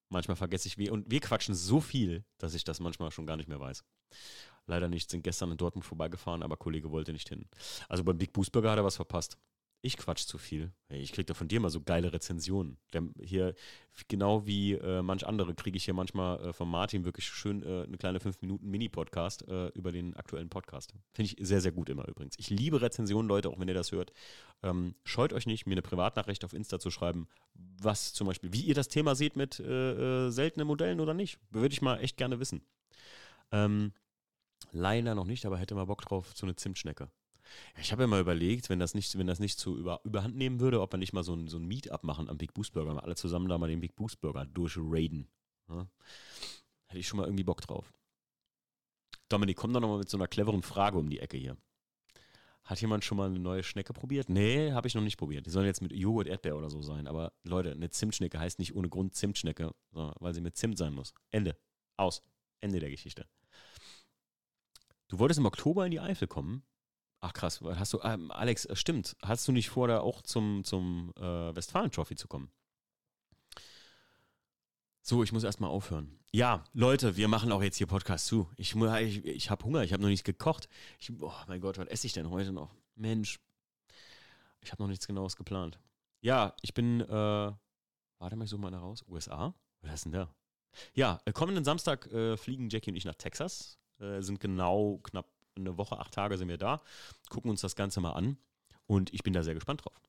manchmal 0.08 0.36
vergesse 0.36 0.68
ich 0.68 0.78
wie. 0.78 0.90
Und 0.90 1.10
wir 1.10 1.20
quatschen 1.20 1.54
so 1.54 1.80
viel, 1.80 2.24
dass 2.38 2.54
ich 2.54 2.64
das 2.64 2.80
manchmal 2.80 3.10
schon 3.10 3.26
gar 3.26 3.36
nicht 3.36 3.48
mehr 3.48 3.60
weiß. 3.60 3.84
Leider 4.66 4.88
nicht, 4.88 5.10
sind 5.10 5.22
gestern 5.22 5.50
in 5.52 5.56
Dortmund 5.56 5.84
vorbeigefahren, 5.84 6.42
aber 6.42 6.56
Kollege 6.56 6.90
wollte 6.90 7.12
nicht 7.12 7.28
hin. 7.28 7.48
Also 7.88 8.04
beim 8.04 8.18
Big 8.18 8.32
Boost 8.32 8.52
Burger 8.52 8.70
hat 8.70 8.78
er 8.78 8.84
was 8.84 8.96
verpasst. 8.96 9.38
Ich 9.82 9.96
quatsch 9.96 10.26
zu 10.26 10.36
viel. 10.36 10.72
Ich 10.90 11.12
krieg 11.12 11.26
da 11.26 11.32
von 11.32 11.48
dir 11.48 11.58
mal 11.58 11.70
so 11.70 11.80
geile 11.80 12.12
Rezensionen. 12.12 12.76
Hier, 13.18 13.54
genau 14.08 14.46
wie 14.46 14.74
äh, 14.74 15.00
manch 15.00 15.26
andere, 15.26 15.54
kriege 15.54 15.78
ich 15.78 15.86
hier 15.86 15.94
manchmal 15.94 16.38
äh, 16.48 16.52
von 16.52 16.68
Martin 16.68 17.06
wirklich 17.06 17.26
schön 17.26 17.62
äh, 17.62 17.84
eine 17.84 17.96
kleine 17.96 18.18
5-Minuten-Mini-Podcast 18.18 19.48
äh, 19.48 19.68
über 19.68 19.90
den 19.90 20.14
aktuellen 20.16 20.50
Podcast. 20.50 20.92
Finde 21.14 21.32
ich 21.32 21.46
sehr, 21.46 21.62
sehr 21.62 21.72
gut 21.72 21.88
immer 21.88 22.06
übrigens. 22.06 22.34
Ich 22.38 22.50
liebe 22.50 22.82
Rezensionen, 22.82 23.26
Leute, 23.26 23.48
auch 23.48 23.58
wenn 23.58 23.68
ihr 23.68 23.74
das 23.74 23.90
hört. 23.90 24.12
Ähm, 24.62 24.96
scheut 25.04 25.32
euch 25.32 25.46
nicht, 25.46 25.66
mir 25.66 25.72
eine 25.72 25.82
Privatnachricht 25.82 26.44
auf 26.44 26.52
Insta 26.52 26.78
zu 26.78 26.90
schreiben, 26.90 27.26
was 27.54 28.12
zum 28.12 28.26
Beispiel, 28.26 28.52
wie 28.52 28.60
ihr 28.60 28.74
das 28.74 28.88
Thema 28.88 29.14
seht 29.14 29.34
mit 29.34 29.60
äh, 29.60 30.26
äh, 30.26 30.30
seltenen 30.30 30.66
Modellen 30.66 31.00
oder 31.00 31.14
nicht. 31.14 31.38
Würde 31.50 31.72
ich 31.72 31.80
mal 31.80 32.00
echt 32.00 32.18
gerne 32.18 32.38
wissen. 32.38 32.60
Ähm, 33.50 33.92
leider 34.72 35.14
noch 35.14 35.26
nicht, 35.26 35.46
aber 35.46 35.56
hätte 35.56 35.74
mal 35.74 35.86
Bock 35.86 36.02
drauf, 36.02 36.32
so 36.34 36.44
eine 36.44 36.54
Zimtschnecke. 36.54 37.10
Ich 37.80 37.92
habe 37.92 38.02
ja 38.02 38.06
mal 38.06 38.20
überlegt, 38.20 38.68
wenn 38.68 38.78
das 38.78 38.94
nicht, 38.94 39.16
wenn 39.18 39.26
das 39.26 39.40
nicht 39.40 39.58
so 39.58 39.76
über, 39.76 40.00
überhand 40.04 40.36
nehmen 40.36 40.60
würde, 40.60 40.80
ob 40.80 40.92
wir 40.92 40.98
nicht 40.98 41.12
mal 41.12 41.24
so 41.24 41.34
ein, 41.34 41.48
so 41.48 41.58
ein 41.58 41.66
Meetup 41.66 42.04
machen 42.04 42.28
am 42.28 42.38
Big 42.38 42.54
Boost 42.54 42.72
Burger, 42.72 42.94
mal 42.94 43.00
alle 43.00 43.16
zusammen 43.16 43.48
da 43.48 43.58
mal 43.58 43.68
den 43.68 43.80
Big 43.80 43.96
Boost 43.96 44.20
Burger 44.20 44.46
durchraiden. 44.46 45.28
Ja? 45.68 45.88
Hätte 46.86 46.98
ich 46.98 47.08
schon 47.08 47.18
mal 47.18 47.26
irgendwie 47.26 47.44
Bock 47.44 47.60
drauf. 47.60 47.92
Dominik, 49.28 49.56
komm 49.56 49.72
doch 49.72 49.80
nochmal 49.80 49.98
mit 49.98 50.08
so 50.08 50.16
einer 50.16 50.26
cleveren 50.26 50.62
Frage 50.62 50.98
um 50.98 51.08
die 51.08 51.20
Ecke 51.20 51.36
hier. 51.36 51.56
Hat 52.64 52.80
jemand 52.80 53.04
schon 53.04 53.16
mal 53.16 53.28
eine 53.28 53.38
neue 53.38 53.62
Schnecke 53.62 53.92
probiert? 53.92 54.28
Nee, 54.28 54.72
habe 54.72 54.86
ich 54.86 54.94
noch 54.94 55.02
nicht 55.02 55.16
probiert. 55.16 55.46
Die 55.46 55.50
sollen 55.50 55.66
jetzt 55.66 55.82
mit 55.82 55.92
Joghurt, 55.92 56.28
Erdbeer 56.28 56.56
oder 56.56 56.70
so 56.70 56.82
sein. 56.82 57.06
Aber 57.06 57.32
Leute, 57.42 57.72
eine 57.72 57.90
Zimtschnecke 57.90 58.38
heißt 58.38 58.58
nicht 58.58 58.74
ohne 58.74 58.88
Grund 58.88 59.14
Zimtschnecke, 59.14 59.74
weil 59.90 60.34
sie 60.34 60.40
mit 60.40 60.56
Zimt 60.56 60.78
sein 60.78 60.94
muss. 60.94 61.14
Ende. 61.30 61.56
Aus. 61.96 62.22
Ende 62.60 62.78
der 62.78 62.90
Geschichte. 62.90 63.26
Du 65.08 65.18
wolltest 65.18 65.38
im 65.38 65.46
Oktober 65.46 65.84
in 65.84 65.90
die 65.90 66.00
Eifel 66.00 66.28
kommen. 66.28 66.62
Ach 67.20 67.32
krass, 67.34 67.60
hast 67.62 67.92
du, 67.92 68.00
ähm, 68.02 68.30
Alex, 68.30 68.64
äh, 68.64 68.74
stimmt, 68.74 69.14
hast 69.22 69.46
du 69.46 69.52
nicht 69.52 69.68
vor, 69.68 69.88
da 69.88 70.00
auch 70.00 70.22
zum, 70.22 70.64
zum 70.64 71.12
äh, 71.16 71.54
Westfalen-Trophy 71.54 72.16
zu 72.16 72.28
kommen? 72.28 72.50
So, 75.02 75.22
ich 75.22 75.32
muss 75.32 75.44
erstmal 75.44 75.70
aufhören. 75.70 76.18
Ja, 76.32 76.64
Leute, 76.72 77.16
wir 77.16 77.28
machen 77.28 77.52
auch 77.52 77.62
jetzt 77.62 77.76
hier 77.76 77.86
Podcast 77.86 78.26
zu. 78.26 78.48
Ich, 78.56 78.74
ich, 78.74 79.24
ich 79.24 79.50
habe 79.50 79.64
Hunger, 79.64 79.82
ich 79.82 79.92
habe 79.92 80.02
noch 80.02 80.08
nichts 80.08 80.24
gekocht. 80.24 80.68
Ich, 80.98 81.10
oh 81.20 81.32
mein 81.46 81.60
Gott, 81.60 81.78
was 81.78 81.88
esse 81.88 82.06
ich 82.06 82.12
denn 82.12 82.30
heute 82.30 82.52
noch? 82.52 82.74
Mensch, 82.94 83.40
ich 84.60 84.72
habe 84.72 84.82
noch 84.82 84.88
nichts 84.88 85.06
Genaues 85.06 85.36
geplant. 85.36 85.78
Ja, 86.20 86.54
ich 86.62 86.74
bin, 86.74 87.00
äh, 87.00 87.08
warte 87.08 88.36
mal, 88.36 88.44
ich 88.44 88.50
suche 88.50 88.60
mal 88.60 88.70
nach 88.70 88.82
raus. 88.82 89.04
USA? 89.08 89.54
Was 89.82 89.94
ist 89.94 90.04
denn 90.04 90.12
da? 90.12 90.34
Ja, 90.94 91.20
äh, 91.24 91.32
kommenden 91.32 91.64
Samstag 91.64 92.06
äh, 92.12 92.36
fliegen 92.36 92.68
Jackie 92.70 92.90
und 92.90 92.96
ich 92.96 93.04
nach 93.04 93.14
Texas. 93.14 93.78
Äh, 93.98 94.20
sind 94.22 94.38
genau 94.40 94.98
knapp 95.02 95.26
eine 95.60 95.78
Woche, 95.78 95.98
acht 95.98 96.14
Tage 96.14 96.38
sind 96.38 96.48
wir 96.48 96.58
da, 96.58 96.80
gucken 97.28 97.50
uns 97.50 97.60
das 97.60 97.76
Ganze 97.76 98.00
mal 98.00 98.12
an 98.12 98.36
und 98.86 99.12
ich 99.14 99.22
bin 99.22 99.32
da 99.32 99.42
sehr 99.42 99.54
gespannt 99.54 99.84
drauf. 99.84 100.00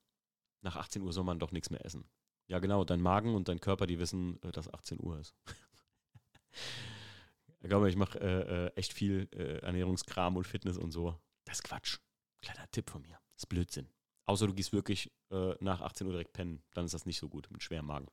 Nach 0.61 0.75
18 0.75 1.01
Uhr 1.01 1.13
soll 1.13 1.23
man 1.23 1.39
doch 1.39 1.51
nichts 1.51 1.69
mehr 1.69 1.85
essen. 1.85 2.05
Ja, 2.47 2.59
genau, 2.59 2.83
dein 2.83 3.01
Magen 3.01 3.35
und 3.35 3.47
dein 3.47 3.59
Körper, 3.59 3.87
die 3.87 3.99
wissen, 3.99 4.41
äh, 4.43 4.51
dass 4.51 4.71
18 4.71 4.99
Uhr 5.01 5.19
ist. 5.19 5.33
ich 7.61 7.69
glaube, 7.69 7.89
ich 7.89 7.95
mache 7.95 8.19
äh, 8.19 8.65
äh, 8.65 8.67
echt 8.75 8.93
viel 8.93 9.29
äh, 9.31 9.59
Ernährungskram 9.59 10.35
und 10.35 10.45
Fitness 10.45 10.77
und 10.77 10.91
so. 10.91 11.19
Das 11.45 11.57
ist 11.57 11.63
Quatsch. 11.63 11.99
Kleiner 12.41 12.69
Tipp 12.71 12.89
von 12.89 13.01
mir. 13.01 13.19
Das 13.33 13.43
ist 13.43 13.47
Blödsinn. 13.47 13.87
Außer 14.25 14.47
du 14.47 14.53
gehst 14.53 14.73
wirklich 14.73 15.11
äh, 15.31 15.55
nach 15.59 15.81
18 15.81 16.07
Uhr 16.07 16.13
direkt 16.13 16.33
pennen. 16.33 16.61
Dann 16.73 16.85
ist 16.85 16.93
das 16.93 17.05
nicht 17.05 17.19
so 17.19 17.29
gut 17.29 17.49
mit 17.51 17.63
schwerem 17.63 17.87
Magen. 17.87 18.07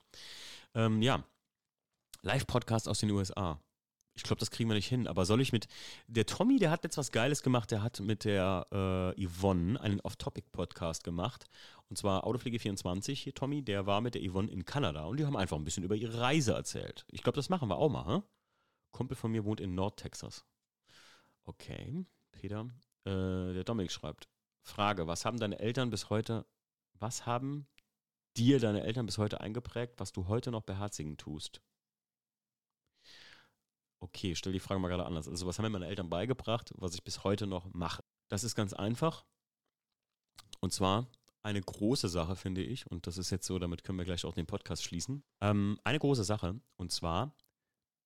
Ähm, 0.75 1.03
ja. 1.03 1.25
Live-Podcast 2.23 2.89
aus 2.89 3.01
den 3.01 3.11
USA. 3.11 3.61
Ich 4.19 4.25
glaube, 4.25 4.41
das 4.41 4.51
kriegen 4.51 4.69
wir 4.69 4.75
nicht 4.75 4.89
hin. 4.89 5.07
Aber 5.07 5.25
soll 5.25 5.41
ich 5.41 5.53
mit. 5.53 5.69
Der 6.09 6.27
Tommy, 6.27 6.59
der 6.59 6.73
hat 6.73 6.83
jetzt 6.83 6.99
was 6.99 7.13
Geiles 7.13 7.45
gemacht. 7.45 7.71
Der 7.71 7.85
hat 7.85 8.01
mit 8.01 8.25
der 8.25 8.67
äh, 9.17 9.27
Yvonne 9.27 9.81
einen 9.81 10.01
Off-Topic-Podcast 10.01 11.05
gemacht. 11.05 11.45
Und 11.89 11.99
zwar 11.99 12.27
Autopflege24. 12.27 13.15
Hier, 13.15 13.33
Tommy, 13.33 13.63
der 13.63 13.87
war 13.87 14.01
mit 14.01 14.17
der 14.17 14.29
Yvonne 14.29 14.51
in 14.51 14.65
Kanada. 14.65 15.05
Und 15.05 15.19
die 15.21 15.25
haben 15.25 15.37
einfach 15.37 15.57
ein 15.57 15.63
bisschen 15.63 15.85
über 15.85 15.95
ihre 15.95 16.21
Reise 16.21 16.53
erzählt. 16.53 17.07
Ich 17.13 17.23
glaube, 17.23 17.37
das 17.37 17.49
machen 17.49 17.69
wir 17.69 17.77
auch 17.77 17.91
mal. 17.91 18.17
Hm? 18.17 18.23
Kumpel 18.91 19.17
von 19.17 19.31
mir 19.31 19.45
wohnt 19.45 19.61
in 19.61 19.77
Nordtexas. 19.77 20.45
Okay, 21.45 22.05
Peter. 22.33 22.69
Äh, 23.05 23.53
der 23.55 23.63
Dominik 23.63 23.93
schreibt: 23.93 24.29
Frage: 24.63 25.07
Was 25.07 25.25
haben 25.25 25.39
deine 25.39 25.61
Eltern 25.61 25.91
bis 25.91 26.11
heute. 26.11 26.45
Was 26.95 27.25
haben 27.25 27.69
dir 28.37 28.59
deine 28.59 28.83
Eltern 28.83 29.07
bis 29.07 29.19
heute 29.19 29.41
eingeprägt, 29.41 29.95
was 29.99 30.11
du 30.11 30.27
heute 30.27 30.51
noch 30.51 30.63
beherzigen 30.63 31.17
tust? 31.17 31.61
Okay, 34.01 34.35
stell 34.35 34.53
die 34.53 34.61
Frage 34.61 34.81
mal 34.81 34.89
gerade 34.89 35.07
anders. 35.07 35.29
Also, 35.29 35.47
was 35.47 35.59
haben 35.59 35.65
mir 35.65 35.71
meine 35.71 35.89
Eltern 35.89 36.09
beigebracht, 36.09 36.73
was 36.77 36.95
ich 36.95 37.03
bis 37.03 37.25
heute 37.25 37.47
noch 37.47 37.73
mache? 37.75 38.05
Das 38.29 38.45
ist 38.45 38.55
ganz 38.55 38.73
einfach. 38.73 39.25
Und 40.61 40.73
zwar 40.73 41.09
eine 41.43 41.61
große 41.61 42.09
Sache, 42.09 42.37
finde 42.37 42.63
ich, 42.63 42.87
und 42.87 43.07
das 43.07 43.19
ist 43.19 43.31
jetzt 43.31 43.47
so, 43.47 43.59
damit 43.59 43.85
können 43.85 43.99
wir 43.99 44.05
gleich 44.05 44.25
auch 44.25 44.35
den 44.35 44.47
Podcast 44.47 44.83
schließen. 44.83 45.25
Ähm, 45.41 45.79
eine 45.85 45.99
große 45.99 46.25
Sache, 46.25 46.61
und 46.77 46.93
zwar, 46.93 47.35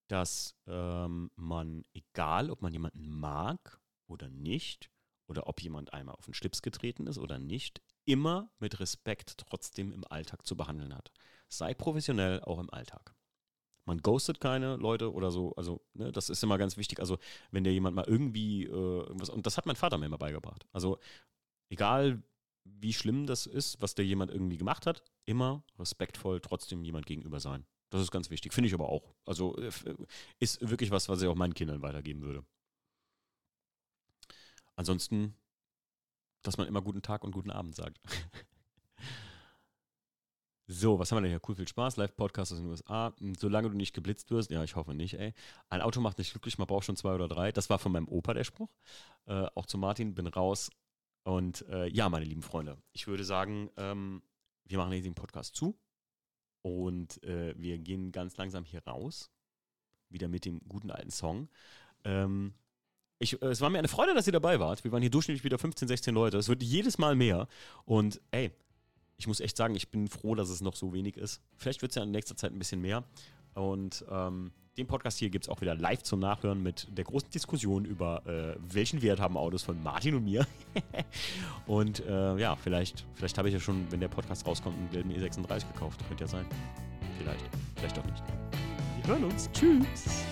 dass 0.08 0.54
ähm, 0.66 1.30
man, 1.36 1.84
egal 1.92 2.50
ob 2.50 2.62
man 2.62 2.72
jemanden 2.72 3.08
mag 3.08 3.80
oder 4.06 4.28
nicht, 4.28 4.90
oder 5.32 5.46
ob 5.46 5.62
jemand 5.62 5.92
einmal 5.94 6.14
auf 6.14 6.26
den 6.26 6.34
Schlips 6.34 6.62
getreten 6.62 7.06
ist 7.06 7.18
oder 7.18 7.38
nicht, 7.38 7.80
immer 8.04 8.50
mit 8.58 8.80
Respekt 8.80 9.38
trotzdem 9.38 9.92
im 9.92 10.04
Alltag 10.04 10.46
zu 10.46 10.56
behandeln 10.56 10.94
hat. 10.94 11.10
Sei 11.48 11.74
professionell 11.74 12.40
auch 12.42 12.58
im 12.58 12.70
Alltag. 12.70 13.14
Man 13.84 13.98
ghostet 13.98 14.40
keine 14.40 14.76
Leute 14.76 15.12
oder 15.12 15.30
so. 15.30 15.54
Also, 15.56 15.80
ne, 15.94 16.12
das 16.12 16.30
ist 16.30 16.42
immer 16.42 16.58
ganz 16.58 16.76
wichtig. 16.76 17.00
Also, 17.00 17.18
wenn 17.50 17.64
dir 17.64 17.72
jemand 17.72 17.96
mal 17.96 18.04
irgendwie 18.06 18.64
äh, 18.64 18.68
irgendwas, 18.68 19.30
und 19.30 19.44
das 19.46 19.56
hat 19.56 19.66
mein 19.66 19.76
Vater 19.76 19.98
mir 19.98 20.06
immer 20.06 20.18
beigebracht. 20.18 20.66
Also, 20.72 20.98
egal 21.68 22.22
wie 22.64 22.92
schlimm 22.92 23.26
das 23.26 23.46
ist, 23.46 23.82
was 23.82 23.94
dir 23.94 24.04
jemand 24.04 24.30
irgendwie 24.30 24.56
gemacht 24.56 24.86
hat, 24.86 25.02
immer 25.24 25.64
respektvoll 25.78 26.40
trotzdem 26.40 26.84
jemand 26.84 27.06
gegenüber 27.06 27.40
sein. 27.40 27.66
Das 27.90 28.00
ist 28.00 28.12
ganz 28.12 28.30
wichtig. 28.30 28.52
Finde 28.52 28.68
ich 28.68 28.74
aber 28.74 28.88
auch. 28.88 29.14
Also, 29.26 29.56
äh, 29.56 29.70
ist 30.38 30.68
wirklich 30.70 30.90
was, 30.90 31.08
was 31.08 31.20
ich 31.20 31.28
auch 31.28 31.34
meinen 31.34 31.54
Kindern 31.54 31.82
weitergeben 31.82 32.22
würde. 32.22 32.44
Ansonsten, 34.76 35.34
dass 36.42 36.56
man 36.56 36.68
immer 36.68 36.82
guten 36.82 37.02
Tag 37.02 37.24
und 37.24 37.32
guten 37.32 37.50
Abend 37.50 37.74
sagt. 37.74 37.98
So, 40.68 40.98
was 40.98 41.10
haben 41.10 41.18
wir 41.18 41.22
denn 41.22 41.30
hier? 41.30 41.40
Cool, 41.46 41.56
viel 41.56 41.68
Spaß. 41.68 41.96
Live-Podcast 41.96 42.52
aus 42.52 42.58
den 42.58 42.68
USA. 42.68 43.12
Hm, 43.18 43.34
solange 43.34 43.68
du 43.70 43.76
nicht 43.76 43.94
geblitzt 43.94 44.30
wirst, 44.30 44.50
ja, 44.50 44.62
ich 44.62 44.76
hoffe 44.76 44.94
nicht, 44.94 45.14
ey. 45.18 45.34
Ein 45.68 45.80
Auto 45.80 46.00
macht 46.00 46.18
nicht 46.18 46.30
glücklich, 46.30 46.56
man 46.58 46.66
braucht 46.66 46.84
schon 46.84 46.96
zwei 46.96 47.14
oder 47.14 47.28
drei. 47.28 47.52
Das 47.52 47.68
war 47.68 47.78
von 47.78 47.92
meinem 47.92 48.08
Opa 48.08 48.32
der 48.34 48.44
Spruch. 48.44 48.70
Äh, 49.26 49.46
auch 49.54 49.66
zu 49.66 49.76
Martin, 49.76 50.14
bin 50.14 50.26
raus. 50.26 50.70
Und 51.24 51.66
äh, 51.68 51.88
ja, 51.88 52.08
meine 52.08 52.24
lieben 52.24 52.42
Freunde, 52.42 52.78
ich 52.92 53.06
würde 53.06 53.24
sagen, 53.24 53.70
ähm, 53.76 54.22
wir 54.64 54.78
machen 54.78 54.92
jetzt 54.92 55.04
den 55.04 55.14
Podcast 55.14 55.54
zu. 55.54 55.78
Und 56.62 57.22
äh, 57.24 57.54
wir 57.58 57.78
gehen 57.78 58.12
ganz 58.12 58.36
langsam 58.36 58.64
hier 58.64 58.84
raus. 58.86 59.30
Wieder 60.08 60.28
mit 60.28 60.44
dem 60.44 60.60
guten 60.68 60.90
alten 60.90 61.10
Song. 61.10 61.48
Ähm, 62.04 62.54
ich, 63.18 63.40
äh, 63.42 63.46
es 63.46 63.60
war 63.60 63.70
mir 63.70 63.78
eine 63.78 63.88
Freude, 63.88 64.14
dass 64.14 64.26
ihr 64.26 64.32
dabei 64.32 64.60
wart. 64.60 64.84
Wir 64.84 64.92
waren 64.92 65.02
hier 65.02 65.10
durchschnittlich 65.10 65.44
wieder 65.44 65.58
15, 65.58 65.88
16 65.88 66.14
Leute. 66.14 66.38
Es 66.38 66.48
wird 66.48 66.62
jedes 66.62 66.98
Mal 66.98 67.16
mehr. 67.16 67.48
Und 67.84 68.20
ey, 68.30 68.52
ich 69.22 69.28
muss 69.28 69.38
echt 69.38 69.56
sagen, 69.56 69.76
ich 69.76 69.88
bin 69.88 70.08
froh, 70.08 70.34
dass 70.34 70.48
es 70.48 70.60
noch 70.62 70.74
so 70.74 70.92
wenig 70.92 71.16
ist. 71.16 71.40
Vielleicht 71.56 71.80
wird 71.80 71.92
es 71.92 71.96
ja 71.96 72.02
in 72.02 72.10
nächster 72.10 72.36
Zeit 72.36 72.52
ein 72.52 72.58
bisschen 72.58 72.80
mehr. 72.80 73.04
Und 73.54 74.04
ähm, 74.10 74.50
den 74.76 74.88
Podcast 74.88 75.20
hier 75.20 75.30
gibt 75.30 75.44
es 75.44 75.48
auch 75.48 75.60
wieder 75.60 75.76
live 75.76 76.02
zum 76.02 76.18
Nachhören 76.18 76.60
mit 76.60 76.88
der 76.90 77.04
großen 77.04 77.30
Diskussion 77.30 77.84
über, 77.84 78.26
äh, 78.26 78.56
welchen 78.58 79.00
Wert 79.00 79.20
haben 79.20 79.36
Autos 79.36 79.62
von 79.62 79.80
Martin 79.80 80.16
und 80.16 80.24
mir. 80.24 80.44
und 81.66 82.04
äh, 82.04 82.36
ja, 82.36 82.56
vielleicht, 82.56 83.06
vielleicht 83.14 83.38
habe 83.38 83.46
ich 83.46 83.54
ja 83.54 83.60
schon, 83.60 83.86
wenn 83.92 84.00
der 84.00 84.08
Podcast 84.08 84.44
rauskommt, 84.44 84.76
einen 84.76 84.90
gelben 84.90 85.12
E36 85.12 85.72
gekauft. 85.72 86.00
Könnte 86.08 86.24
ja 86.24 86.28
sein. 86.28 86.46
Vielleicht. 87.18 87.44
Vielleicht 87.76 87.98
auch 88.00 88.04
nicht. 88.04 88.24
Wir 89.02 89.06
hören 89.06 89.24
uns. 89.24 89.48
Tschüss. 89.52 90.24